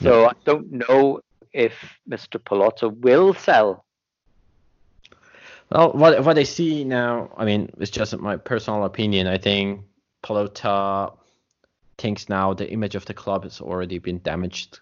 So 0.00 0.26
I 0.26 0.32
don't 0.44 0.72
know 0.72 1.20
if 1.52 1.74
Mr. 2.08 2.40
Pallotta 2.40 2.90
will 3.00 3.34
sell 3.34 3.84
well, 5.72 5.92
what 5.92 6.24
what 6.24 6.38
I 6.38 6.42
see 6.42 6.84
now, 6.84 7.32
I 7.36 7.44
mean, 7.44 7.70
it's 7.78 7.90
just 7.90 8.16
my 8.18 8.36
personal 8.36 8.84
opinion. 8.84 9.26
I 9.26 9.38
think 9.38 9.82
Pallotta 10.22 11.16
thinks 11.98 12.28
now 12.28 12.54
the 12.54 12.70
image 12.70 12.94
of 12.94 13.04
the 13.06 13.14
club 13.14 13.44
has 13.44 13.60
already 13.60 13.98
been 13.98 14.20
damaged 14.22 14.80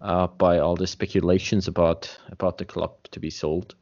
uh, 0.00 0.26
by 0.26 0.58
all 0.58 0.76
the 0.76 0.86
speculations 0.86 1.68
about 1.68 2.16
about 2.30 2.58
the 2.58 2.64
club 2.64 2.92
to 3.12 3.20
be 3.20 3.30
sold, 3.30 3.74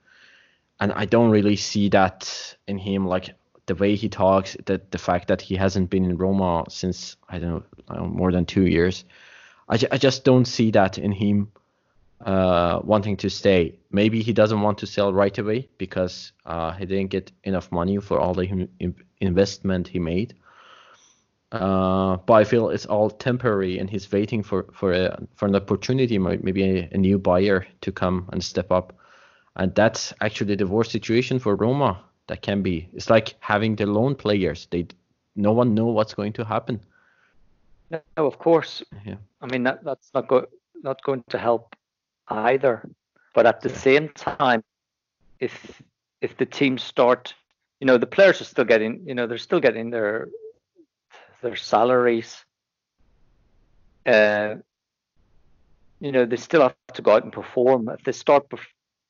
and 0.78 0.92
I 0.92 1.04
don't 1.04 1.30
really 1.30 1.56
see 1.56 1.88
that 1.90 2.56
in 2.68 2.78
him. 2.78 3.06
Like 3.06 3.34
the 3.66 3.74
way 3.74 3.96
he 3.96 4.08
talks, 4.08 4.56
the 4.66 4.80
the 4.90 4.98
fact 4.98 5.28
that 5.28 5.42
he 5.42 5.56
hasn't 5.56 5.90
been 5.90 6.04
in 6.04 6.16
Roma 6.16 6.64
since 6.68 7.16
I 7.28 7.38
don't 7.38 7.64
know 7.88 8.06
more 8.06 8.30
than 8.30 8.46
two 8.46 8.66
years. 8.66 9.04
I, 9.68 9.78
I 9.90 9.98
just 9.98 10.24
don't 10.24 10.46
see 10.46 10.70
that 10.72 10.98
in 10.98 11.12
him 11.12 11.52
uh, 12.24 12.80
wanting 12.84 13.16
to 13.18 13.30
stay. 13.30 13.78
Maybe 13.90 14.22
he 14.22 14.32
doesn't 14.32 14.60
want 14.60 14.78
to 14.78 14.86
sell 14.86 15.12
right 15.12 15.36
away 15.38 15.68
because 15.78 16.32
uh, 16.44 16.72
he 16.72 16.86
didn't 16.86 17.10
get 17.10 17.32
enough 17.44 17.72
money 17.72 17.98
for 17.98 18.18
all 18.18 18.34
the 18.34 18.68
investment 19.20 19.88
he 19.88 19.98
made. 19.98 20.34
Uh, 21.52 22.16
but 22.26 22.34
I 22.34 22.44
feel 22.44 22.70
it's 22.70 22.86
all 22.86 23.10
temporary, 23.10 23.78
and 23.78 23.90
he's 23.90 24.10
waiting 24.12 24.42
for 24.42 24.66
for 24.72 24.92
a, 24.92 25.18
for 25.34 25.46
an 25.46 25.56
opportunity, 25.56 26.16
maybe 26.16 26.62
a, 26.62 26.88
a, 26.92 26.98
new 26.98 27.18
buyer 27.18 27.66
to 27.80 27.90
come 27.90 28.28
and 28.32 28.44
step 28.44 28.70
up. 28.70 28.92
And 29.56 29.74
that's 29.74 30.14
actually 30.20 30.54
the 30.54 30.68
worst 30.68 30.92
situation 30.92 31.40
for 31.40 31.56
Roma. 31.56 32.04
That 32.28 32.42
can 32.42 32.62
be. 32.62 32.88
It's 32.92 33.10
like 33.10 33.34
having 33.40 33.74
the 33.74 33.86
loan 33.86 34.14
players. 34.14 34.68
They 34.70 34.86
no 35.34 35.50
one 35.50 35.74
know 35.74 35.86
what's 35.86 36.14
going 36.14 36.34
to 36.34 36.44
happen. 36.44 36.80
No, 37.90 38.00
of 38.16 38.38
course. 38.38 38.84
Yeah. 39.04 39.16
I 39.42 39.46
mean 39.46 39.64
that 39.64 39.82
that's 39.82 40.10
not 40.14 40.28
go, 40.28 40.46
not 40.84 41.02
going 41.02 41.24
to 41.30 41.38
help 41.38 41.74
either. 42.30 42.88
But 43.34 43.46
at 43.46 43.60
the 43.60 43.68
same 43.68 44.08
time, 44.10 44.62
if 45.38 45.82
if 46.20 46.36
the 46.36 46.46
teams 46.46 46.82
start, 46.82 47.34
you 47.80 47.86
know, 47.86 47.96
the 47.96 48.06
players 48.06 48.40
are 48.40 48.44
still 48.44 48.64
getting, 48.64 49.02
you 49.06 49.14
know, 49.14 49.26
they're 49.26 49.38
still 49.38 49.60
getting 49.60 49.90
their 49.90 50.28
their 51.42 51.56
salaries. 51.56 52.44
Uh, 54.06 54.56
you 56.00 56.12
know, 56.12 56.24
they 56.24 56.36
still 56.36 56.62
have 56.62 56.74
to 56.94 57.02
go 57.02 57.12
out 57.12 57.24
and 57.24 57.32
perform. 57.32 57.88
If 57.88 58.04
they 58.04 58.12
start 58.12 58.46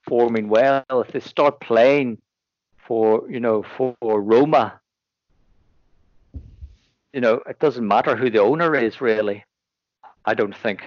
performing 0.05 0.49
well, 0.49 0.85
if 0.91 1.13
they 1.13 1.21
start 1.21 1.61
playing 1.61 2.19
for, 2.77 3.31
you 3.31 3.39
know, 3.39 3.63
for, 3.63 3.95
Roma, 4.03 4.81
you 7.13 7.21
know, 7.21 7.41
it 7.49 7.61
doesn't 7.61 7.87
matter 7.87 8.17
who 8.17 8.31
the 8.31 8.41
owner 8.41 8.75
is 8.75 9.01
really. 9.01 9.45
I 10.25 10.35
don't 10.35 10.57
think. 10.57 10.83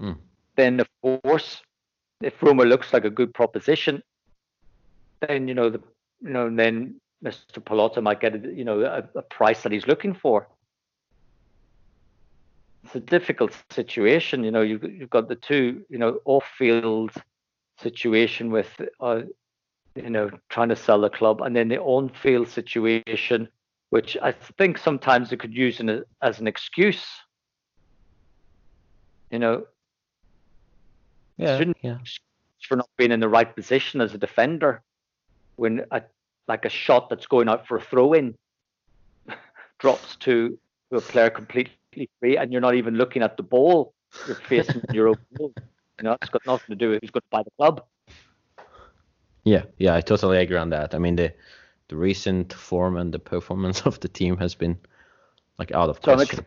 Mm 0.00 0.25
then 0.56 0.80
of 0.80 0.88
course, 1.02 1.62
if 2.20 2.42
Roma 2.42 2.64
looks 2.64 2.92
like 2.92 3.04
a 3.04 3.10
good 3.10 3.32
proposition, 3.32 4.02
then 5.20 5.48
you 5.48 5.54
know 5.54 5.70
the 5.70 5.80
you 6.22 6.30
know 6.30 6.54
then 6.54 7.00
Mr. 7.24 7.60
Pallotta 7.60 8.02
might 8.02 8.20
get 8.20 8.34
a, 8.34 8.38
you 8.38 8.64
know 8.64 8.80
a, 8.80 9.18
a 9.18 9.22
price 9.22 9.62
that 9.62 9.72
he's 9.72 9.86
looking 9.86 10.14
for. 10.14 10.48
It's 12.84 12.94
a 12.94 13.00
difficult 13.00 13.52
situation, 13.70 14.44
you 14.44 14.50
know. 14.50 14.62
You've 14.62 14.84
you've 14.84 15.10
got 15.10 15.28
the 15.28 15.36
two 15.36 15.84
you 15.88 15.98
know 15.98 16.20
off-field 16.24 17.12
situation 17.78 18.50
with 18.50 18.68
uh, 19.00 19.22
you 19.94 20.10
know 20.10 20.30
trying 20.48 20.68
to 20.68 20.76
sell 20.76 21.00
the 21.00 21.10
club, 21.10 21.40
and 21.42 21.54
then 21.54 21.68
the 21.68 21.80
on-field 21.80 22.48
situation, 22.48 23.48
which 23.90 24.16
I 24.22 24.32
think 24.32 24.78
sometimes 24.78 25.30
they 25.30 25.36
could 25.36 25.54
use 25.54 25.80
a, 25.80 26.04
as 26.22 26.38
an 26.38 26.46
excuse. 26.46 27.04
You 29.30 29.40
know, 29.40 29.66
yeah, 31.36 31.62
yeah. 31.82 31.98
For 32.68 32.76
not 32.76 32.88
being 32.96 33.12
in 33.12 33.20
the 33.20 33.28
right 33.28 33.54
position 33.54 34.00
as 34.00 34.14
a 34.14 34.18
defender 34.18 34.82
when 35.56 35.84
a 35.90 36.02
like 36.48 36.64
a 36.64 36.68
shot 36.68 37.10
that's 37.10 37.26
going 37.26 37.48
out 37.48 37.66
for 37.66 37.76
a 37.76 37.80
throw 37.80 38.12
in 38.12 38.34
drops 39.78 40.16
to, 40.16 40.58
to 40.90 40.96
a 40.96 41.00
player 41.00 41.30
completely 41.30 42.08
free 42.20 42.36
and 42.36 42.52
you're 42.52 42.60
not 42.60 42.74
even 42.74 42.94
looking 42.94 43.22
at 43.22 43.36
the 43.36 43.42
ball. 43.42 43.92
You're 44.26 44.36
facing 44.36 44.82
your 44.92 45.08
own 45.08 45.16
goal. 45.36 45.52
You 45.98 46.04
know, 46.04 46.16
it's 46.20 46.30
got 46.30 46.46
nothing 46.46 46.68
to 46.68 46.76
do 46.76 46.90
with 46.90 47.00
who's 47.00 47.10
going 47.10 47.22
to 47.22 47.28
buy 47.30 47.42
the 47.42 47.50
club. 47.58 47.84
Yeah, 49.44 49.62
yeah, 49.78 49.94
I 49.94 50.00
totally 50.00 50.38
agree 50.38 50.56
on 50.56 50.70
that. 50.70 50.94
I 50.94 50.98
mean 50.98 51.16
the 51.16 51.32
the 51.88 51.96
recent 51.96 52.52
form 52.52 52.96
and 52.96 53.12
the 53.12 53.18
performance 53.18 53.80
of 53.86 54.00
the 54.00 54.08
team 54.08 54.36
has 54.38 54.54
been 54.54 54.78
like 55.58 55.72
out 55.72 55.88
of 55.88 55.96
so 55.96 56.14
question. 56.14 56.38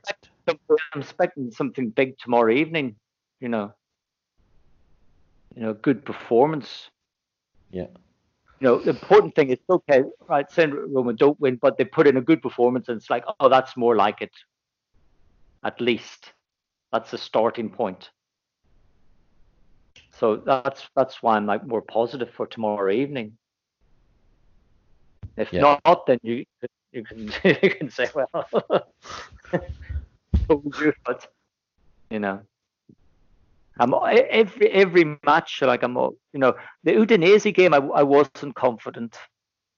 I'm 0.47 0.55
expecting, 0.55 0.59
I'm 0.93 1.01
expecting 1.01 1.51
something 1.51 1.89
big 1.89 2.17
tomorrow 2.17 2.53
evening, 2.53 2.95
you 3.39 3.49
know 3.49 3.73
you 5.55 5.61
know, 5.61 5.73
good 5.73 6.05
performance. 6.05 6.89
Yeah. 7.71 7.87
You 8.59 8.67
know, 8.67 8.79
the 8.79 8.89
important 8.89 9.35
thing 9.35 9.49
is 9.51 9.59
okay, 9.69 10.03
right? 10.27 10.49
Say 10.51 10.65
Roma 10.67 11.13
don't 11.13 11.39
win, 11.39 11.55
but 11.55 11.77
they 11.77 11.85
put 11.85 12.07
in 12.07 12.17
a 12.17 12.21
good 12.21 12.41
performance, 12.41 12.89
and 12.89 12.97
it's 12.97 13.09
like, 13.09 13.23
oh, 13.39 13.47
that's 13.47 13.77
more 13.77 13.95
like 13.95 14.21
it. 14.21 14.31
At 15.63 15.79
least, 15.79 16.33
that's 16.91 17.13
a 17.13 17.17
starting 17.17 17.69
point. 17.69 18.09
So 20.11 20.35
that's 20.35 20.89
that's 20.95 21.23
why 21.23 21.37
I'm 21.37 21.45
like 21.45 21.65
more 21.65 21.81
positive 21.81 22.29
for 22.31 22.45
tomorrow 22.45 22.91
evening. 22.91 23.37
If 25.37 25.53
yeah. 25.53 25.77
not, 25.85 26.05
then 26.05 26.19
you 26.21 26.43
you 26.91 27.03
can 27.05 27.31
you 27.43 27.69
can 27.69 27.89
say, 27.89 28.09
well, 28.13 28.27
told 30.47 30.75
you, 30.81 30.93
but 31.05 31.27
you 32.09 32.19
know. 32.19 32.41
Every 33.79 34.69
every 34.71 35.17
match 35.25 35.61
like 35.61 35.83
I'm 35.83 35.95
you 35.95 36.39
know 36.39 36.53
the 36.83 36.91
Udinese 36.91 37.53
game 37.53 37.73
I, 37.73 37.77
I 37.77 38.03
wasn't 38.03 38.55
confident. 38.55 39.17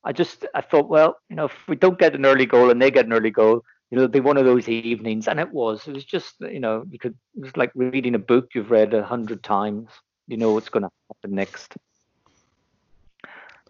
I 0.04 0.12
just 0.12 0.46
I 0.56 0.62
thought 0.62 0.90
well 0.90 1.18
you 1.30 1.36
know 1.36 1.46
if 1.46 1.68
we 1.68 1.76
don't 1.76 2.00
get 2.00 2.16
an 2.16 2.26
early 2.26 2.46
goal 2.46 2.72
and 2.72 2.82
they 2.82 2.92
get 2.92 3.06
an 3.06 3.14
early 3.14 3.32
goal 3.32 3.62
you 3.90 3.98
know 3.98 4.04
it'll 4.04 4.12
be 4.12 4.20
one 4.20 4.38
of 4.38 4.46
those 4.46 4.68
evenings 4.68 5.28
and 5.28 5.40
it 5.40 5.52
was 5.52 5.88
it 5.88 5.94
was 5.94 6.06
just 6.06 6.36
you 6.40 6.60
know 6.60 6.84
you 6.90 6.98
could 6.98 7.16
it 7.36 7.42
was 7.42 7.56
like 7.58 7.72
reading 7.76 8.16
a 8.16 8.20
book 8.20 8.50
you've 8.56 8.72
read 8.72 8.94
a 8.94 9.04
hundred 9.04 9.44
times 9.44 9.90
you 10.28 10.38
know 10.38 10.54
what's 10.54 10.70
going 10.70 10.84
to 10.84 10.90
happen 11.10 11.36
next. 11.36 11.76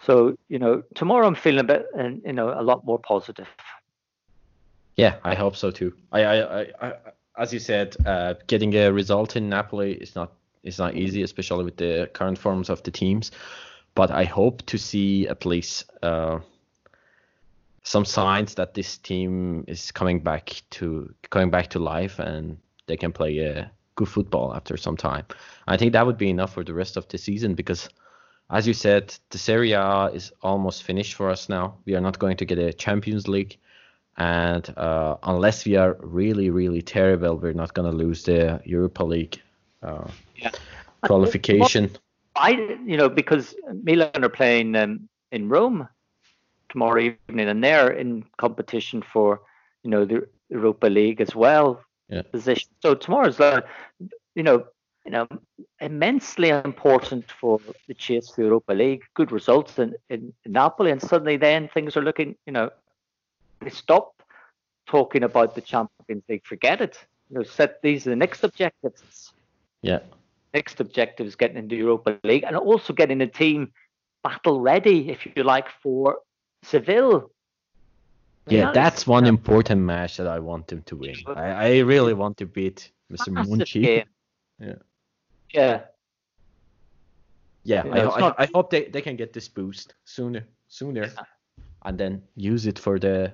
So 0.03 0.35
you 0.47 0.59
know 0.59 0.83
tomorrow 0.95 1.27
I'm 1.27 1.35
feeling 1.35 1.59
a 1.59 1.63
bit 1.63 1.85
and 1.97 2.21
you 2.25 2.33
know 2.33 2.53
a 2.57 2.63
lot 2.63 2.85
more 2.85 2.99
positive. 2.99 3.47
Yeah, 4.95 5.15
I 5.23 5.35
hope 5.35 5.55
so 5.55 5.71
too. 5.71 5.93
I 6.11 6.23
I, 6.23 6.61
I 6.87 6.93
as 7.37 7.53
you 7.53 7.59
said, 7.59 7.95
uh, 8.05 8.35
getting 8.47 8.75
a 8.75 8.91
result 8.91 9.35
in 9.35 9.49
Napoli 9.49 9.93
is 9.93 10.15
not 10.15 10.33
is 10.63 10.77
not 10.77 10.95
easy, 10.95 11.23
especially 11.23 11.63
with 11.63 11.77
the 11.77 12.09
current 12.13 12.37
forms 12.37 12.69
of 12.69 12.83
the 12.83 12.91
teams. 12.91 13.31
But 13.95 14.11
I 14.11 14.25
hope 14.25 14.65
to 14.67 14.77
see 14.77 15.27
at 15.27 15.45
least 15.45 15.89
uh, 16.03 16.39
some 17.83 18.05
signs 18.05 18.55
that 18.55 18.73
this 18.73 18.97
team 18.97 19.65
is 19.67 19.91
coming 19.91 20.19
back 20.19 20.61
to 20.71 21.13
coming 21.29 21.49
back 21.49 21.69
to 21.71 21.79
life 21.79 22.19
and 22.19 22.57
they 22.87 22.97
can 22.97 23.11
play 23.11 23.33
uh, 23.47 23.65
good 23.95 24.07
football 24.07 24.53
after 24.53 24.77
some 24.77 24.97
time. 24.97 25.25
I 25.67 25.77
think 25.77 25.93
that 25.93 26.05
would 26.05 26.17
be 26.17 26.29
enough 26.29 26.53
for 26.53 26.63
the 26.63 26.73
rest 26.73 26.95
of 26.95 27.07
the 27.07 27.17
season 27.17 27.55
because 27.55 27.89
as 28.49 28.67
you 28.67 28.73
said, 28.73 29.15
the 29.29 29.37
Serie 29.37 29.71
A 29.71 30.07
is 30.13 30.31
almost 30.41 30.83
finished 30.83 31.13
for 31.13 31.29
us 31.29 31.47
now. 31.47 31.77
We 31.85 31.95
are 31.95 32.01
not 32.01 32.19
going 32.19 32.35
to 32.37 32.45
get 32.45 32.59
a 32.59 32.73
Champions 32.73 33.27
League, 33.29 33.57
and 34.17 34.73
uh, 34.77 35.17
unless 35.23 35.65
we 35.65 35.75
are 35.75 35.97
really, 35.99 36.49
really 36.49 36.81
terrible, 36.81 37.37
we're 37.37 37.53
not 37.53 37.73
going 37.73 37.89
to 37.89 37.95
lose 37.95 38.23
the 38.23 38.61
Europa 38.65 39.03
League 39.03 39.41
uh, 39.81 40.07
Yeah. 40.35 40.51
qualification. 41.03 41.91
I, 42.35 42.51
you 42.85 42.97
know, 42.97 43.09
because 43.09 43.55
Milan 43.83 44.23
are 44.23 44.29
playing 44.29 44.75
um, 44.75 45.09
in 45.31 45.49
Rome 45.49 45.87
tomorrow 46.69 47.01
evening, 47.01 47.49
and 47.49 47.63
they're 47.63 47.91
in 47.91 48.23
competition 48.37 49.01
for, 49.01 49.41
you 49.83 49.89
know, 49.89 50.05
the 50.05 50.27
Europa 50.49 50.87
League 50.87 51.21
as 51.21 51.35
well. 51.35 51.81
Yeah. 52.09 52.23
Position. 52.23 52.69
So 52.81 52.95
tomorrow's, 52.95 53.39
uh, 53.39 53.61
you 54.35 54.43
know, 54.43 54.65
you 55.05 55.11
know, 55.11 55.27
immensely 55.79 56.49
important 56.49 57.31
for 57.31 57.59
the 57.87 57.93
chase 57.93 58.29
for 58.29 58.41
the 58.41 58.43
Europa 58.43 58.73
League. 58.73 59.03
Good 59.13 59.31
results 59.31 59.79
in, 59.79 59.95
in, 60.09 60.33
Napoli, 60.45 60.91
and 60.91 61.01
suddenly 61.01 61.37
then 61.37 61.69
things 61.73 61.97
are 61.97 62.03
looking, 62.03 62.35
you 62.45 62.53
know, 62.53 62.69
stop 63.69 64.21
talking 64.87 65.23
about 65.23 65.55
the 65.55 65.61
Champions 65.61 66.23
League. 66.27 66.45
Forget 66.45 66.81
it. 66.81 66.97
You 67.29 67.37
know, 67.37 67.43
set 67.43 67.81
these 67.81 68.05
are 68.07 68.09
the 68.09 68.15
next 68.15 68.43
objectives 68.43 69.31
Yeah, 69.81 69.99
next 70.53 70.79
objective 70.81 71.27
is 71.27 71.35
getting 71.35 71.57
into 71.57 71.75
Europa 71.75 72.19
League 72.23 72.43
and 72.43 72.55
also 72.57 72.91
getting 72.93 73.19
the 73.19 73.27
team 73.27 73.71
battle 74.23 74.59
ready, 74.59 75.09
if 75.09 75.25
you 75.25 75.43
like, 75.43 75.67
for 75.81 76.19
Seville. 76.63 77.31
Yeah, 78.47 78.65
that 78.65 78.73
that's 78.73 79.07
one 79.07 79.25
important 79.25 79.81
match 79.81 80.17
that 80.17 80.27
I 80.27 80.39
want 80.39 80.67
them 80.67 80.81
to 80.83 80.95
win. 80.97 81.15
I, 81.27 81.47
I 81.51 81.79
really 81.79 82.13
want 82.13 82.37
to 82.37 82.45
beat 82.45 82.91
Mr. 83.11 83.29
Monchi. 83.29 83.81
game. 83.81 84.05
Yeah. 84.59 84.75
Yeah. 85.53 85.81
Yeah, 87.63 87.83
I, 87.91 88.05
it's 88.07 88.15
I, 88.15 88.19
not- 88.19 88.35
I 88.39 88.49
hope 88.53 88.71
they, 88.71 88.85
they 88.85 89.01
can 89.01 89.15
get 89.15 89.33
this 89.33 89.47
boost 89.47 89.93
sooner, 90.05 90.43
sooner, 90.67 91.03
Yeah. 91.03 91.23
and 91.85 91.97
then 91.97 92.23
use 92.35 92.65
it 92.65 92.79
for 92.79 92.97
the 92.99 93.33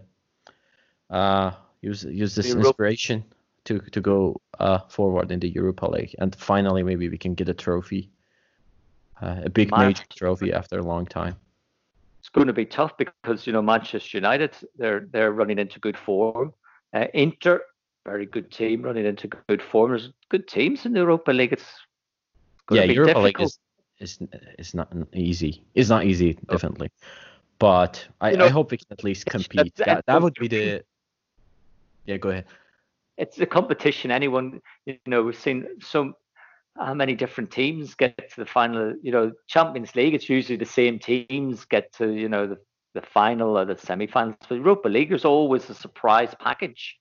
uh 1.09 1.51
use 1.81 2.03
use 2.03 2.35
this 2.35 2.47
Europa- 2.47 2.69
inspiration 2.69 3.23
to 3.65 3.79
to 3.79 4.01
go 4.01 4.41
uh 4.59 4.79
forward 4.89 5.31
in 5.31 5.39
the 5.39 5.49
Europa 5.49 5.85
League, 5.85 6.15
and 6.19 6.35
finally 6.35 6.84
maybe 6.84 7.09
we 7.09 7.17
can 7.17 7.34
get 7.34 7.49
a 7.49 7.53
trophy, 7.53 8.09
uh, 9.21 9.41
a 9.45 9.49
big 9.49 9.71
major 9.71 10.03
trophy 10.15 10.53
after 10.53 10.79
a 10.79 10.84
long 10.84 11.05
time. 11.05 11.35
It's 12.19 12.29
going 12.29 12.47
to 12.47 12.53
be 12.53 12.65
tough 12.65 12.97
because 12.97 13.47
you 13.47 13.53
know 13.53 13.61
Manchester 13.61 14.17
United 14.17 14.55
they're 14.75 15.07
they're 15.11 15.31
running 15.31 15.59
into 15.59 15.79
good 15.79 15.97
form. 15.97 16.53
Uh, 16.93 17.05
Inter, 17.13 17.61
very 18.05 18.25
good 18.25 18.51
team, 18.51 18.81
running 18.81 19.05
into 19.05 19.27
good 19.27 19.61
form. 19.61 19.91
There's 19.91 20.11
good 20.29 20.47
teams 20.47 20.85
in 20.85 20.93
the 20.93 20.99
Europa 20.99 21.31
League. 21.31 21.53
It's 21.53 21.65
Yeah, 22.71 22.84
Europa 22.84 23.19
League 23.19 23.41
is 23.41 23.59
is 23.99 24.19
is 24.59 24.73
not 24.73 24.93
easy. 25.13 25.63
It's 25.73 25.89
not 25.89 26.05
easy, 26.05 26.38
definitely, 26.49 26.91
but 27.59 28.05
I, 28.21 28.31
You 28.31 28.38
know, 28.38 28.45
I 28.45 28.49
hope 28.49 28.71
we 28.71 28.77
can 28.77 28.88
at 28.91 29.03
least 29.03 29.25
compete. 29.25 29.75
That 29.75 30.05
that 30.05 30.21
would 30.21 30.35
be 30.39 30.47
the. 30.47 30.84
Yeah, 32.07 32.17
go 32.17 32.29
ahead. 32.29 32.45
it's 33.17 33.39
a 33.39 33.45
competition. 33.45 34.11
Anyone, 34.11 34.61
you 34.85 34.97
know, 35.05 35.21
we've 35.21 35.38
seen 35.38 35.67
so 35.81 36.13
how 36.77 36.93
many 36.93 37.15
different 37.15 37.51
teams 37.51 37.95
get 37.95 38.17
to 38.17 38.35
the 38.38 38.45
final. 38.45 38.95
You 39.03 39.11
know, 39.11 39.31
Champions 39.47 39.93
League, 39.95 40.13
it's 40.13 40.29
usually 40.29 40.57
the 40.57 40.65
same 40.65 40.99
teams 40.99 41.65
get 41.65 41.93
to 41.93 42.09
you 42.13 42.29
know 42.29 42.47
the, 42.47 42.57
the 42.93 43.01
final 43.01 43.57
or 43.57 43.65
the 43.65 43.77
semi-finals. 43.77 44.38
But 44.47 44.55
Europa 44.55 44.88
League, 44.88 45.11
is 45.11 45.25
always 45.25 45.69
a 45.69 45.75
surprise 45.75 46.34
package. 46.39 46.97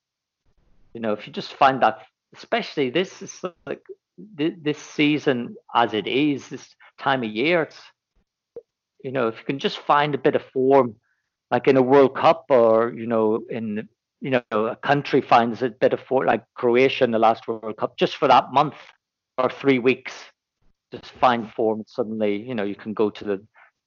You 0.92 1.00
know, 1.00 1.12
if 1.12 1.26
you 1.26 1.32
just 1.32 1.54
find 1.54 1.80
that, 1.82 2.00
especially 2.34 2.90
this 2.90 3.22
is 3.22 3.44
like 3.64 3.82
this 4.18 4.78
season 4.78 5.54
as 5.72 5.94
it 5.94 6.08
is, 6.08 6.48
this 6.48 6.74
time 6.98 7.22
of 7.22 7.30
year, 7.30 7.62
it's 7.62 7.80
you 9.04 9.12
know, 9.12 9.28
if 9.28 9.38
you 9.38 9.44
can 9.44 9.60
just 9.60 9.78
find 9.78 10.16
a 10.16 10.18
bit 10.18 10.34
of 10.34 10.42
form, 10.52 10.96
like 11.52 11.68
in 11.68 11.76
a 11.76 11.82
World 11.82 12.16
Cup 12.16 12.46
or 12.48 12.92
you 12.92 13.06
know 13.06 13.44
in 13.48 13.88
you 14.20 14.30
know, 14.30 14.43
a 14.51 14.76
country 14.76 15.20
finds 15.20 15.62
a 15.62 15.70
bit 15.70 15.93
of 15.93 16.01
for 16.01 16.24
like 16.24 16.44
Croatia 16.55 17.05
in 17.05 17.10
the 17.10 17.18
last 17.18 17.47
World 17.47 17.76
Cup, 17.76 17.97
just 17.97 18.16
for 18.16 18.28
that 18.28 18.52
month 18.52 18.74
or 19.38 19.51
three 19.51 19.78
weeks, 19.78 20.14
just 20.93 21.12
find 21.12 21.51
form. 21.52 21.84
Suddenly, 21.86 22.36
you 22.36 22.55
know, 22.55 22.64
you 22.64 22.74
can 22.74 22.94
go 22.94 23.10
to 23.10 23.24
the, 23.24 23.43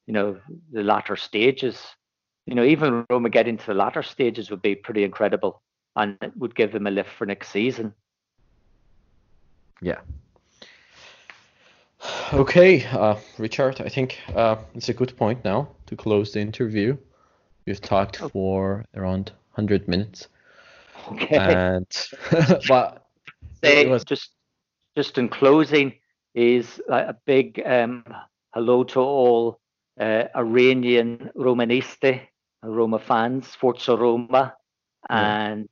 you 0.05 0.13
know, 0.13 0.37
the 0.71 0.83
latter 0.83 1.15
stages. 1.15 1.81
You 2.45 2.55
know, 2.55 2.63
even 2.63 3.05
Roma 3.09 3.29
getting 3.29 3.57
to 3.57 3.65
the 3.65 3.73
latter 3.73 4.03
stages 4.03 4.49
would 4.49 4.61
be 4.61 4.75
pretty 4.75 5.03
incredible, 5.03 5.61
and 5.95 6.17
it 6.21 6.35
would 6.37 6.55
give 6.55 6.71
them 6.71 6.87
a 6.87 6.91
lift 6.91 7.09
for 7.09 7.25
next 7.25 7.49
season. 7.49 7.93
Yeah. 9.81 9.99
Okay, 12.31 12.85
uh, 12.85 13.15
Richard, 13.39 13.81
I 13.81 13.89
think 13.89 14.19
uh, 14.35 14.57
it's 14.75 14.87
a 14.87 14.93
good 14.93 15.17
point 15.17 15.43
now 15.43 15.67
to 15.87 15.95
close 15.95 16.31
the 16.31 16.39
interview. 16.39 16.95
We've 17.65 17.81
talked 17.81 18.17
for 18.17 18.85
around 18.95 19.31
100 19.53 19.87
minutes, 19.87 20.27
Okay. 21.11 21.37
and 21.37 21.87
but 22.67 23.05
say 23.63 23.81
it 23.85 23.89
was 23.89 24.03
just 24.03 24.31
just 24.95 25.17
in 25.17 25.29
closing 25.29 25.93
is 26.35 26.81
a 26.89 27.15
big 27.25 27.61
um, 27.65 28.03
hello 28.53 28.83
to 28.83 28.99
all 28.99 29.59
uh, 29.99 30.25
Iranian 30.35 31.29
Romaniste, 31.35 32.21
Roma 32.63 32.99
fans, 32.99 33.47
Forza 33.55 33.95
Roma, 33.95 34.55
and 35.09 35.67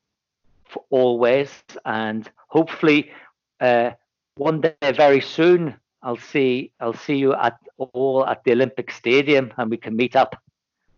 always, 0.90 1.50
and 1.86 2.30
hopefully 2.48 3.12
uh, 3.60 3.92
one 4.36 4.62
day 4.62 4.76
very 4.94 5.22
soon 5.22 5.76
I'll 6.02 6.18
see 6.18 6.72
I'll 6.80 6.94
see 6.94 7.18
you 7.18 7.34
at 7.34 7.58
all 7.78 8.26
at 8.26 8.44
the 8.44 8.52
Olympic 8.52 8.92
Stadium 8.92 9.52
and 9.58 9.70
we 9.70 9.78
can 9.78 9.96
meet 9.96 10.16
up. 10.16 10.36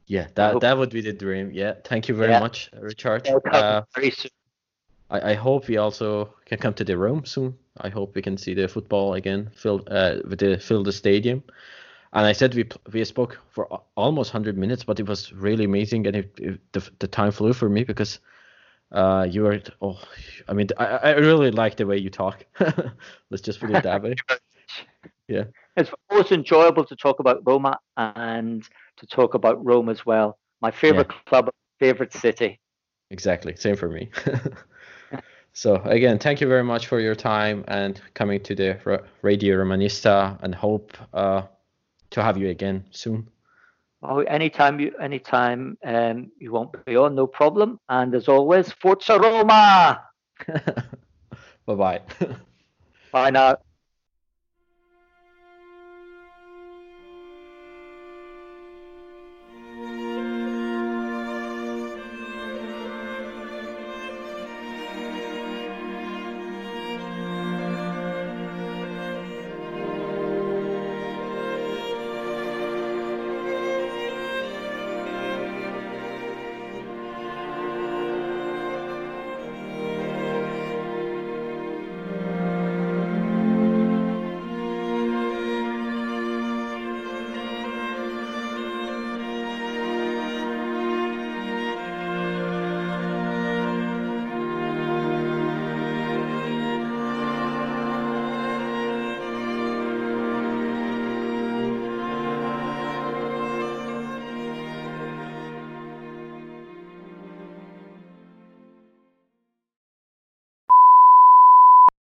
Yeah, 0.09 0.27
that 0.35 0.59
that 0.61 0.77
would 0.77 0.89
be 0.89 1.01
the 1.01 1.13
dream. 1.13 1.51
Yeah, 1.53 1.75
thank 1.85 2.09
you 2.09 2.15
very 2.15 2.31
Yeah. 2.31 2.39
much, 2.39 2.69
Richard. 2.81 3.27
Uh, 3.53 3.83
very 3.95 4.09
soon. 4.09 4.31
I, 5.11 5.31
I 5.31 5.33
hope 5.35 5.67
we 5.67 5.77
also 5.77 6.33
can 6.45 6.57
come 6.57 6.73
to 6.73 6.83
the 6.83 6.97
Rome 6.97 7.25
soon. 7.25 7.55
I 7.77 7.89
hope 7.89 8.15
we 8.15 8.21
can 8.21 8.35
see 8.35 8.55
the 8.55 8.67
football 8.67 9.13
again, 9.13 9.51
fill 9.53 9.83
uh, 9.87 10.15
with 10.27 10.39
the 10.39 10.57
fill 10.57 10.83
the 10.83 10.91
stadium. 10.91 11.43
And 12.13 12.25
I 12.25 12.33
said 12.33 12.55
we 12.55 12.67
we 12.91 13.05
spoke 13.05 13.37
for 13.51 13.67
almost 13.95 14.33
100 14.33 14.57
minutes, 14.57 14.83
but 14.83 14.99
it 14.99 15.07
was 15.07 15.31
really 15.31 15.65
amazing, 15.65 16.07
and 16.07 16.15
it, 16.15 16.33
it, 16.39 16.59
the 16.71 16.89
the 16.99 17.07
time 17.07 17.31
flew 17.31 17.53
for 17.53 17.69
me 17.69 17.83
because 17.83 18.19
uh 18.91 19.27
you 19.29 19.43
were 19.43 19.61
oh 19.83 19.99
I 20.47 20.53
mean 20.53 20.69
I 20.77 20.85
I 20.85 21.11
really 21.17 21.51
like 21.51 21.77
the 21.77 21.85
way 21.85 21.97
you 21.97 22.09
talk. 22.09 22.45
Let's 23.29 23.43
just 23.43 23.59
put 23.59 23.69
it 23.69 23.83
that 23.83 24.01
way. 24.03 24.15
Yeah. 25.27 25.43
It's 25.77 25.91
always 26.09 26.31
enjoyable 26.31 26.83
to 26.85 26.95
talk 26.95 27.19
about 27.19 27.41
Roma 27.45 27.77
and 27.95 28.67
to 28.99 29.07
talk 29.07 29.33
about 29.33 29.63
Rome 29.63 29.89
as 29.89 30.05
well. 30.05 30.37
My 30.61 30.71
favorite 30.71 31.11
club, 31.25 31.49
favorite 31.79 32.13
city. 32.13 32.59
Exactly, 33.11 33.55
same 33.55 33.75
for 33.75 33.89
me. 33.89 34.09
so 35.53 35.75
again, 35.85 36.19
thank 36.19 36.41
you 36.41 36.47
very 36.47 36.63
much 36.63 36.87
for 36.87 36.99
your 36.99 37.15
time 37.15 37.63
and 37.67 38.01
coming 38.13 38.41
to 38.43 38.55
the 38.55 39.01
Radio 39.21 39.57
Romanista, 39.57 40.37
and 40.43 40.53
hope 40.53 40.95
uh, 41.13 41.43
to 42.11 42.21
have 42.21 42.37
you 42.37 42.49
again 42.49 42.85
soon. 42.91 43.29
Oh, 44.01 44.19
anytime 44.19 44.79
you, 44.79 44.93
anytime 45.01 45.77
um, 45.83 46.31
you 46.39 46.51
won't 46.51 46.73
be 46.85 46.95
on, 46.95 47.15
no 47.15 47.27
problem. 47.27 47.79
And 47.89 48.15
as 48.15 48.27
always, 48.27 48.71
Forza 48.71 49.19
Roma. 49.19 50.01
bye 51.65 51.75
bye. 51.75 52.01
Bye 53.11 53.31
now. 53.31 53.57